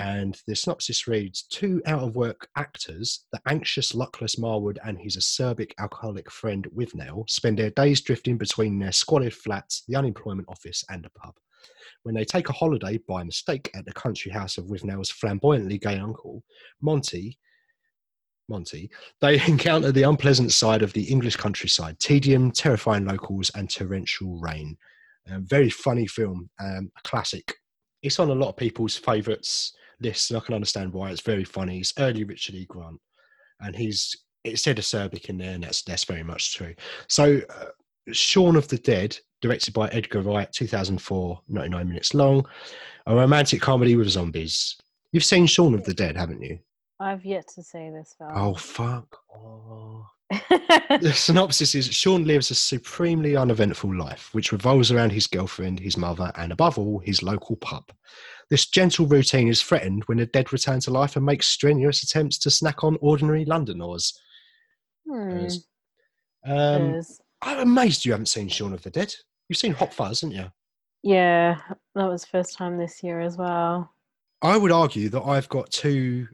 And 0.00 0.40
the 0.46 0.56
synopsis 0.56 1.06
reads 1.06 1.42
Two 1.42 1.82
out 1.86 2.02
of 2.02 2.16
work 2.16 2.48
actors, 2.56 3.26
the 3.32 3.40
anxious, 3.46 3.94
luckless 3.94 4.36
Marwood 4.36 4.78
and 4.84 4.98
his 4.98 5.16
acerbic 5.16 5.72
alcoholic 5.78 6.30
friend 6.30 6.66
Withnail, 6.76 7.28
spend 7.30 7.58
their 7.58 7.70
days 7.70 8.00
drifting 8.00 8.38
between 8.38 8.78
their 8.78 8.92
squalid 8.92 9.32
flats, 9.32 9.84
the 9.86 9.96
unemployment 9.96 10.48
office, 10.48 10.84
and 10.90 11.06
a 11.06 11.10
pub. 11.10 11.34
When 12.02 12.14
they 12.14 12.24
take 12.24 12.48
a 12.48 12.52
holiday 12.52 12.98
by 13.08 13.22
mistake 13.22 13.70
at 13.74 13.84
the 13.84 13.92
country 13.92 14.32
house 14.32 14.58
of 14.58 14.66
Withnail's 14.66 15.10
flamboyantly 15.10 15.78
gay 15.78 15.98
uncle, 15.98 16.42
Monty, 16.80 17.38
Monty, 18.48 18.90
they 19.20 19.40
encounter 19.48 19.92
the 19.92 20.02
unpleasant 20.02 20.52
side 20.52 20.82
of 20.82 20.92
the 20.92 21.04
English 21.04 21.36
countryside 21.36 21.98
tedium, 21.98 22.50
terrifying 22.50 23.06
locals, 23.06 23.50
and 23.54 23.68
torrential 23.70 24.38
rain. 24.38 24.76
A 25.28 25.38
very 25.38 25.70
funny 25.70 26.06
film, 26.06 26.50
um, 26.60 26.90
a 26.98 27.08
classic 27.08 27.54
it's 28.02 28.18
on 28.18 28.30
a 28.30 28.34
lot 28.34 28.50
of 28.50 28.56
people's 28.56 28.96
favourites 28.96 29.72
lists, 30.00 30.30
and 30.30 30.36
I 30.36 30.44
can 30.44 30.54
understand 30.54 30.92
why. 30.92 31.10
It's 31.10 31.20
very 31.20 31.44
funny. 31.44 31.78
It's 31.78 31.94
early 31.98 32.24
Richard 32.24 32.56
E. 32.56 32.66
Grant, 32.66 33.00
and 33.60 33.74
he's 33.74 34.16
it 34.44 34.58
said 34.58 34.76
acerbic 34.76 35.26
in 35.26 35.38
there, 35.38 35.54
and 35.54 35.62
that's 35.62 35.82
that's 35.82 36.04
very 36.04 36.22
much 36.22 36.54
true. 36.54 36.74
So, 37.08 37.40
uh, 37.48 37.66
Shaun 38.12 38.56
of 38.56 38.68
the 38.68 38.78
Dead, 38.78 39.16
directed 39.40 39.72
by 39.72 39.88
Edgar 39.88 40.22
Wright, 40.22 40.50
2004, 40.52 41.40
99 41.48 41.88
minutes 41.88 42.14
long, 42.14 42.44
a 43.06 43.14
romantic 43.14 43.60
comedy 43.60 43.96
with 43.96 44.08
zombies. 44.08 44.76
You've 45.12 45.24
seen 45.24 45.46
Shaun 45.46 45.74
of 45.74 45.84
the 45.84 45.94
Dead, 45.94 46.16
haven't 46.16 46.42
you? 46.42 46.58
I've 47.02 47.24
yet 47.24 47.48
to 47.54 47.62
see 47.62 47.90
this 47.90 48.14
film. 48.16 48.30
Oh 48.34 48.54
fuck! 48.54 49.18
Oh. 49.34 50.06
The 51.00 51.12
synopsis 51.14 51.74
is 51.74 51.92
Shaun 51.92 52.24
lives 52.24 52.50
a 52.50 52.54
supremely 52.54 53.36
uneventful 53.36 53.94
life, 53.94 54.30
which 54.32 54.52
revolves 54.52 54.90
around 54.90 55.10
his 55.10 55.26
girlfriend, 55.26 55.80
his 55.80 55.96
mother, 55.96 56.32
and 56.36 56.52
above 56.52 56.78
all, 56.78 57.00
his 57.00 57.22
local 57.22 57.56
pub. 57.56 57.84
This 58.48 58.66
gentle 58.66 59.06
routine 59.06 59.48
is 59.48 59.62
threatened 59.62 60.04
when 60.04 60.18
the 60.18 60.26
dead 60.26 60.52
return 60.52 60.80
to 60.80 60.90
life 60.90 61.16
and 61.16 61.26
make 61.26 61.42
strenuous 61.42 62.02
attempts 62.02 62.38
to 62.38 62.50
snack 62.50 62.82
on 62.84 62.96
ordinary 63.00 63.44
Londoners. 63.44 64.18
Hmm, 65.06 65.46
Um. 66.46 67.00
I'm 67.44 67.58
amazed 67.58 68.04
you 68.04 68.12
haven't 68.12 68.26
seen 68.26 68.48
Shaun 68.48 68.72
of 68.72 68.82
the 68.82 68.90
Dead. 68.90 69.12
You've 69.48 69.58
seen 69.58 69.72
Hot 69.74 69.92
Fuzz, 69.92 70.20
haven't 70.20 70.36
you? 70.36 70.46
Yeah, 71.02 71.58
that 71.96 72.08
was 72.08 72.24
first 72.24 72.56
time 72.56 72.78
this 72.78 73.02
year 73.02 73.20
as 73.20 73.36
well. 73.36 73.92
I 74.42 74.56
would 74.56 74.70
argue 74.70 75.08
that 75.08 75.22
I've 75.22 75.48
got 75.48 75.70
two 75.70 76.28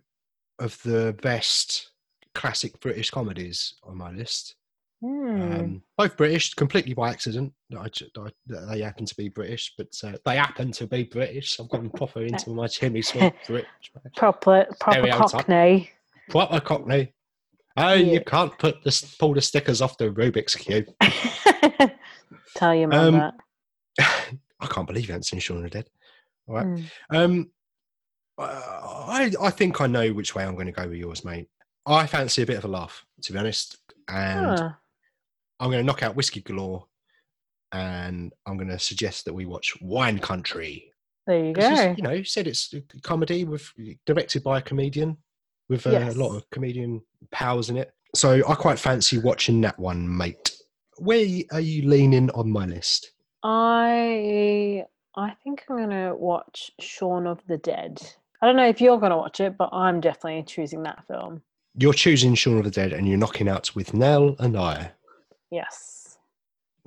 of 0.59 0.81
the 0.83 1.17
best 1.23 1.91
classic 2.35 2.79
British 2.81 3.11
comedies 3.11 3.75
on 3.83 3.97
my 3.97 4.11
list. 4.11 4.55
Hmm. 5.01 5.53
Um, 5.53 5.83
both 5.97 6.17
British, 6.17 6.55
completely 6.55 6.93
by 6.95 7.11
accident. 7.11 7.53
I, 7.77 7.87
I, 7.87 8.31
they 8.73 8.81
happen 8.81 9.07
to 9.07 9.15
be 9.15 9.29
British, 9.29 9.75
but 9.79 9.89
uh, 10.03 10.13
they 10.25 10.37
happen 10.37 10.73
to 10.73 10.87
be 10.89 11.05
British. 11.05 11.61
I've 11.61 11.69
gone 11.69 11.91
proper 11.91 12.23
into 12.25 12.51
my 12.51 12.67
Jimmy 12.67 13.03
Smith 13.03 13.33
British. 13.47 13.69
proper 14.17 14.67
proper 14.81 15.09
cockney. 15.09 15.91
Proper 16.31 16.61
Cockney. 16.61 17.15
Oh, 17.77 17.93
you 17.95 18.21
can't 18.23 18.59
put 18.59 18.83
the 18.83 19.15
pull 19.21 19.35
the 19.35 19.41
stickers 19.41 19.81
off 19.81 19.99
the 19.99 20.11
Rubik's 20.11 20.57
cube. 20.57 20.87
Tell 22.57 22.75
your 22.75 22.89
mum 22.89 23.15
Um, 23.15 23.33
that. 23.99 24.35
I 24.61 24.67
can't 24.67 24.87
believe 24.87 25.07
you 25.07 25.13
haven't 25.13 25.25
seen 25.25 25.39
Shaun 25.39 25.59
of 25.59 25.63
the 25.63 25.71
Dead. 25.71 25.87
All 26.49 26.57
right. 26.57 26.67
Mm. 26.67 26.85
Um, 27.11 27.51
I 28.39 29.33
I 29.41 29.51
think 29.51 29.81
I 29.81 29.87
know 29.87 30.13
which 30.13 30.35
way 30.35 30.45
I'm 30.45 30.55
going 30.55 30.67
to 30.67 30.73
go 30.73 30.89
with 30.89 30.99
yours, 30.99 31.25
mate. 31.25 31.49
I 31.87 32.07
fancy 32.07 32.43
a 32.43 32.47
bit 32.47 32.59
of 32.59 32.65
a 32.65 32.69
laugh, 32.69 33.05
to 33.23 33.33
be 33.33 33.39
honest, 33.39 33.79
and 34.09 34.59
Huh. 34.59 34.71
I'm 35.61 35.71
going 35.71 35.81
to 35.83 35.87
knock 35.87 36.03
out 36.03 36.15
Whiskey 36.15 36.41
Galore, 36.43 36.87
and 37.73 38.33
I'm 38.47 38.57
going 38.57 38.69
to 38.69 38.79
suggest 38.79 39.25
that 39.25 39.35
we 39.35 39.47
watch 39.47 39.77
Wine 39.81 40.19
Country. 40.19 40.93
There 41.27 41.45
you 41.47 41.53
go. 41.53 41.95
you 41.97 42.03
know, 42.03 42.13
you 42.13 42.25
said 42.25 42.47
it's 42.47 42.73
a 42.73 42.81
comedy 43.03 43.45
with 43.45 43.73
directed 44.07 44.43
by 44.45 44.59
a 44.59 44.63
comedian 44.63 45.17
with 45.69 45.87
uh, 45.87 45.91
Yes. 45.91 46.15
a 46.15 46.19
lot 46.19 46.35
of 46.37 46.49
comedian 46.51 47.03
powers 47.31 47.69
in 47.71 47.77
it. 47.77 47.93
So 48.15 48.41
I 48.49 48.55
quite 48.55 48.79
fancy 48.79 49.19
watching 49.19 49.61
that 49.63 49.79
one, 49.79 50.17
mate. 50.17 50.53
Where 50.99 51.27
are 51.53 51.61
you 51.61 51.89
leaning 51.89 52.31
on 52.31 52.51
my 52.51 52.65
list? 52.67 53.13
I 53.43 54.85
I 55.15 55.35
think 55.45 55.65
I'm 55.69 55.77
gonna 55.77 56.15
watch 56.17 56.71
Shaun 56.81 57.27
of 57.27 57.41
the 57.47 57.59
Dead. 57.59 58.01
I 58.41 58.47
don't 58.47 58.57
know 58.57 58.69
if 58.69 58.81
you're 58.81 58.99
gonna 58.99 59.17
watch 59.17 59.41
it, 59.41 59.57
but 59.57 59.71
I'm 59.73 60.01
definitely 60.01 60.45
choosing 60.45 60.83
that 60.85 61.07
film. 61.07 61.43
You're 61.77 61.93
choosing 61.93 62.35
Shaun 62.35 62.59
of 62.59 62.65
the 62.65 62.71
Dead 62.71 62.93
and 62.93 63.09
you're 63.09 63.19
knocking 63.19 63.49
out 63.49 63.71
Withnail 63.75 64.39
and 64.41 64.57
I. 64.57 64.93
Yes. 65.51 66.19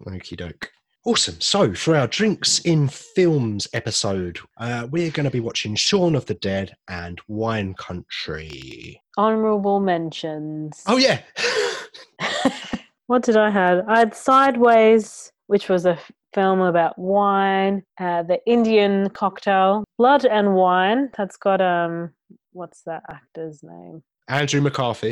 Okie 0.06 0.38
doke. 0.38 0.72
Awesome. 1.04 1.42
So, 1.42 1.74
for 1.74 1.96
our 1.96 2.06
Drinks 2.08 2.60
in 2.60 2.88
Films 2.88 3.68
episode, 3.74 4.40
uh, 4.58 4.88
we're 4.92 5.10
going 5.10 5.24
to 5.24 5.32
be 5.32 5.40
watching 5.40 5.76
Shaun 5.76 6.16
of 6.16 6.28
the 6.28 6.36
Dead 6.36 6.76
and 6.88 7.20
Wine 7.28 7.74
Country. 7.74 9.02
Honorable 9.18 9.80
mentions. 9.80 10.84
Oh, 10.86 10.98
yeah. 10.98 11.22
what 13.08 13.24
did 13.24 13.36
I 13.36 13.50
have? 13.50 13.84
I 13.88 14.00
had 14.00 14.16
Sideways, 14.16 15.32
which 15.48 15.70
was 15.70 15.88
a 15.88 15.98
film 16.34 16.62
about 16.62 16.98
wine. 17.00 17.84
Uh, 18.00 18.22
the 18.24 18.40
Indian 18.46 19.10
cocktail, 19.10 19.84
Blood 20.02 20.26
and 20.26 20.56
Wine. 20.56 21.12
That's 21.16 21.38
got 21.38 21.62
um, 21.62 22.10
what's 22.54 22.82
that 22.88 23.04
actor's 23.08 23.62
name? 23.62 24.02
Andrew 24.28 24.60
McCarthy. 24.60 25.12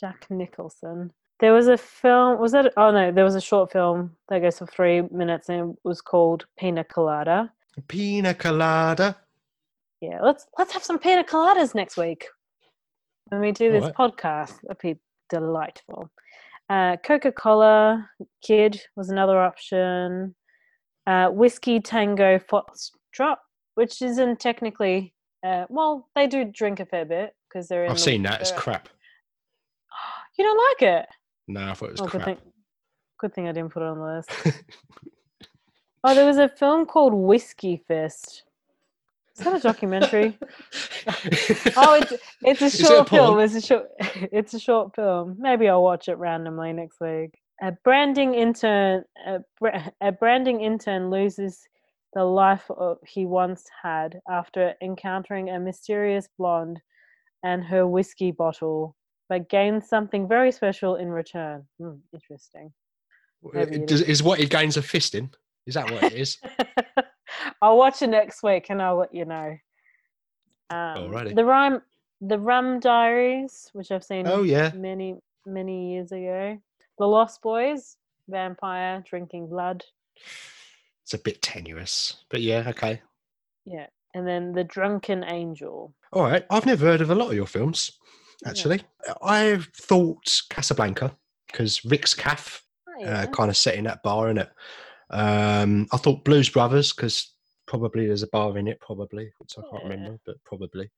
Jack 0.00 0.24
Nicholson. 0.30 1.12
There 1.40 1.52
was 1.52 1.68
a 1.68 1.76
film. 1.76 2.40
Was 2.40 2.52
that? 2.52 2.72
Oh 2.78 2.90
no, 2.90 3.12
there 3.12 3.22
was 3.22 3.34
a 3.34 3.40
short 3.42 3.70
film 3.70 4.12
that 4.30 4.40
goes 4.40 4.58
for 4.58 4.64
three 4.64 5.02
minutes 5.10 5.50
and 5.50 5.72
it 5.72 5.76
was 5.84 6.00
called 6.00 6.46
Pina 6.58 6.84
Colada. 6.84 7.52
Pina 7.86 8.32
Colada. 8.32 9.14
Yeah, 10.00 10.22
let's 10.22 10.46
let's 10.56 10.72
have 10.72 10.84
some 10.84 10.98
pina 10.98 11.22
coladas 11.22 11.74
next 11.74 11.98
week 11.98 12.24
when 13.28 13.42
we 13.42 13.52
do 13.52 13.70
this 13.70 13.84
Alright. 13.84 14.16
podcast. 14.16 14.54
That'd 14.62 14.80
be 14.82 14.98
delightful. 15.28 16.10
Uh, 16.70 16.96
Coca 17.04 17.30
Cola 17.30 18.08
Kid 18.42 18.80
was 18.96 19.10
another 19.10 19.38
option. 19.38 20.34
Uh, 21.06 21.28
Whiskey 21.28 21.78
Tango 21.78 22.38
Foxtrot, 22.38 23.36
which 23.74 24.02
isn't 24.02 24.40
technically. 24.40 25.14
Uh, 25.44 25.64
well, 25.68 26.08
they 26.14 26.26
do 26.26 26.44
drink 26.44 26.80
a 26.80 26.86
fair 26.86 27.04
bit 27.04 27.34
because 27.48 27.66
they're 27.68 27.84
in. 27.84 27.90
I've 27.90 27.96
the- 27.96 28.02
seen 28.02 28.22
that. 28.24 28.40
It's 28.40 28.52
crap. 28.52 28.88
You 30.38 30.44
don't 30.44 30.58
like 30.70 30.82
it? 31.02 31.06
No, 31.48 31.68
I 31.70 31.74
thought 31.74 31.86
it 31.90 31.92
was 31.92 32.00
Oh, 32.00 32.04
good 32.06 32.22
crap. 32.22 32.24
thing. 32.38 32.52
Good 33.18 33.34
thing 33.34 33.48
I 33.48 33.52
didn't 33.52 33.72
put 33.72 33.82
it 33.82 33.86
on 33.88 33.98
the 33.98 34.04
list. 34.04 34.64
Oh, 36.02 36.14
there 36.14 36.24
was 36.24 36.38
a 36.38 36.48
film 36.48 36.86
called 36.86 37.12
Whiskey 37.12 37.82
Fist. 37.86 38.44
Is 39.36 39.44
that 39.44 39.56
a 39.56 39.60
documentary? 39.60 40.38
oh, 41.76 41.94
it's 42.00 42.12
it's 42.42 42.62
a 42.62 42.64
Is 42.64 42.74
it 42.74 42.80
a 42.80 42.84
short 42.86 43.08
film. 43.10 43.38
It's 43.40 43.54
a 43.54 43.60
short. 43.60 43.88
It's 44.32 44.54
a 44.54 44.58
short 44.58 44.94
film. 44.94 45.36
Maybe 45.38 45.68
I'll 45.68 45.82
watch 45.82 46.08
it 46.08 46.16
randomly 46.16 46.72
next 46.72 47.00
week. 47.00 47.38
A 47.62 47.72
branding 47.84 48.34
intern. 48.34 49.04
A, 49.26 49.40
a 50.00 50.12
branding 50.12 50.62
intern 50.62 51.10
loses 51.10 51.60
the 52.14 52.24
life 52.24 52.70
of, 52.70 52.98
he 53.06 53.26
once 53.26 53.64
had 53.82 54.20
after 54.28 54.74
encountering 54.82 55.50
a 55.50 55.60
mysterious 55.60 56.28
blonde 56.38 56.80
and 57.42 57.64
her 57.64 57.86
whiskey 57.86 58.30
bottle, 58.30 58.96
but 59.28 59.48
gains 59.48 59.88
something 59.88 60.28
very 60.28 60.52
special 60.52 60.96
in 60.96 61.08
return. 61.08 61.66
Hmm, 61.78 61.96
interesting. 62.12 62.72
it 63.54 63.86
Does, 63.86 64.02
is 64.02 64.22
what 64.22 64.40
he 64.40 64.46
gains 64.46 64.76
a 64.76 64.82
fist 64.82 65.14
in? 65.14 65.30
Is 65.66 65.74
that 65.74 65.90
what 65.90 66.02
it 66.04 66.14
is? 66.14 66.38
I'll 67.62 67.76
watch 67.76 68.02
it 68.02 68.08
next 68.08 68.42
week 68.42 68.66
and 68.70 68.82
I'll 68.82 68.98
let 68.98 69.14
you 69.14 69.24
know. 69.24 69.56
Um, 70.70 71.10
Alrighty. 71.10 71.34
The 71.34 71.44
Rum, 71.44 71.82
the 72.20 72.38
Rum 72.38 72.80
Diaries, 72.80 73.70
which 73.72 73.90
I've 73.90 74.04
seen 74.04 74.26
oh, 74.26 74.42
yeah. 74.42 74.72
many 74.74 75.16
many 75.46 75.92
years 75.92 76.12
ago. 76.12 76.58
The 76.98 77.06
Lost 77.06 77.40
Boys, 77.42 77.96
vampire 78.28 79.02
drinking 79.08 79.48
blood. 79.48 79.84
It's 81.10 81.20
a 81.20 81.24
bit 81.24 81.42
tenuous. 81.42 82.18
But 82.28 82.40
yeah, 82.40 82.62
okay. 82.68 83.02
Yeah, 83.64 83.86
and 84.14 84.24
then 84.28 84.52
the 84.52 84.62
Drunken 84.62 85.24
Angel. 85.24 85.92
All 86.12 86.22
right. 86.22 86.46
I've 86.50 86.66
never 86.66 86.86
heard 86.86 87.00
of 87.00 87.10
a 87.10 87.16
lot 87.16 87.30
of 87.30 87.34
your 87.34 87.48
films, 87.48 87.98
Yeah. 88.44 88.50
actually. 88.50 88.82
I've 89.20 89.64
thought 89.74 90.40
Casablanca 90.50 91.16
because 91.48 91.84
Rick's 91.84 92.14
Caff 92.14 92.62
Oh, 92.88 93.04
uh, 93.04 93.26
kind 93.26 93.50
of 93.50 93.56
set 93.56 93.74
in 93.74 93.82
that 93.86 94.04
bar 94.04 94.28
in 94.30 94.38
it. 94.38 94.50
Um, 95.10 95.88
I 95.92 95.96
thought 95.96 96.24
Blues 96.24 96.48
Brothers 96.48 96.92
because 96.92 97.34
probably 97.66 98.06
there's 98.06 98.22
a 98.22 98.28
bar 98.28 98.56
in 98.56 98.68
it, 98.68 98.78
probably, 98.80 99.32
which 99.38 99.58
I 99.58 99.62
can't 99.62 99.82
Yeah. 99.82 99.88
remember, 99.90 100.18
but 100.24 100.36
probably. 100.44 100.92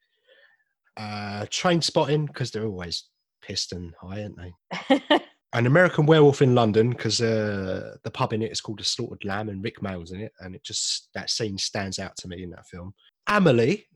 Uh, 0.99 1.47
Trainspotting 1.47 2.27
because 2.27 2.51
they're 2.51 2.67
always 2.67 3.05
pissed 3.41 3.73
and 3.73 3.95
high, 3.99 4.25
aren't 4.25 4.37
they? 4.37 5.21
An 5.55 5.67
American 5.67 6.07
Werewolf 6.07 6.41
in 6.41 6.55
London 6.55 6.91
because 6.91 7.21
uh, 7.21 7.97
the 8.05 8.11
pub 8.11 8.33
in 8.33 8.43
it 8.43 8.53
is 8.53 8.61
called 8.61 8.81
the 8.81 8.85
Slaughtered 8.85 9.25
Lamb 9.25 9.51
and 9.51 9.63
Rik 9.63 9.83
Mayall's 9.83 10.13
in 10.13 10.21
it, 10.21 10.33
and 10.41 10.55
it 10.55 10.65
just 10.65 11.11
that 11.15 11.29
scene 11.29 11.59
stands 11.59 11.99
out 11.99 12.17
to 12.17 12.29
me 12.29 12.43
in 12.43 12.51
that 12.51 12.67
film. 12.67 12.95
Amelie 13.27 13.87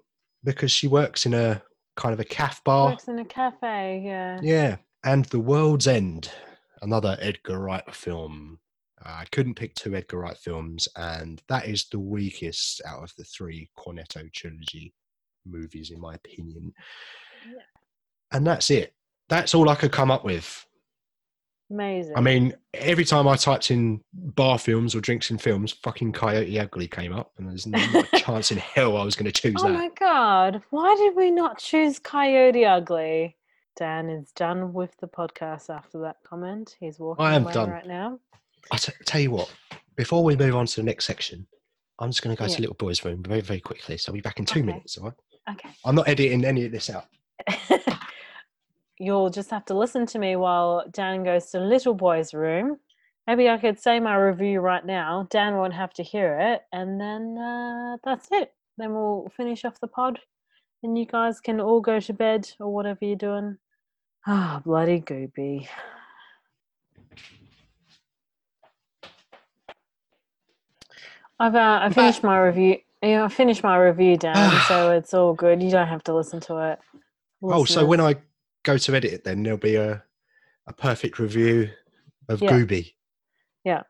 because 0.44 0.70
she 0.70 0.86
works 0.86 1.26
in 1.26 1.34
a 1.34 1.62
kind 1.96 2.12
of 2.12 2.20
a 2.20 2.24
calf 2.24 2.62
bar. 2.64 2.90
Works 2.90 3.08
in 3.08 3.18
a 3.18 3.24
cafe. 3.24 4.02
Yeah. 4.04 4.38
Yeah, 4.42 4.76
and 5.04 5.24
The 5.26 5.40
World's 5.40 5.86
End, 5.86 6.30
another 6.82 7.16
Edgar 7.20 7.58
Wright 7.58 7.94
film. 7.94 8.58
I 9.02 9.24
couldn't 9.30 9.54
pick 9.54 9.74
two 9.74 9.94
Edgar 9.94 10.18
Wright 10.18 10.36
films, 10.36 10.88
and 10.96 11.42
that 11.48 11.66
is 11.66 11.86
the 11.90 11.98
weakest 11.98 12.82
out 12.86 13.02
of 13.02 13.12
the 13.16 13.24
three 13.24 13.70
Cornetto 13.78 14.32
trilogy 14.32 14.94
movies, 15.44 15.90
in 15.90 16.00
my 16.00 16.14
opinion. 16.14 16.72
Yeah. 17.46 17.62
And 18.32 18.46
that's 18.46 18.70
it. 18.70 18.94
That's 19.28 19.54
all 19.54 19.68
I 19.68 19.74
could 19.74 19.92
come 19.92 20.10
up 20.10 20.24
with. 20.24 20.65
Amazing. 21.70 22.12
I 22.16 22.20
mean, 22.20 22.54
every 22.74 23.04
time 23.04 23.26
I 23.26 23.34
typed 23.36 23.70
in 23.72 24.00
bar 24.12 24.58
films 24.58 24.94
or 24.94 25.00
drinks 25.00 25.30
in 25.30 25.38
films, 25.38 25.72
fucking 25.82 26.12
Coyote 26.12 26.58
Ugly 26.60 26.86
came 26.88 27.12
up, 27.12 27.32
and 27.38 27.48
there's 27.48 27.66
no 27.66 27.78
chance 28.16 28.52
in 28.52 28.58
hell 28.58 28.96
I 28.96 29.04
was 29.04 29.16
going 29.16 29.30
to 29.30 29.32
choose 29.32 29.56
oh 29.58 29.64
that. 29.68 29.72
my 29.74 29.90
god! 29.98 30.62
Why 30.70 30.94
did 30.96 31.16
we 31.16 31.30
not 31.32 31.58
choose 31.58 31.98
Coyote 31.98 32.64
Ugly? 32.64 33.36
Dan 33.76 34.08
is 34.08 34.30
done 34.32 34.72
with 34.72 34.96
the 35.00 35.08
podcast 35.08 35.68
after 35.68 35.98
that 36.02 36.16
comment. 36.24 36.76
He's 36.78 36.98
walking 37.00 37.24
I 37.26 37.34
am 37.34 37.42
away 37.44 37.52
done. 37.52 37.70
right 37.70 37.86
now. 37.86 38.20
I 38.70 38.76
t- 38.76 38.92
tell 39.04 39.20
you 39.20 39.32
what, 39.32 39.52
before 39.96 40.22
we 40.24 40.34
move 40.36 40.54
on 40.56 40.66
to 40.66 40.76
the 40.76 40.82
next 40.84 41.04
section, 41.04 41.46
I'm 41.98 42.10
just 42.10 42.22
going 42.22 42.34
to 42.34 42.38
go 42.40 42.46
Yeah. 42.48 42.54
to 42.56 42.60
little 42.62 42.76
boy's 42.76 43.04
room 43.04 43.22
very, 43.22 43.40
very 43.42 43.60
quickly. 43.60 43.98
So 43.98 44.10
I'll 44.10 44.14
be 44.14 44.20
back 44.20 44.38
in 44.38 44.44
two 44.46 44.60
Okay. 44.60 44.66
minutes, 44.66 44.96
all 44.98 45.04
right? 45.06 45.14
Okay. 45.50 45.68
I'm 45.84 45.94
not 45.94 46.08
editing 46.08 46.44
any 46.44 46.64
of 46.64 46.72
this 46.72 46.88
out. 46.90 47.04
You'll 48.98 49.30
just 49.30 49.50
have 49.50 49.64
to 49.66 49.74
listen 49.74 50.06
to 50.06 50.18
me 50.18 50.36
while 50.36 50.84
Dan 50.90 51.22
goes 51.24 51.46
to 51.50 51.60
little 51.60 51.94
boy's 51.94 52.32
room. 52.32 52.78
Maybe 53.26 53.48
I 53.48 53.58
could 53.58 53.78
say 53.78 54.00
my 54.00 54.14
review 54.16 54.60
right 54.60 54.84
now. 54.84 55.26
Dan 55.30 55.56
won't 55.56 55.74
have 55.74 55.92
to 55.94 56.02
hear 56.02 56.38
it, 56.38 56.62
and 56.72 57.00
then 57.00 57.36
uh, 57.36 57.96
that's 58.04 58.28
it. 58.30 58.54
Then 58.78 58.94
we'll 58.94 59.30
finish 59.36 59.64
off 59.64 59.80
the 59.80 59.88
pod, 59.88 60.20
and 60.82 60.96
you 60.96 61.06
guys 61.06 61.40
can 61.40 61.60
all 61.60 61.80
go 61.80 62.00
to 62.00 62.12
bed 62.12 62.50
or 62.60 62.72
whatever 62.72 63.00
you're 63.02 63.16
doing. 63.16 63.58
Ah, 64.26 64.62
bloody 64.64 65.00
Gooby. 65.00 65.68
I've 71.38 71.54
uh, 71.54 71.80
I 71.82 71.90
finished 71.90 72.22
my 72.22 72.38
review. 72.38 72.78
Yeah, 73.02 73.24
I 73.24 73.28
finished 73.28 73.62
my 73.62 73.76
review, 73.76 74.16
Dan. 74.16 74.60
so 74.68 74.90
it's 74.92 75.12
all 75.12 75.34
good. 75.34 75.62
You 75.62 75.70
don't 75.70 75.86
have 75.88 76.04
to 76.04 76.14
listen 76.14 76.40
to 76.40 76.72
it. 76.72 76.78
Oh, 77.42 77.64
so 77.64 77.84
when 77.84 78.00
I 78.00 78.16
go 78.66 78.76
to 78.76 78.94
edit 78.94 79.12
it, 79.12 79.24
then 79.24 79.42
there'll 79.42 79.58
be 79.58 79.76
a, 79.76 80.02
a 80.66 80.72
perfect 80.72 81.18
review 81.18 81.70
of 82.28 82.40
Gooby. 82.40 82.92
Yeah. 83.64 83.82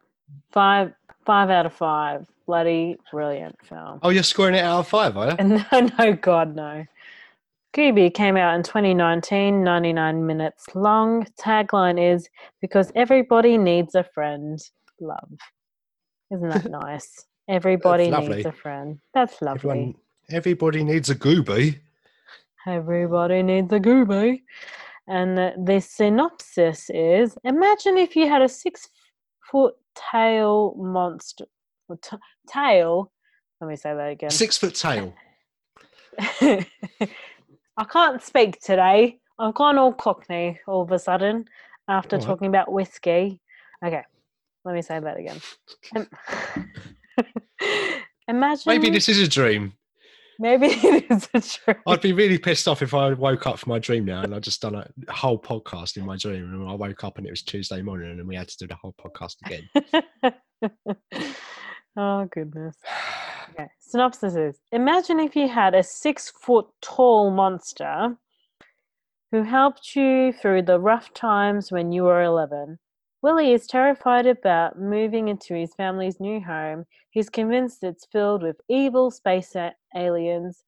Five 0.53 0.93
five 1.25 1.51
out 1.51 1.67
of 1.67 1.73
five. 1.73 2.27
Bloody 2.47 2.97
brilliant 3.11 3.57
film. 3.65 3.99
Oh, 4.03 4.11
you're 4.11 4.23
scoring 4.23 4.55
it 4.55 4.63
out 4.65 4.81
of 4.81 4.89
five, 4.89 5.17
are 5.17 5.31
you? 5.31 5.37
No, 5.73 5.89
no, 5.99 6.13
God, 6.13 6.55
no. 6.55 6.85
Gooby 7.75 8.15
came 8.15 8.37
out 8.37 8.55
in 8.55 8.63
2019, 8.63 9.65
99 9.65 10.27
minutes 10.27 10.67
long. 10.75 11.27
Tagline 11.39 12.15
is 12.15 12.29
because 12.61 12.93
everybody 12.95 13.59
needs 13.59 13.95
a 13.95 14.05
friend. 14.05 14.61
Love. 15.01 15.33
Isn't 16.33 16.49
that 16.49 16.71
nice? 16.71 17.27
Everybody 17.49 18.11
needs 18.11 18.47
a 18.47 18.53
friend. 18.53 19.01
That's 19.13 19.43
lovely. 19.43 19.71
Everyone, 19.71 19.95
everybody 20.31 20.85
needs 20.85 21.11
a 21.11 21.15
Gooby. 21.17 21.81
Everybody 22.67 23.43
needs 23.43 23.73
a 23.73 23.79
Gooby. 23.79 24.43
And 25.09 25.39
the, 25.39 25.81
synopsis 25.81 26.91
is 26.91 27.39
Imagine 27.45 27.97
if 27.97 28.17
you 28.17 28.29
had 28.29 28.43
a 28.43 28.49
six 28.49 28.89
foot 29.51 29.75
tail 29.95 30.75
monster. 30.77 31.47
t- 32.03 32.17
tail. 32.49 33.13
Let 33.61 33.69
me 33.69 33.77
say 33.77 33.95
that 33.95 34.11
again. 34.11 34.31
Six 34.31 34.59
foot 34.59 34.75
tail. 34.75 35.15
I 36.19 37.85
can't 37.89 38.23
speak 38.23 38.61
today. 38.61 39.21
I've 39.39 39.55
gone 39.55 39.79
all 39.79 39.93
cockney 39.93 40.59
all 40.67 40.83
of 40.83 40.91
a 40.91 40.99
sudden 40.99 41.45
after 41.89 42.17
All 42.17 42.21
right. 42.21 42.27
talking 42.27 42.49
about 42.49 42.73
whiskey. 42.73 43.41
Okay, 43.85 44.03
let 44.65 44.75
me 44.75 44.83
say 44.83 44.99
that 44.99 45.19
again. 45.19 45.41
Imagine. 48.29 48.63
Maybe 48.67 48.91
this 48.91 49.09
is 49.09 49.21
a 49.21 49.29
dream. 49.29 49.75
Maybe 50.39 50.67
it 50.71 51.11
is 51.11 51.29
a 51.35 51.41
tree. 51.41 51.75
I'd 51.87 52.01
be 52.01 52.13
really 52.13 52.39
pissed 52.39 52.69
off 52.69 52.83
if 52.83 52.95
I 52.95 53.13
woke 53.13 53.47
up 53.47 53.59
from 53.59 53.71
my 53.71 53.79
dream 53.79 54.05
now 54.05 54.23
and 54.23 54.35
I'd 54.35 54.43
just 54.43 54.63
done 54.63 54.75
a 54.75 54.89
whole 55.13 55.41
podcast 55.41 55.97
in 55.97 56.05
my 56.05 56.17
dream 56.17 56.45
and 56.45 56.69
I 56.69 56.75
woke 56.75 57.05
up 57.05 57.19
and 57.19 57.27
it 57.27 57.31
was 57.31 57.43
Tuesday 57.43 57.83
morning 57.83 58.11
and 58.11 58.29
we 58.29 58.37
had 58.37 58.49
to 58.49 58.57
do 58.59 58.67
the 58.67 58.77
whole 58.77 58.95
podcast 59.01 59.37
again. 59.45 60.35
oh 61.97 62.25
goodness. 62.27 62.77
Okay. 63.59 63.69
Synopsis 63.79 64.35
is 64.35 64.59
Imagine 64.73 65.19
if 65.19 65.35
you 65.35 65.49
had 65.49 65.75
a 65.75 65.83
six 65.83 66.31
foot 66.31 66.67
tall 66.83 67.31
monster 67.31 68.15
who 69.31 69.45
helped 69.45 69.97
you 69.97 70.33
through 70.33 70.63
the 70.63 70.79
rough 70.79 71.15
times 71.15 71.73
when 71.73 71.93
you 71.93 72.03
were 72.03 72.23
11. 72.23 72.79
Willie 73.27 73.55
is 73.55 73.67
terrified 73.67 74.25
about 74.29 74.79
moving 74.79 75.27
into 75.27 75.53
his 75.53 75.75
family's 75.75 76.21
new 76.21 76.41
home. 76.41 76.87
He's 77.11 77.29
convinced 77.29 77.83
it's 77.83 78.07
filled 78.07 78.41
with 78.41 78.61
evil 78.69 79.11
space 79.11 79.57
aliens 79.97 80.63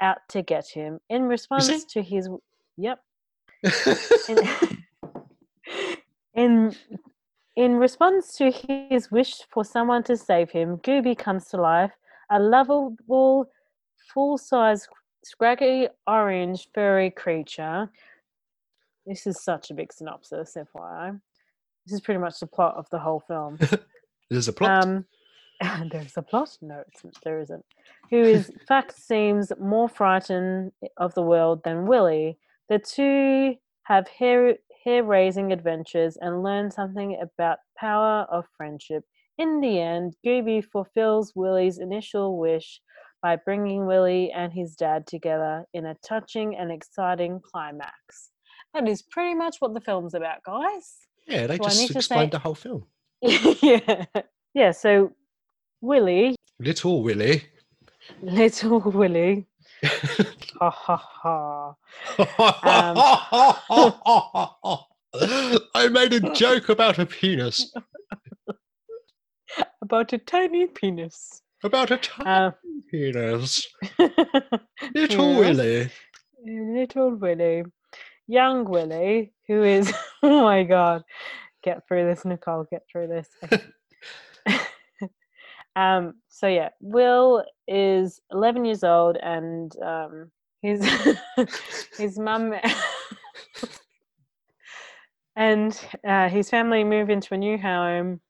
out 0.00 0.18
to 0.30 0.42
get 0.42 0.66
him. 0.66 0.98
In 1.08 1.26
response 1.26 1.84
to 1.84 2.02
his. 2.02 2.28
Yep. 2.78 2.98
In, 4.28 4.38
in 6.34 6.74
in 7.54 7.76
response 7.76 8.36
to 8.38 8.50
his 8.50 9.12
wish 9.12 9.42
for 9.48 9.64
someone 9.64 10.02
to 10.02 10.16
save 10.16 10.50
him, 10.50 10.78
Gooby 10.78 11.16
comes 11.16 11.44
to 11.50 11.58
life, 11.58 11.92
a 12.28 12.40
lovable, 12.40 13.46
full-size, 14.12 14.88
scraggy 15.22 15.86
orange 16.08 16.70
furry 16.74 17.12
creature. 17.12 17.88
This 19.06 19.28
is 19.28 19.44
such 19.44 19.70
a 19.70 19.74
big 19.74 19.92
synopsis, 19.92 20.56
FYI. 20.56 21.20
This 21.90 21.96
is 21.96 22.02
pretty 22.02 22.20
much 22.20 22.38
the 22.38 22.46
plot 22.46 22.76
of 22.76 22.88
the 22.90 23.00
whole 23.00 23.18
film. 23.26 23.58
There's 24.30 24.46
a 24.46 24.52
plot. 24.52 24.84
Um, 24.84 25.04
there's 25.90 26.16
a 26.16 26.22
plot? 26.22 26.56
No, 26.62 26.84
it's, 26.86 27.18
there 27.24 27.40
isn't. 27.40 27.64
Who 28.10 28.22
is, 28.22 28.52
fact, 28.68 28.96
seems 28.96 29.50
more 29.60 29.88
frightened 29.88 30.70
of 30.98 31.12
the 31.14 31.22
world 31.22 31.62
than 31.64 31.88
Willie. 31.88 32.38
The 32.68 32.78
two 32.78 33.56
have 33.82 34.06
hair 34.06 34.54
hair 34.84 35.02
raising 35.02 35.52
adventures 35.52 36.16
and 36.20 36.44
learn 36.44 36.70
something 36.70 37.18
about 37.20 37.58
power 37.76 38.24
of 38.30 38.44
friendship. 38.56 39.02
In 39.36 39.60
the 39.60 39.80
end, 39.80 40.14
Gooby 40.24 40.64
fulfills 40.64 41.32
Willie's 41.34 41.78
initial 41.78 42.38
wish 42.38 42.80
by 43.20 43.34
bringing 43.34 43.84
Willie 43.84 44.30
and 44.30 44.52
his 44.52 44.76
dad 44.76 45.08
together 45.08 45.64
in 45.74 45.86
a 45.86 45.96
touching 46.06 46.56
and 46.56 46.70
exciting 46.70 47.40
climax. 47.42 48.30
That 48.74 48.88
is 48.88 49.02
pretty 49.02 49.34
much 49.34 49.56
what 49.58 49.74
the 49.74 49.80
film's 49.80 50.14
about, 50.14 50.44
guys. 50.44 51.09
Yeah, 51.30 51.46
they 51.46 51.58
just 51.58 51.90
explained 51.90 52.32
say- 52.32 52.36
the 52.36 52.38
whole 52.38 52.54
film. 52.54 52.84
yeah. 53.22 54.04
Yeah, 54.54 54.72
so 54.72 55.12
Willie, 55.80 56.36
Little 56.58 57.02
Willie. 57.02 57.44
little 58.22 58.80
Willie, 58.80 59.46
ha 60.60 60.70
ha 60.70 60.96
ha. 61.22 61.74
I 65.74 65.88
made 65.88 66.12
a 66.12 66.20
joke 66.34 66.68
about 66.68 66.98
a 66.98 67.06
penis. 67.06 67.72
About 69.82 70.12
a 70.12 70.18
tiny 70.18 70.66
penis. 70.66 71.40
About 71.64 71.90
a 71.90 71.96
tiny 71.96 72.28
Uh, 72.30 72.50
penis. 72.90 73.66
Little. 74.94 75.36
Willie. 75.36 75.90
little 76.44 77.14
Willie, 77.16 77.64
young 78.30 78.64
Willie, 78.64 79.32
who 79.48 79.62
is, 79.62 79.92
oh 80.22 80.44
my 80.44 80.62
God, 80.62 81.02
get 81.62 81.86
through 81.86 82.06
this, 82.06 82.24
Nicole, 82.24 82.66
get 82.70 82.82
through 82.90 83.08
this. 83.08 83.28
Okay. 84.48 84.58
um, 85.76 86.14
so 86.28 86.48
yeah, 86.48 86.70
Will 86.80 87.44
is 87.68 88.20
11 88.32 88.64
years 88.64 88.82
old 88.82 89.18
and 89.22 89.72
um, 89.82 90.30
his, 90.62 90.82
his 91.98 92.18
mum 92.18 92.54
and 95.36 95.78
uh, 96.08 96.28
his 96.28 96.48
family 96.48 96.84
move 96.84 97.10
into 97.10 97.34
a 97.34 97.38
new 97.38 97.58
home 97.58 98.20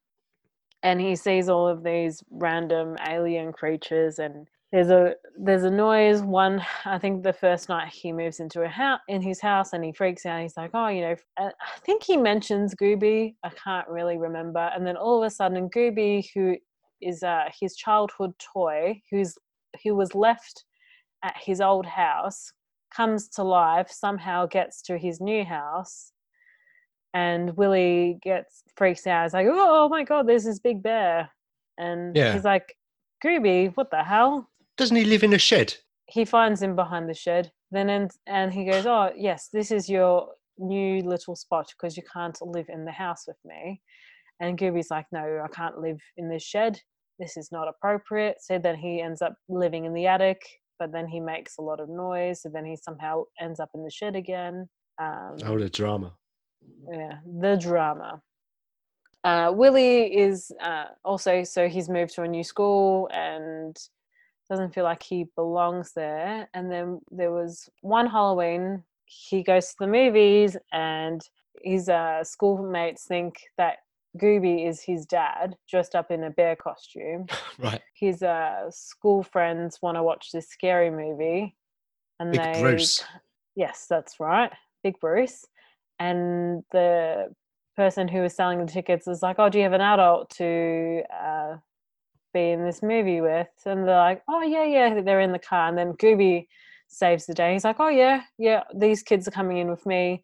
and 0.83 1.01
he 1.01 1.15
sees 1.17 1.49
all 1.49 1.69
of 1.69 1.83
these 1.85 2.23
random 2.31 2.97
alien 3.09 3.53
creatures 3.53 4.19
and 4.19 4.49
there's 4.73 4.91
a 4.91 5.15
there's 5.39 5.65
a 5.65 5.71
noise. 5.71 6.23
One 6.23 6.63
i 6.85 6.99
think 6.99 7.23
the 7.23 7.33
first 7.33 7.69
night 7.69 7.89
he 7.93 8.13
moves 8.13 8.39
into 8.41 8.63
a 8.63 8.69
house 8.69 9.01
in 9.09 9.21
his 9.21 9.41
house 9.41 9.73
and 9.73 9.85
he 9.85 9.93
freaks 9.93 10.25
out. 10.27 10.43
He's 10.43 10.57
like 10.57 10.71
oh 10.75 10.89
you 10.89 11.01
know 11.03 11.17
uh, 11.41 11.51
i 11.61 11.79
think 11.85 12.03
he 12.05 12.17
mentions 12.17 12.75
gooby. 12.75 13.35
I 13.45 13.51
can't 13.51 13.89
really 13.89 14.19
remember. 14.19 14.71
And 14.75 14.87
then 14.87 14.97
all 14.97 15.23
of 15.23 15.27
a 15.27 15.31
sudden 15.31 15.69
gooby 15.71 16.27
who 16.35 16.57
is 17.03 17.23
uh, 17.23 17.45
his 17.59 17.75
childhood 17.77 18.33
toy 18.39 19.01
who's 19.11 19.35
who 19.83 19.95
was 19.97 20.15
left 20.15 20.65
at 21.25 21.35
his 21.37 21.61
old 21.61 21.87
house 21.87 22.53
comes 22.95 23.29
to 23.29 23.43
life 23.43 23.91
somehow 23.91 24.47
gets 24.47 24.83
to 24.83 24.99
his 24.99 25.21
new 25.21 25.45
house. 25.45 26.13
And 27.13 27.57
willie 27.57 28.19
gets 28.23 28.63
freaks 28.77 29.07
out. 29.07 29.25
He's 29.25 29.33
like 29.35 29.47
oh 29.51 29.89
my 29.89 30.05
god 30.05 30.29
there's 30.29 30.45
this 30.45 30.61
big 30.61 30.81
bear. 30.81 31.29
And 31.77 32.15
Yeah. 32.15 32.35
he's 32.35 32.45
like 32.45 32.77
gooby 33.25 33.73
what 33.77 33.91
the 33.91 34.05
hell 34.05 34.49
Doesn't 34.81 34.97
he 34.97 35.05
live 35.05 35.23
in 35.23 35.35
a 35.35 35.39
shed? 35.39 35.75
he 36.07 36.25
finds 36.25 36.61
him 36.61 36.75
behind 36.75 37.09
the 37.09 37.15
shed. 37.15 37.53
Then 37.71 37.89
and, 37.91 38.11
and 38.27 38.53
he 38.53 38.65
goes 38.65 38.85
oh 38.87 39.11
yes 39.15 39.49
this 39.53 39.71
is 39.71 39.89
your 39.89 40.29
new 40.59 41.03
little 41.03 41.37
spot 41.37 41.67
because 41.77 41.97
you 41.99 42.03
can't 42.13 42.37
live 42.43 42.67
in 42.69 42.85
the 42.87 42.91
house 43.05 43.25
with 43.29 43.37
me. 43.45 43.81
And 44.41 44.59
gooby's 44.59 44.91
like 44.91 45.07
no 45.13 45.25
i 45.45 45.49
can't 45.55 45.79
live 45.79 46.01
in 46.17 46.29
this 46.31 46.43
shed. 46.43 46.81
This 47.19 47.37
is 47.37 47.53
not 47.53 47.69
appropriate. 47.69 48.37
So 48.41 48.59
then 48.59 48.77
he 48.77 49.03
ends 49.03 49.21
up 49.23 49.35
living 49.51 49.85
in 49.85 49.93
the 49.95 50.07
attic 50.07 50.41
but 50.79 50.93
then 50.93 51.07
he 51.07 51.21
makes 51.21 51.59
a 51.59 51.63
lot 51.63 51.79
of 51.79 51.91
noise. 51.91 52.41
So 52.43 52.49
then 52.49 52.65
he 52.65 52.75
somehow 52.75 53.25
ends 53.39 53.61
up 53.61 53.69
in 53.75 53.85
the 53.85 53.91
shed 53.91 54.17
again. 54.17 54.67
Um, 54.99 55.37
Oh, 55.45 55.59
the 55.59 55.69
drama. 55.69 56.15
yeah 56.91 57.19
the 57.41 57.57
drama. 57.57 58.23
Uh, 59.23 59.53
willie 59.55 60.17
is 60.27 60.51
uh, 60.63 60.87
also 61.05 61.45
so 61.45 61.69
he's 61.69 61.89
moved 61.91 62.15
to 62.15 62.23
a 62.23 62.29
new 62.37 62.43
school 62.43 63.09
and 63.13 63.77
doesn't 64.51 64.75
feel 64.75 64.85
like 64.85 65.03
he 65.03 65.25
belongs 65.37 65.93
there 65.95 66.49
and 66.53 66.71
then 66.71 67.01
there 67.11 67.31
was 67.33 67.71
one 67.83 68.07
halloween 68.07 68.83
he 69.07 69.43
goes 69.43 69.69
to 69.69 69.75
the 69.81 69.87
movies 69.87 70.57
and 70.73 71.23
his 71.63 71.89
uh, 71.89 72.23
schoolmates 72.25 73.05
think 73.05 73.37
that 73.57 73.77
gooby 74.21 74.69
is 74.69 74.83
his 74.83 75.07
dad 75.07 75.57
dressed 75.71 75.95
up 75.95 76.11
in 76.11 76.25
a 76.25 76.31
bear 76.31 76.57
costume 76.57 77.27
Right. 77.59 77.81
his 77.95 78.23
uh, 78.23 78.71
school 78.71 79.23
friends 79.23 79.79
want 79.81 79.97
to 79.97 80.03
watch 80.03 80.31
this 80.33 80.49
scary 80.49 80.91
movie 80.91 81.57
and 82.19 82.33
Big 82.33 82.41
they 82.43 82.61
Bruce. 82.61 83.05
yes 83.55 83.87
that's 83.89 84.19
right 84.19 84.51
big 84.83 84.99
bruce 85.01 85.45
and 86.01 86.65
the 86.73 87.33
person 87.77 88.09
who 88.09 88.21
was 88.23 88.35
selling 88.35 88.59
the 88.65 88.73
tickets 88.73 89.07
was 89.07 89.23
like 89.23 89.37
oh 89.39 89.49
do 89.49 89.59
you 89.59 89.65
have 89.65 89.73
an 89.75 89.81
adult 89.81 90.29
to 90.31 91.03
uh, 91.15 91.57
be 92.33 92.51
in 92.51 92.65
this 92.65 92.83
movie 92.83 93.21
with 93.21 93.49
and 93.67 93.87
they're 93.87 93.97
like 93.97 94.23
oh 94.29 94.43
yeah 94.43 94.65
yeah 94.65 95.01
they're 95.01 95.21
in 95.21 95.33
the 95.33 95.39
car 95.39 95.69
and 95.69 95.77
then 95.77 95.93
gooby 95.95 96.47
saves 96.91 97.27
the 97.27 97.35
day. 97.35 97.53
He's 97.53 97.65
like 97.65 97.79
oh 97.79 97.89
yeah 97.89 98.23
yeah 98.39 98.65
these 98.75 99.03
kids 99.03 99.27
are 99.29 99.33
coming 99.33 99.59
in 99.59 99.71
with 99.71 99.87
me 99.87 100.23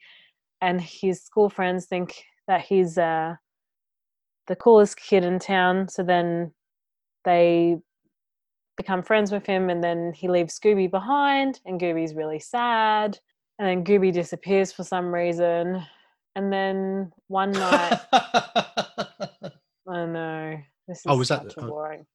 and 0.60 0.80
his 0.80 1.22
school 1.22 1.48
friends 1.48 1.86
think 1.86 2.24
that 2.48 2.62
he's 2.62 2.98
uh, 2.98 3.34
the 4.46 4.56
coolest 4.56 4.96
kid 4.96 5.24
in 5.24 5.38
town 5.38 5.88
so 5.88 6.02
then 6.02 6.52
they 7.24 7.76
become 8.76 9.02
friends 9.02 9.32
with 9.32 9.46
him 9.46 9.70
and 9.70 9.82
then 9.82 10.12
he 10.14 10.28
leaves 10.28 10.58
Scooby 10.58 10.90
behind 10.90 11.60
and 11.64 11.80
Gooby's 11.80 12.14
really 12.14 12.38
sad 12.38 13.18
and 13.58 13.66
then 13.66 13.84
Gooby 13.84 14.12
disappears 14.12 14.72
for 14.72 14.84
some 14.84 15.12
reason 15.14 15.82
and 16.34 16.52
then 16.52 17.12
one 17.28 17.52
night 17.52 18.00
I 19.88 20.04
know 20.06 20.35
this 20.88 21.02
oh, 21.06 21.12
is 21.12 21.14
Oh, 21.14 21.18
was 21.18 21.28
that 21.28 21.54
the- 21.54 21.60
a 21.60 21.64
oh. 21.64 21.68
boring 21.68 22.06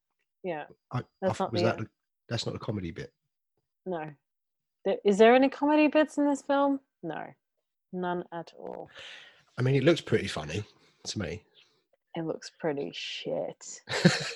yeah. 0.43 0.63
I, 0.91 0.99
I 0.99 1.03
That's 1.21 1.37
thought- 1.37 1.45
not 1.45 1.53
was 1.53 1.61
the 1.61 1.67
that 1.67 1.77
the, 1.77 1.87
that's 2.29 2.45
not 2.45 2.53
the 2.53 2.59
comedy 2.59 2.91
bit. 2.91 3.11
no. 3.85 4.09
There, 4.83 4.97
is 5.05 5.19
there 5.19 5.35
any 5.35 5.47
comedy 5.49 5.87
bits 5.89 6.17
in 6.17 6.25
this 6.27 6.41
film? 6.41 6.79
No. 7.03 7.23
None 7.93 8.23
at 8.33 8.51
all. 8.57 8.89
I 9.59 9.61
mean, 9.61 9.75
it 9.75 9.83
looks 9.83 10.01
pretty 10.01 10.27
funny 10.27 10.63
to 11.05 11.19
me. 11.19 11.43
it 12.15 12.25
looks 12.25 12.49
pretty 12.59 12.91
shit. 12.93 13.81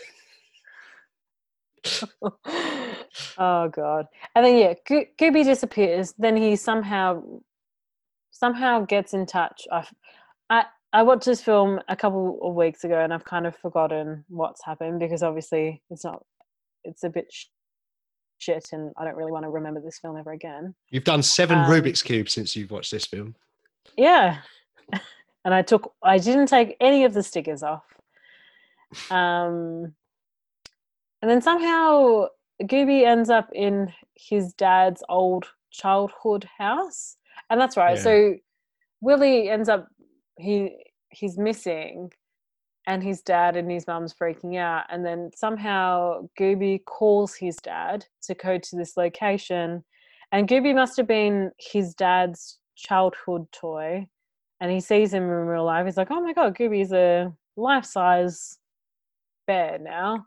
Oh 3.38 3.70
god. 3.70 4.08
And 4.36 4.46
then 4.46 4.58
yeah 4.58 4.74
Go- 4.88 5.06
gooby 5.20 5.44
disappears. 5.44 6.14
Then 6.18 6.36
he 6.36 6.56
somehow 6.56 7.22
somehow 8.32 8.82
gets 8.86 9.14
in 9.14 9.26
touch. 9.26 9.68
I 9.72 9.86
i 10.50 10.66
i 10.96 11.02
watched 11.04 11.26
this 11.26 11.42
film 11.42 11.80
a 11.88 11.96
couple 11.96 12.40
of 12.42 12.54
weeks 12.56 12.84
ago 12.84 13.00
and 13.00 13.14
i've 13.14 13.26
kind 13.26 13.46
of 13.46 13.56
forgotten 13.58 14.24
what's 14.30 14.64
happened 14.64 15.00
because 15.00 15.22
obviously 15.24 15.82
it's 15.90 16.04
not 16.04 16.24
it's 16.84 17.04
a 17.04 17.10
bit 17.10 17.28
sh- 17.32 17.46
shit 18.38 18.70
and 18.74 18.92
i 18.98 19.04
don't 19.04 19.16
really 19.16 19.32
want 19.32 19.44
to 19.46 19.50
remember 19.50 19.80
this 19.82 20.00
film 20.00 20.18
ever 20.18 20.32
again 20.32 20.74
You've 20.90 21.04
done 21.04 21.22
seven 21.24 21.58
Um, 21.60 21.66
Rubik's 21.70 22.02
cubes 22.02 22.34
since 22.34 22.56
you've 22.56 22.72
watched 22.72 22.92
this 22.92 23.06
film. 23.06 23.36
yeah 23.98 24.40
and 25.46 25.54
i 25.54 25.62
took 25.62 25.94
i 26.04 26.18
didn't 26.18 26.48
take 26.48 26.76
any 26.80 27.04
of 27.06 27.14
the 27.14 27.24
stickers 27.24 27.64
off 27.64 27.84
um 29.12 29.94
and 31.22 31.32
then 31.32 31.42
somehow 31.42 32.26
Gooby 32.64 33.04
ends 33.06 33.30
up 33.30 33.50
in 33.54 33.92
his 34.16 34.54
dad's 34.54 35.04
old 35.10 35.46
childhood 35.72 36.48
house, 36.58 37.18
and 37.50 37.60
that's 37.60 37.76
right. 37.76 37.96
Yeah. 37.98 38.02
So 38.04 38.36
Willie 39.02 39.50
ends 39.50 39.68
up 39.68 39.88
he 40.38 40.72
he's 41.16 41.38
missing, 41.38 42.12
and 42.88 43.04
his 43.04 43.22
dad 43.22 43.56
and 43.56 43.70
his 43.72 43.88
mum's 43.88 44.14
freaking 44.14 44.58
out, 44.58 44.86
and 44.90 45.06
then 45.06 45.32
somehow 45.36 46.28
Gooby 46.40 46.84
calls 46.86 47.36
his 47.36 47.56
dad 47.58 48.06
to 48.24 48.36
go 48.36 48.58
to 48.58 48.76
this 48.76 48.98
location, 48.98 49.84
and 50.32 50.48
Gooby 50.48 50.76
must 50.76 50.98
have 50.98 51.08
been 51.08 51.52
his 51.60 51.94
dad's 51.96 52.60
childhood 52.76 53.52
toy, 53.52 54.08
and 54.62 54.72
he 54.72 54.80
sees 54.80 55.14
him 55.14 55.24
in 55.24 55.30
real 55.30 55.66
life. 55.66 55.86
He's 55.86 55.98
like, 55.98 56.12
"Oh 56.12 56.22
my 56.22 56.34
god, 56.34 56.56
Gooby's 56.56 56.92
a 56.94 57.34
life 57.56 57.86
size 57.86 58.60
bear 59.48 59.80
now." 59.80 60.26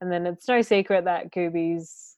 And 0.00 0.12
then 0.12 0.26
it's 0.26 0.48
no 0.48 0.62
secret 0.62 1.04
that 1.04 1.32
Gooby's 1.32 2.16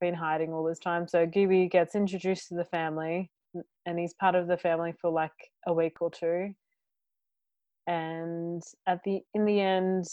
been 0.00 0.14
hiding 0.14 0.52
all 0.52 0.64
this 0.64 0.78
time. 0.78 1.06
So 1.06 1.26
Gooby 1.26 1.70
gets 1.70 1.94
introduced 1.94 2.48
to 2.48 2.54
the 2.54 2.64
family 2.64 3.30
and 3.86 3.98
he's 3.98 4.14
part 4.14 4.34
of 4.34 4.46
the 4.46 4.56
family 4.56 4.94
for 5.00 5.10
like 5.10 5.52
a 5.66 5.72
week 5.72 6.00
or 6.00 6.10
two. 6.10 6.54
And 7.86 8.62
at 8.86 9.00
the 9.04 9.20
in 9.34 9.44
the 9.44 9.60
end, 9.60 10.06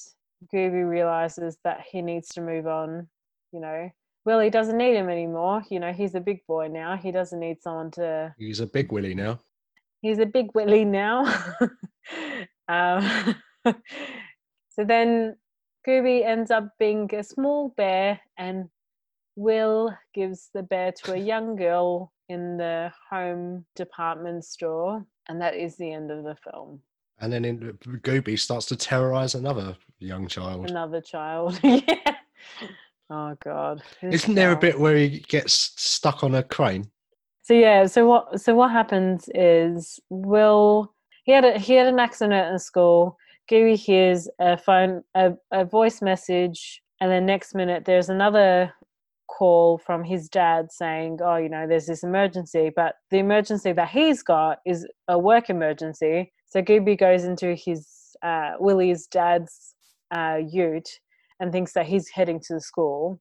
Gooby 0.54 0.88
realizes 0.88 1.58
that 1.64 1.82
he 1.92 2.02
needs 2.02 2.30
to 2.30 2.42
move 2.42 2.68
on, 2.68 3.08
you 3.52 3.60
know. 3.60 3.90
Willie 4.26 4.50
doesn't 4.50 4.78
need 4.78 4.96
him 4.96 5.10
anymore. 5.10 5.64
You 5.70 5.80
know, 5.80 5.94
he's 5.94 6.16
a 6.16 6.20
big 6.20 6.46
boy 6.48 6.68
now. 6.68 6.98
He 6.98 7.12
doesn't 7.12 7.40
need 7.40 7.62
someone 7.62 7.92
to 7.92 8.34
He's 8.38 8.60
a 8.60 8.68
big 8.68 8.92
Willie 8.92 9.16
now. 9.16 9.40
he's 10.02 10.20
a 10.20 10.26
big 10.26 10.48
Willie 10.54 10.86
now. 10.86 11.24
um, 12.68 13.36
so 14.70 14.84
then 14.84 15.38
Gooby 15.88 16.26
ends 16.26 16.52
up 16.52 16.70
being 16.78 17.10
a 17.16 17.24
small 17.24 17.74
bear, 17.78 18.20
and 18.38 18.66
Will 19.38 19.96
gives 20.14 20.50
the 20.54 20.64
bear 20.64 20.92
to 21.04 21.14
a 21.14 21.18
young 21.18 21.56
girl 21.56 22.12
in 22.28 22.58
the 22.58 22.92
home 23.10 23.66
department 23.76 24.44
store, 24.44 25.06
and 25.30 25.42
that 25.42 25.56
is 25.56 25.78
the 25.78 25.94
end 25.94 26.12
of 26.12 26.26
the 26.26 26.36
film. 26.36 26.82
And 27.20 27.34
then 27.34 27.46
in, 27.46 27.78
Gooby 27.84 28.38
starts 28.38 28.66
to 28.68 28.76
terrorize 28.76 29.36
another 29.36 29.76
young 30.00 30.28
child. 30.28 30.70
Another 30.70 31.02
child, 31.02 31.60
yeah. 31.64 32.16
Oh 33.10 33.36
God, 33.44 33.82
this 34.02 34.24
Isn't 34.24 34.36
there 34.36 34.52
a 34.52 34.58
bit 34.58 34.80
where 34.80 34.98
he 34.98 35.20
gets 35.20 35.72
stuck 35.76 36.24
on 36.24 36.36
a 36.36 36.44
crane? 36.44 36.90
So 37.44 37.54
yeah, 37.54 37.86
so 37.86 38.06
what 38.06 38.42
so 38.42 38.54
what 38.54 38.72
happens 38.72 39.30
is 39.34 40.00
Will 40.10 40.94
he 41.24 41.32
had 41.32 41.46
a, 41.46 41.58
he 41.58 41.74
had 41.74 41.88
an 41.88 42.00
accident 42.00 42.52
in 42.52 42.60
school. 42.60 43.18
Gooby 43.50 43.78
hears 43.78 44.30
a 44.40 44.58
phone 44.58 45.04
a, 45.16 45.34
a 45.52 45.64
voice 45.64 46.02
message 46.02 46.82
and 47.00 47.10
then 47.10 47.26
next 47.26 47.56
minute 47.56 47.86
there's 47.86 48.10
another 48.10 48.74
call 49.28 49.78
from 49.78 50.04
his 50.04 50.28
dad 50.30 50.72
saying, 50.72 51.20
Oh, 51.24 51.36
you 51.36 51.50
know, 51.50 51.68
there's 51.68 51.86
this 51.86 52.04
emergency, 52.04 52.72
but 52.76 52.96
the 53.12 53.20
emergency 53.20 53.72
that 53.72 53.90
he's 53.90 54.24
got 54.24 54.60
is 54.66 54.86
a 55.08 55.18
work 55.18 55.50
emergency. 55.50 56.34
So 56.48 56.62
Gooby 56.62 56.98
goes 56.98 57.24
into 57.24 57.56
his 57.56 58.16
uh, 58.24 58.54
Willie's 58.60 59.08
dad's 59.08 59.76
uh, 60.16 60.40
ute 60.50 60.90
and 61.40 61.52
thinks 61.52 61.74
that 61.74 61.86
he's 61.86 62.10
heading 62.10 62.40
to 62.48 62.54
the 62.56 62.62
school. 62.62 63.20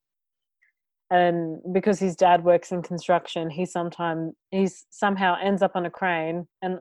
And 1.10 1.60
because 1.72 1.98
his 1.98 2.16
dad 2.16 2.42
works 2.42 2.72
in 2.72 2.82
construction 2.82 3.48
he 3.48 3.64
sometimes 3.64 4.32
he's 4.50 4.86
somehow 4.90 5.36
ends 5.40 5.62
up 5.62 5.76
on 5.76 5.86
a 5.86 5.90
crane 5.90 6.48
and 6.62 6.80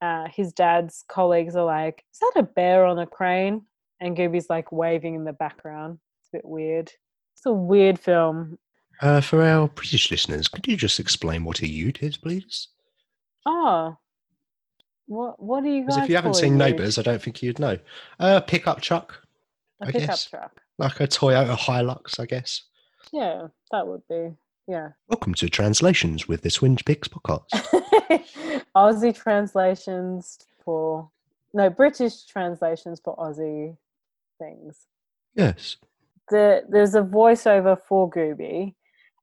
uh, 0.00 0.26
his 0.34 0.52
dad's 0.52 1.04
colleagues 1.08 1.54
are 1.54 1.64
like 1.64 2.02
is 2.12 2.18
that 2.18 2.40
a 2.40 2.42
bear 2.42 2.84
on 2.84 2.98
a 2.98 3.06
crane? 3.06 3.62
And 4.00 4.16
gooby's 4.16 4.50
like 4.50 4.72
waving 4.72 5.14
in 5.14 5.24
the 5.24 5.32
background. 5.32 5.98
It's 6.20 6.30
a 6.32 6.38
bit 6.38 6.44
weird. 6.44 6.90
It's 7.34 7.46
a 7.46 7.52
weird 7.52 8.00
film. 8.00 8.58
Uh, 9.00 9.20
for 9.20 9.42
our 9.42 9.68
British 9.68 10.10
listeners, 10.10 10.48
could 10.48 10.66
you 10.66 10.76
just 10.76 10.98
explain 10.98 11.44
what 11.44 11.60
a 11.62 11.68
ute 11.68 12.02
is, 12.02 12.16
please? 12.16 12.68
oh 13.46 13.96
what 15.12 15.42
what 15.42 15.62
do 15.62 15.70
you 15.70 15.86
guys 15.86 15.98
if 15.98 16.08
you 16.08 16.16
haven't 16.16 16.34
seen? 16.34 16.56
Neighbours, 16.56 16.98
I 16.98 17.02
don't 17.02 17.20
think 17.20 17.42
you'd 17.42 17.58
know. 17.58 17.78
A 18.18 18.40
pickup 18.40 18.80
truck, 18.80 19.22
a 19.82 19.86
I 19.88 19.92
pickup 19.92 20.08
guess. 20.08 20.24
truck 20.26 20.62
like 20.78 21.00
a 21.00 21.06
Toyota 21.06 21.56
Hilux, 21.56 22.18
I 22.18 22.26
guess. 22.26 22.62
yeah 23.12 23.48
that 23.70 23.86
would 23.86 24.02
be 24.08 24.30
yeah 24.66 24.88
Welcome 25.08 25.34
to 25.34 25.48
Translations 25.48 26.28
with 26.28 26.40
the 26.42 26.50
Twin 26.50 26.76
Peaks 26.76 27.08
podcast. 27.08 27.48
Aussie 28.76 29.14
translations 29.14 30.38
for 30.64 31.10
no 31.52 31.68
British 31.68 32.24
translations 32.24 33.00
for 33.04 33.14
Aussie 33.16 33.76
things. 34.38 34.86
yes. 35.34 35.76
The 36.30 36.62
there's 36.68 36.94
a 36.94 37.02
voiceover 37.02 37.76
for 37.86 38.08
Gooby, 38.10 38.74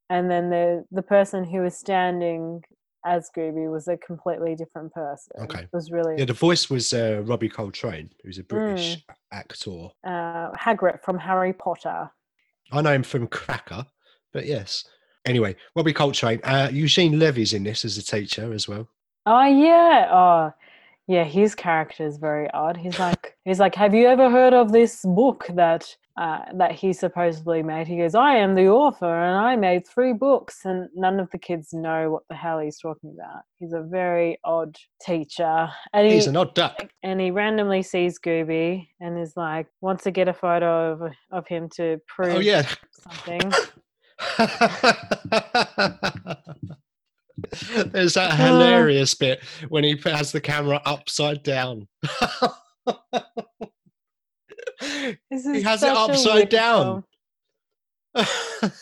and 0.09 0.29
then 0.29 0.49
the 0.51 0.85
the 0.91 1.01
person 1.01 1.43
who 1.45 1.63
is 1.65 1.75
standing 1.75 2.63
as 3.05 3.29
Gooby 3.35 3.71
was 3.71 3.87
a 3.87 3.97
completely 3.97 4.55
different 4.55 4.93
person. 4.93 5.31
Okay. 5.43 5.61
it 5.61 5.69
was 5.73 5.91
really 5.91 6.15
Yeah, 6.17 6.25
the 6.25 6.33
voice 6.33 6.69
was 6.69 6.93
uh, 6.93 7.21
Robbie 7.25 7.49
Coltrane, 7.49 8.09
who's 8.23 8.37
a 8.37 8.43
British 8.43 8.97
Mm. 8.97 9.03
actor. 9.31 9.87
uh, 10.03 10.51
Hagrid 10.57 11.01
from 11.03 11.17
Harry 11.17 11.53
Potter. 11.53 12.11
I 12.71 12.81
know 12.81 12.93
him 12.93 13.03
from 13.03 13.27
Cracker, 13.27 13.85
but 14.33 14.45
yes. 14.45 14.85
Anyway, 15.25 15.55
Robbie 15.75 15.93
Coltrane. 15.93 16.39
Uh, 16.43 16.69
Eugene 16.71 17.19
Levy's 17.19 17.53
in 17.53 17.63
this 17.63 17.83
as 17.85 17.97
a 17.97 18.03
teacher 18.03 18.53
as 18.53 18.67
well. 18.67 18.87
Oh 19.25 19.45
yeah, 19.45 20.07
oh 20.11 20.53
yeah. 21.07 21.23
His 21.23 21.55
character 21.55 22.05
is 22.05 22.17
very 22.17 22.49
odd. 22.51 22.77
He's 22.77 22.97
like 22.99 23.35
he's 23.45 23.59
like, 23.59 23.75
have 23.75 23.93
you 23.93 24.07
ever 24.07 24.29
heard 24.29 24.53
of 24.53 24.71
this 24.71 25.01
book 25.03 25.45
that 25.53 25.95
uh, 26.19 26.39
that 26.55 26.73
he 26.73 26.91
supposedly 26.93 27.63
made? 27.63 27.87
He 27.87 27.97
goes, 27.97 28.13
I 28.13 28.35
am 28.35 28.53
the 28.55 28.67
author, 28.67 29.21
and 29.23 29.37
I 29.37 29.55
made 29.55 29.87
three 29.87 30.11
books, 30.13 30.65
and 30.65 30.89
none 30.93 31.17
of 31.19 31.29
the 31.31 31.37
kids 31.37 31.71
know 31.73 32.11
what 32.11 32.23
the 32.29 32.35
hell 32.35 32.59
he's 32.59 32.77
talking 32.77 33.15
about. 33.17 33.43
He's 33.59 33.71
a 33.73 33.81
very 33.81 34.37
odd 34.43 34.75
teacher, 35.01 35.69
and 35.93 36.05
he 36.07 36.13
He's 36.15 36.27
an 36.27 36.35
odd 36.37 36.53
duck. 36.55 36.89
and 37.03 37.19
he 37.21 37.31
randomly 37.31 37.81
sees 37.83 38.19
Gooby 38.19 38.87
and 38.99 39.17
is 39.17 39.37
like 39.37 39.67
wants 39.81 40.03
to 40.03 40.11
get 40.11 40.27
a 40.27 40.33
photo 40.33 40.91
of 40.91 41.01
of 41.31 41.47
him 41.47 41.69
to 41.77 41.99
prove 42.07 42.35
Oh, 42.35 42.39
yeah. 42.39 42.67
something. 42.91 43.51
There's 47.85 48.15
that 48.15 48.31
Uh. 48.31 48.35
hilarious 48.35 49.13
bit 49.13 49.41
when 49.69 49.85
he 49.85 49.95
has 50.05 50.31
the 50.33 50.41
camera 50.41 50.81
upside 50.85 51.41
down. 51.43 51.87
He 55.53 55.61
has 55.61 55.83
it 55.83 55.89
upside 55.89 56.49
down. 56.49 57.03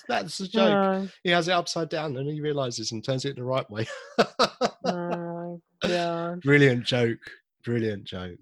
That's 0.07 0.37
the 0.37 0.47
joke. 0.47 1.09
He 1.23 1.29
has 1.31 1.47
it 1.47 1.51
upside 1.51 1.89
down 1.89 2.15
and 2.17 2.29
he 2.29 2.41
realizes 2.41 2.91
and 2.91 3.03
turns 3.03 3.25
it 3.25 3.35
the 3.35 3.43
right 3.43 3.69
way. 3.69 3.85
oh 4.17 5.59
my 5.83 5.87
god. 5.87 6.41
Brilliant 6.41 6.85
joke. 6.85 7.19
Brilliant 7.63 8.05
joke. 8.05 8.39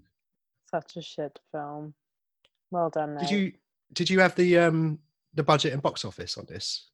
Such 0.70 0.96
a 0.96 1.02
shit 1.02 1.38
film. 1.52 1.94
Well 2.70 2.90
done, 2.90 3.14
mate. 3.14 3.22
Did 3.22 3.30
you 3.30 3.52
did 3.92 4.10
you 4.10 4.20
have 4.20 4.34
the 4.36 4.58
um 4.58 4.98
the 5.34 5.42
budget 5.42 5.72
and 5.72 5.82
box 5.82 6.04
office 6.04 6.38
on 6.38 6.46
this? 6.46 6.86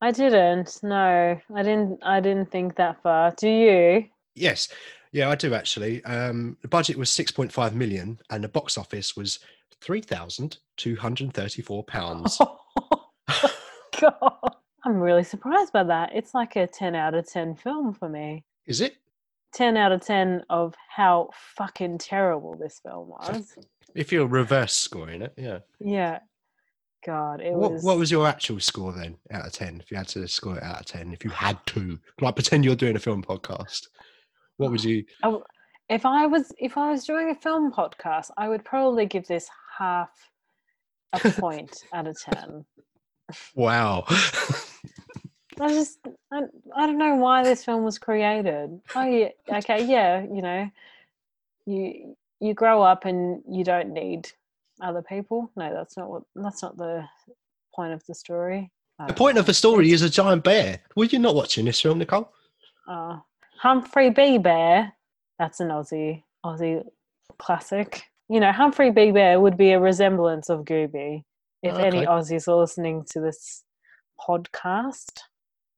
I 0.00 0.10
didn't. 0.10 0.80
No, 0.82 1.38
I 1.54 1.62
didn't. 1.62 2.00
I 2.02 2.20
didn't 2.20 2.50
think 2.50 2.76
that 2.76 3.02
far. 3.02 3.32
Do 3.36 3.48
you? 3.48 4.06
Yes. 4.34 4.68
Yeah, 5.12 5.28
I 5.30 5.34
do 5.34 5.54
actually. 5.54 6.04
Um 6.04 6.56
the 6.62 6.68
budget 6.68 6.96
was 6.96 7.10
6.5 7.10 7.74
million 7.74 8.18
and 8.30 8.42
the 8.42 8.48
box 8.48 8.76
office 8.78 9.16
was 9.16 9.38
3,234 9.84 11.84
pounds. 11.84 12.38
God, 14.00 14.54
I'm 14.84 14.96
really 14.98 15.24
surprised 15.24 15.72
by 15.72 15.84
that. 15.84 16.10
It's 16.14 16.34
like 16.34 16.56
a 16.56 16.66
ten 16.66 16.94
out 16.94 17.14
of 17.14 17.30
ten 17.30 17.54
film 17.54 17.94
for 17.94 18.08
me. 18.08 18.44
Is 18.66 18.80
it? 18.80 18.96
Ten 19.52 19.76
out 19.76 19.92
of 19.92 20.04
ten 20.04 20.42
of 20.50 20.74
how 20.88 21.30
fucking 21.56 21.98
terrible 21.98 22.56
this 22.56 22.80
film 22.84 23.08
was. 23.08 23.54
If 23.94 24.12
you're 24.12 24.26
reverse 24.26 24.74
scoring 24.74 25.22
it, 25.22 25.32
yeah. 25.36 25.58
Yeah. 25.78 26.18
God, 27.06 27.40
it 27.42 27.52
What, 27.52 27.72
was. 27.72 27.84
what 27.84 27.98
was 27.98 28.10
your 28.10 28.26
actual 28.26 28.58
score 28.60 28.90
then 28.92 29.18
out 29.30 29.46
of 29.46 29.52
10? 29.52 29.78
If 29.82 29.90
you 29.90 29.98
had 29.98 30.08
to 30.08 30.26
score 30.26 30.56
it 30.56 30.62
out 30.62 30.80
of 30.80 30.86
10, 30.86 31.12
if 31.12 31.22
you 31.22 31.30
had 31.30 31.58
to, 31.66 31.98
like 32.22 32.34
pretend 32.34 32.64
you're 32.64 32.74
doing 32.74 32.96
a 32.96 33.00
film 33.00 33.22
podcast, 33.22 33.88
what 34.56 34.70
would 34.70 34.82
you? 34.84 35.04
Oh, 35.22 35.44
if 35.90 36.06
I 36.06 36.24
was 36.26 36.50
if 36.58 36.78
I 36.78 36.90
was 36.90 37.04
doing 37.04 37.28
a 37.30 37.34
film 37.34 37.70
podcast, 37.70 38.30
I 38.38 38.48
would 38.48 38.64
probably 38.64 39.04
give 39.06 39.26
this 39.26 39.48
half 39.78 40.10
a 41.12 41.18
point 41.40 41.84
out 41.92 42.06
of 42.06 42.20
ten. 42.20 42.64
Wow. 43.54 44.04
I 45.60 45.68
just 45.68 45.98
I, 46.32 46.42
I 46.76 46.86
don't 46.86 46.98
know 46.98 47.14
why 47.16 47.44
this 47.44 47.64
film 47.64 47.84
was 47.84 47.98
created. 47.98 48.80
Oh 48.94 49.04
yeah, 49.04 49.28
okay, 49.48 49.84
yeah, 49.84 50.22
you 50.22 50.42
know, 50.42 50.70
you 51.66 52.16
you 52.40 52.54
grow 52.54 52.82
up 52.82 53.04
and 53.04 53.42
you 53.48 53.64
don't 53.64 53.92
need 53.92 54.30
other 54.82 55.02
people. 55.02 55.50
No, 55.56 55.72
that's 55.72 55.96
not 55.96 56.10
what 56.10 56.22
that's 56.34 56.62
not 56.62 56.76
the 56.76 57.04
point 57.74 57.92
of 57.92 58.04
the 58.06 58.14
story. 58.14 58.70
The 59.08 59.14
point 59.14 59.38
of 59.38 59.46
the 59.46 59.54
story 59.54 59.90
is 59.90 60.02
a 60.02 60.10
giant 60.10 60.44
bear. 60.44 60.78
Were 60.94 61.06
you 61.06 61.18
not 61.18 61.34
watching 61.34 61.64
this 61.64 61.80
film, 61.80 61.98
Nicole? 61.98 62.30
Uh, 62.88 63.18
Humphrey 63.58 64.10
B. 64.10 64.38
Bear. 64.38 64.92
That's 65.38 65.58
an 65.58 65.68
Aussie 65.68 66.22
Aussie 66.44 66.84
classic. 67.38 68.04
You 68.28 68.40
know, 68.40 68.52
Humphrey 68.52 68.90
B. 68.90 69.10
Bear 69.10 69.40
would 69.40 69.56
be 69.56 69.72
a 69.72 69.80
resemblance 69.80 70.48
of 70.48 70.60
Gooby 70.64 71.24
if 71.62 71.76
any 71.78 72.06
Aussies 72.06 72.48
are 72.48 72.56
listening 72.56 73.04
to 73.10 73.20
this 73.20 73.64
podcast. 74.20 75.12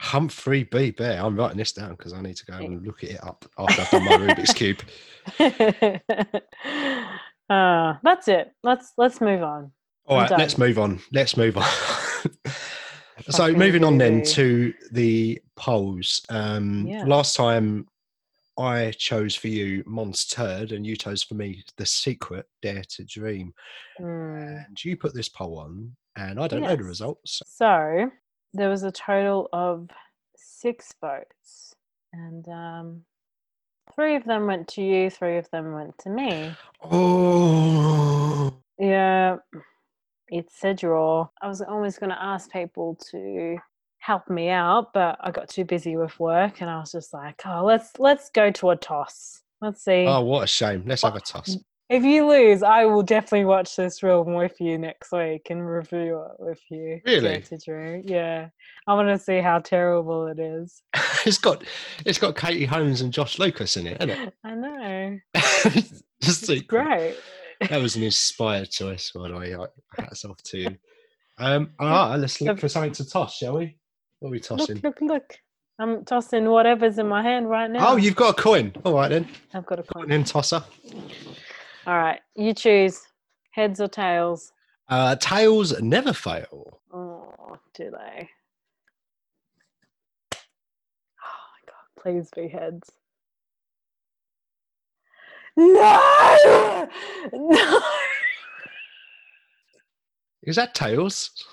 Humphrey 0.00 0.64
B. 0.64 0.90
Bear. 0.90 1.20
I'm 1.22 1.36
writing 1.36 1.58
this 1.58 1.72
down 1.72 1.90
because 1.90 2.12
I 2.12 2.20
need 2.20 2.36
to 2.36 2.46
go 2.46 2.54
and 2.54 2.86
look 2.86 3.02
it 3.02 3.22
up 3.24 3.44
after 3.58 3.82
I've 3.82 3.90
done 3.90 4.04
my 4.04 4.34
Rubik's 4.34 4.52
Cube. 4.52 4.82
uh, 7.50 7.94
that's 8.02 8.28
it. 8.28 8.52
Let's 8.62 8.92
let's 8.96 9.20
move 9.20 9.42
on. 9.42 9.72
All 10.06 10.18
right, 10.18 10.30
let's 10.30 10.58
move 10.58 10.78
on. 10.78 11.00
Let's 11.12 11.36
move 11.36 11.56
on. 11.56 11.68
so 13.30 13.52
moving 13.52 13.82
on 13.82 13.98
then 13.98 14.22
to 14.22 14.72
the 14.92 15.40
polls. 15.56 16.20
Um, 16.28 16.86
Yeah. 16.86 17.04
Last 17.06 17.34
time 17.34 17.88
I 18.58 18.92
chose 18.92 19.34
for 19.34 19.48
you 19.48 19.84
Monstered 19.84 20.72
and 20.72 20.86
you 20.86 20.96
chose 20.96 21.22
for 21.22 21.34
me 21.34 21.62
The 21.76 21.86
Secret 21.86 22.46
Dare 22.62 22.84
to 22.90 23.04
Dream. 23.04 23.52
Mm. 24.00 24.66
And 24.66 24.84
you 24.84 24.96
put 24.96 25.14
this 25.14 25.28
poll 25.28 25.58
on 25.58 25.94
and 26.16 26.40
I 26.40 26.48
don't 26.48 26.62
know 26.62 26.76
the 26.76 26.84
results. 26.84 27.42
So 27.46 28.10
there 28.54 28.70
was 28.70 28.82
a 28.82 28.90
total 28.90 29.48
of 29.52 29.90
six 30.36 30.94
votes, 31.00 31.74
and 32.12 32.48
um, 32.48 33.02
three 33.94 34.16
of 34.16 34.24
them 34.24 34.46
went 34.46 34.68
to 34.68 34.82
you, 34.82 35.10
three 35.10 35.36
of 35.36 35.48
them 35.50 35.72
went 35.72 35.98
to 35.98 36.10
me. 36.10 36.54
Oh, 36.82 38.56
Yeah, 38.78 39.36
it's 40.28 40.64
a 40.64 40.74
draw. 40.74 41.28
I 41.40 41.48
was 41.48 41.60
always 41.60 41.98
going 41.98 42.10
to 42.10 42.22
ask 42.22 42.50
people 42.50 42.98
to 43.10 43.58
help 44.06 44.30
me 44.30 44.48
out, 44.50 44.92
but 44.94 45.18
I 45.20 45.32
got 45.32 45.48
too 45.48 45.64
busy 45.64 45.96
with 45.96 46.18
work, 46.20 46.60
and 46.60 46.70
I 46.70 46.78
was 46.78 46.92
just 46.92 47.12
like, 47.12 47.42
"Oh, 47.44 47.64
let's 47.64 47.90
let's 47.98 48.30
go 48.30 48.52
to 48.52 48.70
a 48.70 48.76
toss. 48.76 49.42
Let's 49.60 49.84
see. 49.84 50.06
oh, 50.06 50.20
what 50.20 50.44
a 50.44 50.46
shame. 50.46 50.84
Let's 50.86 51.02
have 51.02 51.16
a 51.16 51.20
toss. 51.20 51.56
If 51.88 52.02
you 52.02 52.26
lose, 52.26 52.64
I 52.64 52.84
will 52.84 53.04
definitely 53.04 53.44
watch 53.44 53.76
this 53.76 54.00
film 54.00 54.34
with 54.34 54.60
you 54.60 54.76
next 54.76 55.12
week 55.12 55.46
and 55.50 55.64
review 55.64 56.20
it 56.20 56.40
with 56.40 56.58
you. 56.68 57.00
Really? 57.06 57.44
Dream. 57.64 58.02
Yeah, 58.04 58.48
I 58.88 58.94
want 58.94 59.06
to 59.08 59.24
see 59.24 59.38
how 59.38 59.60
terrible 59.60 60.26
it 60.26 60.40
is. 60.40 60.82
it's 61.24 61.38
got 61.38 61.62
it's 62.04 62.18
got 62.18 62.34
Katie 62.34 62.64
Holmes 62.64 63.02
and 63.02 63.12
Josh 63.12 63.38
Lucas 63.38 63.76
in 63.76 63.86
it, 63.86 64.02
isn't 64.02 64.10
it? 64.10 64.34
I 64.42 64.54
know. 64.56 65.18
it? 65.34 66.02
The 66.22 66.32
Secret. 66.32 66.66
Great. 66.66 67.16
That 67.70 67.80
was 67.80 67.94
an 67.94 68.02
inspired 68.02 68.68
choice, 68.68 69.12
by 69.14 69.28
the 69.28 69.36
way. 69.36 69.56
Hats 69.96 70.24
off 70.24 70.42
to 70.42 70.58
you. 70.58 70.76
Um, 71.38 71.70
all 71.78 71.88
right, 71.88 72.16
let's 72.16 72.40
Look- 72.40 72.58
for 72.58 72.68
something 72.68 72.92
to 72.94 73.08
toss, 73.08 73.36
shall 73.36 73.58
we? 73.58 73.76
What 74.20 74.28
are 74.28 74.32
we 74.32 74.40
tossing? 74.40 74.76
Look, 74.76 75.00
look, 75.00 75.00
look. 75.02 75.38
I'm 75.78 76.04
tossing 76.06 76.46
whatever's 76.48 76.98
in 76.98 77.06
my 77.06 77.22
hand 77.22 77.50
right 77.50 77.70
now. 77.70 77.92
Oh, 77.92 77.96
you've 77.96 78.16
got 78.16 78.38
a 78.38 78.42
coin. 78.42 78.72
All 78.84 78.94
right 78.94 79.08
then. 79.10 79.28
I've 79.52 79.66
got 79.66 79.78
a 79.78 79.82
Coin 79.82 80.04
coin. 80.04 80.12
in 80.12 80.24
tosser. 80.24 80.64
All 81.86 81.98
right, 81.98 82.20
you 82.34 82.54
choose 82.54 83.00
heads 83.50 83.80
or 83.80 83.88
tails. 83.88 84.52
Uh, 84.88 85.16
tails 85.16 85.78
never 85.82 86.12
fail. 86.14 86.80
Oh, 86.92 87.58
do 87.74 87.90
they? 87.90 88.28
Oh 91.22 91.44
my 91.52 91.60
god, 91.66 92.02
please 92.02 92.30
be 92.34 92.48
heads. 92.48 92.90
No! 95.56 96.88
No! 97.32 97.80
Is 100.44 100.56
that 100.56 100.74
tails? 100.74 101.44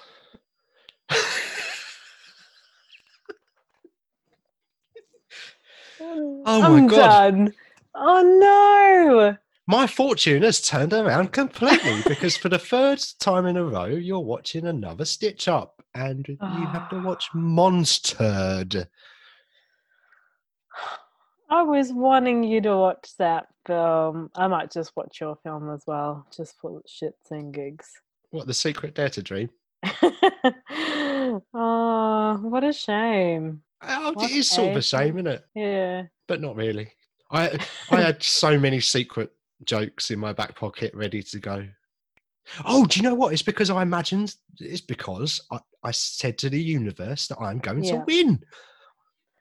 Oh 6.15 6.61
my 6.61 6.67
I'm 6.67 6.87
God. 6.87 6.97
done. 6.97 7.53
Oh 7.95 8.21
no! 8.39 9.37
My 9.65 9.87
fortune 9.87 10.43
has 10.43 10.61
turned 10.61 10.93
around 10.93 11.31
completely 11.31 12.01
because 12.05 12.35
for 12.35 12.49
the 12.49 12.59
third 12.59 13.01
time 13.19 13.45
in 13.45 13.55
a 13.55 13.63
row, 13.63 13.85
you're 13.85 14.19
watching 14.19 14.65
another 14.67 15.05
Stitch 15.05 15.47
Up, 15.47 15.81
and 15.95 16.27
you 16.27 16.37
have 16.39 16.89
to 16.89 17.01
watch 17.01 17.29
Monstered. 17.35 18.87
I 21.49 21.61
was 21.61 21.93
wanting 21.93 22.43
you 22.43 22.61
to 22.61 22.75
watch 22.75 23.11
that 23.19 23.47
film. 23.65 24.31
I 24.35 24.47
might 24.47 24.71
just 24.71 24.91
watch 24.95 25.21
your 25.21 25.37
film 25.43 25.69
as 25.71 25.83
well, 25.85 26.25
just 26.35 26.55
for 26.59 26.81
shits 26.87 27.31
and 27.31 27.53
gigs. 27.53 27.89
What 28.31 28.47
the 28.47 28.53
secret 28.53 28.95
dare 28.95 29.09
to 29.09 29.21
dream? 29.21 29.49
oh, 31.53 32.39
what 32.41 32.63
a 32.63 32.73
shame. 32.73 33.61
Oh, 33.87 34.13
it 34.23 34.31
is 34.31 34.49
sort 34.49 34.69
of 34.69 34.75
a 34.75 34.79
a 34.79 34.81
shame, 34.81 35.17
isn't 35.17 35.27
it? 35.27 35.45
Yeah. 35.55 36.03
But 36.27 36.41
not 36.41 36.55
really. 36.55 36.91
I 37.31 37.59
I 37.89 38.01
had 38.01 38.21
so 38.23 38.59
many 38.59 38.79
secret 38.79 39.31
jokes 39.65 40.11
in 40.11 40.19
my 40.19 40.33
back 40.33 40.55
pocket 40.55 40.93
ready 40.93 41.21
to 41.23 41.39
go. 41.39 41.67
Oh, 42.65 42.85
do 42.85 42.99
you 42.99 43.03
know 43.03 43.15
what? 43.15 43.33
It's 43.33 43.41
because 43.41 43.69
I 43.69 43.81
imagined. 43.81 44.35
It's 44.59 44.81
because 44.81 45.39
I, 45.51 45.59
I 45.83 45.91
said 45.91 46.37
to 46.39 46.49
the 46.49 46.61
universe 46.61 47.27
that 47.27 47.39
I'm 47.39 47.59
going 47.59 47.83
Yeah. 47.83 47.99
to 47.99 48.03
win. 48.05 48.43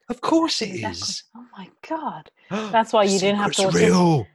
Of 0.08 0.20
course 0.20 0.62
it 0.62 0.70
Exactly. 0.70 0.90
is. 0.90 1.24
Oh 1.36 1.46
my 1.56 1.70
god. 1.88 2.30
That's 2.72 2.92
why 2.92 3.04
you 3.04 3.18
didn't 3.18 3.38
have 3.38 3.52
to 3.52 3.64
watch 3.64 3.74
real. 3.74 4.26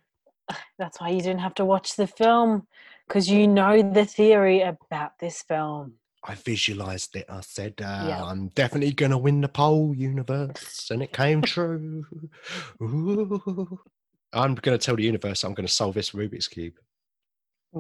That's 0.80 1.00
why 1.00 1.10
you 1.10 1.22
didn't 1.22 1.40
have 1.40 1.56
to 1.56 1.66
watch 1.66 1.96
the 1.96 2.08
film 2.08 2.68
because 3.08 3.30
you 3.30 3.48
know 3.48 3.82
the 3.82 4.06
theory 4.06 4.62
about 4.62 5.18
this 5.20 5.42
film. 5.44 5.94
I 6.30 6.36
visualized 6.36 7.16
it. 7.16 7.26
I 7.30 7.42
said, 7.42 7.76
uh, 7.82 8.06
Yeah. 8.10 8.24
I'm 8.24 8.50
definitely 8.50 8.92
going 8.92 9.12
to 9.12 9.18
win 9.18 9.42
the 9.42 9.48
poll 9.48 9.96
universe. 9.96 10.90
And 10.92 11.02
it 11.02 11.14
came 11.14 11.42
true. 11.56 12.06
Ooh. 12.82 13.80
I'm 14.34 14.56
going 14.56 14.78
to 14.78 14.86
tell 14.86 14.96
the 14.98 15.04
universe 15.04 15.44
I'm 15.44 15.54
going 15.54 15.66
to 15.68 15.74
solve 15.74 15.96
this 15.96 16.12
Rubik's 16.12 16.48
Cube. 16.48 16.74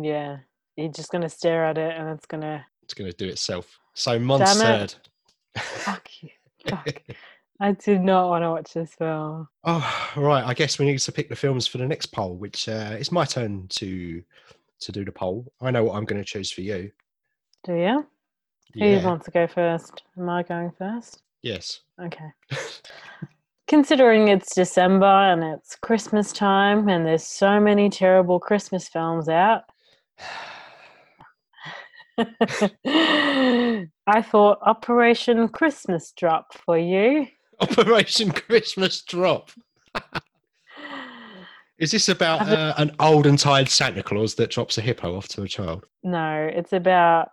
Yeah. 0.01 0.37
You're 0.75 0.91
just 0.91 1.11
gonna 1.11 1.27
stare 1.29 1.65
at 1.65 1.77
it 1.79 1.95
and 1.97 2.07
it's 2.09 2.27
gonna 2.27 2.63
It's 2.83 2.93
going 2.93 3.09
to 3.11 3.17
do 3.17 3.27
itself. 3.27 3.79
So, 3.95 4.11
Damn 4.13 4.27
Monstered. 4.27 4.95
it. 5.55 5.61
fuck 5.61 6.07
you. 6.21 6.29
Fuck. 6.69 7.01
I 7.59 7.71
did 7.71 8.01
not 8.01 8.29
want 8.29 8.43
to 8.43 8.51
watch 8.51 8.73
this 8.73 8.93
film. 8.93 9.47
Oh, 9.63 10.11
right. 10.17 10.43
I 10.45 10.53
guess 10.53 10.77
we 10.77 10.85
need 10.85 10.99
to 10.99 11.11
pick 11.11 11.29
the 11.29 11.35
films 11.35 11.65
for 11.65 11.79
the 11.79 11.87
next 11.87 12.07
poll, 12.07 12.35
which 12.35 12.69
uh, 12.69 12.95
it's 12.99 13.11
my 13.11 13.25
turn 13.25 13.67
to 13.69 14.21
to 14.81 14.91
do 14.91 15.03
the 15.03 15.11
poll. 15.11 15.51
I 15.61 15.71
know 15.71 15.85
what 15.85 15.95
I'm 15.95 16.05
going 16.05 16.21
to 16.21 16.25
choose 16.25 16.51
for 16.51 16.61
you. 16.61 16.91
Do 17.63 17.73
you? 17.73 18.05
Who 18.73 18.85
Yeah. 18.85 19.05
wants 19.05 19.25
to 19.25 19.31
go 19.31 19.47
first? 19.47 20.03
Am 20.17 20.29
I 20.29 20.43
going 20.43 20.71
first? 20.71 21.21
Yes. 21.41 21.81
Okay. 22.01 22.31
Considering 23.67 24.29
it's 24.29 24.55
December 24.55 25.05
and 25.05 25.43
it's 25.43 25.75
Christmas 25.75 26.31
time 26.31 26.87
and 26.87 27.05
there's 27.05 27.27
so 27.27 27.59
many 27.59 27.89
terrible 27.89 28.39
Christmas 28.39 28.87
films 28.87 29.27
out, 29.29 29.63
I 32.17 32.25
thought 34.23 34.59
Operation 34.61 35.49
Christmas 35.49 36.11
Drop 36.15 36.53
for 36.65 36.77
you. 36.77 37.27
Operation 37.59 38.31
Christmas 38.31 39.01
Drop. 39.03 39.51
Is 41.79 41.91
this 41.91 42.09
about 42.09 42.41
uh, 42.49 42.73
an 42.77 42.95
old 42.99 43.27
and 43.27 43.37
tired 43.37 43.69
Santa 43.69 44.01
Claus 44.01 44.33
that 44.35 44.49
drops 44.49 44.79
a 44.79 44.81
hippo 44.81 45.15
off 45.15 45.27
to 45.29 45.43
a 45.43 45.47
child? 45.47 45.85
No, 46.03 46.49
it's 46.51 46.73
about 46.73 47.29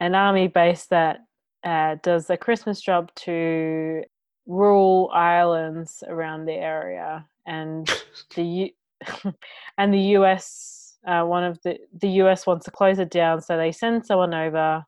an 0.00 0.14
army 0.14 0.48
base 0.48 0.86
that 0.86 1.20
uh, 1.64 1.96
does 2.02 2.30
a 2.30 2.36
Christmas 2.36 2.80
job 2.80 3.12
to 3.16 4.02
rural 4.46 5.10
islands 5.12 6.04
around 6.06 6.46
the 6.46 6.52
area, 6.54 7.26
and 7.46 7.88
the 8.34 8.42
U- 8.42 9.32
and 9.78 9.92
the 9.92 10.00
US, 10.18 10.98
uh, 11.06 11.22
one 11.24 11.44
of 11.44 11.60
the 11.62 11.78
the 12.00 12.08
US 12.22 12.46
wants 12.46 12.64
to 12.66 12.70
close 12.70 12.98
it 12.98 13.10
down, 13.10 13.40
so 13.40 13.56
they 13.56 13.72
send 13.72 14.06
someone 14.06 14.34
over, 14.34 14.84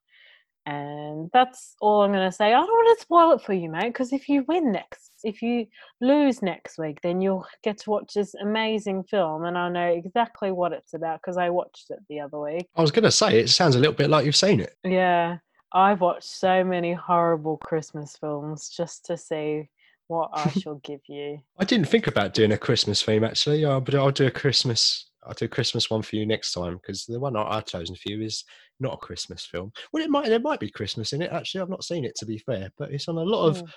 and 0.69 1.31
that's 1.33 1.77
all 1.81 2.03
I'm 2.03 2.13
going 2.13 2.29
to 2.29 2.37
say. 2.37 2.49
I 2.49 2.61
don't 2.61 2.67
want 2.67 2.99
to 2.99 3.03
spoil 3.03 3.33
it 3.33 3.41
for 3.41 3.55
you, 3.55 3.71
mate, 3.71 3.89
because 3.89 4.13
if 4.13 4.29
you 4.29 4.45
win 4.47 4.71
next, 4.71 5.13
if 5.25 5.41
you 5.41 5.67
lose 6.03 6.43
next 6.43 6.77
week, 6.77 6.99
then 7.03 7.23
you'll 7.23 7.47
get 7.65 7.79
to 7.79 7.91
watch 7.91 8.13
this 8.13 8.35
amazing 8.35 9.05
film, 9.05 9.45
and 9.45 9.57
I'll 9.57 9.71
know 9.71 9.89
exactly 9.89 10.53
what 10.53 10.73
it's 10.73 10.93
about 10.93 11.23
because 11.23 11.39
I 11.39 11.49
watched 11.49 11.87
it 11.91 12.01
the 12.11 12.21
other 12.21 12.39
week. 12.39 12.69
I 12.77 12.83
was 12.83 12.91
going 12.91 13.05
to 13.05 13.11
say, 13.11 13.41
it 13.41 13.49
sounds 13.49 13.77
a 13.77 13.79
little 13.79 13.95
bit 13.95 14.11
like 14.11 14.27
you've 14.27 14.37
seen 14.37 14.61
it. 14.61 14.77
Yeah, 14.85 15.39
I've 15.73 16.03
watched 16.03 16.29
so 16.29 16.63
many 16.63 16.93
horrible 16.93 17.57
Christmas 17.57 18.17
films 18.21 18.69
just 18.69 19.07
to 19.07 19.17
see 19.17 19.71
what 20.09 20.29
I 20.35 20.51
shall 20.61 20.77
give 20.85 21.01
you. 21.09 21.39
I 21.59 21.65
didn't 21.65 21.89
think 21.89 22.07
about 22.09 22.35
doing 22.35 22.53
a 22.53 22.59
Christmas 22.59 23.03
theme 23.03 23.25
actually, 23.25 23.65
but 23.65 23.95
I'll 23.95 24.11
do 24.11 24.27
a 24.27 24.31
Christmas. 24.31 25.07
I'll 25.27 25.35
do 25.35 25.45
a 25.47 25.49
Christmas 25.49 25.91
one 25.91 26.03
for 26.03 26.17
you 26.17 26.25
next 26.27 26.53
time 26.53 26.75
because 26.77 27.05
the 27.05 27.19
one 27.21 27.37
I've 27.37 27.67
chosen 27.67 27.95
for 27.97 28.11
you 28.11 28.23
is 28.23 28.45
not 28.81 28.95
a 28.95 28.99
Christmas 28.99 29.45
film. 29.45 29.73
Well, 29.93 30.03
it 30.03 30.11
might 30.11 30.29
there 30.29 30.39
might 30.41 30.61
be 30.61 30.71
Christmas 30.71 31.13
in 31.13 31.23
it. 31.23 31.33
Actually, 31.33 31.63
I've 31.63 31.69
not 31.69 31.85
seen 31.85 32.05
it 32.05 32.15
to 32.17 32.27
be 32.27 32.39
fair, 32.39 32.71
but 32.79 32.93
it's 32.93 33.09
on 33.09 33.17
a 33.19 33.23
lot 33.23 33.47
of 33.49 33.63
Mm. 33.63 33.69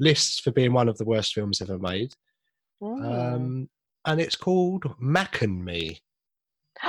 lists 0.00 0.40
for 0.40 0.50
being 0.52 0.72
one 0.72 0.88
of 0.88 0.96
the 0.98 1.04
worst 1.04 1.34
films 1.34 1.60
ever 1.60 1.78
made. 1.78 2.14
Mm. 2.82 3.34
Um, 3.34 3.68
and 4.06 4.20
it's 4.20 4.36
called 4.36 4.94
Mac 4.98 5.42
and 5.42 5.64
Me. 5.64 6.00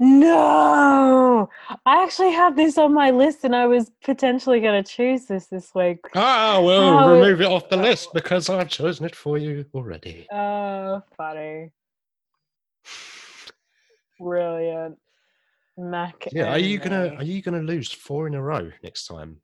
no, 0.00 1.48
I 1.86 2.02
actually 2.02 2.32
have 2.32 2.56
this 2.56 2.76
on 2.78 2.92
my 2.92 3.10
list, 3.10 3.44
and 3.44 3.54
I 3.56 3.66
was 3.66 3.90
potentially 4.04 4.60
going 4.60 4.82
to 4.82 4.90
choose 4.90 5.26
this 5.26 5.46
this 5.46 5.74
week. 5.74 5.98
Ah, 6.14 6.60
well, 6.62 7.08
it- 7.10 7.20
remove 7.20 7.40
it 7.40 7.46
off 7.46 7.68
the 7.68 7.76
list 7.76 8.12
because 8.14 8.48
I've 8.48 8.68
chosen 8.68 9.06
it 9.06 9.14
for 9.16 9.38
you 9.38 9.64
already. 9.74 10.26
Oh, 10.32 11.02
funny, 11.16 11.72
brilliant. 14.18 14.98
Mac. 15.76 16.26
Yeah, 16.32 16.50
are 16.50 16.58
you 16.58 16.78
gonna 16.78 17.14
are 17.16 17.22
you 17.24 17.40
gonna 17.40 17.62
lose 17.62 17.92
four 17.92 18.26
in 18.26 18.34
a 18.34 18.42
row 18.42 18.70
next 18.82 19.06
time? 19.06 19.40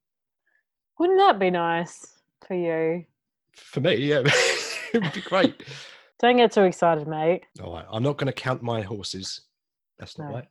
Wouldn't 0.99 1.19
that 1.19 1.39
be 1.39 1.51
nice 1.51 2.07
for 2.47 2.55
you? 2.55 3.05
For 3.55 3.81
me, 3.81 3.95
yeah, 3.97 4.23
it 4.93 5.03
would 5.03 5.13
be 5.13 5.21
great. 5.21 5.63
Don't 6.21 6.37
get 6.37 6.53
too 6.53 6.63
excited, 6.63 7.07
mate. 7.07 7.45
All 7.63 7.75
right, 7.75 7.87
I'm 7.91 8.03
not 8.03 8.17
going 8.17 8.27
to 8.27 8.33
count 8.33 8.63
my 8.63 8.81
horses. 8.83 9.43
That's 9.99 10.19
not 10.19 10.29
No. 10.29 10.35
right. 10.37 10.49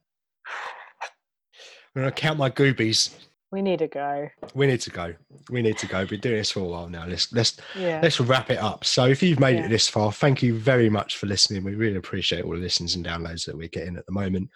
I'm 1.96 2.02
going 2.02 2.06
to 2.06 2.12
count 2.12 2.38
my 2.40 2.50
goobies. 2.50 3.14
We 3.54 3.62
need 3.62 3.78
to 3.80 3.88
go. 3.88 4.28
We 4.56 4.66
need 4.66 4.82
to 4.82 4.90
go. 4.90 5.14
We 5.52 5.62
need 5.62 5.78
to 5.78 5.86
go. 5.86 6.00
We've 6.00 6.10
been 6.10 6.22
doing 6.22 6.38
this 6.38 6.50
for 6.50 6.62
a 6.62 6.64
while 6.64 6.90
now. 6.90 7.06
Let's 7.06 7.32
let's 7.32 7.56
Yeah. 7.78 8.00
let's 8.02 8.20
wrap 8.20 8.50
it 8.50 8.58
up. 8.58 8.84
So 8.84 9.06
if 9.06 9.22
you've 9.22 9.40
made 9.40 9.58
Yeah. 9.58 9.66
it 9.66 9.70
this 9.70 9.88
far, 9.88 10.12
thank 10.12 10.42
you 10.42 10.58
very 10.58 10.90
much 10.90 11.18
for 11.18 11.28
listening. 11.28 11.64
We 11.64 11.76
really 11.76 11.98
appreciate 11.98 12.46
all 12.46 12.54
the 12.54 12.58
listens 12.58 12.96
and 12.96 13.06
downloads 13.06 13.46
that 13.46 13.56
we're 13.56 13.68
getting 13.68 13.96
at 13.96 14.08
the 14.08 14.12
moment. 14.12 14.50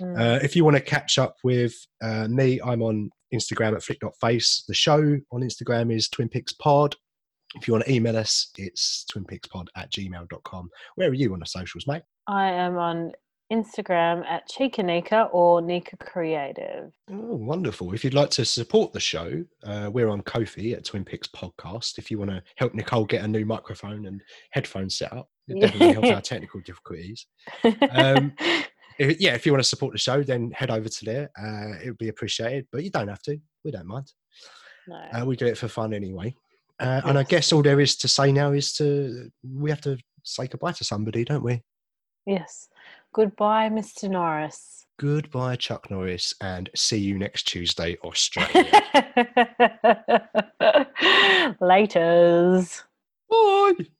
Mm. 0.00 0.18
Uh, 0.18 0.38
if 0.42 0.56
you 0.56 0.64
want 0.64 0.78
to 0.78 0.82
catch 0.82 1.18
up 1.18 1.36
with 1.44 1.74
uh, 2.02 2.26
me, 2.28 2.58
I'm 2.64 2.80
on 2.80 3.10
Instagram 3.34 3.74
at 3.76 3.82
flick.face. 3.82 4.64
The 4.66 4.72
show 4.72 4.96
on 5.30 5.42
Instagram 5.42 5.94
is 5.94 6.08
Twin 6.08 6.30
Peaks 6.30 6.54
Pod. 6.54 6.96
If 7.54 7.68
you 7.68 7.74
want 7.74 7.84
to 7.84 7.92
email 7.92 8.16
us, 8.16 8.50
it's 8.56 9.04
twinpeakspod 9.12 9.66
at 9.76 9.92
gmail.com. 9.92 10.70
Where 10.94 11.10
are 11.10 11.14
you 11.14 11.34
on 11.34 11.40
the 11.40 11.46
socials, 11.46 11.86
mate? 11.86 12.02
I 12.26 12.46
am 12.46 12.78
on 12.78 13.12
Instagram 13.52 14.24
at 14.26 14.46
Chica 14.48 14.82
Nika 14.82 15.24
or 15.32 15.62
Nika 15.62 15.96
Creative. 15.96 16.92
Oh, 17.10 17.36
wonderful. 17.36 17.94
If 17.94 18.04
you'd 18.04 18.14
like 18.14 18.30
to 18.30 18.44
support 18.44 18.92
the 18.92 19.00
show, 19.00 19.44
uh, 19.64 19.90
we're 19.92 20.08
on 20.10 20.22
Ko-fi 20.22 20.72
at 20.74 20.84
Twin 20.84 21.04
Peaks 21.04 21.28
Podcast. 21.28 21.98
If 21.98 22.10
you 22.10 22.18
want 22.18 22.30
to 22.30 22.42
help 22.56 22.74
Nicole 22.74 23.06
get 23.06 23.24
a 23.24 23.28
new 23.28 23.46
microphone 23.46 24.06
and 24.06 24.20
headphones 24.50 24.98
set 24.98 25.12
up, 25.12 25.28
it 25.48 25.60
definitely 25.60 25.92
helps 25.94 26.10
our 26.10 26.20
technical 26.32 26.60
difficulties. 26.60 27.26
Um, 27.92 28.32
If, 29.00 29.20
yeah, 29.20 29.34
if 29.34 29.46
you 29.46 29.52
want 29.52 29.62
to 29.62 29.68
support 29.68 29.92
the 29.92 29.98
show, 29.98 30.24
then 30.24 30.50
head 30.50 30.72
over 30.72 30.88
to 30.88 31.04
there. 31.04 31.30
Uh, 31.40 31.78
it 31.80 31.86
would 31.86 31.98
be 31.98 32.08
appreciated, 32.08 32.66
but 32.72 32.82
you 32.82 32.90
don't 32.90 33.06
have 33.06 33.22
to. 33.22 33.38
We 33.64 33.70
don't 33.70 33.86
mind. 33.86 34.10
no. 34.88 34.96
Uh, 35.12 35.24
we 35.24 35.36
do 35.36 35.46
it 35.46 35.56
for 35.56 35.68
fun 35.68 35.94
anyway. 35.94 36.34
Uh, 36.80 37.00
And 37.04 37.16
I 37.16 37.22
guess 37.22 37.52
all 37.52 37.62
there 37.62 37.78
is 37.78 37.94
to 37.98 38.08
say 38.08 38.32
now 38.32 38.50
is 38.50 38.72
to 38.72 39.30
we 39.48 39.70
have 39.70 39.80
to 39.82 39.98
say 40.24 40.48
goodbye 40.48 40.72
to 40.72 40.82
somebody, 40.82 41.24
don't 41.24 41.44
we? 41.44 41.62
yes. 42.26 42.68
Goodbye, 43.12 43.68
Mr. 43.68 44.08
Norris. 44.10 44.86
Goodbye, 44.98 45.56
Chuck 45.56 45.90
Norris, 45.90 46.34
and 46.40 46.70
see 46.74 46.98
you 46.98 47.18
next 47.18 47.44
Tuesday, 47.44 47.96
Australia. 48.02 48.48
Laters. 51.60 52.82
Bye. 53.30 53.86